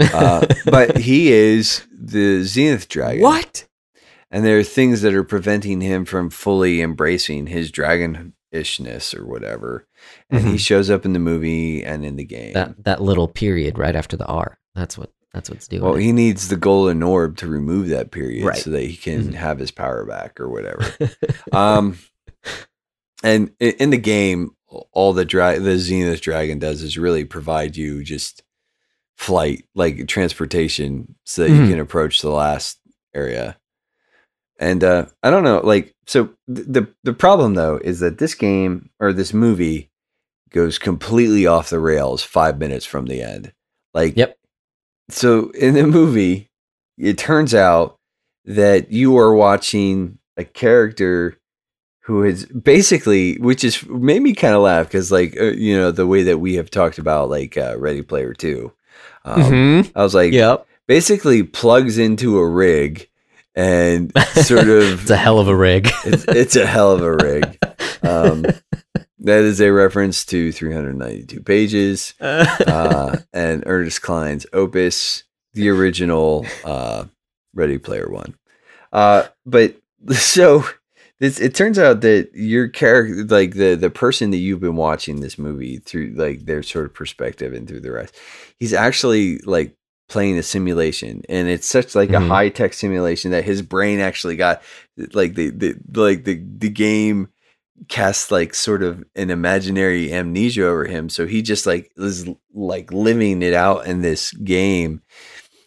uh, 0.00 0.46
but 0.66 0.98
he 0.98 1.32
is 1.32 1.86
the 1.92 2.42
Zenith 2.42 2.88
dragon 2.88 3.22
What? 3.22 3.66
and 4.30 4.44
there 4.44 4.58
are 4.58 4.62
things 4.64 5.02
that 5.02 5.14
are 5.14 5.24
preventing 5.24 5.80
him 5.80 6.04
from 6.04 6.30
fully 6.30 6.82
embracing 6.82 7.46
his 7.46 7.70
dragon-ishness 7.70 9.14
or 9.14 9.26
whatever 9.26 9.86
and 10.30 10.46
he 10.46 10.54
Mhm. 10.54 10.58
shows 10.60 10.90
up 10.90 11.04
in 11.04 11.12
the 11.12 11.18
movie 11.18 11.82
and 11.84 12.04
in 12.04 12.16
the 12.16 12.24
game 12.24 12.52
That 12.52 12.84
that 12.84 13.02
little 13.02 13.28
period 13.28 13.78
right 13.78 13.96
after 13.96 14.16
the 14.16 14.26
R. 14.26 14.58
That's 14.74 14.96
what 14.98 15.10
that's 15.32 15.50
what's 15.50 15.68
doing. 15.68 15.82
Well, 15.82 15.96
he 15.96 16.12
needs 16.12 16.48
the 16.48 16.56
golden 16.56 17.02
orb 17.02 17.36
to 17.38 17.46
remove 17.46 17.88
that 17.88 18.10
period 18.10 18.44
Right. 18.46 18.56
so 18.56 18.70
that 18.70 18.82
he 18.84 18.96
can 18.96 19.32
Mhm. 19.32 19.34
have 19.34 19.58
his 19.58 19.70
power 19.70 20.04
back 20.06 20.40
or 20.40 20.48
whatever. 20.48 20.84
um, 21.52 21.98
and 23.22 23.50
in 23.60 23.90
the 23.90 23.98
game, 23.98 24.52
all 24.92 25.12
the 25.12 25.24
dra- 25.24 25.58
the 25.60 25.78
Zenith 25.78 26.20
Dragon 26.22 26.58
does 26.58 26.82
is 26.82 26.96
really 26.98 27.24
provide 27.24 27.76
you 27.76 28.02
just 28.02 28.42
flight, 29.16 29.64
like 29.74 30.06
transportation, 30.08 31.14
so 31.24 31.42
that 31.44 31.50
Mhm. 31.50 31.62
you 31.64 31.70
can 31.72 31.80
approach 31.80 32.20
the 32.20 32.30
last 32.30 32.78
area. 33.14 33.58
And 34.58 34.82
uh, 34.84 35.06
I 35.22 35.30
don't 35.30 35.44
know, 35.44 35.60
like, 35.62 35.94
so 36.06 36.30
th- 36.54 36.66
the 36.68 36.88
the 37.02 37.12
problem 37.12 37.54
though 37.54 37.76
is 37.82 38.00
that 38.00 38.18
this 38.18 38.34
game 38.34 38.90
or 39.00 39.12
this 39.12 39.32
movie 39.34 39.90
goes 40.50 40.78
completely 40.78 41.46
off 41.46 41.70
the 41.70 41.78
rails 41.80 42.22
five 42.22 42.58
minutes 42.58 42.86
from 42.86 43.06
the 43.06 43.20
end. 43.22 43.52
Like, 43.92 44.16
Yep. 44.16 44.38
So 45.10 45.50
in 45.50 45.74
the 45.74 45.86
movie, 45.86 46.50
it 46.98 47.16
turns 47.18 47.54
out 47.54 47.98
that 48.44 48.90
you 48.90 49.16
are 49.18 49.34
watching 49.34 50.18
a 50.36 50.44
character 50.44 51.38
who 52.04 52.22
is 52.24 52.46
basically, 52.46 53.36
which 53.38 53.62
is 53.64 53.84
made 53.88 54.22
me 54.22 54.34
kind 54.34 54.54
of 54.54 54.62
laugh 54.62 54.86
because, 54.86 55.10
like, 55.12 55.36
uh, 55.40 55.44
you 55.52 55.76
know, 55.76 55.90
the 55.90 56.06
way 56.06 56.22
that 56.24 56.38
we 56.38 56.54
have 56.54 56.70
talked 56.70 56.98
about 56.98 57.28
like 57.28 57.56
uh, 57.56 57.76
Ready 57.78 58.02
Player 58.02 58.32
Two. 58.32 58.72
Um, 59.26 59.42
Mhm. 59.42 59.92
I 59.94 60.02
was 60.02 60.14
like, 60.14 60.32
Yep. 60.32 60.66
basically 60.86 61.42
plugs 61.42 61.98
into 61.98 62.38
a 62.38 62.46
rig 62.48 63.08
and 63.54 64.12
sort 64.34 64.68
of 64.68 65.00
it's 65.02 65.10
a 65.10 65.16
hell 65.16 65.38
of 65.38 65.48
a 65.48 65.56
rig. 65.56 65.90
it's, 66.04 66.24
it's 66.28 66.56
a 66.56 66.66
hell 66.66 66.92
of 66.92 67.02
a 67.02 67.12
rig. 67.12 67.58
Um, 68.02 68.42
that 69.20 69.42
is 69.42 69.60
a 69.60 69.72
reference 69.72 70.24
to 70.26 70.52
392 70.52 71.42
pages 71.42 72.14
uh, 72.20 73.16
and 73.32 73.62
Ernest 73.66 74.02
Cline's 74.02 74.46
opus, 74.52 75.24
the 75.54 75.68
original 75.70 76.46
uh, 76.64 77.04
Ready 77.54 77.78
Player 77.78 78.08
One. 78.10 78.34
Uh, 78.92 79.24
but 79.44 79.74
so 80.12 80.64
this 81.18 81.40
it 81.40 81.54
turns 81.54 81.78
out 81.78 82.02
that 82.02 82.28
your 82.34 82.68
character, 82.68 83.24
like 83.24 83.54
the 83.54 83.74
the 83.74 83.90
person 83.90 84.30
that 84.30 84.36
you've 84.36 84.60
been 84.60 84.76
watching 84.76 85.20
this 85.20 85.38
movie 85.38 85.78
through, 85.78 86.12
like 86.14 86.44
their 86.44 86.62
sort 86.62 86.84
of 86.84 86.94
perspective 86.94 87.52
and 87.54 87.66
through 87.66 87.80
the 87.80 87.90
rest, 87.90 88.14
he's 88.58 88.72
actually 88.72 89.38
like 89.38 89.74
playing 90.08 90.38
a 90.38 90.42
simulation 90.42 91.22
and 91.28 91.48
it's 91.48 91.66
such 91.66 91.94
like 91.96 92.10
a 92.10 92.14
Mhm. 92.14 92.28
high 92.28 92.48
tech 92.48 92.72
simulation 92.72 93.32
that 93.32 93.44
his 93.44 93.60
brain 93.60 93.98
actually 93.98 94.36
got 94.36 94.62
like 95.14 95.34
the, 95.34 95.50
the 95.50 95.74
like 95.94 96.24
the 96.24 96.40
the 96.58 96.68
game 96.70 97.28
casts 97.88 98.30
like 98.30 98.54
sort 98.54 98.82
of 98.82 99.04
an 99.16 99.30
imaginary 99.30 100.12
amnesia 100.12 100.64
over 100.64 100.84
him 100.86 101.08
so 101.08 101.26
he 101.26 101.42
just 101.42 101.66
like 101.66 101.90
is 101.96 102.26
like 102.54 102.90
living 102.92 103.42
it 103.42 103.52
out 103.52 103.86
in 103.86 104.00
this 104.00 104.30
game 104.32 105.02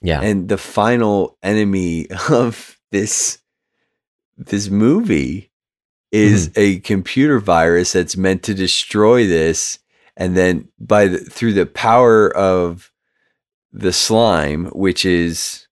yeah. 0.02 0.22
and 0.22 0.48
the 0.48 0.58
final 0.58 1.38
enemy 1.44 2.08
of 2.32 2.80
this 2.92 3.40
this 4.38 4.70
movie 4.70 5.52
is 6.12 6.50
a 6.56 6.80
computer 6.80 7.40
virus 7.40 7.92
that's 7.92 8.18
meant 8.18 8.42
to 8.42 8.54
destroy 8.54 9.28
this 9.28 9.78
and 10.20 10.38
then 10.38 10.68
by 10.80 11.08
the, 11.08 11.18
through 11.18 11.54
the 11.54 11.66
power 11.66 12.30
of 12.38 12.92
the 13.74 13.92
slime 13.94 14.66
which 14.68 15.04
is 15.06 15.68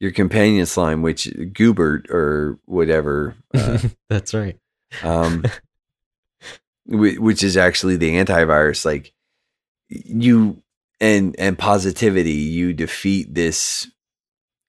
your 0.00 0.10
companion 0.12 0.64
slime 0.64 1.02
which 1.02 1.24
goobert 1.52 2.08
or 2.10 2.58
whatever 2.64 3.34
uh, 3.54 3.78
That's 4.08 4.32
right. 4.32 4.58
um, 5.02 5.44
which 6.86 7.42
is 7.42 7.56
actually 7.56 7.96
the 7.96 8.14
antivirus. 8.14 8.84
Like 8.84 9.12
you 9.88 10.62
and 11.00 11.34
and 11.38 11.58
positivity, 11.58 12.32
you 12.32 12.72
defeat 12.72 13.34
this 13.34 13.90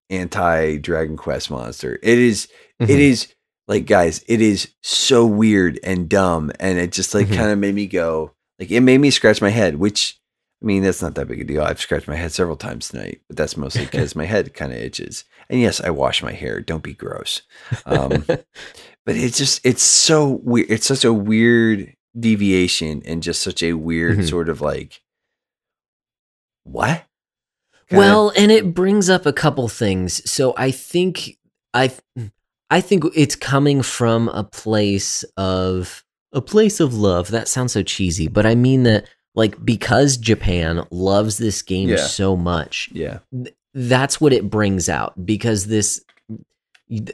anti 0.10 0.78
Dragon 0.78 1.18
Quest 1.18 1.52
monster. 1.52 2.00
It 2.02 2.18
is 2.18 2.48
it 2.80 2.88
Mhm. 2.88 3.00
is 3.00 3.34
like 3.68 3.86
guys, 3.86 4.24
it 4.28 4.42
is 4.42 4.70
so 4.82 5.26
weird 5.26 5.80
and 5.84 6.08
dumb, 6.10 6.52
and 6.60 6.80
it 6.80 6.92
just 6.92 7.14
like 7.14 7.28
Mhm. 7.28 7.36
kind 7.36 7.52
of 7.52 7.60
made 7.60 7.76
me 7.76 7.86
go 7.88 8.32
like 8.60 8.72
it 8.72 8.82
made 8.82 9.00
me 9.00 9.10
scratch 9.12 9.42
my 9.42 9.50
head, 9.50 9.76
which. 9.78 10.20
I 10.60 10.66
mean, 10.66 10.82
that's 10.82 11.04
not 11.04 11.14
that 11.14 11.28
big 11.28 11.40
a 11.42 11.44
deal. 11.44 11.62
I've 11.62 11.80
scratched 11.80 12.08
my 12.08 12.16
head 12.16 12.32
several 12.32 12.56
times 12.56 12.90
tonight, 12.90 13.22
but 13.28 13.38
that's 13.38 13.56
mostly 13.58 13.86
because 13.86 14.16
my 14.16 14.26
head 14.26 14.56
kind 14.56 14.72
of 14.72 14.80
itches. 14.80 15.24
And 15.52 15.62
yes, 15.62 15.80
I 15.80 15.92
wash 15.92 16.24
my 16.24 16.32
hair. 16.32 16.62
Don't 16.62 16.82
be 16.82 16.96
gross. 16.96 17.44
Um, 17.86 18.24
but 18.28 18.46
it's 19.06 19.38
just 19.38 19.64
it's 19.64 19.84
so 19.84 20.40
weird 20.44 20.72
it's 20.72 20.88
such 20.88 21.06
a 21.06 21.14
weird 21.14 21.94
deviation 22.20 23.04
and 23.06 23.22
just 23.22 23.44
such 23.44 23.62
a 23.62 23.74
weird 23.74 24.18
Mhm. 24.18 24.28
sort 24.30 24.50
of 24.50 24.60
like 24.60 25.00
what 26.64 27.04
Kinda- 27.90 28.00
Well, 28.00 28.34
and 28.36 28.52
it 28.52 28.74
brings 28.74 29.10
up 29.12 29.28
a 29.28 29.34
couple 29.34 29.68
things. 29.70 30.28
So 30.30 30.56
I 30.58 30.72
think 30.72 31.38
I 31.74 31.92
I 32.72 32.82
think 32.82 33.06
it's 33.16 33.36
coming 33.36 33.84
from 33.84 34.28
a 34.30 34.44
place 34.44 35.24
of 35.38 36.04
a 36.34 36.42
place 36.42 36.80
of 36.80 36.94
love. 36.94 37.30
That 37.32 37.48
sounds 37.48 37.72
so 37.74 37.84
cheesy, 37.84 38.28
but 38.28 38.46
I 38.46 38.56
mean 38.56 38.84
that 38.84 39.08
like 39.36 39.64
because 39.64 40.18
Japan 40.18 40.86
loves 40.92 41.38
this 41.38 41.62
game 41.62 41.90
Yeah. 41.90 41.98
so 41.98 42.36
much, 42.36 42.90
yeah 42.92 43.20
that's 43.74 44.20
what 44.20 44.34
it 44.34 44.50
brings 44.50 44.90
out 44.90 45.14
because 45.24 45.68
this 45.68 46.04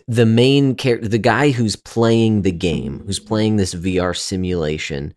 the 0.07 0.25
main 0.25 0.75
character 0.75 1.07
the 1.09 1.17
guy 1.17 1.49
who's 1.51 1.75
playing 1.75 2.43
the 2.43 2.51
game 2.51 3.03
who's 3.05 3.19
playing 3.19 3.57
this 3.57 3.73
VR 3.73 4.15
simulation 4.15 5.13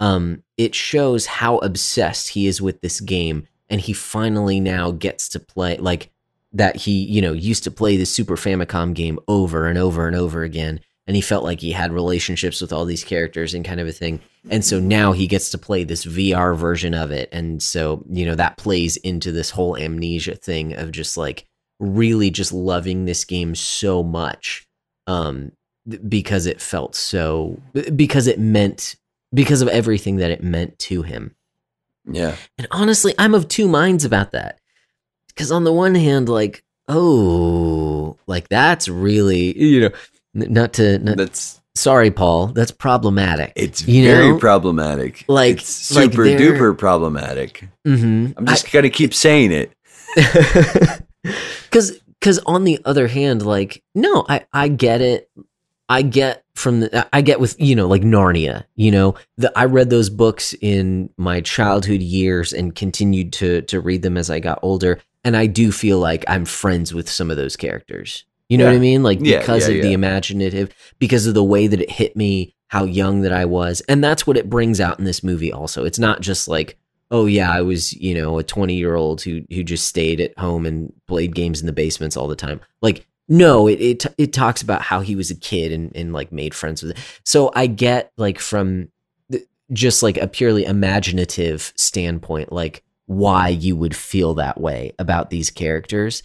um 0.00 0.42
it 0.58 0.74
shows 0.74 1.26
how 1.26 1.58
obsessed 1.58 2.28
he 2.30 2.46
is 2.46 2.60
with 2.60 2.80
this 2.82 3.00
game 3.00 3.46
and 3.70 3.80
he 3.80 3.92
finally 3.92 4.58
now 4.60 4.90
gets 4.90 5.28
to 5.28 5.38
play 5.40 5.76
like 5.78 6.10
that 6.52 6.74
he 6.76 7.04
you 7.04 7.22
know 7.22 7.32
used 7.32 7.62
to 7.64 7.70
play 7.70 7.96
the 7.96 8.04
Super 8.04 8.36
Famicom 8.36 8.92
game 8.92 9.18
over 9.28 9.66
and 9.66 9.78
over 9.78 10.06
and 10.08 10.16
over 10.16 10.42
again 10.42 10.80
and 11.10 11.16
he 11.16 11.22
felt 11.22 11.42
like 11.42 11.60
he 11.60 11.72
had 11.72 11.92
relationships 11.92 12.60
with 12.60 12.72
all 12.72 12.84
these 12.84 13.02
characters 13.02 13.52
and 13.52 13.64
kind 13.64 13.80
of 13.80 13.88
a 13.88 13.92
thing. 13.92 14.20
And 14.48 14.64
so 14.64 14.78
now 14.78 15.10
he 15.10 15.26
gets 15.26 15.50
to 15.50 15.58
play 15.58 15.82
this 15.82 16.04
VR 16.04 16.56
version 16.56 16.94
of 16.94 17.10
it. 17.10 17.28
And 17.32 17.60
so, 17.60 18.04
you 18.08 18.24
know, 18.24 18.36
that 18.36 18.58
plays 18.58 18.96
into 18.98 19.32
this 19.32 19.50
whole 19.50 19.76
amnesia 19.76 20.36
thing 20.36 20.72
of 20.74 20.92
just 20.92 21.16
like 21.16 21.48
really 21.80 22.30
just 22.30 22.52
loving 22.52 23.06
this 23.06 23.24
game 23.24 23.56
so 23.56 24.04
much 24.04 24.68
um 25.08 25.50
because 26.08 26.46
it 26.46 26.60
felt 26.60 26.94
so 26.94 27.60
because 27.96 28.28
it 28.28 28.38
meant 28.38 28.94
because 29.34 29.62
of 29.62 29.68
everything 29.68 30.18
that 30.18 30.30
it 30.30 30.44
meant 30.44 30.78
to 30.78 31.02
him. 31.02 31.34
Yeah. 32.08 32.36
And 32.56 32.68
honestly, 32.70 33.16
I'm 33.18 33.34
of 33.34 33.48
two 33.48 33.66
minds 33.66 34.04
about 34.04 34.30
that. 34.30 34.60
Because 35.26 35.50
on 35.50 35.64
the 35.64 35.72
one 35.72 35.96
hand, 35.96 36.28
like, 36.28 36.62
oh, 36.86 38.16
like 38.28 38.48
that's 38.48 38.88
really, 38.88 39.58
you 39.60 39.80
know, 39.80 39.90
not 40.34 40.72
to, 40.74 40.98
not, 40.98 41.16
That's 41.16 41.60
sorry, 41.74 42.10
Paul, 42.10 42.48
that's 42.48 42.70
problematic. 42.72 43.52
it's 43.56 43.86
You 43.86 44.04
very 44.04 44.28
know? 44.30 44.38
problematic. 44.38 45.24
Like- 45.28 45.58
it's 45.58 45.68
super 45.68 46.24
they're- 46.24 46.38
duper 46.38 46.76
problematic. 46.78 47.68
mm-hmm. 47.86 48.32
I'm 48.36 48.46
just 48.46 48.70
gonna 48.72 48.90
keep 48.90 49.14
saying 49.14 49.52
it. 49.52 49.72
because 51.64 52.00
because 52.18 52.38
on 52.46 52.64
the 52.64 52.78
other 52.84 53.06
hand 53.06 53.44
like 53.46 53.82
no 53.94 54.24
i 54.28 54.44
i 54.52 54.66
get 54.68 55.00
it 55.00 55.30
i 55.88 56.02
get 56.02 56.44
from 56.54 56.80
the 56.80 57.06
i 57.12 57.20
get 57.20 57.38
with 57.40 57.54
you 57.60 57.76
know 57.76 57.86
like 57.86 58.02
narnia 58.02 58.64
you 58.74 58.90
know 58.90 59.14
the 59.36 59.52
i 59.56 59.64
read 59.64 59.88
those 59.90 60.10
books 60.10 60.54
in 60.60 61.08
my 61.16 61.40
childhood 61.40 62.00
years 62.00 62.52
and 62.52 62.74
continued 62.74 63.32
to 63.32 63.62
to 63.62 63.80
read 63.80 64.02
them 64.02 64.16
as 64.16 64.30
i 64.30 64.40
got 64.40 64.58
older 64.62 64.98
and 65.24 65.36
i 65.36 65.46
do 65.46 65.70
feel 65.70 65.98
like 65.98 66.24
i'm 66.26 66.44
friends 66.44 66.92
with 66.92 67.08
some 67.08 67.30
of 67.30 67.36
those 67.36 67.54
characters 67.56 68.24
you 68.50 68.58
know 68.58 68.66
what 68.66 68.74
i 68.74 68.78
mean 68.78 69.02
like 69.02 69.18
Yeah, 69.22 69.38
because 69.38 69.68
yeah, 69.68 69.76
of 69.76 69.82
the 69.82 69.92
imaginative 69.94 70.74
because 70.98 71.26
of 71.26 71.34
the 71.34 71.44
way 71.44 71.66
that 71.66 71.80
it 71.80 71.90
hit 71.90 72.16
me 72.16 72.54
how 72.68 72.84
young 72.84 73.22
that 73.22 73.32
i 73.32 73.46
was 73.46 73.80
and 73.82 74.04
that's 74.04 74.26
what 74.26 74.36
it 74.36 74.50
brings 74.50 74.80
out 74.80 74.98
in 74.98 75.06
this 75.06 75.24
movie 75.24 75.52
also 75.52 75.84
it's 75.84 75.98
not 75.98 76.20
just 76.20 76.46
like 76.48 76.76
oh 77.10 77.26
yeah, 77.26 77.50
I 77.50 77.62
was, 77.62 77.92
you 77.94 78.14
know, 78.14 78.38
a 78.38 78.44
20 78.44 78.74
year 78.74 78.94
old 78.94 79.22
who 79.22 79.42
who 79.50 79.62
just 79.62 79.86
stayed 79.86 80.20
at 80.20 80.38
home 80.38 80.66
and 80.66 80.92
played 81.06 81.34
games 81.34 81.60
in 81.60 81.66
the 81.66 81.72
basements 81.72 82.16
all 82.16 82.28
the 82.28 82.36
time. 82.36 82.60
Like, 82.82 83.06
no, 83.28 83.66
it 83.66 83.80
it 83.80 84.06
it 84.18 84.32
talks 84.32 84.62
about 84.62 84.82
how 84.82 85.00
he 85.00 85.16
was 85.16 85.30
a 85.30 85.36
kid 85.36 85.72
and 85.72 85.94
and 85.94 86.12
like 86.12 86.32
made 86.32 86.54
friends 86.54 86.82
with 86.82 86.92
it. 86.92 87.20
So 87.24 87.50
I 87.54 87.66
get 87.66 88.12
like 88.16 88.38
from 88.38 88.88
the, 89.28 89.44
just 89.72 90.02
like 90.02 90.18
a 90.18 90.28
purely 90.28 90.64
imaginative 90.64 91.72
standpoint, 91.76 92.52
like 92.52 92.82
why 93.06 93.48
you 93.48 93.74
would 93.76 93.96
feel 93.96 94.34
that 94.34 94.60
way 94.60 94.92
about 94.98 95.30
these 95.30 95.50
characters. 95.50 96.22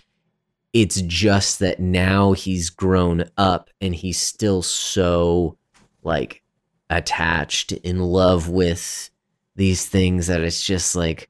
It's 0.76 1.02
just 1.02 1.60
that 1.60 1.80
now 1.80 2.34
he's 2.34 2.70
grown 2.70 3.24
up 3.38 3.70
and 3.80 3.96
he's 3.96 4.20
still 4.20 4.62
so 4.62 5.58
like 6.04 6.44
attached 6.90 7.72
in 7.72 8.00
love 8.00 8.50
with 8.50 9.10
these 9.56 9.86
things 9.86 10.28
that 10.28 10.42
it's 10.42 10.62
just 10.62 10.96
like 10.96 11.30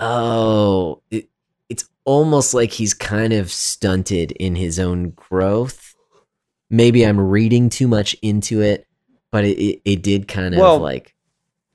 oh 0.00 1.02
it, 1.10 1.28
it's 1.68 1.88
almost 2.04 2.54
like 2.54 2.72
he's 2.72 2.94
kind 2.94 3.32
of 3.34 3.52
stunted 3.52 4.32
in 4.32 4.56
his 4.56 4.80
own 4.80 5.10
growth 5.10 5.94
maybe 6.70 7.04
i'm 7.06 7.20
reading 7.20 7.68
too 7.68 7.86
much 7.86 8.16
into 8.22 8.60
it 8.62 8.88
but 9.32 9.44
it, 9.44 9.58
it, 9.58 9.82
it 9.84 10.02
did 10.02 10.28
kind 10.28 10.54
of 10.54 10.60
Well, 10.60 10.78
like 10.78 11.14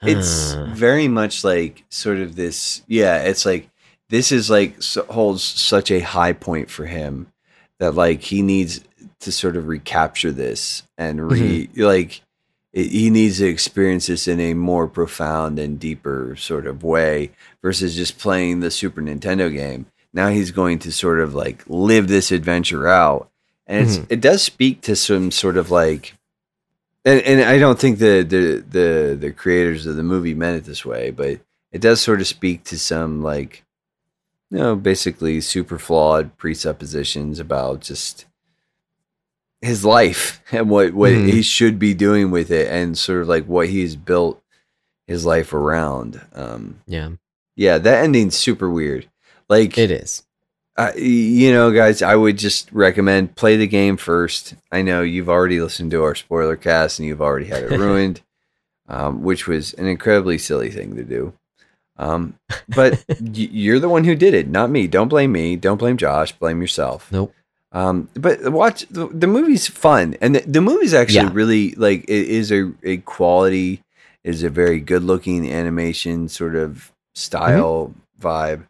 It's 0.03 0.53
uh, 0.53 0.69
very 0.73 1.07
much 1.09 1.43
like 1.43 1.83
sort 1.89 2.19
of 2.19 2.35
this. 2.35 2.83
Yeah, 2.87 3.23
it's 3.23 3.45
like 3.45 3.69
this 4.09 4.31
is 4.31 4.49
like 4.49 4.81
so, 4.81 5.03
holds 5.05 5.43
such 5.43 5.91
a 5.91 5.99
high 5.99 6.33
point 6.33 6.69
for 6.69 6.85
him 6.85 7.27
that 7.79 7.95
like 7.95 8.21
he 8.21 8.41
needs 8.41 8.83
to 9.19 9.31
sort 9.31 9.55
of 9.55 9.67
recapture 9.67 10.31
this 10.31 10.83
and 10.97 11.31
re 11.31 11.67
mm-hmm. 11.67 11.81
like 11.81 12.21
it, 12.73 12.87
he 12.91 13.09
needs 13.09 13.39
to 13.39 13.47
experience 13.47 14.07
this 14.07 14.27
in 14.27 14.39
a 14.39 14.53
more 14.53 14.87
profound 14.87 15.59
and 15.59 15.79
deeper 15.79 16.35
sort 16.37 16.67
of 16.67 16.83
way 16.83 17.31
versus 17.61 17.95
just 17.95 18.17
playing 18.17 18.59
the 18.59 18.71
Super 18.71 19.01
Nintendo 19.01 19.51
game. 19.51 19.85
Now 20.13 20.29
he's 20.29 20.51
going 20.51 20.79
to 20.79 20.91
sort 20.91 21.19
of 21.19 21.33
like 21.33 21.63
live 21.67 22.07
this 22.07 22.31
adventure 22.31 22.87
out, 22.87 23.29
and 23.65 23.85
it's, 23.85 23.97
mm-hmm. 23.97 24.13
it 24.13 24.21
does 24.21 24.41
speak 24.41 24.81
to 24.81 24.95
some 24.95 25.31
sort 25.31 25.57
of 25.57 25.69
like 25.71 26.13
and, 27.07 27.21
and 27.21 27.41
I 27.41 27.57
don't 27.57 27.79
think 27.79 27.99
the, 27.99 28.23
the 28.23 28.63
the 28.69 29.15
the 29.15 29.31
creators 29.31 29.85
of 29.85 29.95
the 29.95 30.03
movie 30.03 30.33
meant 30.33 30.57
it 30.57 30.65
this 30.65 30.85
way, 30.85 31.11
but 31.11 31.39
it 31.71 31.81
does 31.81 32.01
sort 32.01 32.19
of 32.19 32.27
speak 32.27 32.65
to 32.65 32.77
some 32.77 33.23
like 33.23 33.63
you 34.49 34.57
know 34.59 34.75
basically 34.75 35.41
super 35.41 35.77
flawed 35.77 36.35
presuppositions 36.37 37.39
about 37.39 37.81
just 37.81 38.25
his 39.61 39.83
life 39.83 40.41
and 40.51 40.69
what 40.69 40.93
what 40.93 41.11
Mhm. 41.11 41.29
he 41.29 41.41
should 41.41 41.79
be 41.79 41.93
doing 41.93 42.31
with 42.31 42.51
it 42.51 42.67
and 42.71 42.97
sort 42.97 43.21
of 43.21 43.27
like 43.27 43.45
what 43.45 43.69
he's 43.69 43.95
built 43.95 44.41
his 45.07 45.25
life 45.25 45.53
around. 45.53 46.21
Um, 46.33 46.81
yeah 46.87 47.09
yeah, 47.55 47.79
that 47.79 48.03
ending's 48.03 48.35
super 48.35 48.69
weird. 48.69 49.09
Like 49.49 49.77
it 49.77 49.89
is 49.91 50.23
uh, 50.77 50.91
you 50.95 51.51
know, 51.51 51.71
guys, 51.71 52.03
I 52.03 52.15
would 52.15 52.37
just 52.37 52.71
recommend 52.71 53.35
play 53.35 53.57
the 53.57 53.65
game 53.65 53.97
first. 53.97 54.53
I 54.71 54.83
know 54.83 55.01
you've 55.01 55.27
already 55.29 55.59
listened 55.59 55.89
to 55.89 56.03
our 56.03 56.13
spoiler 56.13 56.55
cast 56.55 56.99
and 56.99 57.07
you've 57.07 57.21
already 57.21 57.47
had 57.47 57.63
it 57.63 57.71
ruined, 57.79 58.21
um, 58.87 59.23
which 59.23 59.47
was 59.47 59.73
an 59.73 59.87
incredibly 59.87 60.37
silly 60.37 60.69
thing 60.69 60.95
to 60.95 61.03
do. 61.03 61.33
Um, 61.99 62.35
but 62.69 63.03
y- 63.09 63.17
you're 63.51 63.79
the 63.79 63.89
one 63.89 64.03
who 64.03 64.15
did 64.15 64.33
it, 64.33 64.47
not 64.47 64.69
me. 64.69 64.87
Don't 64.87 65.07
blame 65.07 65.31
me. 65.31 65.55
Don't 65.55 65.77
blame 65.77 65.97
Josh. 65.97 66.31
Blame 66.33 66.61
yourself. 66.61 67.11
nope 67.11 67.33
Um, 67.71 68.09
but 68.13 68.51
watch 68.51 68.85
the, 68.89 69.07
the 69.07 69.27
movie's 69.27 69.67
fun, 69.67 70.15
and 70.21 70.35
the, 70.35 70.39
the 70.41 70.61
movie's 70.61 70.93
actually 70.93 71.15
Yeah. 71.27 71.31
really 71.33 71.71
like 71.75 72.03
it 72.07 72.27
is 72.29 72.51
a, 72.51 72.71
a 72.83 72.97
quality, 72.97 73.81
is 74.23 74.43
a 74.43 74.49
very 74.49 74.79
good 74.79 75.03
looking 75.03 75.51
animation 75.51 76.27
sort 76.29 76.55
of 76.55 76.91
style 77.15 77.93
vibe. 78.21 78.63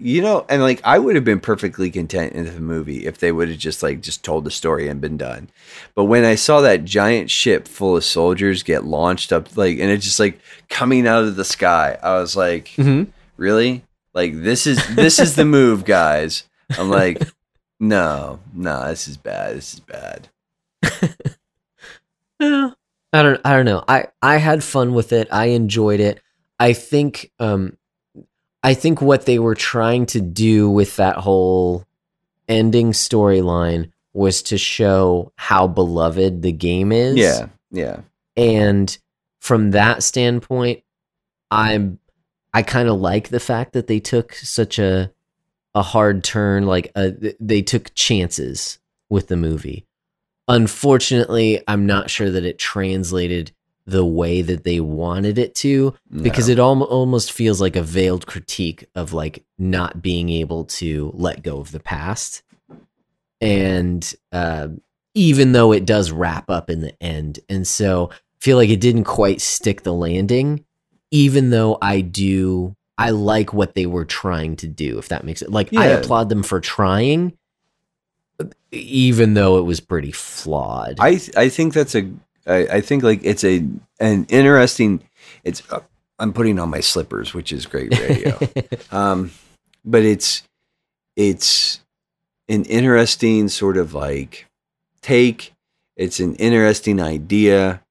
You 0.00 0.22
know, 0.22 0.46
and 0.48 0.62
like 0.62 0.80
I 0.84 0.98
would 0.98 1.16
have 1.16 1.24
been 1.24 1.40
perfectly 1.40 1.90
content 1.90 2.32
in 2.34 2.46
the 2.46 2.60
movie 2.60 3.06
if 3.06 3.18
they 3.18 3.32
would 3.32 3.48
have 3.48 3.58
just 3.58 3.82
like 3.82 4.00
just 4.00 4.24
told 4.24 4.44
the 4.44 4.50
story 4.50 4.88
and 4.88 5.00
been 5.00 5.16
done. 5.16 5.50
But 5.94 6.04
when 6.04 6.24
I 6.24 6.36
saw 6.36 6.60
that 6.60 6.84
giant 6.84 7.30
ship 7.30 7.66
full 7.66 7.96
of 7.96 8.04
soldiers 8.04 8.62
get 8.62 8.84
launched 8.84 9.32
up, 9.32 9.56
like, 9.56 9.78
and 9.78 9.90
it's 9.90 10.04
just 10.04 10.20
like 10.20 10.40
coming 10.68 11.06
out 11.06 11.24
of 11.24 11.36
the 11.36 11.44
sky, 11.44 11.98
I 12.02 12.18
was 12.18 12.36
like, 12.36 12.68
mm-hmm. 12.76 13.10
really? 13.36 13.84
Like 14.14 14.34
this 14.34 14.66
is 14.66 14.78
this 14.94 15.18
is 15.18 15.34
the 15.34 15.44
move, 15.44 15.84
guys. 15.84 16.44
I'm 16.78 16.90
like, 16.90 17.22
no, 17.80 18.40
no, 18.54 18.88
this 18.88 19.08
is 19.08 19.16
bad. 19.16 19.56
This 19.56 19.74
is 19.74 19.80
bad. 19.80 20.28
Yeah. 22.40 22.70
I 23.12 23.22
don't 23.22 23.40
I 23.44 23.52
don't 23.56 23.64
know. 23.64 23.84
I 23.88 24.08
I 24.22 24.36
had 24.36 24.62
fun 24.62 24.92
with 24.94 25.12
it. 25.12 25.28
I 25.32 25.46
enjoyed 25.46 26.00
it. 26.00 26.20
I 26.58 26.72
think 26.72 27.32
um 27.38 27.77
I 28.62 28.74
think 28.74 29.00
what 29.00 29.26
they 29.26 29.38
were 29.38 29.54
trying 29.54 30.06
to 30.06 30.20
do 30.20 30.68
with 30.70 30.96
that 30.96 31.16
whole 31.16 31.84
ending 32.48 32.92
storyline 32.92 33.92
was 34.12 34.42
to 34.42 34.58
show 34.58 35.32
how 35.36 35.66
beloved 35.66 36.42
the 36.42 36.52
game 36.52 36.90
is. 36.92 37.16
Yeah, 37.16 37.46
yeah, 37.70 38.00
And 38.36 38.96
from 39.40 39.72
that 39.72 40.02
standpoint, 40.02 40.82
I'm 41.50 41.98
I 42.52 42.62
kind 42.62 42.88
of 42.88 42.98
like 42.98 43.28
the 43.28 43.40
fact 43.40 43.74
that 43.74 43.86
they 43.86 44.00
took 44.00 44.34
such 44.34 44.78
a 44.78 45.12
a 45.74 45.82
hard 45.82 46.24
turn 46.24 46.66
like 46.66 46.90
uh 46.96 47.10
they 47.38 47.62
took 47.62 47.94
chances 47.94 48.78
with 49.08 49.28
the 49.28 49.36
movie. 49.36 49.86
Unfortunately, 50.48 51.62
I'm 51.68 51.86
not 51.86 52.10
sure 52.10 52.30
that 52.30 52.44
it 52.44 52.58
translated 52.58 53.52
the 53.88 54.04
way 54.04 54.42
that 54.42 54.64
they 54.64 54.80
wanted 54.80 55.38
it 55.38 55.54
to 55.54 55.94
because 56.22 56.48
No. 56.48 56.52
it 56.52 56.58
al- 56.58 56.82
almost 56.84 57.32
feels 57.32 57.60
like 57.60 57.74
a 57.74 57.82
veiled 57.82 58.26
critique 58.26 58.86
of 58.94 59.12
like 59.12 59.44
not 59.58 60.02
being 60.02 60.28
able 60.28 60.64
to 60.66 61.10
let 61.14 61.42
go 61.42 61.58
of 61.58 61.72
the 61.72 61.80
past. 61.80 62.42
And 63.40 64.14
uh, 64.30 64.68
even 65.14 65.52
though 65.52 65.72
it 65.72 65.86
does 65.86 66.12
wrap 66.12 66.50
up 66.50 66.68
in 66.70 66.80
the 66.80 67.00
end. 67.02 67.40
And 67.48 67.66
so 67.66 68.10
I 68.12 68.16
feel 68.40 68.56
like 68.56 68.68
it 68.70 68.80
didn't 68.80 69.04
quite 69.04 69.40
stick 69.40 69.82
the 69.82 69.94
landing 69.94 70.64
even 71.10 71.48
though 71.48 71.78
i 71.80 72.02
do 72.02 72.76
i 72.98 73.08
like 73.08 73.54
what 73.54 73.74
they 73.74 73.86
were 73.86 74.04
trying 74.04 74.54
to 74.54 74.68
do 74.68 74.98
if 74.98 75.08
that 75.08 75.24
makes 75.24 75.40
it 75.40 75.50
like 75.50 75.74
i 75.74 75.86
applaud 75.86 76.28
them 76.28 76.42
for 76.42 76.60
trying 76.60 77.32
even 78.70 79.32
though 79.34 79.56
it 79.58 79.62
was 79.62 79.80
pretty 79.80 80.12
flawed. 80.12 80.96
I 81.00 81.16
th- 81.16 81.36
I 81.36 81.48
think 81.48 81.72
that's 81.72 81.94
a 81.94 82.10
I, 82.48 82.56
I 82.76 82.80
think 82.80 83.02
like 83.02 83.20
it's 83.22 83.44
a 83.44 83.64
an 84.00 84.26
interesting. 84.28 85.02
It's 85.44 85.62
uh, 85.70 85.80
I'm 86.18 86.32
putting 86.32 86.58
on 86.58 86.70
my 86.70 86.80
slippers, 86.80 87.34
which 87.34 87.52
is 87.52 87.66
great 87.66 87.96
radio. 87.98 88.38
um, 88.90 89.30
but 89.84 90.02
it's 90.02 90.42
it's 91.16 91.80
an 92.48 92.64
interesting 92.64 93.48
sort 93.48 93.76
of 93.76 93.94
like 93.94 94.46
take. 95.02 95.52
It's 95.96 96.20
an 96.20 96.34
interesting 96.36 97.00
idea, 97.00 97.82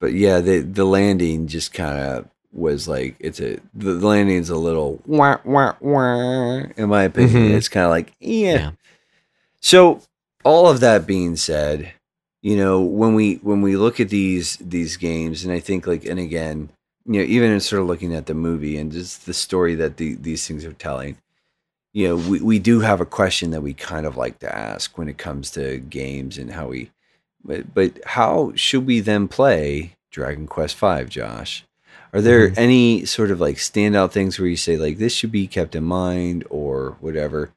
but 0.00 0.12
yeah, 0.14 0.40
the 0.40 0.60
the 0.60 0.84
landing 0.84 1.46
just 1.48 1.72
kind 1.74 1.98
of 1.98 2.28
was 2.52 2.88
like 2.88 3.16
it's 3.18 3.40
a 3.40 3.58
the 3.74 3.92
landing's 3.94 4.48
a 4.50 4.56
little 4.56 5.02
wah 5.06 5.38
wah 5.44 5.74
wah. 5.80 6.62
In 6.76 6.88
my 6.88 7.02
opinion, 7.04 7.50
Mhm. 7.50 7.54
it's 7.56 7.68
kind 7.68 7.84
of 7.84 7.90
like 7.90 8.12
yeah. 8.20 8.52
Yeah. 8.54 8.70
So 9.60 10.00
all 10.44 10.68
of 10.68 10.80
that 10.80 11.06
being 11.06 11.36
said, 11.36 11.92
you 12.46 12.56
know 12.56 12.80
when 12.80 13.12
we 13.14 13.34
when 13.48 13.60
we 13.60 13.76
look 13.76 13.98
at 13.98 14.08
these 14.08 14.56
these 14.58 14.96
games 14.96 15.42
and 15.44 15.52
i 15.52 15.58
think 15.58 15.84
like 15.84 16.04
and 16.04 16.20
again 16.20 16.68
you 17.04 17.18
know 17.18 17.26
even 17.36 17.50
in 17.50 17.58
sort 17.58 17.82
of 17.82 17.88
looking 17.88 18.14
at 18.14 18.26
the 18.26 18.34
movie 18.34 18.76
and 18.78 18.92
just 18.92 19.26
the 19.26 19.34
story 19.34 19.74
that 19.74 19.96
the, 19.96 20.14
these 20.14 20.46
things 20.46 20.64
are 20.64 20.72
telling 20.74 21.16
you 21.92 22.06
know 22.06 22.16
we, 22.30 22.40
we 22.40 22.58
do 22.60 22.78
have 22.80 23.00
a 23.00 23.12
question 23.18 23.50
that 23.50 23.62
we 23.62 23.74
kind 23.74 24.06
of 24.06 24.16
like 24.16 24.38
to 24.38 24.48
ask 24.72 24.96
when 24.96 25.08
it 25.08 25.18
comes 25.18 25.50
to 25.50 25.78
games 25.78 26.38
and 26.38 26.52
how 26.52 26.68
we 26.68 26.90
but, 27.44 27.74
but 27.74 27.90
how 28.16 28.52
should 28.54 28.86
we 28.86 29.00
then 29.00 29.26
play 29.26 29.96
dragon 30.12 30.46
quest 30.46 30.76
5 30.76 31.08
josh 31.08 31.64
are 32.12 32.20
there 32.22 32.50
Mhm. 32.50 32.58
any 32.58 33.04
sort 33.06 33.32
of 33.32 33.40
like 33.40 33.56
standout 33.56 34.12
things 34.12 34.38
where 34.38 34.48
you 34.48 34.56
say 34.56 34.76
like 34.76 34.98
this 34.98 35.12
should 35.12 35.32
be 35.32 35.48
kept 35.48 35.74
in 35.74 35.82
mind 35.82 36.44
or 36.48 36.96
whatever 37.00 37.50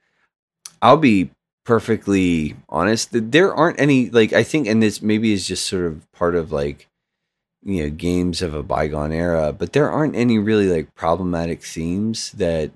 i'll 0.82 0.98
be 0.98 1.30
perfectly 1.66 2.56
honest 2.68 3.10
there 3.12 3.54
aren't 3.54 3.80
any 3.80 4.10
like 4.10 4.34
i 4.34 4.44
think 4.44 4.68
and 4.68 4.82
this 4.82 5.02
maybe 5.02 5.34
is 5.34 5.48
just 5.48 5.68
sort 5.68 5.86
of 5.86 6.12
part 6.14 6.34
of 6.36 6.52
like 6.52 6.88
you 7.64 7.84
know 7.84 7.90
games 7.90 8.42
of 8.42 8.54
a 8.54 8.64
bygone 8.64 9.12
era 9.12 9.54
but 9.54 9.74
there 9.74 9.90
aren't 9.92 10.16
any 10.16 10.40
really 10.40 10.68
like 10.68 10.94
problematic 10.96 11.62
themes 11.62 12.32
that 12.34 12.72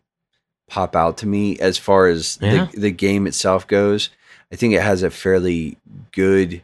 pop 0.69 0.95
out 0.95 1.18
to 1.18 1.26
me 1.27 1.57
as 1.60 1.77
far 1.77 2.07
as 2.07 2.38
Yeah. 2.41 2.68
the, 2.73 2.80
the 2.81 2.91
game 2.91 3.26
itself 3.26 3.68
goes 3.68 4.10
i 4.51 4.55
think 4.55 4.73
it 4.73 4.81
has 4.81 5.01
a 5.01 5.10
fairly 5.10 5.77
good 6.11 6.61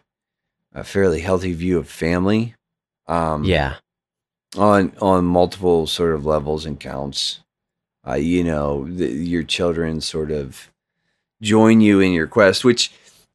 a 0.74 0.84
fairly 0.84 1.22
healthy 1.22 1.54
view 1.54 1.80
of 1.80 1.90
family 1.90 2.54
um 3.08 3.44
Yeah. 3.44 3.76
on 4.58 4.94
on 5.02 5.26
multiple 5.26 5.88
sort 5.88 6.14
of 6.14 6.26
levels 6.26 6.66
and 6.66 6.80
counts. 6.80 7.40
Uh, 8.08 8.14
you 8.14 8.44
know, 8.44 8.88
the, 8.88 9.08
your 9.08 9.44
children 9.44 10.00
sort 10.00 10.32
of 10.32 10.70
join 11.42 11.82
you 11.82 12.00
in 12.00 12.12
your 12.12 12.28
quest, 12.28 12.64
which 12.66 12.92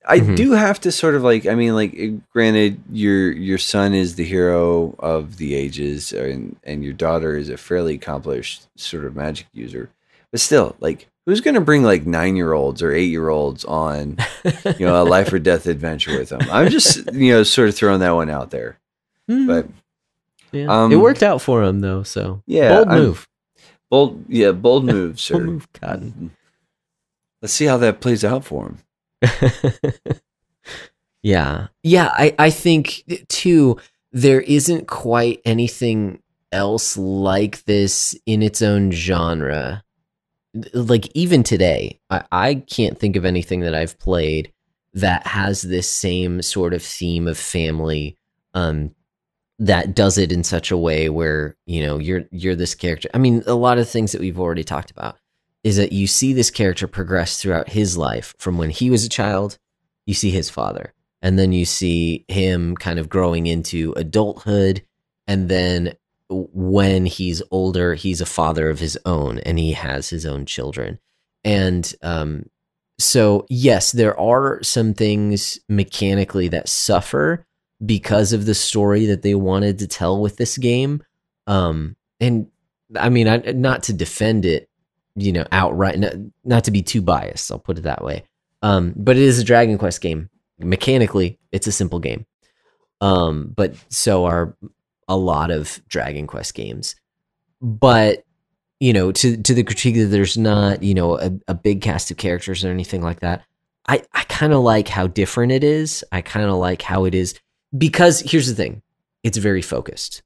I 0.07 0.21
Mhm. 0.21 0.37
do 0.37 0.53
have 0.53 0.81
to 0.83 0.93
sort 0.93 1.15
of 1.15 1.23
like. 1.23 1.47
I 1.47 1.55
mean, 1.55 1.75
like, 1.75 1.97
granted, 2.33 2.79
your 2.93 3.33
your 3.33 3.59
son 3.59 3.95
is 3.95 4.17
the 4.17 4.25
hero 4.25 4.95
of 4.99 5.39
the 5.39 5.55
ages, 5.55 6.13
and 6.13 6.57
and 6.65 6.85
your 6.85 6.93
daughter 6.93 7.37
is 7.37 7.49
a 7.49 7.57
fairly 7.57 7.95
accomplished 7.95 8.67
sort 8.77 9.05
of 9.07 9.17
magic 9.17 9.47
user, 9.53 9.91
but 10.31 10.41
still, 10.41 10.77
like. 10.81 11.07
Who's 11.27 11.41
going 11.41 11.55
to 11.55 11.63
bring 11.63 11.83
like 11.85 12.05
nine 12.05 12.37
year 12.37 12.53
olds 12.53 12.83
or 12.83 12.93
eight 12.93 13.09
year 13.11 13.31
olds 13.31 13.65
on, 13.65 14.19
you 14.79 14.85
know, 14.85 15.03
a 15.03 15.09
life 15.09 15.33
or 15.33 15.39
death 15.39 15.67
adventure 15.67 16.19
with 16.19 16.29
them? 16.29 16.43
I'm 16.53 16.69
just, 16.69 17.11
you 17.15 17.33
know, 17.33 17.43
sort 17.45 17.71
of 17.71 17.75
throwing 17.75 18.01
that 18.01 18.11
one 18.11 18.29
out 18.29 18.51
there. 18.51 18.77
Hmm. 19.27 19.47
But 19.47 19.69
Yeah. 20.53 20.67
um, 20.69 20.93
it 20.93 20.97
worked 20.97 21.23
out 21.23 21.41
for 21.41 21.63
him 21.63 21.81
though, 21.81 22.03
so 22.03 22.43
Yeah, 22.47 22.75
bold 22.77 22.89
I'm- 22.89 22.99
move. 23.03 23.27
Bold, 23.91 24.23
yeah, 24.29 24.51
bold 24.53 24.85
move, 24.85 25.19
sir. 25.27 25.33
Bold 25.37 25.47
move, 25.47 25.73
Cotton. 25.73 26.31
Let's 27.45 27.53
see 27.53 27.67
how 27.67 27.77
that 27.77 28.01
plays 28.01 28.25
out 28.25 28.43
for 28.43 28.65
him. 28.65 28.79
yeah, 31.23 31.67
yeah. 31.83 32.09
I 32.11 32.35
I 32.39 32.49
think 32.49 33.05
too 33.29 33.79
there 34.13 34.41
isn't 34.41 34.89
quite 34.89 35.43
anything 35.45 36.23
else 36.53 36.97
like 36.97 37.63
this 37.67 38.19
in 38.25 38.43
its 38.43 38.63
own 38.63 38.93
genre. 38.93 39.85
Like 40.73 41.15
even 41.15 41.43
today, 41.43 42.01
I, 42.09 42.25
I 42.33 42.55
can't 42.55 42.99
think 42.99 43.15
of 43.15 43.27
anything 43.27 43.61
that 43.61 43.75
I've 43.75 43.99
played 43.99 44.51
that 44.95 45.27
has 45.27 45.61
this 45.61 45.91
same 45.91 46.41
sort 46.41 46.73
of 46.73 46.83
theme 46.83 47.29
of 47.29 47.37
family. 47.37 48.17
Um, 48.55 48.95
that 49.59 49.95
does 49.95 50.17
it 50.17 50.33
in 50.33 50.45
such 50.45 50.71
a 50.71 50.79
way 50.79 51.11
where 51.11 51.59
you 51.67 51.85
know 51.85 51.99
you're 51.99 52.25
you're 52.31 52.57
this 52.57 52.75
character. 52.75 53.11
I 53.13 53.19
mean, 53.19 53.43
a 53.47 53.55
lot 53.55 53.77
of 53.77 53.87
things 53.87 54.13
that 54.13 54.23
we've 54.23 54.41
already 54.41 54.65
talked 54.65 54.91
about 54.91 55.19
is 55.65 55.77
that 55.79 55.93
you 55.93 56.07
see 56.07 56.33
this 56.33 56.51
character 56.51 56.87
progress 56.87 57.41
throughout 57.41 57.71
his 57.71 57.97
life 57.97 58.35
from 58.39 58.59
when 58.59 58.71
he 58.71 58.91
was 58.91 59.05
a 59.05 59.09
child. 59.09 59.59
You 60.07 60.15
see 60.15 60.31
his 60.31 60.51
father, 60.51 60.93
and 61.23 61.39
then 61.39 61.53
you 61.53 61.65
see 61.65 62.25
him 62.29 62.77
kind 62.77 62.99
of 62.99 63.09
growing 63.09 63.47
into 63.47 63.95
adulthood, 63.97 64.85
and 65.27 65.49
then 65.49 65.95
when 66.29 67.07
he's 67.07 67.43
older, 67.51 67.95
he's 67.95 68.21
a 68.21 68.27
father 68.27 68.69
of 68.69 68.79
his 68.79 68.99
own, 69.07 69.39
and 69.41 69.59
he 69.59 69.73
has 69.73 70.11
his 70.11 70.27
own 70.27 70.45
children, 70.47 70.99
and 71.43 71.95
um, 72.03 72.45
so 72.99 73.47
yes, 73.49 73.93
there 73.93 74.19
are 74.21 74.63
some 74.63 74.95
things 74.95 75.59
mechanically 75.69 76.49
that 76.49 76.69
suffer 76.69 77.47
because 77.85 78.33
of 78.33 78.47
the 78.47 78.55
story 78.55 79.07
that 79.07 79.23
they 79.23 79.35
wanted 79.35 79.79
to 79.79 79.87
tell 79.87 80.21
with 80.21 80.37
this 80.37 80.57
game. 80.59 81.03
Um, 81.47 81.97
and 82.21 82.49
I 82.97 83.09
mean, 83.09 83.29
I, 83.29 83.39
not 83.39 83.85
to 83.85 83.93
defend 83.93 84.45
it, 84.45 84.69
you 85.17 85.33
know, 85.33 85.47
outright, 85.53 85.99
not, 85.99 86.13
not 86.45 86.65
to 86.65 86.71
be 86.71 86.83
too 86.83 87.03
biased. 87.03 87.51
I'll 87.51 87.59
put 87.59 87.79
it 87.79 87.83
that 87.83 88.05
way. 88.05 88.25
Um, 88.63 88.95
but 88.97 89.17
it 89.17 89.23
is 89.23 89.39
a 89.39 89.45
Dragon 89.45 89.79
Quest 89.79 90.01
game. 90.01 90.31
Mechanically, 90.59 91.39
it's 91.53 91.67
a 91.67 91.73
simple 91.73 91.99
game. 91.99 92.27
Um, 93.01 93.53
but 93.55 93.75
so 93.91 94.25
are 94.25 94.57
a 95.09 95.17
lot 95.17 95.51
of 95.51 95.81
Dragon 95.89 96.27
Quest 96.27 96.55
games. 96.55 96.97
But 97.61 98.25
you 98.81 98.93
know, 98.93 99.13
to 99.13 99.37
to 99.37 99.55
the 99.55 99.63
critique 99.63 99.97
that 99.97 100.07
there's 100.07 100.37
not, 100.37 100.83
you 100.83 100.95
know, 100.95 101.19
a, 101.19 101.33
a 101.49 101.55
big 101.55 101.81
cast 101.81 102.11
of 102.11 102.17
characters 102.17 102.65
or 102.65 102.69
anything 102.69 103.03
like 103.03 103.21
that. 103.21 103.43
I, 103.87 104.03
I 104.15 104.25
kind 104.25 104.53
of 104.53 104.61
like 104.63 104.89
how 104.89 105.07
different 105.07 105.53
it 105.53 105.63
is. 105.63 106.05
I 106.11 106.23
kind 106.23 106.49
of 106.49 106.57
like 106.57 106.81
how 106.81 107.05
it 107.05 107.15
is 107.15 107.39
because 107.77 108.21
here's 108.21 108.49
the 108.49 108.55
thing 108.55 108.83
it's 109.23 109.39
very 109.39 109.63
focused. 109.63 110.23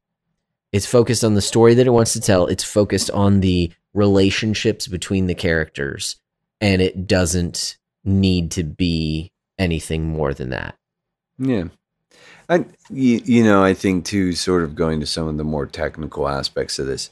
It's 0.72 0.86
focused 0.86 1.24
on 1.24 1.34
the 1.34 1.40
story 1.40 1.74
that 1.74 1.86
it 1.86 1.90
wants 1.90 2.12
to 2.12 2.20
tell, 2.20 2.46
it's 2.46 2.64
focused 2.64 3.10
on 3.10 3.40
the 3.40 3.72
relationships 3.98 4.86
between 4.86 5.26
the 5.26 5.34
characters, 5.34 6.16
and 6.60 6.80
it 6.80 7.06
doesn't 7.06 7.76
need 8.04 8.50
to 8.52 8.64
be 8.64 9.30
anything 9.58 10.08
more 10.08 10.32
than 10.32 10.50
that. 10.50 10.76
Yeah. 11.38 11.64
I, 12.48 12.64
you, 12.88 13.20
you 13.24 13.44
know, 13.44 13.62
I 13.62 13.74
think 13.74 14.04
too, 14.06 14.32
sort 14.32 14.62
of 14.62 14.74
going 14.74 15.00
to 15.00 15.06
some 15.06 15.26
of 15.28 15.36
the 15.36 15.44
more 15.44 15.66
technical 15.66 16.28
aspects 16.28 16.78
of 16.78 16.86
this, 16.86 17.10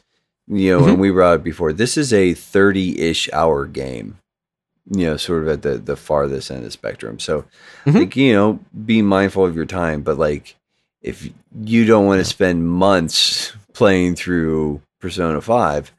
you 0.48 0.70
know, 0.78 0.86
and 0.88 0.98
we 1.00 1.10
brought 1.10 1.34
it 1.40 1.44
before, 1.44 1.72
this 1.72 1.96
is 1.98 2.12
a 2.12 2.32
30 2.32 3.00
ish 3.00 3.28
hour 3.32 3.66
game, 3.66 4.18
you 4.90 5.04
know, 5.06 5.16
sort 5.18 5.42
of 5.42 5.48
at 5.48 5.62
the, 5.62 5.76
the 5.76 5.96
farthest 5.96 6.50
end 6.50 6.58
of 6.58 6.64
the 6.64 6.70
spectrum. 6.70 7.18
So, 7.18 7.44
Mhm. 7.84 7.94
like, 7.94 8.16
you 8.16 8.32
know, 8.32 8.60
be 8.86 9.02
mindful 9.02 9.44
of 9.44 9.54
your 9.56 9.66
time, 9.66 10.02
but 10.02 10.16
like, 10.18 10.56
if 11.02 11.28
you 11.64 11.84
don't 11.84 12.06
want 12.06 12.20
to 12.20 12.24
spend 12.24 12.66
months 12.68 13.52
playing 13.74 14.14
through 14.16 14.80
Persona 15.00 15.40
5, 15.42 15.92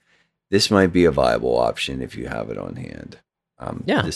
this 0.50 0.72
might 0.72 0.94
be 0.94 1.06
a 1.06 1.12
viable 1.12 1.58
option 1.58 2.02
if 2.02 2.16
you 2.16 2.28
have 2.28 2.50
it 2.50 2.58
on 2.58 2.76
hand. 2.76 3.20
Um, 3.60 3.84
Yeah. 3.86 4.10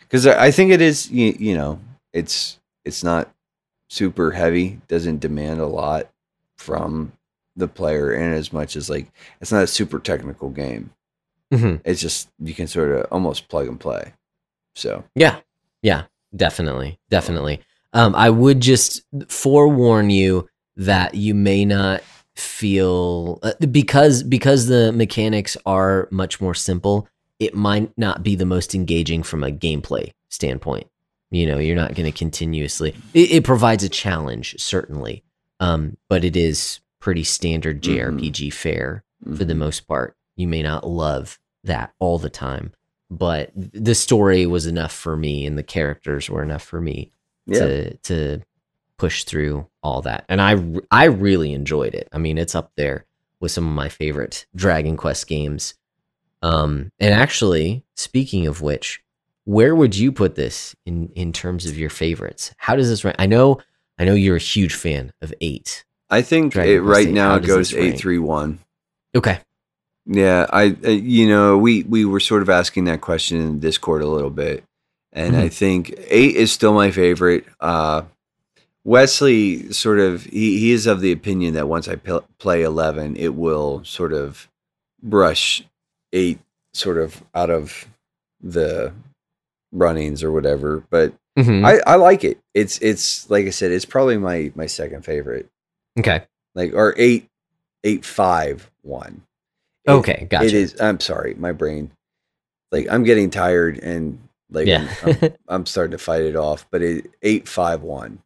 Because 0.00 0.26
I 0.26 0.50
think 0.50 0.72
it 0.72 0.80
is, 0.80 1.10
you, 1.10 1.36
you 1.38 1.56
know, 1.56 1.78
it's 2.12 2.58
it's 2.84 3.04
not 3.04 3.32
super 3.88 4.32
heavy, 4.32 4.80
doesn't 4.88 5.20
demand 5.20 5.60
a 5.60 5.66
lot 5.66 6.10
from 6.58 7.12
the 7.56 7.68
player, 7.68 8.12
in 8.12 8.32
as 8.32 8.52
much 8.52 8.74
as 8.76 8.90
like 8.90 9.12
it's 9.40 9.52
not 9.52 9.62
a 9.62 9.68
super 9.68 9.98
technical 10.00 10.50
game. 10.50 10.90
Mm-hmm. 11.52 11.76
It's 11.84 12.00
just 12.00 12.28
you 12.40 12.54
can 12.54 12.66
sort 12.66 12.90
of 12.90 13.06
almost 13.12 13.48
plug 13.48 13.68
and 13.68 13.78
play. 13.78 14.14
So 14.74 15.04
Yeah. 15.14 15.40
Yeah, 15.82 16.04
definitely. 16.34 16.98
Definitely. 17.08 17.60
Um, 17.92 18.14
I 18.14 18.30
would 18.30 18.60
just 18.60 19.02
forewarn 19.28 20.10
you 20.10 20.48
that 20.76 21.14
you 21.14 21.34
may 21.34 21.64
not 21.64 22.02
feel 22.36 23.38
uh, 23.42 23.52
because 23.70 24.22
because 24.22 24.66
the 24.66 24.92
mechanics 24.92 25.56
are 25.66 26.08
much 26.10 26.40
more 26.40 26.54
simple, 26.54 27.08
it 27.38 27.54
might 27.54 27.96
not 27.98 28.22
be 28.22 28.34
the 28.34 28.46
most 28.46 28.74
engaging 28.74 29.22
from 29.22 29.44
a 29.44 29.50
gameplay 29.50 30.12
standpoint. 30.28 30.88
You 31.30 31.46
know, 31.46 31.58
you're 31.58 31.76
not 31.76 31.94
going 31.94 32.10
to 32.10 32.16
continuously 32.16 32.94
it, 33.14 33.30
it 33.30 33.44
provides 33.44 33.84
a 33.84 33.88
challenge 33.88 34.56
certainly. 34.58 35.22
Um, 35.60 35.98
but 36.08 36.24
it 36.24 36.36
is 36.36 36.80
pretty 37.00 37.24
standard. 37.24 37.82
JRPG 37.82 38.52
fare 38.52 39.04
for 39.36 39.44
the 39.44 39.54
mhm. 39.54 39.58
most 39.58 39.80
part. 39.86 40.16
You 40.36 40.48
may 40.48 40.62
not 40.62 40.86
love 40.86 41.38
that 41.64 41.92
all 41.98 42.18
the 42.18 42.30
time, 42.30 42.72
but 43.10 43.50
the 43.54 43.94
story 43.94 44.46
was 44.46 44.66
enough 44.66 44.92
for 44.92 45.16
me 45.16 45.44
and 45.44 45.58
the 45.58 45.62
characters 45.62 46.30
were 46.30 46.42
enough 46.42 46.62
for 46.62 46.80
me 46.80 47.12
yeah, 47.46 47.58
to 47.58 47.96
to 47.98 48.40
push 49.00 49.24
through 49.24 49.66
all 49.82 50.02
that. 50.02 50.26
And 50.28 50.42
I 50.42 50.62
I 50.90 51.04
really 51.04 51.54
enjoyed 51.54 51.94
it. 51.94 52.06
I 52.12 52.18
mean, 52.18 52.36
it's 52.36 52.54
up 52.54 52.72
there 52.76 53.06
with 53.40 53.50
some 53.50 53.66
of 53.66 53.74
my 53.74 53.88
favorite 53.88 54.44
Dragon 54.54 54.96
Quest 54.98 55.26
games. 55.26 55.74
Um 56.42 56.92
and 57.00 57.14
actually, 57.14 57.82
speaking 57.96 58.46
of 58.46 58.60
which, 58.60 59.02
where 59.44 59.74
would 59.74 59.96
you 59.96 60.12
put 60.12 60.34
this 60.34 60.76
in 60.84 61.08
in 61.14 61.32
terms 61.32 61.64
of 61.64 61.78
your 61.78 61.90
favorites? 61.90 62.52
How 62.58 62.76
does 62.76 62.90
this 62.90 63.04
rank? 63.04 63.16
I 63.18 63.24
know 63.24 63.60
I 63.98 64.04
know 64.04 64.14
you're 64.14 64.36
a 64.36 64.38
huge 64.54 64.74
fan 64.74 65.12
of 65.22 65.32
8. 65.40 65.84
I 66.10 66.22
think 66.22 66.56
it, 66.56 66.82
right 66.82 67.06
eight, 67.06 67.14
now 67.14 67.36
it 67.36 67.44
goes 67.44 67.72
eight 67.72 67.98
three 67.98 68.18
one. 68.18 68.58
Okay. 69.14 69.38
Yeah, 70.06 70.46
I 70.50 70.76
uh, 70.84 70.90
you 70.90 71.28
know 71.28 71.56
we 71.56 71.84
we 71.84 72.04
were 72.04 72.20
sort 72.20 72.42
of 72.42 72.50
asking 72.50 72.84
that 72.84 73.00
question 73.00 73.40
in 73.40 73.60
Discord 73.60 74.02
a 74.02 74.08
little 74.08 74.30
bit, 74.30 74.64
and 75.12 75.36
I 75.36 75.48
think 75.48 75.94
eight 76.08 76.34
is 76.34 76.50
still 76.50 76.74
my 76.74 76.90
favorite. 76.90 77.46
Uh, 77.60 78.02
Wesley 78.84 79.72
sort 79.72 79.98
of 80.00 80.24
he, 80.24 80.58
he 80.58 80.72
is 80.72 80.86
of 80.86 81.00
the 81.00 81.12
opinion 81.12 81.54
that 81.54 81.68
once 81.68 81.86
I 81.88 81.96
p- 81.96 82.18
play 82.38 82.62
eleven, 82.62 83.16
it 83.16 83.34
will 83.34 83.84
sort 83.84 84.12
of 84.12 84.48
brush 85.02 85.62
eight 86.12 86.38
sort 86.72 86.98
of 86.98 87.22
out 87.34 87.50
of 87.50 87.86
the 88.40 88.92
runnings 89.72 90.22
or 90.22 90.32
whatever. 90.32 90.84
But 90.90 91.12
Mhm. 91.38 91.64
I, 91.64 91.80
I 91.92 91.94
like 91.96 92.24
it. 92.24 92.38
It's 92.54 92.78
it's 92.78 93.28
like 93.30 93.46
I 93.46 93.50
said, 93.50 93.70
it's 93.70 93.84
probably 93.84 94.16
my 94.18 94.50
my 94.54 94.66
second 94.66 95.04
favorite. 95.04 95.48
okay. 95.98 96.22
Like 96.54 96.72
or 96.74 96.94
eight 96.96 97.28
eight 97.84 98.04
five 98.04 98.70
one. 98.82 99.22
It- 99.84 99.90
Okay. 99.90 100.26
Gotcha. 100.30 100.46
It 100.46 100.54
is. 100.54 100.80
I'm 100.80 101.00
sorry, 101.00 101.34
my 101.34 101.52
brain. 101.52 101.90
Like 102.72 102.86
I'm 102.90 103.04
getting 103.04 103.30
tired 103.30 103.78
and 103.78 104.18
like 104.50 104.66
Yeah. 104.66 104.92
I'm, 105.02 105.18
I'm, 105.22 105.32
I'm 105.48 105.66
starting 105.66 105.92
to 105.92 105.98
fight 105.98 106.22
it 106.22 106.34
off. 106.36 106.66
But 106.70 106.82
it 106.82 107.10
eight 107.22 107.46
five 107.46 107.82
one. 107.82 108.18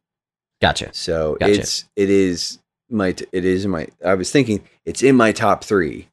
Gotcha. 0.61 0.89
So 0.93 1.37
Gotcha. 1.39 1.53
it's 1.53 1.85
it 1.95 2.09
is 2.09 2.59
my 2.89 3.11
t- 3.13 3.25
it 3.31 3.45
is 3.45 3.65
my. 3.67 3.87
I 4.05 4.13
was 4.15 4.31
thinking 4.31 4.63
it's 4.85 5.01
in 5.03 5.15
my 5.15 5.31
top 5.31 5.63
three, 5.63 6.07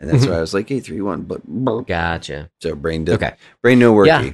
and 0.00 0.10
that's 0.10 0.26
why 0.26 0.34
I 0.36 0.40
was 0.40 0.54
like 0.54 0.70
eight 0.70 0.80
three 0.84 1.00
one. 1.00 1.22
But 1.22 1.42
Gotcha. 1.86 2.50
so 2.60 2.74
brain 2.74 3.04
did, 3.04 3.14
Okay. 3.14 3.34
brain 3.62 3.78
no 3.78 3.94
worky. 3.94 4.06
Yeah. 4.06 4.32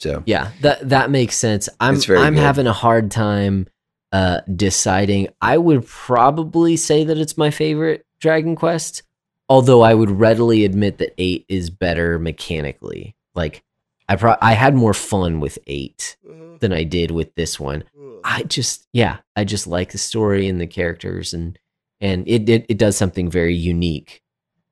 So 0.00 0.22
Yeah, 0.26 0.50
that 0.62 0.88
that 0.88 1.10
makes 1.10 1.36
sense. 1.36 1.68
I'm 1.80 1.94
I'm 1.94 2.34
good. 2.34 2.38
having 2.42 2.66
a 2.66 2.72
hard 2.72 3.10
time 3.10 3.66
uh 4.10 4.40
deciding. 4.54 5.28
I 5.40 5.58
would 5.58 5.86
probably 5.86 6.76
say 6.76 7.04
that 7.04 7.18
it's 7.18 7.36
my 7.38 7.50
favorite 7.50 8.04
Dragon 8.20 8.56
Quest, 8.56 9.02
although 9.48 9.82
I 9.82 9.94
would 9.94 10.10
readily 10.10 10.64
admit 10.64 10.98
that 10.98 11.14
8 11.18 11.44
is 11.48 11.70
better 11.70 12.18
mechanically. 12.18 13.14
Like 13.34 13.62
I 14.12 14.16
pro- 14.16 14.36
I 14.42 14.52
had 14.52 14.74
more 14.74 14.92
fun 14.94 15.40
with 15.40 15.58
8 15.66 16.16
than 16.60 16.72
I 16.72 16.84
did 16.84 17.10
with 17.10 17.34
this 17.34 17.58
one. 17.58 17.84
I 18.24 18.42
just 18.44 18.86
yeah, 18.92 19.18
I 19.36 19.44
just 19.44 19.66
like 19.66 19.92
the 19.92 19.98
story 19.98 20.48
and 20.48 20.60
the 20.60 20.66
characters 20.66 21.32
and 21.34 21.58
and 22.00 22.28
it 22.28 22.48
it, 22.48 22.66
it 22.68 22.78
does 22.78 22.96
something 22.96 23.30
very 23.30 23.54
unique 23.54 24.22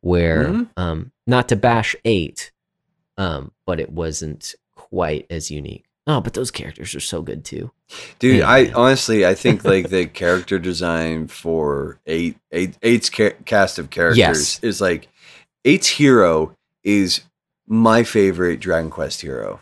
where 0.02 0.44
Mhm. 0.48 0.68
um 0.76 1.12
not 1.26 1.48
to 1.48 1.56
bash 1.56 1.96
8 2.04 2.52
um 3.16 3.52
but 3.66 3.80
it 3.80 3.90
wasn't 3.90 4.54
quite 4.74 5.26
as 5.30 5.50
unique. 5.50 5.84
Oh, 6.06 6.20
but 6.20 6.34
those 6.34 6.50
characters 6.50 6.94
are 6.94 7.00
so 7.00 7.22
good 7.22 7.44
too. 7.44 7.70
Dude, 8.18 8.38
Yeah, 8.38 8.48
I 8.48 8.72
honestly, 8.72 9.24
I 9.26 9.34
think 9.34 9.64
like 9.64 9.88
the 9.90 10.06
character 10.06 10.58
design 10.58 11.28
for 11.28 11.98
eight, 12.06 12.36
eight, 12.52 12.76
eight's 12.82 13.08
ca- 13.10 13.36
cast 13.44 13.78
of 13.78 13.88
characters 13.90 14.18
Yes. 14.18 14.60
is 14.62 14.80
like 14.80 15.08
eight's 15.64 15.86
hero 15.88 16.56
is 16.84 17.20
my 17.70 18.02
favorite 18.02 18.60
Dragon 18.60 18.90
Quest 18.90 19.22
hero. 19.22 19.60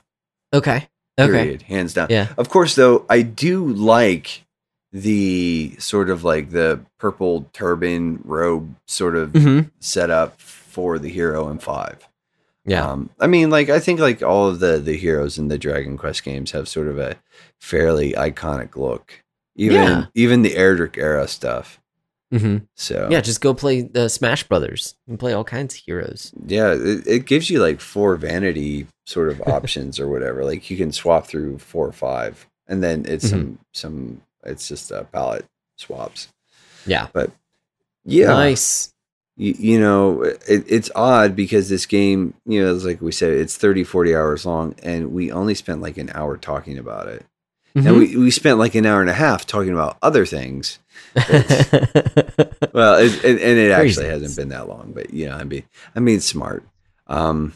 Okay. 0.52 0.88
Okay. 1.20 1.30
Period, 1.32 1.62
hands 1.62 1.94
down. 1.94 2.08
Yeah. 2.10 2.28
Of 2.38 2.48
course, 2.48 2.74
though, 2.74 3.04
I 3.08 3.22
do 3.22 3.66
like 3.66 4.44
the 4.92 5.76
sort 5.78 6.08
of 6.08 6.24
like 6.24 6.50
the 6.50 6.80
purple 6.98 7.48
turban 7.52 8.20
robe 8.24 8.74
sort 8.86 9.14
of 9.16 9.32
Mhm. 9.32 9.70
setup 9.80 10.40
for 10.40 10.98
the 10.98 11.10
hero 11.10 11.48
in 11.50 11.58
five. 11.58 12.08
Yeah. 12.64 12.86
Um, 12.88 13.10
I 13.20 13.26
mean, 13.26 13.50
like 13.50 13.68
I 13.68 13.78
think 13.80 14.00
like 14.00 14.22
all 14.22 14.48
of 14.48 14.60
the 14.60 14.78
the 14.78 14.96
heroes 14.96 15.36
in 15.38 15.48
the 15.48 15.58
Dragon 15.58 15.98
Quest 15.98 16.22
games 16.24 16.52
have 16.52 16.68
sort 16.68 16.88
of 16.88 16.98
a 16.98 17.16
fairly 17.60 18.12
iconic 18.12 18.76
look. 18.76 19.22
Even 19.56 19.76
Yeah. 19.82 20.04
even 20.14 20.42
the 20.42 20.54
Erdrick 20.54 20.96
era 20.96 21.26
stuff. 21.28 21.77
Mhm. 22.32 22.66
So 22.74 23.08
Yeah, 23.10 23.20
just 23.20 23.40
go 23.40 23.54
play 23.54 23.80
the 23.82 24.08
Smash 24.08 24.44
Brothers 24.44 24.94
and 25.08 25.18
play 25.18 25.32
all 25.32 25.44
kinds 25.44 25.74
of 25.74 25.80
heroes. 25.80 26.32
yeah, 26.46 26.72
it, 26.74 27.06
it 27.06 27.24
gives 27.26 27.48
you 27.48 27.60
like 27.60 27.80
four 27.80 28.16
vanity 28.16 28.86
sort 29.06 29.30
of 29.30 29.40
options 29.46 29.98
or 29.98 30.08
whatever. 30.08 30.44
Like 30.44 30.70
you 30.70 30.76
can 30.76 30.92
swap 30.92 31.26
through 31.26 31.58
four 31.58 31.86
or 31.86 31.92
five, 31.92 32.46
and 32.66 32.82
then 32.82 33.04
it's 33.06 33.26
Mhm. 33.26 33.30
some 33.30 33.58
some. 33.72 34.22
It's 34.44 34.68
just 34.68 34.90
a 34.90 35.04
palette 35.04 35.46
swaps. 35.76 36.28
Yeah. 36.86 37.08
But 37.12 37.30
yeah, 38.04 38.26
Nice. 38.28 38.92
you, 39.36 39.54
you 39.58 39.80
know 39.80 40.22
it, 40.22 40.42
it's 40.46 40.90
odd 40.94 41.34
because 41.36 41.68
this 41.68 41.86
game 41.86 42.34
you 42.46 42.60
know 42.62 42.74
it's 42.74 42.84
like 42.84 43.00
we 43.00 43.12
said 43.12 43.32
it's 43.32 43.56
30 43.56 43.84
40 43.84 44.14
hours 44.14 44.44
long 44.46 44.74
and 44.82 45.12
we 45.12 45.30
only 45.32 45.54
spent 45.54 45.80
like 45.82 45.96
an 45.98 46.10
hour 46.14 46.36
talking 46.36 46.78
about 46.78 47.08
it 47.08 47.24
Mhm. 47.76 47.86
and 47.86 47.96
we, 47.98 48.16
we 48.16 48.30
spent 48.30 48.58
like 48.58 48.74
an 48.74 48.86
hour 48.86 49.00
and 49.00 49.10
a 49.10 49.14
half 49.14 49.44
talking 49.46 49.72
about 49.72 49.98
other 50.02 50.24
things 50.26 50.78
well 52.72 52.98
it, 52.98 53.12
and, 53.24 53.38
and 53.38 53.58
it 53.58 53.70
actually 53.70 54.06
Craziness. 54.06 54.10
hasn't 54.22 54.36
been 54.36 54.48
that 54.50 54.68
long 54.68 54.92
but 54.94 55.12
you 55.12 55.26
know 55.26 55.34
i'm 55.36 55.48
being 55.48 55.64
i'm 55.94 56.04
being 56.04 56.20
smart 56.20 56.64
um 57.08 57.52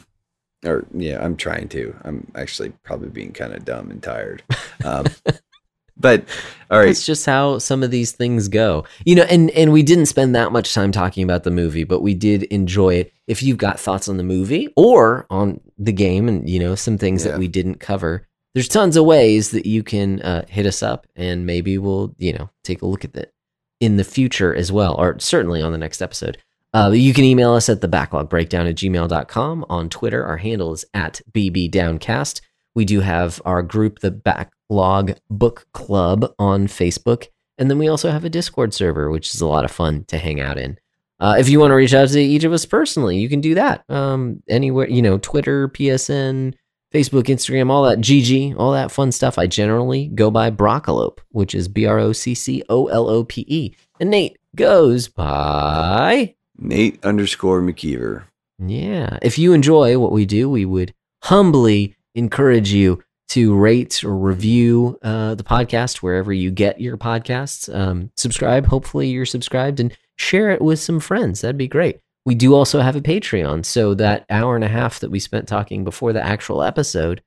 or 0.65 0.85
yeah 0.93 1.23
i'm 1.23 1.35
trying 1.35 1.67
to 1.69 1.95
i'm 2.03 2.29
actually 2.35 2.69
probably 2.83 3.09
being 3.09 3.31
kind 3.31 3.53
of 3.53 3.65
dumb 3.65 3.89
and 3.91 4.01
tired 4.03 4.43
um 4.85 5.05
but 5.97 6.25
all 6.71 6.79
right 6.79 6.87
That's 6.87 7.05
just 7.05 7.25
how 7.25 7.59
some 7.59 7.83
of 7.83 7.91
these 7.91 8.11
things 8.13 8.47
go. 8.47 8.83
You 9.05 9.13
know, 9.15 9.23
and 9.29 9.51
and 9.51 9.71
we 9.71 9.83
didn't 9.83 10.07
spend 10.07 10.33
that 10.35 10.51
much 10.51 10.73
time 10.73 10.91
talking 10.91 11.23
about 11.23 11.43
the 11.43 11.51
movie, 11.51 11.83
but 11.83 12.01
we 12.01 12.15
did 12.15 12.43
enjoy 12.43 12.95
it. 12.95 13.13
If 13.27 13.43
you've 13.43 13.59
got 13.59 13.79
thoughts 13.79 14.09
on 14.09 14.17
the 14.17 14.23
movie 14.23 14.69
or 14.75 15.27
on 15.29 15.59
the 15.77 15.91
game 15.91 16.27
and 16.27 16.49
you 16.49 16.59
know 16.59 16.73
some 16.73 16.97
things 16.97 17.23
Yeah. 17.23 17.31
that 17.33 17.39
we 17.39 17.47
didn't 17.47 17.79
cover, 17.79 18.27
there's 18.53 18.67
tons 18.67 18.97
of 18.97 19.05
ways 19.05 19.51
that 19.51 19.65
you 19.65 19.83
can 19.83 20.21
uh, 20.21 20.45
hit 20.47 20.65
us 20.65 20.83
up 20.83 21.07
and 21.15 21.45
maybe 21.45 21.77
we'll, 21.77 22.13
you 22.17 22.33
know, 22.33 22.49
take 22.63 22.81
a 22.81 22.85
look 22.85 23.03
at 23.03 23.15
it 23.15 23.33
in 23.79 23.97
the 23.97 24.03
future 24.03 24.53
as 24.55 24.71
well, 24.71 24.95
or 24.95 25.19
certainly 25.19 25.61
on 25.61 25.71
the 25.71 25.77
next 25.77 26.01
episode. 26.01 26.37
Uh, 26.73 26.91
you 26.91 27.13
can 27.13 27.23
email 27.23 27.53
us 27.53 27.69
at 27.69 27.81
the 27.81 27.87
backlog 27.87 28.29
breakdown 28.29 28.65
at 28.65 28.75
gmail.com. 28.75 29.65
On 29.69 29.89
Twitter, 29.89 30.23
our 30.25 30.37
handle 30.37 30.73
is 30.73 30.85
at 30.93 31.21
bbdowncast. 31.31 32.41
We 32.75 32.85
do 32.85 33.01
have 33.01 33.41
our 33.45 33.61
group, 33.61 33.99
the 33.99 34.11
Backlog 34.11 35.17
Book 35.29 35.67
Club, 35.73 36.33
on 36.39 36.67
Facebook. 36.67 37.27
And 37.57 37.69
then 37.69 37.77
we 37.77 37.87
also 37.87 38.09
have 38.09 38.25
a 38.25 38.29
Discord 38.29 38.73
server, 38.73 39.11
which 39.11 39.35
is 39.35 39.41
a 39.41 39.47
lot 39.47 39.65
of 39.65 39.71
fun 39.71 40.05
to 40.05 40.17
hang 40.17 40.41
out 40.41 40.57
in. 40.57 40.79
Uh, 41.19 41.35
if 41.37 41.47
you 41.47 41.59
want 41.59 41.69
to 41.71 41.75
reach 41.75 41.93
out 41.93 42.09
to 42.09 42.19
each 42.19 42.43
of 42.43 42.51
us 42.51 42.65
personally, 42.65 43.17
you 43.17 43.29
can 43.29 43.41
do 43.41 43.53
that. 43.55 43.83
Um, 43.89 44.41
anywhere, 44.49 44.89
you 44.89 45.01
know, 45.01 45.19
Twitter, 45.19 45.69
PSN, 45.69 46.55
Facebook, 46.93 47.23
Instagram, 47.23 47.69
all 47.71 47.83
that 47.83 47.99
GG, 47.99 48.55
all 48.57 48.71
that 48.73 48.91
fun 48.91 49.11
stuff. 49.11 49.37
I 49.39 49.47
generally 49.47 50.07
go 50.07 50.29
by 50.29 50.51
Broccolope, 50.51 51.19
which 51.29 51.55
is 51.55 51.67
B 51.67 51.85
R 51.85 51.97
O 51.99 52.13
C 52.13 52.35
C 52.35 52.63
O 52.69 52.87
L 52.87 53.09
O 53.09 53.23
P 53.23 53.45
E. 53.47 53.75
And 53.99 54.09
Nate 54.11 54.37
goes 54.55 55.07
by. 55.07 56.35
nate 56.57 57.03
underscore 57.03 57.61
mckeever 57.61 58.23
Yeah. 58.59 59.17
If 59.21 59.37
you 59.39 59.53
enjoy 59.53 59.97
what 59.97 60.11
we 60.11 60.25
do, 60.25 60.49
we 60.49 60.65
would 60.65 60.93
humbly 61.23 61.95
encourage 62.13 62.71
you 62.71 63.03
to 63.29 63.55
rate 63.55 64.03
or 64.03 64.15
review 64.15 64.99
uh, 65.01 65.33
the 65.33 65.43
podcast 65.43 65.97
wherever 65.97 66.31
you 66.31 66.51
get 66.51 66.79
your 66.79 66.97
podcasts. 66.97 67.73
Um, 67.73 68.11
subscribe. 68.15 68.67
Hopefully, 68.67 69.07
you're 69.09 69.25
subscribed 69.25 69.79
and 69.79 69.97
share 70.15 70.51
it 70.51 70.61
with 70.61 70.79
some 70.79 70.99
friends. 70.99 71.41
That'd 71.41 71.57
be 71.57 71.67
great. 71.67 71.99
We 72.25 72.35
do 72.35 72.53
also 72.55 72.79
have 72.79 72.95
a 72.95 73.01
Patreon. 73.01 73.65
So, 73.65 73.93
that 73.95 74.25
hour 74.29 74.55
and 74.55 74.63
a 74.63 74.69
half 74.69 74.99
that 74.99 75.11
we 75.11 75.19
spent 75.19 75.47
talking 75.47 75.83
before 75.83 76.13
the 76.13 76.25
actual 76.25 76.63
episode, 76.63 77.21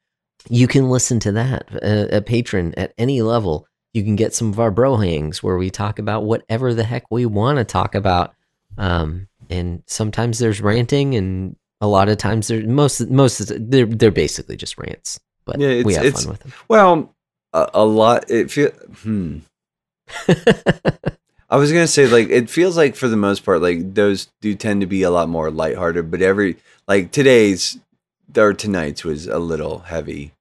you 0.48 0.66
can 0.66 0.89
listen 0.89 1.20
to 1.20 1.32
that. 1.32 1.68
A, 1.82 2.18
a 2.18 2.23
patron 2.23 2.73
at 2.77 2.94
any 2.97 3.20
level, 3.23 3.66
you 3.93 4.02
can 4.02 4.16
get 4.16 4.35
some 4.35 4.51
of 4.51 4.60
our 4.60 4.70
bro 4.70 4.97
hangs 4.97 5.43
where 5.43 5.56
we 5.56 5.70
talk 5.70 5.98
about 5.98 6.24
whatever 6.24 6.73
the 6.73 6.85
heck 6.85 7.10
we 7.10 7.27
want 7.27 7.59
to 7.59 7.64
talk 7.64 7.94
about. 7.94 8.35
Um, 8.78 9.28
and 9.51 9.82
sometimes 9.86 10.39
there's 10.39 10.60
ranting, 10.60 11.14
and 11.14 11.56
a 11.81 11.86
lot 11.86 12.09
of 12.09 12.18
times 12.18 12.48
there 12.48 12.66
most 12.66 13.09
most 13.09 13.52
they're 13.70 13.86
they're 13.86 14.10
basically 14.10 14.56
just 14.56 14.78
rants. 14.78 15.20
But 15.44 15.60
Yeah, 15.60 15.82
we 15.82 15.94
have 15.94 16.14
fun 16.14 16.31
with 16.31 16.40
them. 16.40 16.52
well 16.68 17.14
a, 17.52 17.70
a 17.74 17.85
lot 17.85 18.31
it 18.31 18.51
feel 18.51 18.70
hmm 18.70 19.39
I 21.48 21.56
was 21.56 21.70
gonna 21.73 21.86
say 21.86 22.06
like 22.06 22.28
it 22.28 22.51
feels 22.51 22.77
like 22.77 22.97
for 22.97 23.09
the 23.09 23.16
most 23.16 23.44
part 23.44 23.62
like 23.62 23.94
those 23.94 24.28
do 24.40 24.55
tend 24.55 24.81
to 24.81 24.86
be 24.86 25.02
a 25.02 25.10
lot 25.10 25.28
more 25.28 25.51
lighthearted, 25.51 26.10
but 26.10 26.23
every 26.23 26.56
like 26.89 27.12
today's 27.12 27.78
or 28.36 28.52
tonight's 28.52 29.05
was 29.05 29.27
a 29.27 29.39
little 29.39 29.78
heavy, 29.81 30.32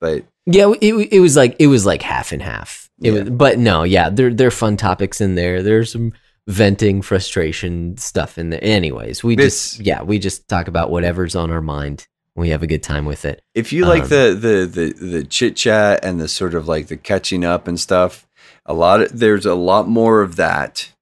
but 0.00 0.24
yeah, 0.46 0.72
it 0.80 0.94
it 1.12 1.20
was 1.20 1.36
like 1.36 1.56
it 1.58 1.66
was 1.66 1.84
like 1.86 2.02
half 2.02 2.32
and 2.32 2.42
half. 2.42 2.88
It 3.02 3.12
Yeah. 3.12 3.20
was, 3.22 3.30
but 3.30 3.58
no, 3.58 3.82
yeah, 3.82 4.08
there 4.10 4.32
there 4.32 4.48
are 4.48 4.52
fun 4.52 4.76
topics 4.76 5.20
in 5.20 5.34
there. 5.34 5.62
There's 5.62 5.92
some 5.92 6.12
venting, 6.46 7.02
frustration 7.02 7.96
stuff 7.98 8.38
in 8.38 8.50
there. 8.50 8.60
Anyways, 8.62 9.22
we 9.22 9.36
This- 9.36 9.72
just 9.76 9.80
yeah, 9.86 10.02
we 10.02 10.18
just 10.18 10.48
talk 10.48 10.68
about 10.68 10.90
whatever's 10.90 11.34
on 11.34 11.50
our 11.50 11.60
mind. 11.62 12.06
We 12.36 12.50
have 12.50 12.62
a 12.62 12.66
good 12.66 12.82
time 12.82 13.04
with 13.04 13.24
it. 13.24 13.42
if 13.54 13.72
you 13.72 13.84
like 13.84 14.04
Um, 14.04 14.08
the 14.08 14.38
the 14.40 14.66
the 14.96 15.06
the 15.06 15.24
chit 15.24 15.56
chat 15.56 16.00
and 16.04 16.20
the 16.20 16.28
sort 16.28 16.54
of 16.54 16.68
like 16.68 16.86
the 16.86 16.96
catching 16.96 17.44
up 17.44 17.66
and 17.68 17.78
stuff, 17.78 18.26
a 18.66 18.74
lot 18.74 19.00
of 19.02 19.18
there's 19.18 19.46
a 19.46 19.54
lot 19.54 19.88
more 19.88 20.22
of 20.22 20.36
that 20.36 20.92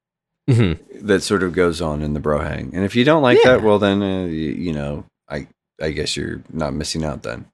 Mhm. 0.48 0.78
that 1.02 1.22
sort 1.22 1.43
of 1.43 1.52
goes 1.52 1.80
on 1.82 2.02
in 2.02 2.14
the 2.14 2.20
bro 2.20 2.40
hang. 2.40 2.70
And 2.74 2.85
if 2.85 2.97
you 2.97 3.05
don't 3.05 3.22
like 3.22 3.39
Yeah. 3.44 3.52
that, 3.52 3.62
well 3.62 3.78
then 3.78 4.02
uh, 4.02 4.24
you, 4.24 4.51
you 4.52 4.72
know 4.72 5.05
I 5.28 5.47
I 5.80 5.90
guess 5.90 6.16
you're 6.16 6.43
not 6.52 6.74
missing 6.74 7.05
out 7.05 7.22
then. 7.22 7.47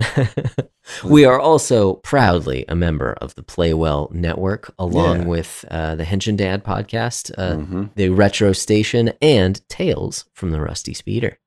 we 1.04 1.24
are 1.24 1.40
also 1.40 1.94
proudly 1.94 2.64
a 2.68 2.74
member 2.76 3.12
of 3.20 3.34
the 3.34 3.42
Play 3.42 3.74
Well 3.74 4.08
Network, 4.12 4.72
along 4.78 5.22
Yeah. 5.22 5.26
with 5.26 5.64
uh, 5.70 5.96
the 5.96 6.04
and 6.04 6.38
Dad 6.38 6.64
podcast, 6.64 7.32
uh, 7.36 7.56
Mhm. 7.56 7.90
the 7.96 8.08
Retro 8.10 8.52
Station, 8.52 9.12
and 9.20 9.60
Tales 9.68 10.24
from 10.32 10.50
the 10.52 10.60
Rusty 10.60 10.94
Speeder. 10.94 11.38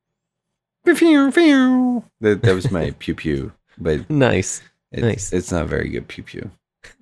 That, 2.20 2.42
that 2.42 2.54
was 2.56 2.70
my 2.72 2.92
pew 3.00 3.16
pew, 3.16 3.54
but 3.78 4.10
Nice. 4.10 4.62
it's, 4.92 5.02
Nice. 5.02 5.34
it's 5.34 5.52
not 5.52 5.68
very 5.68 5.90
good 5.90 6.08
pew 6.08 6.24
pew. 6.24 6.52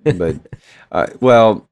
But 0.04 0.36
uh, 0.92 1.06
well, 1.20 1.68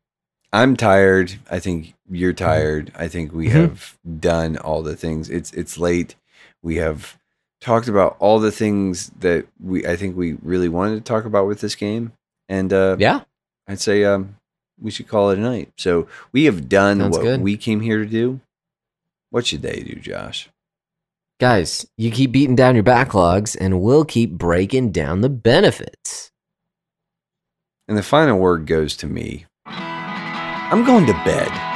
I'm 0.52 0.76
tired. 0.76 1.38
I 1.50 1.58
think 1.58 1.94
you're 2.10 2.32
tired. 2.32 2.92
I 2.96 3.08
think 3.08 3.32
we 3.32 3.48
Mhm. 3.48 3.52
have 3.52 3.98
done 4.20 4.56
all 4.56 4.82
the 4.82 4.96
things. 4.96 5.28
It's 5.30 5.52
it's 5.52 5.78
late. 5.78 6.14
We 6.62 6.76
have 6.76 7.18
talked 7.60 7.88
about 7.88 8.16
all 8.20 8.38
the 8.38 8.52
things 8.52 9.10
that 9.20 9.46
we 9.62 9.86
I 9.86 9.96
think 9.96 10.16
we 10.16 10.34
really 10.42 10.68
wanted 10.68 10.94
to 10.96 11.00
talk 11.00 11.24
about 11.24 11.46
with 11.46 11.60
this 11.60 11.74
game, 11.74 12.12
and 12.48 12.72
uh, 12.72 12.96
Yeah. 12.98 13.20
I'd 13.66 13.80
say 13.80 14.04
um, 14.04 14.36
we 14.80 14.90
should 14.90 15.08
call 15.08 15.30
it 15.30 15.38
a 15.38 15.42
night. 15.42 15.72
So 15.76 16.06
we 16.32 16.44
have 16.44 16.68
done 16.68 17.00
Sounds 17.00 17.16
what 17.16 17.22
good. 17.22 17.40
we 17.42 17.56
came 17.56 17.80
here 17.80 17.98
to 17.98 18.06
do. 18.06 18.40
What 19.30 19.46
should 19.46 19.60
they 19.62 19.80
do, 19.80 19.96
Josh? 19.96 20.48
Guys, 21.40 21.86
you 21.98 22.10
keep 22.10 22.32
beating 22.32 22.56
down 22.56 22.74
your 22.74 22.84
backlogs 22.84 23.56
and 23.60 23.80
we'll 23.80 24.04
keep 24.04 24.30
breaking 24.32 24.90
down 24.92 25.20
the 25.20 25.28
benefits. 25.28 26.30
And 27.88 27.96
the 27.96 28.02
final 28.02 28.38
word 28.38 28.66
goes 28.66 28.94
to 28.98 29.06
me. 29.06 29.46
I'm 29.64 30.84
going 30.84 31.06
to 31.06 31.14
bed. 31.24 31.67